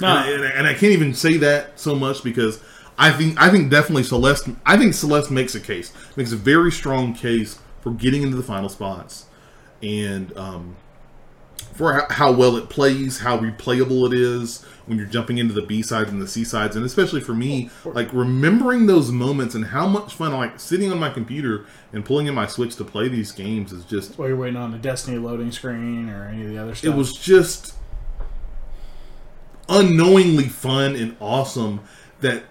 No. 0.00 0.08
and, 0.08 0.42
and, 0.42 0.44
and 0.44 0.66
I 0.66 0.72
can't 0.72 0.92
even 0.92 1.14
say 1.14 1.36
that 1.38 1.78
so 1.78 1.94
much 1.94 2.24
because 2.24 2.60
I 2.96 3.10
think 3.10 3.40
I 3.40 3.50
think 3.50 3.70
definitely 3.70 4.04
Celeste. 4.04 4.50
I 4.64 4.76
think 4.76 4.94
Celeste 4.94 5.30
makes 5.30 5.54
a 5.54 5.60
case, 5.60 5.92
makes 6.16 6.32
a 6.32 6.36
very 6.36 6.70
strong 6.70 7.14
case 7.14 7.58
for 7.80 7.90
getting 7.92 8.22
into 8.22 8.36
the 8.36 8.42
final 8.42 8.68
spots, 8.68 9.26
and 9.82 10.36
um, 10.36 10.76
for 11.74 12.06
how, 12.10 12.32
well 12.32 12.56
it 12.56 12.68
plays, 12.68 13.18
how 13.18 13.38
replayable 13.38 14.06
it 14.06 14.16
is 14.16 14.62
when 14.86 14.96
you're 14.96 15.06
jumping 15.06 15.38
into 15.38 15.52
the 15.52 15.62
B 15.62 15.82
sides 15.82 16.10
and 16.10 16.22
the 16.22 16.28
C 16.28 16.44
sides, 16.44 16.76
and 16.76 16.84
especially 16.84 17.20
for 17.20 17.34
me, 17.34 17.70
like 17.84 18.12
remembering 18.12 18.86
those 18.86 19.10
moments 19.10 19.54
and 19.54 19.66
how 19.66 19.86
much 19.86 20.14
fun 20.14 20.32
like 20.32 20.60
sitting 20.60 20.92
on 20.92 20.98
my 20.98 21.10
computer 21.10 21.66
and 21.92 22.04
pulling 22.04 22.26
in 22.26 22.34
my 22.34 22.46
Switch 22.46 22.76
to 22.76 22.84
play 22.84 23.08
these 23.08 23.32
games 23.32 23.72
is 23.72 23.84
just 23.84 24.18
While 24.18 24.28
you're 24.28 24.36
waiting 24.36 24.56
on 24.56 24.70
the 24.70 24.78
Destiny 24.78 25.18
loading 25.18 25.50
screen 25.50 26.08
or 26.10 26.28
any 26.28 26.42
of 26.42 26.48
the 26.48 26.58
other 26.58 26.74
stuff. 26.74 26.92
it 26.92 26.96
was 26.96 27.12
just 27.14 27.74
unknowingly 29.68 30.48
fun 30.48 30.94
and 30.94 31.16
awesome 31.20 31.80
that 32.20 32.44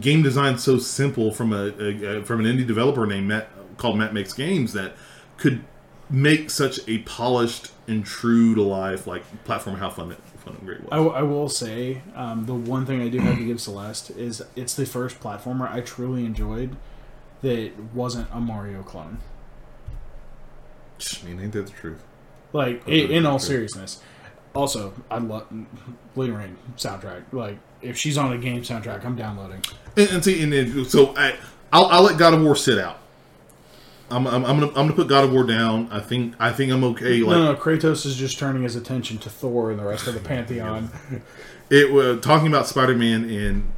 game 0.00 0.22
design 0.22 0.58
so 0.58 0.78
simple 0.78 1.32
from 1.32 1.52
a, 1.52 1.72
a, 1.78 2.18
a 2.18 2.24
from 2.24 2.44
an 2.44 2.46
indie 2.46 2.66
developer 2.66 3.06
named 3.06 3.28
Matt 3.28 3.48
called 3.76 3.98
Matt 3.98 4.12
Makes 4.12 4.32
Games 4.32 4.72
that 4.72 4.94
could 5.36 5.64
make 6.10 6.50
such 6.50 6.80
a 6.88 6.98
polished 6.98 7.70
and 7.86 8.04
true 8.04 8.54
to 8.54 8.62
life 8.62 9.06
like 9.06 9.22
platform 9.44 9.76
how 9.76 9.90
fun 9.90 10.12
it 10.12 10.18
fun 10.38 10.56
and 10.56 10.66
great 10.66 10.80
was. 10.80 10.88
I, 10.92 10.96
w- 10.96 11.14
I 11.14 11.22
will 11.22 11.48
say 11.48 12.02
um, 12.14 12.46
the 12.46 12.54
one 12.54 12.86
thing 12.86 13.02
I 13.02 13.08
do 13.08 13.18
have 13.18 13.36
to 13.36 13.44
give 13.44 13.60
Celeste 13.60 14.10
is 14.10 14.42
it's 14.56 14.74
the 14.74 14.86
first 14.86 15.20
platformer 15.20 15.70
I 15.70 15.80
truly 15.80 16.24
enjoyed 16.24 16.76
that 17.42 17.72
wasn't 17.94 18.28
a 18.32 18.40
Mario 18.40 18.82
clone. 18.82 19.18
I 21.00 21.26
mean, 21.26 21.40
ain't 21.40 21.52
that 21.52 21.66
the 21.66 21.72
truth? 21.72 22.02
Like 22.52 22.80
i 22.88 22.90
Okay, 22.90 23.14
in 23.14 23.26
all 23.26 23.38
seriousness. 23.38 24.02
Also, 24.54 24.94
I 25.10 25.18
love 25.18 25.46
Lena 26.16 26.38
Raine 26.38 26.56
soundtrack. 26.76 27.24
Like 27.32 27.58
if 27.82 27.96
she's 27.96 28.18
on 28.18 28.32
a 28.32 28.38
game 28.38 28.62
soundtrack, 28.62 29.04
I'm 29.04 29.16
downloading. 29.16 29.62
And, 29.96 30.10
and 30.10 30.24
see, 30.24 30.42
and 30.42 30.52
then, 30.52 30.84
so 30.84 31.14
I, 31.16 31.36
I'll, 31.72 31.86
I'll 31.86 32.02
let 32.02 32.18
God 32.18 32.34
of 32.34 32.42
War 32.42 32.56
sit 32.56 32.78
out. 32.78 32.98
I'm, 34.10 34.26
I'm, 34.26 34.44
I'm 34.46 34.58
gonna 34.58 34.68
I'm 34.68 34.74
gonna 34.86 34.94
put 34.94 35.06
God 35.06 35.24
of 35.24 35.32
War 35.32 35.44
down. 35.44 35.88
I 35.90 36.00
think 36.00 36.34
I 36.38 36.50
think 36.50 36.72
I'm 36.72 36.82
okay. 36.82 37.20
Like 37.20 37.36
no, 37.36 37.52
no, 37.52 37.58
Kratos 37.58 38.06
is 38.06 38.16
just 38.16 38.38
turning 38.38 38.62
his 38.62 38.74
attention 38.74 39.18
to 39.18 39.28
Thor 39.28 39.70
and 39.70 39.78
the 39.78 39.84
rest 39.84 40.06
of 40.06 40.14
the 40.14 40.20
pantheon. 40.20 40.90
it 41.70 41.92
was 41.92 42.20
talking 42.22 42.46
about 42.46 42.66
Spider-Man 42.66 43.28
and 43.28 43.70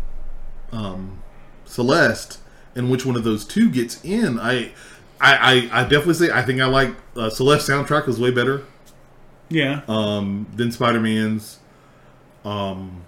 um, 0.70 1.20
Celeste, 1.64 2.38
and 2.76 2.92
which 2.92 3.04
one 3.04 3.16
of 3.16 3.24
those 3.24 3.44
two 3.44 3.70
gets 3.70 4.04
in. 4.04 4.38
I, 4.38 4.72
I, 5.20 5.68
I, 5.72 5.80
I 5.80 5.82
definitely 5.82 6.14
say 6.14 6.30
I 6.32 6.42
think 6.42 6.60
I 6.60 6.66
like 6.66 6.94
uh, 7.16 7.28
Celeste 7.28 7.68
soundtrack 7.68 8.06
was 8.06 8.20
way 8.20 8.30
better 8.30 8.62
Yeah, 9.48 9.82
um, 9.88 10.46
than 10.54 10.70
Spider-Man's. 10.70 11.58
Um, 12.44 13.02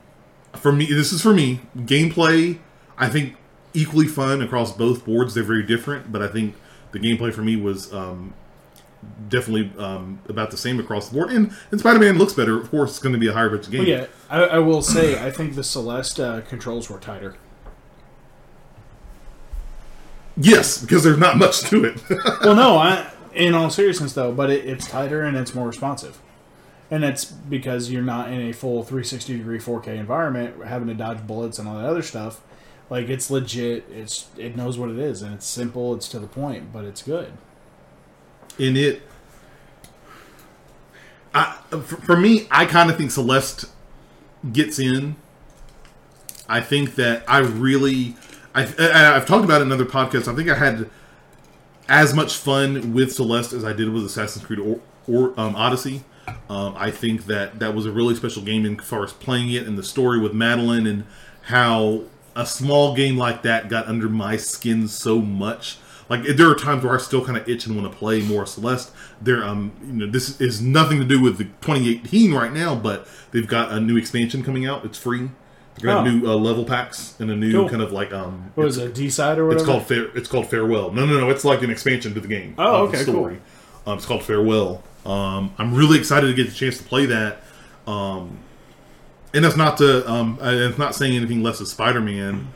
for 0.54 0.72
me, 0.72 0.86
this 0.86 1.12
is 1.12 1.22
for 1.22 1.34
me. 1.34 1.60
Gameplay, 1.76 2.58
I 2.98 3.08
think 3.08 3.36
equally 3.74 4.06
fun 4.06 4.42
across 4.42 4.72
both 4.72 5.04
boards. 5.04 5.34
They're 5.34 5.42
very 5.42 5.62
different, 5.62 6.12
but 6.12 6.22
I 6.22 6.28
think 6.28 6.54
the 6.92 6.98
gameplay 6.98 7.32
for 7.32 7.42
me 7.42 7.56
was 7.56 7.92
um, 7.92 8.34
definitely 9.28 9.72
um, 9.78 10.20
about 10.28 10.50
the 10.50 10.56
same 10.56 10.78
across 10.78 11.08
the 11.08 11.14
board. 11.14 11.30
And, 11.30 11.52
and 11.70 11.80
Spider-Man 11.80 12.18
looks 12.18 12.32
better. 12.32 12.60
Of 12.60 12.70
course, 12.70 12.90
it's 12.90 12.98
going 12.98 13.14
to 13.14 13.18
be 13.18 13.28
a 13.28 13.32
higher 13.32 13.48
budget 13.48 13.70
game. 13.70 13.80
but 13.80 13.88
yeah, 13.88 14.06
I, 14.30 14.42
I 14.44 14.58
will 14.58 14.82
say 14.82 15.24
I 15.24 15.30
think 15.30 15.54
the 15.54 15.64
Celeste 15.64 16.20
uh, 16.20 16.40
controls 16.42 16.90
were 16.90 16.98
tighter. 16.98 17.36
Yes, 20.36 20.80
because 20.80 21.04
there's 21.04 21.18
not 21.18 21.36
much 21.36 21.60
to 21.62 21.84
it. 21.84 22.02
well, 22.42 22.54
no, 22.54 22.76
I, 22.76 23.10
in 23.34 23.54
all 23.54 23.70
seriousness 23.70 24.14
though, 24.14 24.32
but 24.32 24.50
it, 24.50 24.64
it's 24.64 24.86
tighter 24.88 25.22
and 25.22 25.36
it's 25.36 25.54
more 25.54 25.66
responsive, 25.66 26.18
and 26.92 27.04
it's 27.04 27.24
because 27.24 27.90
you're 27.90 28.02
not 28.02 28.30
in 28.30 28.50
a 28.50 28.52
full 28.52 28.82
360 28.82 29.38
degree 29.38 29.58
4K 29.58 29.96
environment, 29.96 30.62
having 30.62 30.88
to 30.88 30.94
dodge 30.94 31.26
bullets 31.26 31.58
and 31.58 31.66
all 31.66 31.78
that 31.78 31.86
other 31.86 32.02
stuff. 32.02 32.42
Like 32.90 33.08
it's 33.08 33.30
legit. 33.30 33.86
It's 33.90 34.28
it 34.36 34.56
knows 34.56 34.76
what 34.76 34.90
it 34.90 34.98
is, 34.98 35.22
and 35.22 35.32
it's 35.32 35.46
simple. 35.46 35.94
It's 35.94 36.06
to 36.08 36.18
the 36.18 36.26
point, 36.26 36.70
but 36.70 36.84
it's 36.84 37.02
good. 37.02 37.32
in 38.58 38.76
it, 38.76 39.00
I, 41.34 41.54
for, 41.80 42.14
me, 42.14 42.46
I 42.50 42.66
kind 42.66 42.90
of 42.90 42.98
think 42.98 43.10
Celeste 43.10 43.64
gets 44.52 44.78
in. 44.78 45.16
I 46.46 46.60
think 46.60 46.96
that 46.96 47.24
I 47.26 47.38
really, 47.38 48.16
I 48.54 48.64
I've 49.14 49.24
talked 49.24 49.46
about 49.46 49.62
it 49.62 49.64
in 49.64 49.72
other 49.72 49.86
podcasts. 49.86 50.30
I 50.30 50.36
think 50.36 50.50
I 50.50 50.56
had 50.56 50.90
as 51.88 52.12
much 52.12 52.36
fun 52.36 52.92
with 52.92 53.14
Celeste 53.14 53.54
as 53.54 53.64
I 53.64 53.72
did 53.72 53.88
with 53.88 54.04
Assassin's 54.04 54.44
Creed 54.44 54.58
or, 54.58 54.80
or 55.08 55.32
um, 55.40 55.56
Odyssey. 55.56 56.04
Um, 56.48 56.74
I 56.76 56.90
think 56.90 57.26
that 57.26 57.58
that 57.58 57.74
was 57.74 57.86
a 57.86 57.90
really 57.92 58.14
special 58.14 58.42
game 58.42 58.64
in 58.64 58.78
far 58.78 59.04
as 59.04 59.12
playing 59.12 59.50
it 59.50 59.66
and 59.66 59.76
the 59.76 59.82
story 59.82 60.18
with 60.20 60.32
Madeline 60.32 60.86
and 60.86 61.04
how 61.42 62.02
a 62.36 62.46
small 62.46 62.94
game 62.94 63.16
like 63.16 63.42
that 63.42 63.68
got 63.68 63.86
under 63.88 64.08
my 64.08 64.36
skin 64.36 64.86
so 64.88 65.18
much. 65.20 65.78
Like 66.08 66.22
there 66.24 66.48
are 66.50 66.54
times 66.54 66.84
where 66.84 66.94
I 66.94 66.98
still 66.98 67.24
kind 67.24 67.38
of 67.38 67.48
itch 67.48 67.66
and 67.66 67.76
want 67.76 67.90
to 67.90 67.96
play 67.98 68.20
more 68.20 68.44
Celeste. 68.46 68.92
There, 69.20 69.42
um, 69.42 69.72
you 69.86 69.92
know, 69.92 70.06
this 70.06 70.40
is 70.40 70.60
nothing 70.60 70.98
to 70.98 71.04
do 71.04 71.20
with 71.20 71.38
the 71.38 71.44
2018 71.44 72.32
right 72.34 72.52
now, 72.52 72.74
but 72.74 73.06
they've 73.30 73.46
got 73.46 73.72
a 73.72 73.80
new 73.80 73.96
expansion 73.96 74.42
coming 74.42 74.66
out. 74.66 74.84
It's 74.84 74.98
free. 74.98 75.30
They're 75.78 75.94
gonna 75.94 76.10
Oh. 76.10 76.12
new 76.12 76.30
uh, 76.30 76.34
level 76.34 76.64
packs 76.64 77.14
and 77.18 77.30
a 77.30 77.36
new 77.36 77.52
Cool. 77.52 77.68
kind 77.70 77.80
of 77.82 77.92
like 77.92 78.12
um. 78.12 78.50
What 78.56 78.66
is 78.66 78.76
it, 78.76 78.94
D 78.94 79.08
side 79.08 79.38
or 79.38 79.46
whatever? 79.46 79.62
It's 79.62 79.70
called 79.70 79.86
fair. 79.86 80.04
It's 80.16 80.28
called 80.28 80.46
farewell. 80.50 80.92
No, 80.92 81.06
no, 81.06 81.18
no. 81.18 81.30
It's 81.30 81.44
like 81.44 81.62
an 81.62 81.70
expansion 81.70 82.12
to 82.14 82.20
the 82.20 82.28
game. 82.28 82.54
Oh, 82.58 82.84
of 82.84 82.92
the 82.92 82.98
okay, 82.98 83.10
story. 83.10 83.38
Um, 83.86 83.96
it's 83.96 84.06
called 84.06 84.22
farewell. 84.22 84.82
Um, 85.04 85.54
I'm 85.58 85.74
really 85.74 85.98
excited 85.98 86.26
to 86.28 86.34
get 86.34 86.48
the 86.48 86.54
chance 86.54 86.78
to 86.78 86.84
play 86.84 87.06
that. 87.06 87.42
Um, 87.86 88.38
and 89.34 89.44
that's 89.44 89.56
not 89.56 89.78
to. 89.78 90.08
Um, 90.10 90.38
it's 90.40 90.78
not 90.78 90.94
saying 90.94 91.16
anything 91.16 91.42
less 91.42 91.60
of 91.60 91.68
Spider-Man. 91.68 92.52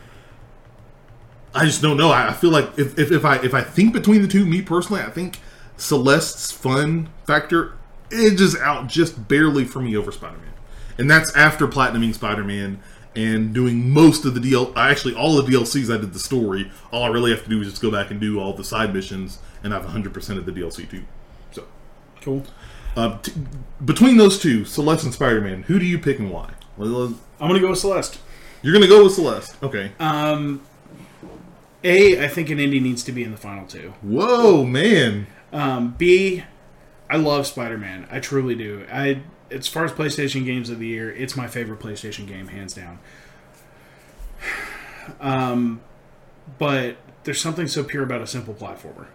I 1.54 1.64
just 1.64 1.80
don't 1.80 1.96
know. 1.96 2.10
I, 2.10 2.28
I 2.28 2.32
feel 2.32 2.50
like 2.50 2.78
if, 2.78 2.98
if, 2.98 3.10
if 3.10 3.24
I 3.24 3.36
if 3.36 3.54
I 3.54 3.62
think 3.62 3.92
between 3.92 4.22
the 4.22 4.28
two, 4.28 4.44
me 4.44 4.60
personally, 4.62 5.02
I 5.02 5.10
think 5.10 5.38
Celeste's 5.76 6.52
fun 6.52 7.08
factor 7.26 7.72
edges 8.12 8.56
out 8.56 8.88
just 8.88 9.26
barely 9.26 9.64
for 9.64 9.80
me 9.80 9.96
over 9.96 10.12
Spider 10.12 10.36
Man, 10.36 10.52
and 10.98 11.10
that's 11.10 11.34
after 11.34 11.66
platinuming 11.66 12.14
Spider 12.14 12.44
Man 12.44 12.80
and 13.14 13.54
doing 13.54 13.90
most 13.90 14.26
of 14.26 14.34
the 14.34 14.40
DL. 14.40 14.76
Actually, 14.76 15.14
all 15.14 15.40
the 15.40 15.50
DLCs 15.50 15.92
I 15.92 15.98
did 15.98 16.12
the 16.12 16.18
story. 16.18 16.70
All 16.92 17.04
I 17.04 17.08
really 17.08 17.30
have 17.30 17.42
to 17.44 17.48
do 17.48 17.60
is 17.62 17.70
just 17.70 17.80
go 17.80 17.90
back 17.90 18.10
and 18.10 18.20
do 18.20 18.38
all 18.38 18.52
the 18.52 18.64
side 18.64 18.92
missions, 18.92 19.38
and 19.64 19.72
I 19.72 19.76
have 19.76 19.84
100 19.86 20.12
percent 20.12 20.38
of 20.38 20.44
the 20.44 20.52
DLC 20.52 20.88
too. 20.88 21.04
Cool. 22.26 22.42
uh, 22.96 23.18
t- 23.18 23.32
between 23.84 24.16
those 24.16 24.36
two, 24.40 24.64
Celeste 24.64 25.04
and 25.04 25.14
Spider 25.14 25.40
Man, 25.40 25.62
who 25.62 25.78
do 25.78 25.84
you 25.86 25.96
pick 25.96 26.18
and 26.18 26.32
why? 26.32 26.50
I'm 26.76 27.16
gonna 27.38 27.60
go 27.60 27.70
with 27.70 27.78
Celeste. 27.78 28.18
You're 28.62 28.72
gonna 28.72 28.88
go 28.88 29.04
with 29.04 29.12
Celeste. 29.14 29.56
Okay. 29.62 29.92
Um, 30.00 30.60
A, 31.84 32.24
I 32.24 32.26
think 32.26 32.50
an 32.50 32.58
indie 32.58 32.82
needs 32.82 33.04
to 33.04 33.12
be 33.12 33.22
in 33.22 33.30
the 33.30 33.36
final 33.36 33.64
two. 33.64 33.94
Whoa, 34.02 34.64
man. 34.64 35.28
Um, 35.52 35.94
B, 35.96 36.42
I 37.08 37.16
love 37.16 37.46
Spider 37.46 37.78
Man. 37.78 38.08
I 38.10 38.18
truly 38.18 38.56
do. 38.56 38.84
I 38.90 39.22
as 39.52 39.68
far 39.68 39.84
as 39.84 39.92
PlayStation 39.92 40.44
games 40.44 40.68
of 40.68 40.80
the 40.80 40.88
year, 40.88 41.08
it's 41.14 41.36
my 41.36 41.46
favorite 41.46 41.78
PlayStation 41.78 42.26
game, 42.26 42.48
hands 42.48 42.74
down. 42.74 42.98
Um, 45.20 45.80
but 46.58 46.96
there's 47.22 47.40
something 47.40 47.68
so 47.68 47.84
pure 47.84 48.02
about 48.02 48.22
a 48.22 48.26
simple 48.26 48.54
platformer. 48.54 49.06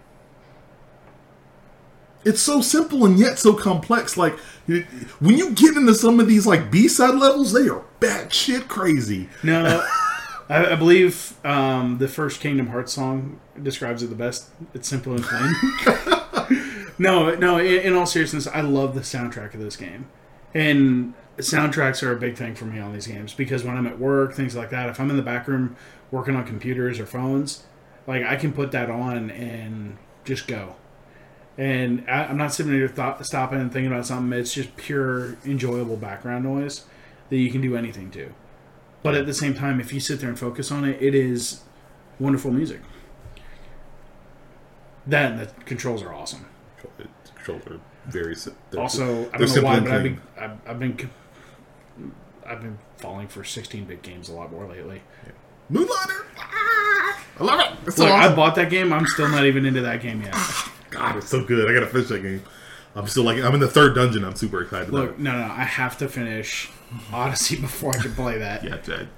It's 2.23 2.41
so 2.41 2.61
simple 2.61 3.05
and 3.05 3.17
yet 3.17 3.39
so 3.39 3.53
complex. 3.53 4.17
Like 4.17 4.37
when 4.67 5.37
you 5.37 5.51
get 5.51 5.75
into 5.75 5.95
some 5.95 6.19
of 6.19 6.27
these 6.27 6.45
like 6.45 6.71
B 6.71 6.87
side 6.87 7.15
levels, 7.15 7.53
they 7.53 7.67
are 7.67 7.83
batshit 7.99 8.67
crazy. 8.67 9.29
No, 9.43 9.85
I, 10.49 10.73
I 10.73 10.75
believe 10.75 11.33
um, 11.45 11.97
the 11.97 12.07
first 12.07 12.41
Kingdom 12.41 12.67
Hearts 12.67 12.93
song 12.93 13.39
describes 13.61 14.03
it 14.03 14.07
the 14.07 14.15
best. 14.15 14.49
It's 14.73 14.87
simple 14.87 15.13
and 15.13 15.23
plain. 15.23 16.93
no, 16.99 17.33
no. 17.35 17.57
In, 17.57 17.81
in 17.81 17.93
all 17.95 18.05
seriousness, 18.05 18.47
I 18.47 18.61
love 18.61 18.93
the 18.93 19.01
soundtrack 19.01 19.53
of 19.53 19.59
this 19.59 19.75
game, 19.75 20.07
and 20.53 21.13
soundtracks 21.37 22.03
are 22.03 22.11
a 22.11 22.19
big 22.19 22.35
thing 22.37 22.55
for 22.55 22.65
me 22.65 22.79
on 22.79 22.93
these 22.93 23.07
games 23.07 23.33
because 23.33 23.63
when 23.63 23.77
I'm 23.77 23.87
at 23.87 23.99
work, 23.99 24.33
things 24.33 24.55
like 24.55 24.69
that. 24.69 24.89
If 24.89 24.99
I'm 24.99 25.09
in 25.09 25.17
the 25.17 25.23
back 25.23 25.47
room 25.47 25.75
working 26.11 26.35
on 26.35 26.45
computers 26.45 26.99
or 26.99 27.05
phones, 27.05 27.63
like 28.07 28.23
I 28.23 28.35
can 28.35 28.53
put 28.53 28.71
that 28.71 28.89
on 28.89 29.31
and 29.31 29.97
just 30.25 30.47
go. 30.47 30.75
And 31.61 32.09
I, 32.09 32.23
I'm 32.23 32.37
not 32.37 32.51
sitting 32.51 32.71
there 32.71 32.87
thought, 32.87 33.23
stopping 33.23 33.61
and 33.61 33.71
thinking 33.71 33.91
about 33.91 34.07
something. 34.07 34.37
It's 34.37 34.51
just 34.51 34.75
pure 34.77 35.37
enjoyable 35.45 35.95
background 35.95 36.43
noise 36.43 36.85
that 37.29 37.37
you 37.37 37.51
can 37.51 37.61
do 37.61 37.75
anything 37.75 38.09
to. 38.11 38.33
But 39.03 39.13
at 39.13 39.27
the 39.27 39.33
same 39.35 39.53
time, 39.53 39.79
if 39.79 39.93
you 39.93 39.99
sit 39.99 40.21
there 40.21 40.29
and 40.29 40.39
focus 40.39 40.71
on 40.71 40.85
it, 40.85 40.99
it 40.99 41.13
is 41.13 41.61
wonderful 42.17 42.49
music. 42.49 42.81
And 45.05 45.39
the 45.39 45.51
controls 45.65 46.01
are 46.01 46.11
awesome. 46.11 46.47
The 46.97 47.07
controls 47.35 47.61
are 47.67 47.79
very 48.07 48.35
Also, 48.75 49.29
I 49.31 49.37
don't 49.37 49.55
know 49.55 49.61
why, 49.61 49.79
but 49.81 49.91
I've 49.91 50.03
been 50.03 50.21
I've, 50.39 50.57
I've 50.65 50.79
been 50.79 51.09
I've 52.43 52.61
been 52.63 52.79
falling 52.97 53.27
for 53.27 53.43
16-bit 53.43 54.01
games 54.01 54.29
a 54.29 54.33
lot 54.33 54.51
more 54.51 54.65
lately. 54.65 55.03
Moonlighter. 55.69 56.25
Ah, 56.39 57.23
I 57.39 57.43
love 57.43 57.59
it. 57.59 57.97
Look, 57.99 58.09
I 58.09 58.33
bought 58.35 58.55
that 58.55 58.71
game. 58.71 58.91
I'm 58.91 59.05
still 59.05 59.29
not 59.29 59.45
even 59.45 59.67
into 59.67 59.81
that 59.81 60.01
game 60.01 60.23
yet. 60.23 60.35
God, 60.91 61.17
it's 61.17 61.29
so 61.29 61.43
good. 61.43 61.69
I 61.69 61.73
gotta 61.73 61.87
finish 61.87 62.09
that 62.09 62.21
game. 62.21 62.43
I'm 62.95 63.07
still 63.07 63.23
like 63.23 63.41
I'm 63.43 63.53
in 63.53 63.59
the 63.59 63.67
third 63.67 63.95
dungeon. 63.95 64.23
I'm 64.23 64.35
super 64.35 64.61
excited 64.61 64.89
about 64.89 65.01
Look, 65.01 65.11
it. 65.11 65.19
no, 65.19 65.31
no, 65.31 65.43
I 65.45 65.63
have 65.63 65.97
to 65.99 66.07
finish 66.07 66.69
Odyssey 67.11 67.55
before 67.61 67.95
I 67.95 68.01
can 68.01 68.13
play 68.13 68.37
that. 68.37 68.63
Yeah, 68.63 68.77
Jed. 68.77 69.09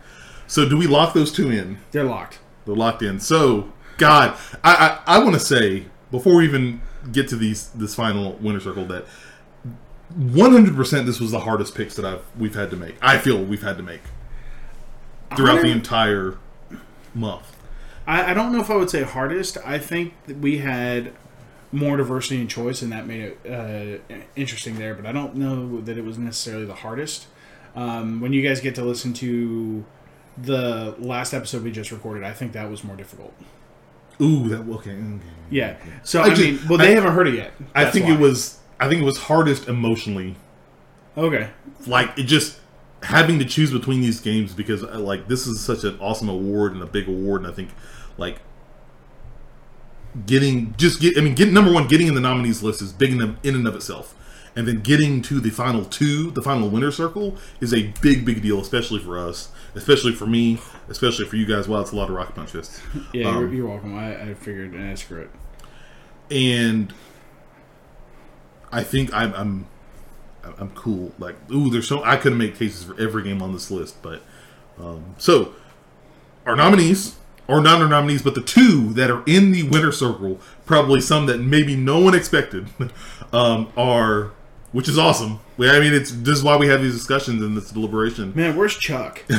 So 0.48 0.68
do 0.70 0.78
we 0.78 0.88
lock 0.88 1.14
those 1.14 1.32
two 1.32 1.50
in? 1.52 1.80
They're 1.92 2.04
locked. 2.04 2.40
They're 2.66 2.76
locked 2.76 3.02
in. 3.02 3.20
So, 3.20 3.74
God, 3.98 4.38
I 4.64 5.00
I, 5.06 5.18
I 5.18 5.24
want 5.24 5.34
to 5.34 5.40
say 5.40 5.86
before 6.12 6.36
we 6.36 6.46
even 6.46 6.82
get 7.12 7.28
to 7.30 7.36
these 7.36 7.70
this 7.70 7.96
final 7.96 8.34
winner 8.34 8.60
circle 8.60 8.86
that 8.86 9.06
100 10.16 10.76
percent 10.76 11.06
this 11.08 11.20
was 11.20 11.32
the 11.32 11.40
hardest 11.40 11.74
picks 11.76 11.96
that 11.96 12.06
I've 12.06 12.24
we've 12.38 12.56
had 12.56 12.70
to 12.70 12.76
make. 12.78 12.96
I 13.02 13.18
feel 13.18 13.44
we've 13.44 13.64
had 13.64 13.78
to 13.78 13.84
make 13.84 14.02
throughout 15.36 15.62
the 15.62 15.72
entire 15.72 16.38
month. 17.16 17.58
I, 18.06 18.32
I 18.32 18.34
don't 18.34 18.52
know 18.52 18.60
if 18.60 18.70
I 18.70 18.76
would 18.76 18.90
say 18.90 19.02
hardest. 19.04 19.58
I 19.66 19.80
think 19.80 20.14
that 20.28 20.38
we 20.38 20.60
had 20.60 21.14
more 21.74 21.98
diversity 21.98 22.40
and 22.40 22.50
choice, 22.50 22.82
and 22.82 22.92
that 22.94 23.06
made 23.06 23.36
it 23.46 23.52
uh, 23.52 24.16
interesting 24.38 24.78
there. 24.78 24.94
But 24.94 25.06
I 25.06 25.12
don't 25.12 25.36
know 25.36 25.82
that 25.82 25.98
it 25.98 26.06
was 26.06 26.18
necessarily 26.18 26.66
the 26.66 26.76
hardest. 26.76 27.28
Um, 27.76 28.22
when 28.22 28.32
you 28.32 28.42
guys 28.48 28.62
get 28.62 28.76
to 28.76 28.84
listen 28.86 29.14
to 29.16 29.84
the 30.38 30.96
last 31.00 31.34
episode 31.34 31.64
we 31.64 31.72
just 31.72 31.92
recorded, 31.92 32.24
I 32.24 32.32
think 32.32 32.54
that 32.54 32.70
was 32.70 32.84
more 32.84 32.96
difficult. 32.96 33.34
Ooh, 34.22 34.48
that 34.50 34.60
okay. 34.76 34.92
okay. 34.92 35.20
Yeah. 35.50 35.76
So 36.04 36.22
I 36.22 36.26
I, 36.26 36.30
just- 36.30 36.42
mean, 36.42 36.60
well, 36.70 36.78
they 36.78 36.92
I- 36.92 36.96
haven't 36.96 37.14
heard 37.14 37.28
it 37.28 37.34
yet. 37.34 37.52
I 37.74 37.86
think 37.90 38.06
why. 38.06 38.14
it 38.14 38.20
was 38.20 38.60
I 38.80 38.88
think 38.88 39.02
it 39.02 39.06
was 39.06 39.18
hardest 39.18 39.68
emotionally 39.68 40.36
okay. 41.18 41.50
like 41.88 42.18
it 42.18 42.24
just 42.24 42.60
having 43.04 43.38
to 43.40 43.46
choose 43.46 43.72
between 43.72 44.02
these 44.02 44.20
games 44.20 44.54
because 44.54 44.84
uh, 44.84 45.00
like 45.00 45.28
this 45.28 45.46
is 45.48 45.60
such 45.60 45.84
an 45.84 45.98
awesome 46.00 46.28
award 46.30 46.74
and 46.74 46.82
a 46.82 46.86
big 46.86 47.08
award 47.08 47.42
and 47.42 47.52
i 47.52 47.54
think 47.54 47.70
like 48.18 48.40
getting 50.26 50.74
just 50.78 51.00
get 51.02 51.18
i 51.18 51.22
mean 51.22 51.34
getting 51.36 51.54
number 51.54 51.72
one 51.72 51.88
getting 51.88 52.08
in 52.08 52.14
the 52.16 52.22
nominees 52.22 52.62
list 52.64 52.82
is 52.82 52.92
big 52.94 53.12
in, 53.12 53.38
in 53.44 53.56
and 53.56 53.68
of 53.68 53.76
itself 53.76 54.16
and 54.56 54.68
then 54.68 54.82
getting 54.82 55.22
to 55.22 55.40
the 55.40 55.50
final 55.50 55.84
two 55.86 56.30
the 56.32 56.42
final 56.42 56.70
winner 56.70 56.92
circle 56.92 57.36
is 57.60 57.74
a 57.74 57.92
big 58.02 58.24
big 58.24 58.42
deal 58.44 58.60
especially 58.60 59.00
for 59.00 59.18
us 59.18 59.52
especially 59.74 60.14
for 60.14 60.28
me 60.28 60.60
especially 60.90 61.26
for 61.26 61.36
you 61.36 61.46
guys 61.46 61.68
wow 61.68 61.82
it's 61.82 61.92
a 61.92 61.96
lot 61.96 62.10
of 62.10 62.16
rock 62.16 62.36
punch 62.36 62.52
fists 62.52 62.80
Yeah, 63.14 63.30
Um, 63.30 63.40
you're, 63.40 63.54
you're 63.54 63.68
welcome. 63.68 63.98
I, 63.98 64.30
I 64.30 64.34
figured, 64.36 64.74
and 64.76 65.00
screw 65.00 65.22
it. 65.22 65.32
and 66.30 66.94
I 68.72 68.84
think 68.84 69.14
I'm 69.14 69.34
I'm 69.34 69.68
I'm 70.60 70.70
cool. 70.72 71.14
Like, 71.20 71.36
ooh, 71.52 71.70
there's 71.70 71.88
so 71.88 72.04
I 72.04 72.18
couldn't 72.18 72.38
make 72.38 72.56
cases 72.58 72.84
for 72.84 73.00
every 73.00 73.24
game 73.24 73.42
on 73.42 73.54
this 73.54 73.72
list, 73.72 74.02
but 74.02 74.22
um, 74.80 75.16
so 75.18 75.54
our 76.46 76.56
nominees, 76.56 77.16
or 77.48 77.62
not 77.62 77.82
our 77.82 77.88
nominees, 77.88 78.22
but 78.22 78.36
the 78.36 78.42
two 78.42 78.94
that 78.94 79.10
are 79.12 79.24
in 79.26 79.52
the 79.52 79.64
winner 79.64 79.92
circle, 79.92 80.40
probably 80.66 81.02
some 81.02 81.26
that 81.26 81.40
maybe 81.40 81.76
no 81.76 82.00
one 82.00 82.14
expected, 82.16 82.68
um, 83.34 83.72
are 83.78 84.32
which 84.72 84.88
is 84.90 84.98
awesome. 84.98 85.40
We- 85.58 85.70
I 85.70 85.80
mean, 85.80 85.94
it's 85.94 86.12
this 86.12 86.38
is 86.38 86.44
why 86.44 86.58
we 86.58 86.68
have 86.68 86.82
these 86.82 86.94
discussions 86.96 87.42
and 87.42 87.56
this 87.56 87.70
deliberation. 87.72 88.34
Man, 88.36 88.56
where's 88.56 88.76
Chuck? 88.78 89.24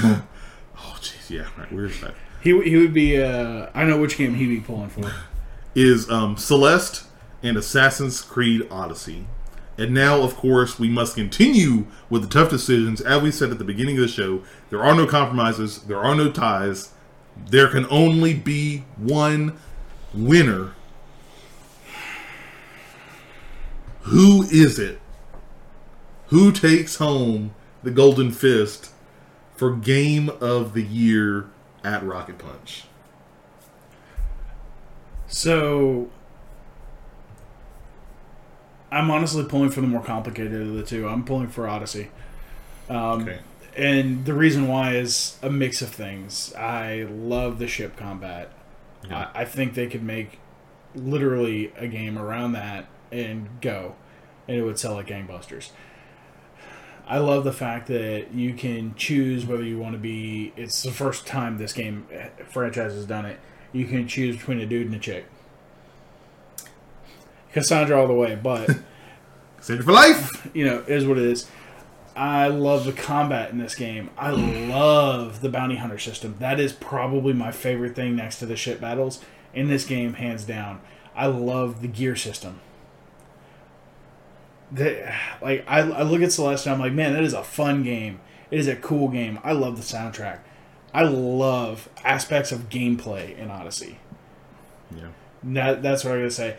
Oh, 0.77 0.97
jeez, 1.01 1.31
yeah, 1.31 1.47
right. 1.57 1.73
Where's 1.73 1.99
that? 2.01 2.15
he 2.43 2.51
he 2.63 2.77
would 2.77 2.93
be. 2.93 3.21
Uh, 3.23 3.69
I 3.75 3.85
know 3.85 3.99
which 4.01 4.19
game 4.19 4.35
he'd 4.35 4.49
be 4.49 4.61
pulling 4.61 4.91
for. 4.91 5.11
is 5.75 6.11
um, 6.11 6.37
Celeste 6.37 7.05
and 7.43 7.57
Assassin's 7.57 8.21
Creed 8.21 8.67
Odyssey. 8.71 9.27
And 9.79 9.93
now, 9.95 10.21
of 10.21 10.37
course, 10.37 10.79
we 10.79 10.89
must 10.89 11.15
continue 11.17 11.87
with 12.11 12.23
the 12.23 12.29
tough 12.29 12.51
decisions. 12.51 13.01
As 13.01 13.23
we 13.23 13.31
said 13.31 13.51
at 13.51 13.59
the 13.59 13.65
beginning 13.65 13.97
of 13.97 14.03
the 14.03 14.09
show, 14.09 14.43
there 14.71 14.85
are 14.85 14.95
no 14.95 15.07
compromises, 15.07 15.79
there 15.83 15.99
are 15.99 16.15
no 16.15 16.31
ties. 16.31 16.91
There 17.36 17.69
can 17.69 17.86
only 17.90 18.35
be 18.35 18.85
one 18.97 19.59
winner. 20.12 20.73
Who 24.02 24.43
is 24.44 24.78
it? 24.78 25.01
Who 26.28 26.52
takes 26.52 26.97
home 26.97 27.55
the 27.82 27.90
Golden 27.90 28.31
Fist 28.31 28.90
for 29.56 29.74
Game 29.74 30.28
of 30.40 30.74
the 30.74 30.82
Year 30.82 31.47
at 31.82 32.05
Rocket 32.05 32.39
Punch? 32.39 32.85
So 35.27 36.11
I'm 38.90 39.11
honestly 39.11 39.44
pulling 39.44 39.70
for 39.70 39.81
the 39.81 39.86
more 39.86 40.02
complicated 40.02 40.62
of 40.62 40.74
the 40.74 40.82
two. 40.82 41.09
I'm 41.09 41.24
pulling 41.24 41.48
for 41.48 41.66
Odyssey. 41.66 42.11
Um, 42.89 43.23
Okay. 43.23 43.39
And 43.77 44.25
the 44.25 44.35
reason 44.35 44.69
why 44.69 44.95
is 44.95 45.37
a 45.43 45.51
mix 45.51 45.83
of 45.83 45.91
things. 45.91 46.55
I 46.55 47.07
love 47.11 47.59
the 47.59 47.67
ship 47.67 47.97
combat. 47.97 48.53
Yeah. 49.09 49.31
I, 49.35 49.43
I 49.43 49.45
think 49.45 49.75
they 49.75 49.89
could 49.89 50.03
make 50.03 50.39
literally 50.95 51.73
a 51.77 51.89
game 51.89 52.17
around 52.17 52.53
that 52.53 52.87
and 53.11 53.49
go, 53.61 53.97
and 54.47 54.57
it 54.57 54.63
would 54.63 54.79
sell 54.79 54.95
like 54.95 55.09
gangbusters. 55.09 55.71
I 57.07 57.19
love 57.19 57.45
the 57.45 57.53
fact 57.53 57.89
that 57.89 58.33
you 58.33 58.55
can 58.55 58.95
choose 58.95 59.45
whether 59.45 59.63
you 59.63 59.79
want 59.79 59.93
to 59.93 59.99
be. 59.99 60.53
It's 60.57 60.83
the 60.83 60.91
first 60.91 61.27
time 61.27 61.59
this 61.59 61.73
game 61.73 62.07
eh, 62.11 62.29
franchise 62.49 62.95
has 62.95 63.05
done 63.05 63.27
it. 63.27 63.39
You 63.73 63.87
can 63.87 64.09
choose 64.09 64.37
between 64.37 64.61
a 64.61 64.67
dude 64.67 64.87
and 64.87 64.95
a 64.95 64.99
chick. 64.99 65.27
Cassandra 67.53 68.01
all 68.01 68.07
the 68.07 68.15
way, 68.15 68.37
but 68.37 68.71
Cassandra 69.59 69.85
for 69.85 69.93
life! 69.93 70.49
you 70.55 70.65
know, 70.65 70.79
is 70.87 71.07
what 71.07 71.19
it 71.19 71.25
is. 71.25 71.47
I 72.16 72.47
love 72.49 72.85
the 72.85 72.93
combat 72.93 73.51
in 73.51 73.59
this 73.59 73.74
game. 73.74 74.11
I 74.16 74.31
love 74.31 75.41
the 75.41 75.49
bounty 75.49 75.77
hunter 75.77 75.99
system. 75.99 76.36
That 76.39 76.61
is 76.61 76.73
probably 76.73 77.32
my 77.32 77.51
favorite 77.51 77.97
thing 77.97 78.15
next 78.15 78.39
to 78.39 78.47
the 78.47 78.57
ship 78.57 78.81
battles 78.81 79.20
in 79.53 79.69
this 79.69 79.85
game, 79.85 80.15
hands 80.15 80.45
down. 80.45 80.81
I 81.16 81.27
love 81.27 81.82
the 81.82 81.89
gear 81.89 82.16
system. 82.16 82.61
The, 84.70 85.12
like 85.43 85.65
I, 85.69 85.81
I 85.81 86.03
look 86.03 86.23
at 86.23 86.32
Celeste 86.32 86.66
and 86.66 86.74
I'm 86.74 86.81
like, 86.81 86.93
man, 86.93 87.12
that 87.12 87.23
is 87.23 87.32
a 87.32 87.45
fun 87.45 87.82
game. 87.82 88.20
It 88.51 88.59
is 88.59 88.69
a 88.69 88.77
cool 88.77 89.09
game. 89.09 89.39
I 89.43 89.53
love 89.53 89.77
the 89.77 89.82
soundtrack. 89.82 90.41
I 90.93 91.03
love 91.03 91.89
aspects 92.05 92.53
of 92.53 92.69
gameplay 92.69 93.36
in 93.36 93.51
Odyssey. 93.51 93.99
Yeah. 94.97 95.09
That 95.43 95.82
that's 95.82 96.05
what 96.05 96.12
I'm 96.12 96.20
gonna 96.20 96.31
say. 96.31 96.57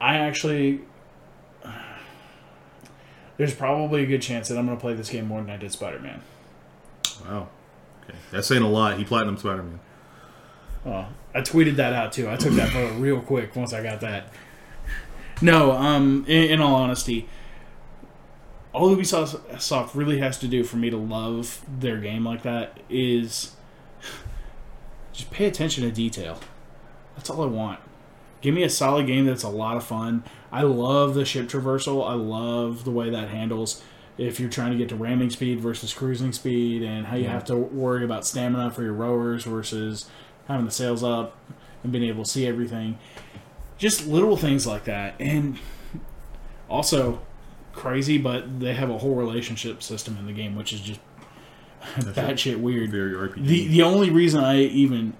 I 0.00 0.16
actually, 0.16 0.80
there's 3.40 3.54
probably 3.54 4.02
a 4.02 4.06
good 4.06 4.20
chance 4.20 4.48
that 4.48 4.58
I'm 4.58 4.66
gonna 4.66 4.78
play 4.78 4.92
this 4.92 5.08
game 5.08 5.26
more 5.26 5.40
than 5.40 5.48
I 5.48 5.56
did 5.56 5.72
Spider 5.72 5.98
Man. 5.98 6.20
Wow. 7.24 7.48
Okay. 8.04 8.18
That's 8.30 8.46
saying 8.46 8.60
a 8.60 8.68
lot. 8.68 8.98
He 8.98 9.04
platinum 9.04 9.38
Spider 9.38 9.62
Man. 9.62 9.80
Oh, 10.84 11.06
I 11.34 11.40
tweeted 11.40 11.76
that 11.76 11.94
out 11.94 12.12
too. 12.12 12.28
I 12.28 12.36
took 12.36 12.52
that 12.52 12.68
photo 12.68 12.92
real 12.96 13.18
quick 13.22 13.56
once 13.56 13.72
I 13.72 13.82
got 13.82 14.02
that. 14.02 14.28
No, 15.40 15.72
um, 15.72 16.26
in, 16.28 16.50
in 16.50 16.60
all 16.60 16.74
honesty, 16.74 17.30
all 18.74 18.94
Ubisoft 18.94 19.94
really 19.94 20.18
has 20.18 20.36
to 20.40 20.46
do 20.46 20.62
for 20.62 20.76
me 20.76 20.90
to 20.90 20.98
love 20.98 21.64
their 21.66 21.96
game 21.96 22.26
like 22.26 22.42
that 22.42 22.78
is 22.90 23.56
just 25.14 25.30
pay 25.30 25.46
attention 25.46 25.82
to 25.84 25.90
detail. 25.90 26.38
That's 27.16 27.30
all 27.30 27.42
I 27.42 27.46
want. 27.46 27.80
Give 28.42 28.54
me 28.54 28.64
a 28.64 28.68
solid 28.68 29.06
game 29.06 29.24
that's 29.24 29.44
a 29.44 29.48
lot 29.48 29.78
of 29.78 29.84
fun. 29.84 30.24
I 30.52 30.62
love 30.62 31.14
the 31.14 31.24
ship 31.24 31.48
traversal. 31.48 32.08
I 32.08 32.14
love 32.14 32.84
the 32.84 32.90
way 32.90 33.10
that 33.10 33.28
handles 33.28 33.82
if 34.18 34.38
you're 34.38 34.50
trying 34.50 34.72
to 34.72 34.76
get 34.76 34.88
to 34.90 34.96
ramming 34.96 35.30
speed 35.30 35.60
versus 35.60 35.94
cruising 35.94 36.32
speed 36.32 36.82
and 36.82 37.06
how 37.06 37.16
you 37.16 37.26
have 37.26 37.44
to 37.46 37.56
worry 37.56 38.04
about 38.04 38.26
stamina 38.26 38.70
for 38.70 38.82
your 38.82 38.92
rowers 38.92 39.44
versus 39.44 40.10
having 40.46 40.66
the 40.66 40.72
sails 40.72 41.02
up 41.02 41.36
and 41.82 41.92
being 41.92 42.04
able 42.04 42.24
to 42.24 42.30
see 42.30 42.46
everything. 42.46 42.98
Just 43.78 44.06
little 44.06 44.36
things 44.36 44.66
like 44.66 44.84
that. 44.84 45.14
And 45.18 45.58
also 46.68 47.20
crazy, 47.72 48.18
but 48.18 48.60
they 48.60 48.74
have 48.74 48.90
a 48.90 48.98
whole 48.98 49.14
relationship 49.14 49.82
system 49.82 50.16
in 50.18 50.26
the 50.26 50.32
game, 50.32 50.54
which 50.54 50.72
is 50.72 50.80
just 50.80 51.00
batshit 51.82 52.56
weird. 52.60 52.90
Very 52.90 53.12
RPG. 53.12 53.46
The 53.46 53.68
the 53.68 53.82
only 53.82 54.10
reason 54.10 54.44
I 54.44 54.60
even 54.60 55.14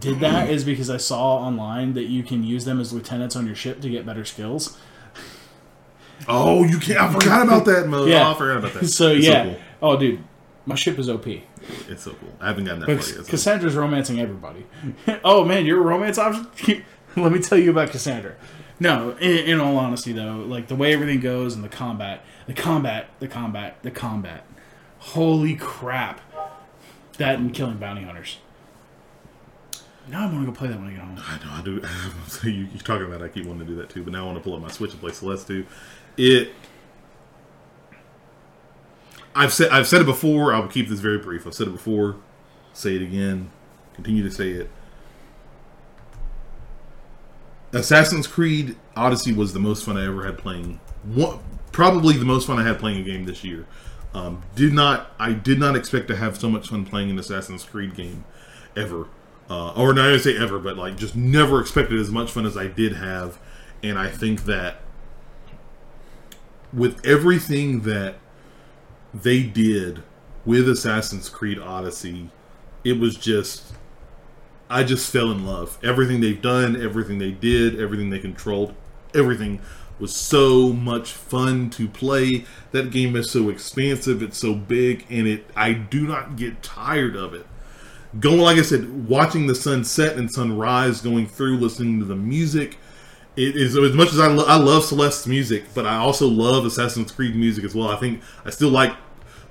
did 0.00 0.20
that 0.20 0.48
is 0.50 0.64
because 0.64 0.88
I 0.90 0.96
saw 0.96 1.36
online 1.36 1.92
that 1.94 2.04
you 2.04 2.22
can 2.22 2.42
use 2.42 2.64
them 2.64 2.80
as 2.80 2.92
lieutenants 2.92 3.36
on 3.36 3.46
your 3.46 3.54
ship 3.54 3.80
to 3.82 3.88
get 3.90 4.06
better 4.06 4.24
skills. 4.24 4.78
oh, 6.28 6.64
you 6.64 6.78
can't. 6.78 6.98
I 7.00 7.12
forgot 7.12 7.42
about 7.46 7.64
that 7.66 7.88
mode. 7.88 8.08
Yeah. 8.08 8.28
Oh, 8.28 8.32
I 8.32 8.34
forgot 8.38 8.56
about 8.58 8.72
that. 8.74 8.88
So 8.88 9.10
It's 9.10 9.26
yeah. 9.26 9.44
cool. 9.44 9.56
Oh, 9.82 9.96
dude, 9.98 10.22
my 10.66 10.74
ship 10.74 10.98
is 10.98 11.08
OP. 11.08 11.26
It's 11.26 12.04
so 12.04 12.12
cool. 12.14 12.34
I 12.40 12.48
haven't 12.48 12.64
gotten 12.64 12.80
that 12.80 12.86
But 12.86 13.02
far 13.04 13.16
yet. 13.16 13.24
so- 13.26 13.30
Cassandra's 13.30 13.74
romancing 13.74 14.20
everybody. 14.20 14.64
oh 15.24 15.44
man, 15.44 15.66
you're 15.66 15.82
romance 15.82 16.18
option. 16.18 16.46
Let 17.16 17.32
me 17.32 17.38
tell 17.40 17.58
you 17.58 17.70
about 17.70 17.90
Cassandra. 17.90 18.34
No, 18.80 19.12
in, 19.18 19.38
in 19.46 19.60
all 19.60 19.76
honesty 19.76 20.12
though, 20.12 20.44
like 20.46 20.66
the 20.68 20.74
way 20.74 20.92
everything 20.92 21.20
goes 21.20 21.54
and 21.54 21.62
the 21.62 21.68
combat, 21.68 22.24
the 22.46 22.54
combat, 22.54 23.08
the 23.20 23.28
combat, 23.28 23.76
the 23.82 23.90
combat. 23.90 24.44
Holy 24.98 25.54
crap! 25.54 26.20
That 27.18 27.38
and 27.38 27.52
killing 27.54 27.76
bounty 27.76 28.02
hunters. 28.02 28.38
Now 30.08 30.28
I 30.28 30.32
want 30.32 30.44
to 30.44 30.52
go 30.52 30.56
play 30.56 30.68
that 30.68 30.78
when 30.78 30.88
I 30.88 30.92
get 30.92 31.00
home. 31.00 31.18
I 31.18 31.44
know 31.44 31.52
I 31.52 31.62
do. 31.62 31.82
so 32.28 32.48
you, 32.48 32.68
you're 32.72 32.82
talking 32.82 33.06
about. 33.06 33.22
I 33.22 33.28
keep 33.28 33.46
wanting 33.46 33.66
to 33.66 33.72
do 33.72 33.76
that 33.80 33.90
too, 33.90 34.02
but 34.02 34.12
now 34.12 34.24
I 34.24 34.26
want 34.26 34.38
to 34.38 34.44
pull 34.44 34.54
up 34.54 34.60
my 34.60 34.70
Switch 34.70 34.92
and 34.92 35.00
play 35.00 35.12
Celeste 35.12 35.46
too. 35.46 35.66
It. 36.16 36.52
I've 39.34 39.52
said 39.52 39.70
I've 39.70 39.86
said 39.86 40.02
it 40.02 40.06
before. 40.06 40.52
I'll 40.52 40.68
keep 40.68 40.88
this 40.88 41.00
very 41.00 41.18
brief. 41.18 41.46
I've 41.46 41.54
said 41.54 41.68
it 41.68 41.72
before. 41.72 42.16
Say 42.72 42.96
it 42.96 43.02
again. 43.02 43.50
Continue 43.94 44.22
to 44.22 44.30
say 44.30 44.50
it. 44.50 44.70
Assassin's 47.72 48.26
Creed 48.26 48.76
Odyssey 48.94 49.32
was 49.32 49.52
the 49.52 49.58
most 49.58 49.84
fun 49.84 49.96
I 49.96 50.06
ever 50.06 50.24
had 50.24 50.38
playing. 50.38 50.80
One, 51.02 51.40
probably 51.72 52.16
the 52.16 52.24
most 52.24 52.46
fun 52.46 52.58
I 52.58 52.62
had 52.62 52.78
playing 52.78 53.00
a 53.00 53.02
game 53.02 53.24
this 53.24 53.42
year. 53.42 53.66
Um, 54.14 54.42
did 54.54 54.72
not 54.72 55.10
I 55.18 55.32
did 55.32 55.58
not 55.58 55.74
expect 55.74 56.06
to 56.08 56.16
have 56.16 56.38
so 56.38 56.48
much 56.48 56.68
fun 56.68 56.84
playing 56.84 57.10
an 57.10 57.18
Assassin's 57.18 57.64
Creed 57.64 57.96
game 57.96 58.24
ever, 58.76 59.08
uh, 59.50 59.72
or 59.72 59.92
not 59.92 60.08
even 60.08 60.20
say 60.20 60.36
ever, 60.36 60.58
but 60.58 60.76
like 60.76 60.96
just 60.96 61.16
never 61.16 61.60
expected 61.60 61.98
as 61.98 62.10
much 62.10 62.30
fun 62.30 62.46
as 62.46 62.56
I 62.56 62.66
did 62.66 62.94
have, 62.94 63.38
and 63.82 63.98
I 63.98 64.08
think 64.08 64.44
that 64.44 64.80
with 66.72 67.04
everything 67.04 67.82
that 67.82 68.16
they 69.12 69.42
did 69.42 70.02
with 70.44 70.68
Assassin's 70.68 71.28
Creed 71.28 71.58
Odyssey, 71.58 72.30
it 72.82 72.98
was 72.98 73.16
just 73.16 73.74
I 74.68 74.82
just 74.82 75.10
fell 75.12 75.30
in 75.30 75.46
love. 75.46 75.78
Everything 75.82 76.20
they've 76.20 76.40
done, 76.40 76.80
everything 76.80 77.18
they 77.18 77.30
did, 77.30 77.78
everything 77.80 78.10
they 78.10 78.18
controlled, 78.18 78.74
everything 79.14 79.60
was 79.98 80.14
so 80.14 80.72
much 80.72 81.12
fun 81.12 81.70
to 81.70 81.86
play. 81.86 82.44
That 82.72 82.90
game 82.90 83.14
is 83.14 83.30
so 83.30 83.48
expansive, 83.48 84.22
it's 84.22 84.38
so 84.38 84.54
big, 84.54 85.06
and 85.10 85.26
it 85.26 85.48
I 85.54 85.72
do 85.72 86.06
not 86.06 86.36
get 86.36 86.62
tired 86.62 87.14
of 87.14 87.34
it. 87.34 87.46
Going 88.20 88.38
like 88.38 88.58
I 88.58 88.62
said, 88.62 89.08
watching 89.08 89.46
the 89.46 89.54
sunset 89.54 90.16
and 90.16 90.30
sunrise, 90.30 91.00
going 91.00 91.26
through, 91.26 91.58
listening 91.58 91.98
to 92.00 92.04
the 92.04 92.16
music. 92.16 92.78
It 93.36 93.56
is 93.56 93.76
as 93.76 93.92
much 93.94 94.12
as 94.12 94.20
I, 94.20 94.28
lo- 94.28 94.44
I 94.46 94.56
love 94.56 94.84
Celeste's 94.84 95.26
music, 95.26 95.64
but 95.74 95.86
I 95.86 95.96
also 95.96 96.28
love 96.28 96.64
Assassin's 96.64 97.10
Creed 97.10 97.34
music 97.34 97.64
as 97.64 97.74
well. 97.74 97.88
I 97.88 97.96
think 97.96 98.22
I 98.44 98.50
still 98.50 98.68
like 98.68 98.94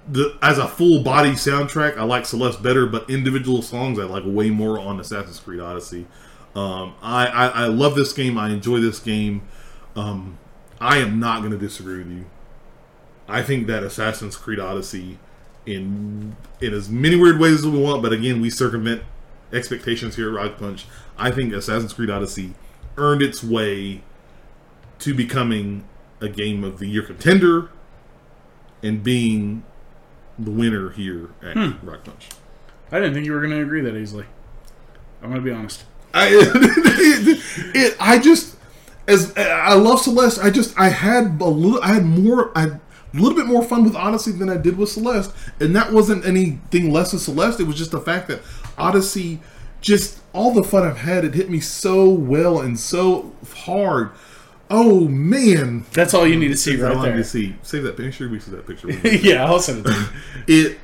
the 0.07 0.37
as 0.41 0.57
a 0.57 0.67
full 0.67 1.03
body 1.03 1.31
soundtrack, 1.31 1.97
I 1.97 2.03
like 2.03 2.25
Celeste 2.25 2.63
better, 2.63 2.85
but 2.85 3.09
individual 3.09 3.61
songs 3.61 3.99
I 3.99 4.03
like 4.03 4.23
way 4.25 4.49
more 4.49 4.79
on 4.79 4.99
Assassin's 4.99 5.39
Creed 5.39 5.59
Odyssey. 5.59 6.05
Um, 6.55 6.95
I, 7.01 7.27
I 7.27 7.47
I 7.47 7.65
love 7.65 7.95
this 7.95 8.13
game. 8.13 8.37
I 8.37 8.49
enjoy 8.49 8.79
this 8.79 8.99
game. 8.99 9.41
Um, 9.95 10.37
I 10.79 10.97
am 10.97 11.19
not 11.19 11.39
going 11.39 11.51
to 11.51 11.57
disagree 11.57 11.97
with 11.99 12.11
you. 12.11 12.25
I 13.27 13.41
think 13.41 13.67
that 13.67 13.83
Assassin's 13.83 14.35
Creed 14.35 14.59
Odyssey, 14.59 15.17
in 15.65 16.35
in 16.61 16.73
as 16.73 16.89
many 16.89 17.15
weird 17.15 17.39
ways 17.39 17.59
as 17.59 17.67
we 17.67 17.79
want, 17.79 18.01
but 18.01 18.13
again, 18.13 18.41
we 18.41 18.49
circumvent 18.49 19.03
expectations 19.51 20.15
here 20.15 20.29
at 20.29 20.35
Rock 20.35 20.57
Punch. 20.57 20.85
I 21.17 21.31
think 21.31 21.53
Assassin's 21.53 21.93
Creed 21.93 22.09
Odyssey 22.09 22.53
earned 22.97 23.21
its 23.21 23.43
way 23.43 24.01
to 24.99 25.13
becoming 25.13 25.83
a 26.21 26.29
game 26.29 26.63
of 26.63 26.79
the 26.79 26.87
year 26.87 27.03
contender 27.03 27.69
and 28.81 29.03
being 29.03 29.63
the 30.37 30.51
winner 30.51 30.89
here 30.91 31.29
at 31.41 31.55
hmm. 31.55 31.87
Rock 31.87 32.03
Punch. 32.03 32.29
I 32.91 32.99
didn't 32.99 33.13
think 33.13 33.25
you 33.25 33.33
were 33.33 33.39
going 33.39 33.51
to 33.51 33.61
agree 33.61 33.81
that 33.81 33.95
easily. 33.95 34.25
I'm 35.21 35.29
going 35.29 35.41
to 35.41 35.45
be 35.45 35.51
honest. 35.51 35.83
I 36.13 36.27
it, 36.27 36.35
it, 37.75 37.97
I 37.99 38.19
just 38.19 38.55
as 39.07 39.33
I 39.35 39.73
love 39.73 39.99
Celeste. 39.99 40.39
I 40.43 40.49
just 40.49 40.79
I 40.79 40.89
had 40.89 41.41
a 41.41 41.45
little 41.45 41.81
I 41.81 41.93
had 41.95 42.05
more 42.05 42.55
I 42.55 42.79
a 43.13 43.17
little 43.17 43.37
bit 43.37 43.45
more 43.45 43.63
fun 43.63 43.83
with 43.83 43.95
Odyssey 43.95 44.31
than 44.31 44.49
I 44.49 44.57
did 44.57 44.77
with 44.77 44.89
Celeste, 44.89 45.31
and 45.59 45.75
that 45.75 45.91
wasn't 45.91 46.25
anything 46.25 46.91
less 46.91 47.13
of 47.13 47.19
Celeste. 47.19 47.59
It 47.59 47.67
was 47.67 47.75
just 47.77 47.91
the 47.91 47.99
fact 48.01 48.27
that 48.29 48.41
Odyssey 48.77 49.39
just 49.81 50.19
all 50.33 50.51
the 50.53 50.63
fun 50.63 50.83
I've 50.87 50.97
had. 50.97 51.23
It 51.25 51.33
hit 51.35 51.49
me 51.49 51.59
so 51.59 52.09
well 52.09 52.59
and 52.61 52.79
so 52.79 53.33
hard. 53.55 54.11
Oh 54.69 55.07
man, 55.07 55.85
That's 55.91 56.13
all 56.13 56.25
you 56.25 56.37
need 56.39 56.47
to 56.47 56.57
see 56.57 56.75
That's 56.77 56.95
all 56.95 57.01
right 57.03 57.09
I 57.09 57.09
need 57.09 57.15
there. 57.17 57.23
to 57.23 57.29
see. 57.29 57.55
Save 57.61 57.83
that. 57.83 57.97
picture. 57.97 58.27
we 58.29 58.39
see 58.39 58.51
that 58.51 58.65
picture. 58.65 58.89
yeah, 59.27 59.45
I'll 59.45 59.59
send 59.59 59.85
it 59.85 59.89
to 59.91 60.09
you. 60.47 60.67
it 60.69 60.79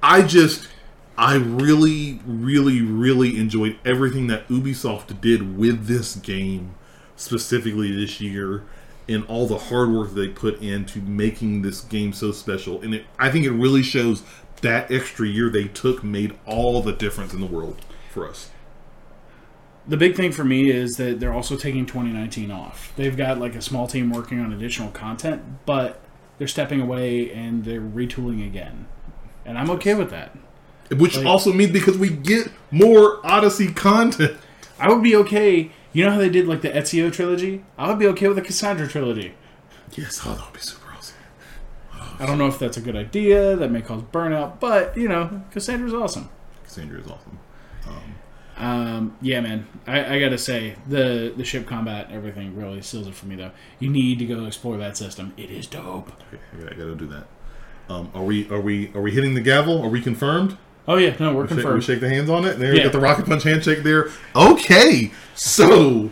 i 0.00 0.22
just 0.22 0.68
i 1.16 1.34
really 1.34 2.20
really 2.24 2.80
really 2.80 3.36
enjoyed 3.36 3.76
everything 3.84 4.28
that 4.28 4.46
ubisoft 4.46 5.20
did 5.20 5.56
with 5.58 5.86
this 5.86 6.14
game 6.14 6.72
specifically 7.16 7.90
this 7.90 8.20
year 8.20 8.62
and 9.08 9.24
all 9.26 9.46
the 9.46 9.58
hard 9.58 9.90
work 9.90 10.10
they 10.14 10.28
put 10.28 10.60
into 10.60 11.00
making 11.00 11.62
this 11.62 11.80
game 11.80 12.12
so 12.12 12.30
special 12.32 12.80
and 12.82 12.94
it 12.94 13.04
i 13.18 13.30
think 13.30 13.44
it 13.44 13.50
really 13.52 13.82
shows 13.82 14.22
that 14.62 14.90
extra 14.90 15.26
year 15.26 15.48
they 15.50 15.64
took 15.68 16.02
made 16.04 16.36
all 16.46 16.82
the 16.82 16.92
difference 16.92 17.32
in 17.32 17.40
the 17.40 17.46
world 17.46 17.76
for 18.12 18.28
us 18.28 18.50
The 19.88 19.96
big 19.96 20.16
thing 20.16 20.32
for 20.32 20.44
me 20.44 20.70
is 20.70 20.96
that 20.98 21.18
they're 21.20 21.32
also 21.32 21.56
taking 21.56 21.86
2019 21.86 22.50
off. 22.50 22.92
They've 22.96 23.16
got 23.16 23.38
like 23.38 23.54
a 23.54 23.62
small 23.62 23.86
team 23.86 24.10
working 24.10 24.38
on 24.38 24.52
additional 24.52 24.90
content, 24.90 25.40
but 25.64 26.02
they're 26.36 26.46
stepping 26.46 26.82
away 26.82 27.32
and 27.32 27.64
they're 27.64 27.80
retooling 27.80 28.46
again. 28.46 28.86
And 29.46 29.56
I'm 29.56 29.70
okay 29.70 29.94
with 29.94 30.10
that. 30.10 30.36
which 30.94 31.16
Like- 31.16 31.24
also 31.26 31.54
means 31.54 31.70
because 31.72 31.96
we 31.96 32.10
get 32.10 32.50
more 32.70 33.20
odyssey 33.24 33.72
content 33.72 34.36
I 34.78 34.88
would 34.92 35.02
be 35.02 35.16
okay. 35.16 35.70
You 35.92 36.04
know 36.04 36.12
how 36.12 36.18
they 36.18 36.28
did 36.28 36.46
like 36.46 36.60
the 36.62 36.68
Ezio 36.70 37.12
trilogy? 37.12 37.64
I 37.76 37.88
would 37.88 37.98
be 37.98 38.06
okay 38.08 38.28
with 38.28 38.36
the 38.36 38.42
Cassandra 38.42 38.86
trilogy. 38.88 39.34
yes 39.96 40.20
oh 40.24 40.34
that 40.34 40.44
would 40.44 40.54
be 40.54 40.60
super 40.60 40.92
awesome 40.96 41.16
I 42.20 42.26
don't 42.26 42.38
know 42.38 42.46
if 42.48 42.58
that's 42.58 42.76
a 42.76 42.80
good 42.80 42.96
idea. 42.96 43.54
That 43.56 43.70
may 43.70 43.80
cause 43.80 44.02
burnout, 44.02 44.58
but 44.60 44.96
you 44.96 45.08
know, 45.08 45.42
Cassandra's 45.52 45.94
awesome. 45.94 46.28
cassandra 46.64 47.00
is 47.00 47.06
awesome 47.06 47.38
Um, 48.56 49.16
yeah, 49.22 49.40
man. 49.40 49.68
I, 49.86 50.16
I 50.16 50.20
gotta 50.20 50.36
say 50.38 50.74
the 50.88 51.32
the 51.36 51.44
ship 51.44 51.66
combat, 51.66 52.06
and 52.06 52.16
everything 52.16 52.56
really 52.56 52.82
seals 52.82 53.06
it 53.06 53.14
for 53.14 53.26
me 53.26 53.36
though. 53.36 53.52
You 53.78 53.88
need 53.88 54.18
to 54.18 54.26
go 54.26 54.46
explore 54.46 54.76
that 54.78 54.96
system. 54.96 55.32
It 55.36 55.50
is 55.50 55.66
dope. 55.68 56.10
Okay, 56.32 56.42
I 56.52 56.56
gotta, 56.56 56.70
I 56.74 56.78
gotta 56.78 56.94
do 56.96 57.06
that. 57.06 57.26
Um, 57.88 58.10
are 58.14 58.24
we 58.24 58.50
are 58.50 58.60
we 58.60 58.92
are 58.94 59.00
we 59.00 59.12
hitting 59.12 59.34
the 59.34 59.40
gavel? 59.40 59.80
Are 59.82 59.88
we 59.88 60.00
confirmed? 60.00 60.58
Oh 60.90 60.96
yeah, 60.96 61.14
no, 61.20 61.34
we're 61.34 61.44
Shake, 61.46 61.56
we 61.58 61.62
confirmed. 61.62 61.84
shake 61.84 62.00
the 62.00 62.08
hands 62.08 62.30
on 62.30 62.44
it. 62.46 62.58
There, 62.58 62.72
we 62.72 62.78
Yeah. 62.78 62.84
got 62.84 62.92
the 62.92 63.00
rocket 63.00 63.26
punch 63.26 63.42
handshake 63.44 63.82
there. 63.82 64.08
Okay, 64.34 65.12
so 65.34 66.10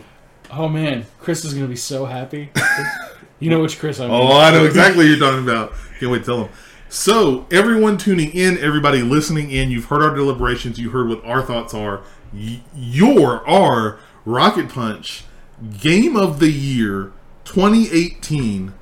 Oh 0.51 0.69
man, 0.69 1.05
Chris 1.19 1.43
is 1.43 1.53
gonna 1.53 1.67
be 1.67 1.75
so 1.75 2.05
happy. 2.05 2.49
you 3.39 3.49
know 3.49 3.59
which 3.59 3.79
Chris 3.79 3.99
I 3.99 4.03
mean? 4.07 4.15
oh, 4.15 4.37
I 4.37 4.51
know 4.51 4.65
exactly 4.65 5.03
what 5.05 5.09
you're 5.09 5.19
talking 5.31 5.43
about. 5.43 5.73
Can't 5.99 6.11
wait 6.11 6.19
to 6.19 6.25
tell 6.25 6.43
him. 6.45 6.49
So, 6.89 7.45
everyone 7.51 7.97
tuning 7.97 8.31
in, 8.31 8.57
everybody 8.59 9.01
listening 9.01 9.51
in, 9.51 9.69
you've 9.71 9.85
heard 9.85 10.01
our 10.01 10.15
deliberations, 10.15 10.79
you 10.79 10.91
heard 10.91 11.09
what 11.09 11.25
our 11.25 11.41
thoughts 11.41 11.73
are. 11.73 12.01
Y- 12.33 12.61
your, 12.73 13.45
our 13.49 13.99
Rocket 14.23 14.69
Punch 14.69 15.25
Game 15.81 16.15
of 16.15 16.39
the 16.39 16.49
Year 16.49 17.11
2018, 17.43 18.73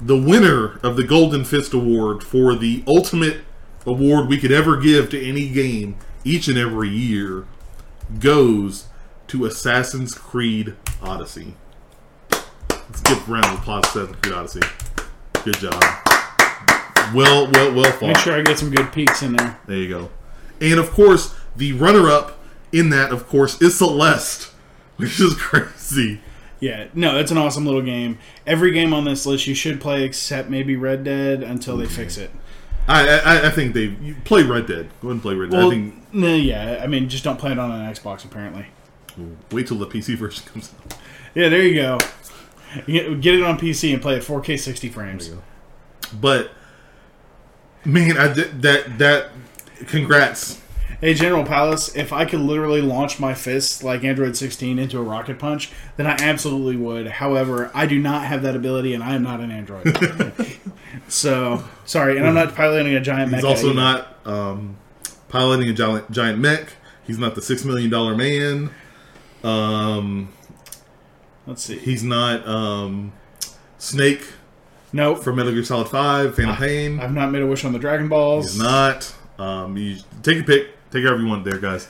the 0.00 0.16
winner 0.16 0.80
of 0.82 0.96
the 0.96 1.04
Golden 1.04 1.44
Fist 1.44 1.72
Award 1.74 2.24
for 2.24 2.56
the 2.56 2.82
ultimate 2.88 3.42
award 3.86 4.28
we 4.28 4.38
could 4.38 4.52
ever 4.52 4.76
give 4.76 5.10
to 5.10 5.22
any 5.22 5.48
game 5.48 5.96
each 6.24 6.48
and 6.48 6.58
every 6.58 6.88
year, 6.88 7.46
goes 8.18 8.86
to 9.28 9.46
Assassin's 9.46 10.14
Creed 10.14 10.74
Odyssey. 11.02 11.54
Let's 12.30 13.00
give 13.02 13.28
a 13.28 13.32
round 13.32 13.46
of 13.46 13.60
applause 13.60 13.84
to 13.92 14.02
Assassin's 14.02 14.16
Creed 14.22 14.34
Odyssey. 14.34 14.60
Good 15.44 15.56
job. 15.56 15.82
Well, 17.14 17.50
well, 17.50 17.74
well 17.74 17.92
fought. 17.92 18.08
Make 18.08 18.18
sure 18.18 18.34
I 18.34 18.42
get 18.42 18.58
some 18.58 18.70
good 18.70 18.92
peaks 18.92 19.22
in 19.22 19.34
there. 19.34 19.58
There 19.66 19.76
you 19.76 19.88
go. 19.88 20.10
And 20.60 20.78
of 20.78 20.90
course, 20.90 21.34
the 21.56 21.72
runner-up 21.72 22.38
in 22.72 22.90
that, 22.90 23.12
of 23.12 23.26
course, 23.26 23.60
is 23.62 23.78
Celeste, 23.78 24.52
which 24.96 25.18
is 25.20 25.34
crazy. 25.34 26.20
Yeah, 26.60 26.88
no, 26.92 27.18
it's 27.18 27.30
an 27.30 27.38
awesome 27.38 27.64
little 27.64 27.82
game. 27.82 28.18
Every 28.46 28.70
game 28.70 28.92
on 28.92 29.04
this 29.04 29.24
list 29.24 29.46
you 29.46 29.54
should 29.54 29.80
play 29.80 30.04
except 30.04 30.50
maybe 30.50 30.76
Red 30.76 31.02
Dead 31.02 31.42
until 31.42 31.78
they 31.78 31.86
fix 31.86 32.18
it. 32.18 32.30
I, 32.88 33.18
I, 33.20 33.46
I 33.46 33.50
think 33.50 33.74
they 33.74 33.88
play 34.24 34.42
Red 34.42 34.66
Dead. 34.66 34.88
Go 35.00 35.08
ahead 35.08 35.12
and 35.12 35.22
play 35.22 35.34
Red 35.34 35.50
Dead. 35.50 35.56
Well, 35.58 35.68
I 35.68 35.70
think 35.70 36.12
no, 36.12 36.34
yeah, 36.34 36.80
I 36.82 36.86
mean, 36.86 37.08
just 37.08 37.22
don't 37.24 37.38
play 37.38 37.52
it 37.52 37.58
on 37.58 37.70
an 37.70 37.92
Xbox 37.92 38.24
apparently. 38.24 38.66
wait 39.52 39.66
till 39.68 39.78
the 39.78 39.86
PC 39.86 40.14
version 40.18 40.44
comes 40.52 40.72
out. 40.86 40.96
Yeah, 41.34 41.48
there 41.48 41.62
you 41.62 41.74
go. 41.74 41.98
Get, 42.86 43.20
get 43.20 43.34
it 43.34 43.42
on 43.42 43.58
PC 43.58 43.92
and 43.92 44.00
play 44.02 44.16
it 44.16 44.22
4K 44.22 44.58
60 44.58 44.88
frames. 44.90 45.30
But 46.12 46.50
man, 47.84 48.16
I 48.16 48.32
did- 48.32 48.62
that 48.62 48.98
that 48.98 49.30
congrats. 49.86 50.60
Hey, 51.00 51.14
General 51.14 51.44
Palace, 51.44 51.96
if 51.96 52.12
I 52.12 52.26
could 52.26 52.40
literally 52.40 52.82
launch 52.82 53.18
my 53.18 53.32
fist 53.32 53.82
like 53.82 54.04
Android 54.04 54.36
16 54.36 54.78
into 54.78 54.98
a 54.98 55.02
rocket 55.02 55.38
punch, 55.38 55.72
then 55.96 56.06
I 56.06 56.10
absolutely 56.20 56.76
would. 56.76 57.06
However, 57.06 57.70
I 57.72 57.86
do 57.86 57.98
not 57.98 58.26
have 58.26 58.42
that 58.42 58.54
ability, 58.54 58.92
and 58.92 59.02
I 59.02 59.14
am 59.14 59.22
not 59.22 59.40
an 59.40 59.50
Android. 59.50 59.96
so, 61.08 61.64
sorry, 61.86 62.18
and 62.18 62.26
I'm 62.26 62.34
not 62.34 62.54
piloting 62.54 62.94
a 62.94 63.00
giant 63.00 63.30
mech. 63.30 63.40
He's 63.40 63.44
also 63.46 63.68
either. 63.70 63.76
not 63.76 64.26
um, 64.26 64.76
piloting 65.30 65.70
a 65.70 65.72
giant 65.72 66.10
giant 66.10 66.38
mech. 66.38 66.74
He's 67.06 67.18
not 67.18 67.34
the 67.34 67.40
six 67.40 67.64
million 67.64 67.88
dollar 67.88 68.14
man. 68.14 68.70
Um, 69.42 70.28
Let's 71.46 71.62
see. 71.62 71.78
he's 71.78 72.04
not 72.04 72.46
um, 72.46 73.14
Snake 73.78 74.22
Nope. 74.92 75.22
from 75.24 75.36
Metal 75.36 75.52
Gear 75.52 75.64
Solid 75.64 75.88
Five. 75.88 76.36
Phantom 76.36 76.56
Pain. 76.56 77.00
I've 77.00 77.14
not 77.14 77.30
made 77.30 77.40
a 77.40 77.46
wish 77.46 77.64
on 77.64 77.72
the 77.72 77.78
Dragon 77.78 78.08
Balls. 78.08 78.52
He's 78.52 78.62
not. 78.62 79.14
Um, 79.38 79.78
you 79.78 79.96
take 80.22 80.36
your 80.36 80.44
pick. 80.44 80.76
Take 80.90 81.04
care, 81.04 81.24
want 81.24 81.44
there, 81.44 81.58
guys. 81.58 81.88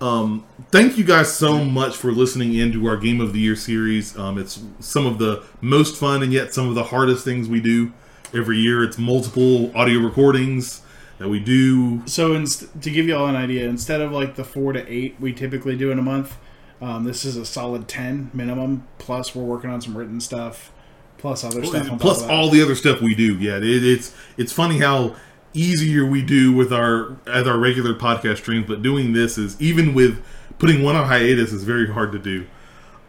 Um, 0.00 0.44
thank 0.70 0.96
you 0.96 1.02
guys 1.02 1.32
so 1.32 1.64
much 1.64 1.96
for 1.96 2.12
listening 2.12 2.54
in 2.54 2.70
to 2.72 2.86
our 2.86 2.96
Game 2.96 3.20
of 3.20 3.32
the 3.32 3.40
Year 3.40 3.56
series. 3.56 4.16
Um, 4.16 4.38
it's 4.38 4.62
some 4.78 5.06
of 5.06 5.18
the 5.18 5.42
most 5.60 5.96
fun 5.96 6.22
and 6.22 6.32
yet 6.32 6.54
some 6.54 6.68
of 6.68 6.76
the 6.76 6.84
hardest 6.84 7.24
things 7.24 7.48
we 7.48 7.60
do 7.60 7.92
every 8.32 8.58
year. 8.58 8.84
It's 8.84 8.96
multiple 8.96 9.76
audio 9.76 9.98
recordings 9.98 10.82
that 11.18 11.28
we 11.28 11.40
do. 11.40 12.06
So, 12.06 12.34
inst- 12.34 12.80
to 12.80 12.90
give 12.92 13.08
you 13.08 13.16
all 13.16 13.26
an 13.26 13.34
idea, 13.34 13.68
instead 13.68 14.00
of 14.00 14.12
like 14.12 14.36
the 14.36 14.44
four 14.44 14.72
to 14.72 14.86
eight 14.88 15.16
we 15.18 15.32
typically 15.32 15.76
do 15.76 15.90
in 15.90 15.98
a 15.98 16.02
month, 16.02 16.36
um, 16.80 17.02
this 17.02 17.24
is 17.24 17.36
a 17.36 17.44
solid 17.44 17.88
10 17.88 18.30
minimum. 18.32 18.86
Plus, 18.98 19.34
we're 19.34 19.42
working 19.42 19.68
on 19.70 19.80
some 19.80 19.98
written 19.98 20.20
stuff, 20.20 20.70
plus 21.16 21.42
other 21.42 21.64
stuff. 21.64 21.90
On 21.90 21.98
Plus 21.98 22.18
top 22.18 22.22
of 22.22 22.28
that. 22.28 22.34
all 22.36 22.50
the 22.50 22.62
other 22.62 22.76
stuff 22.76 23.00
we 23.00 23.16
do. 23.16 23.34
Yeah, 23.36 23.56
it, 23.56 23.64
it's 23.64 24.14
it's 24.36 24.52
funny 24.52 24.78
how 24.78 25.16
easier 25.54 26.04
we 26.04 26.22
do 26.22 26.52
with 26.52 26.72
our 26.72 27.16
as 27.26 27.46
our 27.46 27.58
regular 27.58 27.94
podcast 27.94 28.38
streams, 28.38 28.66
but 28.66 28.82
doing 28.82 29.12
this 29.12 29.38
is 29.38 29.60
even 29.60 29.94
with 29.94 30.22
putting 30.58 30.82
one 30.82 30.96
on 30.96 31.06
hiatus 31.06 31.52
is 31.52 31.64
very 31.64 31.90
hard 31.90 32.12
to 32.12 32.18
do. 32.18 32.46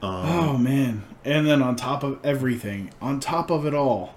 Oh 0.01 0.57
man! 0.57 1.03
And 1.25 1.45
then 1.45 1.61
on 1.61 1.75
top 1.75 2.03
of 2.03 2.23
everything, 2.23 2.91
on 3.01 3.19
top 3.19 3.51
of 3.51 3.65
it 3.65 3.73
all, 3.73 4.15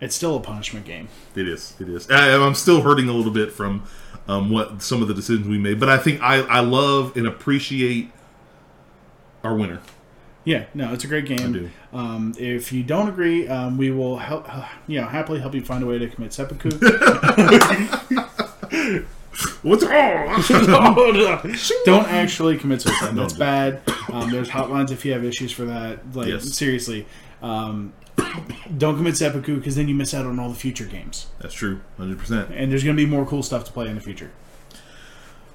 it's 0.00 0.16
still 0.16 0.36
a 0.36 0.40
punishment 0.40 0.84
game. 0.84 1.08
It 1.36 1.48
is. 1.48 1.74
It 1.80 1.88
is. 1.88 2.10
I, 2.10 2.34
I'm 2.34 2.54
still 2.54 2.82
hurting 2.82 3.08
a 3.08 3.12
little 3.12 3.32
bit 3.32 3.52
from 3.52 3.84
um, 4.26 4.50
what 4.50 4.82
some 4.82 5.00
of 5.00 5.08
the 5.08 5.14
decisions 5.14 5.46
we 5.46 5.58
made, 5.58 5.78
but 5.78 5.88
I 5.88 5.98
think 5.98 6.20
I, 6.20 6.40
I 6.40 6.60
love 6.60 7.16
and 7.16 7.26
appreciate 7.26 8.10
our 9.44 9.54
winner. 9.54 9.80
Yeah, 10.44 10.64
no, 10.74 10.92
it's 10.92 11.04
a 11.04 11.06
great 11.06 11.26
game. 11.26 11.70
Um, 11.92 12.34
if 12.36 12.72
you 12.72 12.82
don't 12.82 13.08
agree, 13.08 13.46
um, 13.46 13.78
we 13.78 13.92
will 13.92 14.18
help. 14.18 14.48
You 14.88 15.00
know, 15.00 15.06
happily 15.06 15.38
help 15.40 15.54
you 15.54 15.64
find 15.64 15.84
a 15.84 15.86
way 15.86 15.98
to 15.98 16.08
commit 16.08 16.32
seppuku. 16.32 16.70
What's 19.62 19.84
wrong? 19.84 20.42
don't 21.84 22.08
actually 22.08 22.58
commit 22.58 22.82
suicide. 22.82 23.14
That's 23.14 23.32
bad. 23.34 23.80
Um, 24.12 24.30
there's 24.30 24.50
hotlines 24.50 24.90
if 24.90 25.04
you 25.04 25.12
have 25.12 25.24
issues 25.24 25.52
for 25.52 25.64
that. 25.64 26.14
Like 26.14 26.28
Yes. 26.28 26.52
seriously, 26.52 27.06
um, 27.40 27.92
don't 28.76 28.96
commit 28.96 29.16
seppuku 29.16 29.56
because 29.56 29.76
then 29.76 29.88
you 29.88 29.94
miss 29.94 30.12
out 30.12 30.26
on 30.26 30.38
all 30.38 30.48
the 30.48 30.54
future 30.54 30.84
games. 30.84 31.26
That's 31.38 31.54
true, 31.54 31.80
hundred 31.96 32.18
percent. 32.18 32.50
And 32.52 32.70
there's 32.70 32.84
going 32.84 32.96
to 32.96 33.02
be 33.02 33.08
more 33.08 33.24
cool 33.24 33.42
stuff 33.42 33.64
to 33.64 33.72
play 33.72 33.88
in 33.88 33.94
the 33.94 34.00
future. 34.00 34.30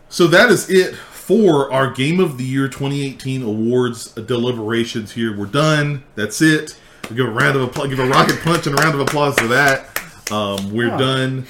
So 0.09 0.25
that 0.27 0.49
is 0.49 0.69
it 0.69 0.95
for 1.27 1.69
our 1.73 1.91
Game 1.91 2.21
of 2.21 2.37
the 2.37 2.45
Year 2.45 2.69
2018 2.69 3.41
awards 3.43 4.13
deliberations. 4.13 5.11
Here, 5.11 5.37
we're 5.37 5.45
done. 5.45 6.03
That's 6.15 6.41
it. 6.41 6.79
We 7.09 7.17
give 7.17 7.25
a 7.27 7.31
round 7.31 7.57
of 7.57 7.63
applause, 7.63 7.89
give 7.89 7.99
a 7.99 8.07
rocket 8.07 8.39
punch 8.43 8.65
and 8.65 8.79
a 8.79 8.81
round 8.81 8.95
of 8.95 9.01
applause 9.01 9.37
for 9.37 9.47
that. 9.47 9.89
Um, 10.31 10.71
we're 10.71 10.93
Oh. 10.93 10.97
done. 10.97 11.45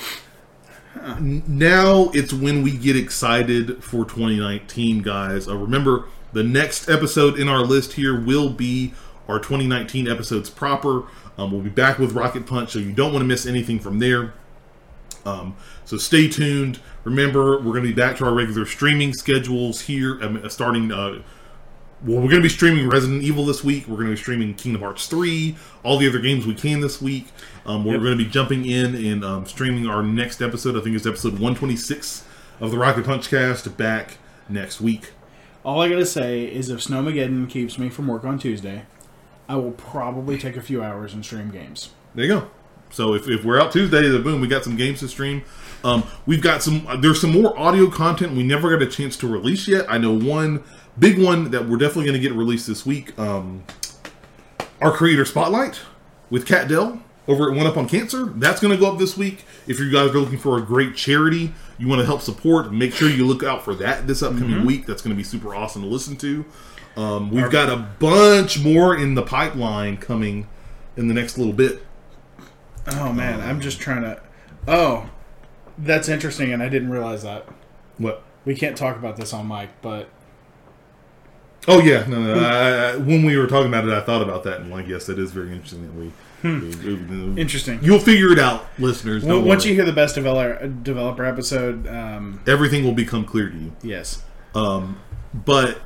Now 1.47 2.09
it's 2.15 2.33
when 2.33 2.63
we 2.63 2.71
get 2.71 2.95
excited 2.95 3.83
for 3.83 4.03
2019, 4.03 5.03
guys. 5.03 5.47
Uh, 5.47 5.55
remember, 5.55 6.05
the 6.33 6.43
next 6.43 6.89
episode 6.89 7.39
in 7.39 7.47
our 7.47 7.61
list 7.61 7.93
here 7.93 8.19
will 8.19 8.49
be 8.49 8.93
our 9.29 9.39
2019 9.39 10.07
episodes 10.07 10.49
proper. 10.49 11.03
Um, 11.37 11.51
we'll 11.51 11.61
be 11.61 11.69
back 11.69 11.99
with 11.99 12.13
Rocket 12.13 12.47
Punch, 12.47 12.71
so 12.71 12.79
you 12.79 12.91
don't 12.91 13.13
want 13.13 13.21
to 13.21 13.27
miss 13.27 13.45
anything 13.45 13.79
from 13.79 13.99
there. 13.99 14.33
Um, 15.27 15.55
so 15.85 15.97
stay 15.97 16.27
tuned. 16.27 16.79
Remember, 17.03 17.57
we're 17.57 17.73
going 17.73 17.83
to 17.83 17.89
be 17.89 17.93
back 17.93 18.15
to 18.17 18.25
our 18.25 18.33
regular 18.33 18.65
streaming 18.65 19.13
schedules 19.13 19.81
here, 19.81 20.21
um, 20.23 20.37
uh, 20.43 20.49
starting. 20.49 20.91
Uh, 20.91 21.21
well, 22.03 22.17
we're 22.17 22.29
going 22.29 22.35
to 22.35 22.41
be 22.41 22.49
streaming 22.49 22.87
Resident 22.89 23.23
Evil 23.23 23.45
this 23.45 23.63
week. 23.63 23.87
We're 23.87 23.95
going 23.95 24.07
to 24.07 24.13
be 24.13 24.17
streaming 24.21 24.53
Kingdom 24.53 24.81
Hearts 24.83 25.07
3, 25.07 25.55
all 25.83 25.97
the 25.97 26.07
other 26.07 26.19
games 26.19 26.45
we 26.45 26.53
can 26.53 26.79
this 26.79 27.01
week. 27.01 27.27
Um, 27.65 27.83
we're 27.85 27.93
Yep. 27.93 28.01
going 28.03 28.17
to 28.17 28.23
be 28.23 28.29
jumping 28.29 28.65
in 28.65 28.93
and 28.95 29.25
um, 29.25 29.45
streaming 29.47 29.87
our 29.87 30.03
next 30.03 30.39
episode. 30.41 30.77
I 30.77 30.81
think 30.81 30.95
it's 30.95 31.07
episode 31.07 31.33
126 31.33 32.23
of 32.59 32.69
the 32.71 32.77
Rocket 32.77 33.03
Punch 33.05 33.29
cast 33.29 33.75
back 33.77 34.17
next 34.47 34.79
week. 34.79 35.11
All 35.65 35.81
I 35.81 35.89
gotta 35.89 36.05
say 36.05 36.45
is 36.45 36.69
if 36.69 36.79
Snowmageddon 36.79 37.49
keeps 37.49 37.77
me 37.77 37.89
from 37.89 38.07
work 38.07 38.23
on 38.23 38.39
Tuesday, 38.39 38.83
I 39.49 39.55
will 39.57 39.71
probably 39.71 40.37
take 40.37 40.55
a 40.55 40.61
few 40.61 40.81
hours 40.83 41.13
and 41.13 41.25
stream 41.25 41.49
games. 41.49 41.89
There 42.15 42.25
you 42.25 42.31
go. 42.39 42.49
So 42.89 43.13
if, 43.13 43.27
if 43.27 43.43
we're 43.43 43.59
out 43.59 43.71
Tuesday, 43.71 44.07
then 44.07 44.23
boom, 44.23 44.41
we 44.41 44.47
got 44.47 44.63
some 44.63 44.75
games 44.75 44.99
to 44.99 45.07
stream. 45.07 45.43
Um, 45.83 46.03
we've 46.25 46.41
got 46.41 46.63
some. 46.63 46.87
There's 47.01 47.21
some 47.21 47.31
more 47.31 47.57
audio 47.57 47.89
content 47.89 48.35
we 48.35 48.43
never 48.43 48.75
got 48.75 48.81
a 48.81 48.89
chance 48.89 49.15
to 49.17 49.27
release 49.27 49.67
yet. 49.67 49.85
I 49.89 49.97
know 49.97 50.17
one 50.17 50.63
big 50.99 51.21
one 51.21 51.51
that 51.51 51.67
we're 51.67 51.77
definitely 51.77 52.05
going 52.05 52.21
to 52.21 52.27
get 52.27 52.33
released 52.33 52.67
this 52.67 52.85
week. 52.85 53.17
Um, 53.19 53.63
our 54.81 54.91
creator 54.91 55.25
spotlight 55.25 55.79
with 56.29 56.45
Cat 56.45 56.67
Dell 56.67 57.01
over 57.27 57.51
at 57.51 57.57
One 57.57 57.67
Up 57.67 57.77
on 57.77 57.87
Cancer. 57.87 58.25
That's 58.25 58.59
going 58.59 58.73
to 58.73 58.79
go 58.79 58.91
up 58.91 58.97
this 58.97 59.17
week. 59.17 59.45
If 59.67 59.79
you 59.79 59.91
guys 59.91 60.11
are 60.11 60.19
looking 60.19 60.37
for 60.37 60.57
a 60.57 60.61
great 60.61 60.95
charity, 60.95 61.53
you 61.77 61.87
want 61.87 61.99
to 61.99 62.05
help 62.05 62.21
support, 62.21 62.71
make 62.71 62.93
sure 62.93 63.09
you 63.09 63.25
look 63.25 63.43
out 63.43 63.63
for 63.63 63.75
that 63.75 64.07
this 64.07 64.23
upcoming 64.23 64.65
week. 64.65 64.85
That's 64.85 65.01
going 65.01 65.15
to 65.15 65.17
be 65.17 65.23
super 65.23 65.53
awesome 65.53 65.81
to 65.81 65.87
listen 65.87 66.15
to. 66.17 66.45
Um, 66.95 67.29
we've 67.29 67.51
got 67.51 67.69
a 67.69 67.77
bunch 67.99 68.59
more 68.59 68.95
in 68.97 69.13
the 69.13 69.21
pipeline 69.21 69.97
coming 69.97 70.47
in 70.95 71.07
the 71.07 71.13
next 71.13 71.37
little 71.37 71.53
bit. 71.53 71.83
Oh 72.87 73.11
man, 73.13 73.41
I'm 73.41 73.59
just 73.61 73.79
trying 73.79 74.01
to. 74.03 74.21
Oh, 74.67 75.09
that's 75.77 76.07
interesting, 76.09 76.51
and 76.53 76.61
I 76.63 76.69
didn't 76.69 76.89
realize 76.89 77.23
that. 77.23 77.45
What? 77.97 78.23
We 78.45 78.55
can't 78.55 78.77
talk 78.77 78.95
about 78.97 79.17
this 79.17 79.33
on 79.33 79.47
mic, 79.47 79.69
but 79.81 80.09
Oh 81.67 81.79
yeah, 81.81 82.05
no, 82.07 82.21
no. 82.21 82.39
I, 82.39 82.91
I, 82.93 82.95
when 82.97 83.25
we 83.25 83.35
were 83.37 83.47
talking 83.47 83.67
about 83.67 83.85
it, 83.85 83.91
I 83.93 83.99
thought 84.01 84.21
about 84.21 84.43
that, 84.45 84.61
and 84.61 84.71
like, 84.71 84.87
yes, 84.87 85.05
that 85.07 85.19
is 85.19 85.31
very 85.31 85.51
interesting 85.51 85.81
that 85.83 85.93
we. 85.93 86.11
we- 86.43 86.95
we- 87.33 87.41
interesting. 87.41 87.79
You'll 87.81 87.99
figure 87.99 88.31
it 88.31 88.39
out, 88.39 88.67
listeners. 88.79 89.23
Well, 89.23 89.41
once 89.41 89.63
worry. 89.63 89.71
you 89.71 89.75
hear 89.75 89.85
the 89.85 89.91
best 89.91 90.15
developer 90.15 90.65
developer 90.67 91.25
episode, 91.25 91.87
um, 91.87 92.41
everything 92.47 92.83
will 92.85 92.93
become 92.93 93.25
clear 93.25 93.49
to 93.49 93.57
you. 93.57 93.75
yes, 93.83 94.23
Um, 94.55 94.99
but 95.33 95.81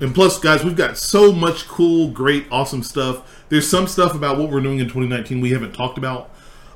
and 0.00 0.14
plus, 0.14 0.38
guys, 0.38 0.62
we've 0.64 0.76
got 0.76 0.96
so 0.96 1.32
much 1.32 1.66
cool, 1.68 2.08
great, 2.10 2.46
awesome 2.50 2.82
stuff. 2.82 3.35
There's 3.48 3.68
some 3.68 3.86
stuff 3.86 4.14
about 4.14 4.38
what 4.38 4.50
we're 4.50 4.60
doing 4.60 4.78
in 4.78 4.86
2019 4.86 5.40
we 5.40 5.50
haven't 5.50 5.72
talked 5.72 5.98
about. 5.98 6.30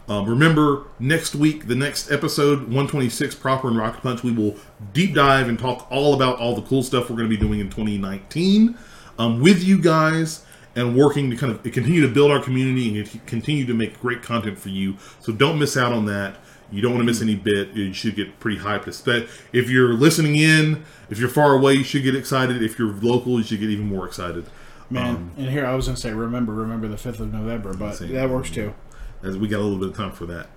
Um, 0.09 0.29
remember, 0.29 0.87
next 0.99 1.35
week, 1.35 1.69
the 1.69 1.75
next 1.75 2.11
episode, 2.11 2.63
126 2.63 3.35
proper 3.37 3.69
and 3.69 3.77
Rocket 3.79 4.03
Punch, 4.03 4.23
we 4.25 4.33
will 4.33 4.57
deep 4.93 5.15
dive 5.15 5.49
and 5.49 5.59
talk 5.59 5.87
all 5.91 6.15
about 6.15 6.39
all 6.39 6.55
the 6.55 6.63
cool 6.63 6.83
stuff 6.83 7.09
we're 7.11 7.17
going 7.17 7.31
to 7.31 7.37
be 7.37 7.41
doing 7.41 7.61
in 7.61 7.71
2019 7.71 8.77
um, 9.19 9.41
with 9.41 9.63
you 9.63 9.81
guys. 9.81 10.45
and 10.77 10.97
working 10.97 11.31
to 11.31 11.37
kind 11.37 11.53
of 11.53 11.63
continue 11.65 12.01
to 12.01 12.09
build 12.09 12.31
our 12.31 12.41
community 12.41 12.97
and 12.97 13.27
continue 13.27 13.67
to 13.67 13.75
make 13.75 14.01
great 14.01 14.23
content 14.23 14.57
for 14.59 14.69
you. 14.69 14.97
So 15.19 15.33
don't 15.33 15.59
miss 15.59 15.77
out 15.77 15.93
on 15.93 16.07
that. 16.07 16.37
You 16.71 16.81
don't 16.81 16.93
want 16.93 17.03
to 17.03 17.07
miss 17.07 17.21
any 17.21 17.35
bit. 17.35 17.71
You 17.71 17.93
should 17.93 18.15
get 18.15 18.39
pretty 18.39 18.61
hyped. 18.61 19.29
If 19.53 19.69
you're 19.69 19.95
listening 19.95 20.37
in, 20.37 20.85
if 21.11 21.19
you're 21.19 21.29
far 21.29 21.55
away, 21.55 21.75
you 21.75 21.83
should 21.83 22.05
get 22.05 22.15
excited. 22.15 22.63
If 22.63 22.79
you're 22.79 22.93
local, 22.93 23.39
you 23.39 23.43
should 23.43 23.59
get 23.59 23.71
even 23.71 23.87
more 23.87 24.07
excited. 24.07 24.47
Man, 24.91 25.15
Um, 25.17 25.31
and 25.39 25.49
here 25.51 25.65
I 25.65 25.75
was 25.75 25.87
gonna 25.87 25.97
say, 25.97 26.13
remember, 26.13 26.53
remember 26.53 26.89
the 26.89 26.97
fifth 26.97 27.21
of 27.21 27.33
November, 27.33 27.73
but 27.75 27.99
that 28.01 28.29
works 28.29 28.51
too. 28.51 28.75
as 29.23 29.37
we 29.39 29.47
got 29.49 29.61
a 29.61 29.63
little 29.63 29.79
bit 29.79 29.89
of 29.91 29.97
time 29.97 30.13
for 30.13 30.27
that. 30.27 30.49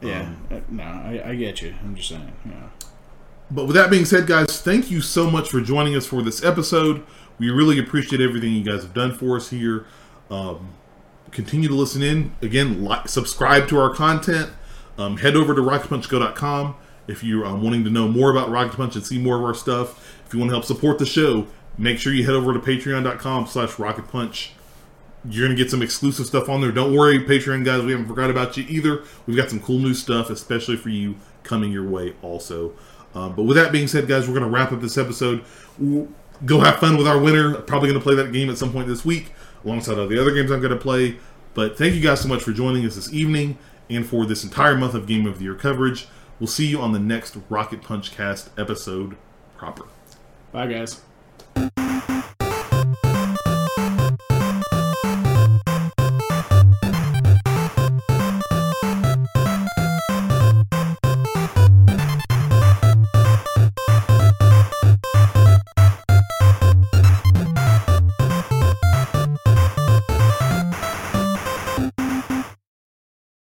Yeah, 0.00 0.30
Uh, 0.50 0.60
no, 0.70 0.84
I, 0.84 1.22
I 1.30 1.34
get 1.34 1.60
you. 1.60 1.74
I'm 1.84 1.94
just 1.96 2.08
saying, 2.08 2.32
yeah. 2.46 2.52
But 3.50 3.66
with 3.66 3.74
that 3.76 3.90
being 3.90 4.04
said, 4.04 4.26
guys, 4.26 4.60
thank 4.62 4.90
you 4.90 5.00
so 5.00 5.30
much 5.30 5.48
for 5.48 5.60
joining 5.60 5.96
us 5.96 6.06
for 6.06 6.22
this 6.22 6.44
episode. 6.44 7.02
We 7.38 7.50
really 7.50 7.78
appreciate 7.78 8.20
everything 8.20 8.52
you 8.52 8.62
guys 8.62 8.82
have 8.82 8.94
done 8.94 9.12
for 9.14 9.36
us 9.36 9.50
here. 9.50 9.86
Um, 10.30 10.70
continue 11.30 11.68
to 11.68 11.74
listen 11.74 12.02
in. 12.02 12.32
Again, 12.42 12.84
like, 12.84 13.08
subscribe 13.08 13.66
to 13.68 13.78
our 13.78 13.92
content. 13.92 14.50
Um, 14.98 15.16
head 15.16 15.34
over 15.36 15.54
to 15.54 15.60
rocketpunchgo.com 15.60 16.74
if 17.06 17.24
you're 17.24 17.46
um, 17.46 17.62
wanting 17.62 17.84
to 17.84 17.90
know 17.90 18.06
more 18.06 18.30
about 18.30 18.50
Rocket 18.50 18.76
Punch 18.76 18.96
and 18.96 19.04
see 19.06 19.18
more 19.18 19.36
of 19.36 19.44
our 19.44 19.54
stuff. 19.54 20.20
If 20.26 20.34
you 20.34 20.38
want 20.40 20.50
to 20.50 20.54
help 20.54 20.64
support 20.64 20.98
the 20.98 21.06
show, 21.06 21.46
make 21.78 21.98
sure 21.98 22.12
you 22.12 22.24
head 22.24 22.34
over 22.34 22.52
to 22.52 22.58
patreon.com 22.58 23.46
slash 23.46 23.78
rocket 23.78 24.08
punch. 24.08 24.52
You're 25.24 25.46
going 25.46 25.56
to 25.56 25.62
get 25.62 25.70
some 25.70 25.82
exclusive 25.82 26.26
stuff 26.26 26.48
on 26.48 26.60
there. 26.60 26.70
Don't 26.72 26.94
worry, 26.94 27.18
Patreon 27.18 27.64
guys, 27.64 27.82
we 27.82 27.92
haven't 27.92 28.06
forgot 28.06 28.30
about 28.30 28.56
you 28.56 28.64
either. 28.68 29.02
We've 29.26 29.36
got 29.36 29.50
some 29.50 29.60
cool 29.60 29.78
new 29.78 29.94
stuff, 29.94 30.30
especially 30.30 30.76
for 30.76 30.90
you 30.90 31.16
coming 31.42 31.72
your 31.72 31.88
way 31.88 32.14
also. 32.22 32.72
Um, 33.14 33.34
but 33.34 33.44
with 33.44 33.56
that 33.56 33.72
being 33.72 33.88
said, 33.88 34.06
guys, 34.06 34.28
we're 34.28 34.34
going 34.34 34.48
to 34.48 34.50
wrap 34.50 34.70
up 34.72 34.80
this 34.80 34.98
episode. 34.98 35.44
Go 36.44 36.60
have 36.60 36.76
fun 36.78 36.96
with 36.96 37.08
our 37.08 37.18
winner. 37.18 37.54
Probably 37.62 37.88
going 37.88 38.00
to 38.00 38.04
play 38.04 38.14
that 38.14 38.32
game 38.32 38.48
at 38.48 38.58
some 38.58 38.72
point 38.72 38.86
this 38.86 39.04
week, 39.04 39.32
alongside 39.64 39.98
all 39.98 40.06
the 40.06 40.20
other 40.20 40.32
games 40.32 40.50
I'm 40.50 40.60
going 40.60 40.72
to 40.72 40.78
play. 40.78 41.16
But 41.54 41.76
thank 41.76 41.94
you 41.94 42.00
guys 42.00 42.20
so 42.20 42.28
much 42.28 42.42
for 42.42 42.52
joining 42.52 42.86
us 42.86 42.94
this 42.94 43.12
evening 43.12 43.58
and 43.90 44.06
for 44.06 44.24
this 44.24 44.44
entire 44.44 44.76
month 44.76 44.94
of 44.94 45.06
Game 45.06 45.26
of 45.26 45.38
the 45.38 45.44
Year 45.44 45.54
coverage. 45.54 46.06
We'll 46.38 46.46
see 46.46 46.66
you 46.66 46.80
on 46.80 46.92
the 46.92 47.00
next 47.00 47.36
Rocket 47.48 47.82
Punch 47.82 48.12
Cast 48.12 48.50
episode 48.56 49.16
proper. 49.56 49.86
Bye, 50.52 50.68
guys. 50.68 51.07
Thank 51.58 52.08
you. 52.10 52.17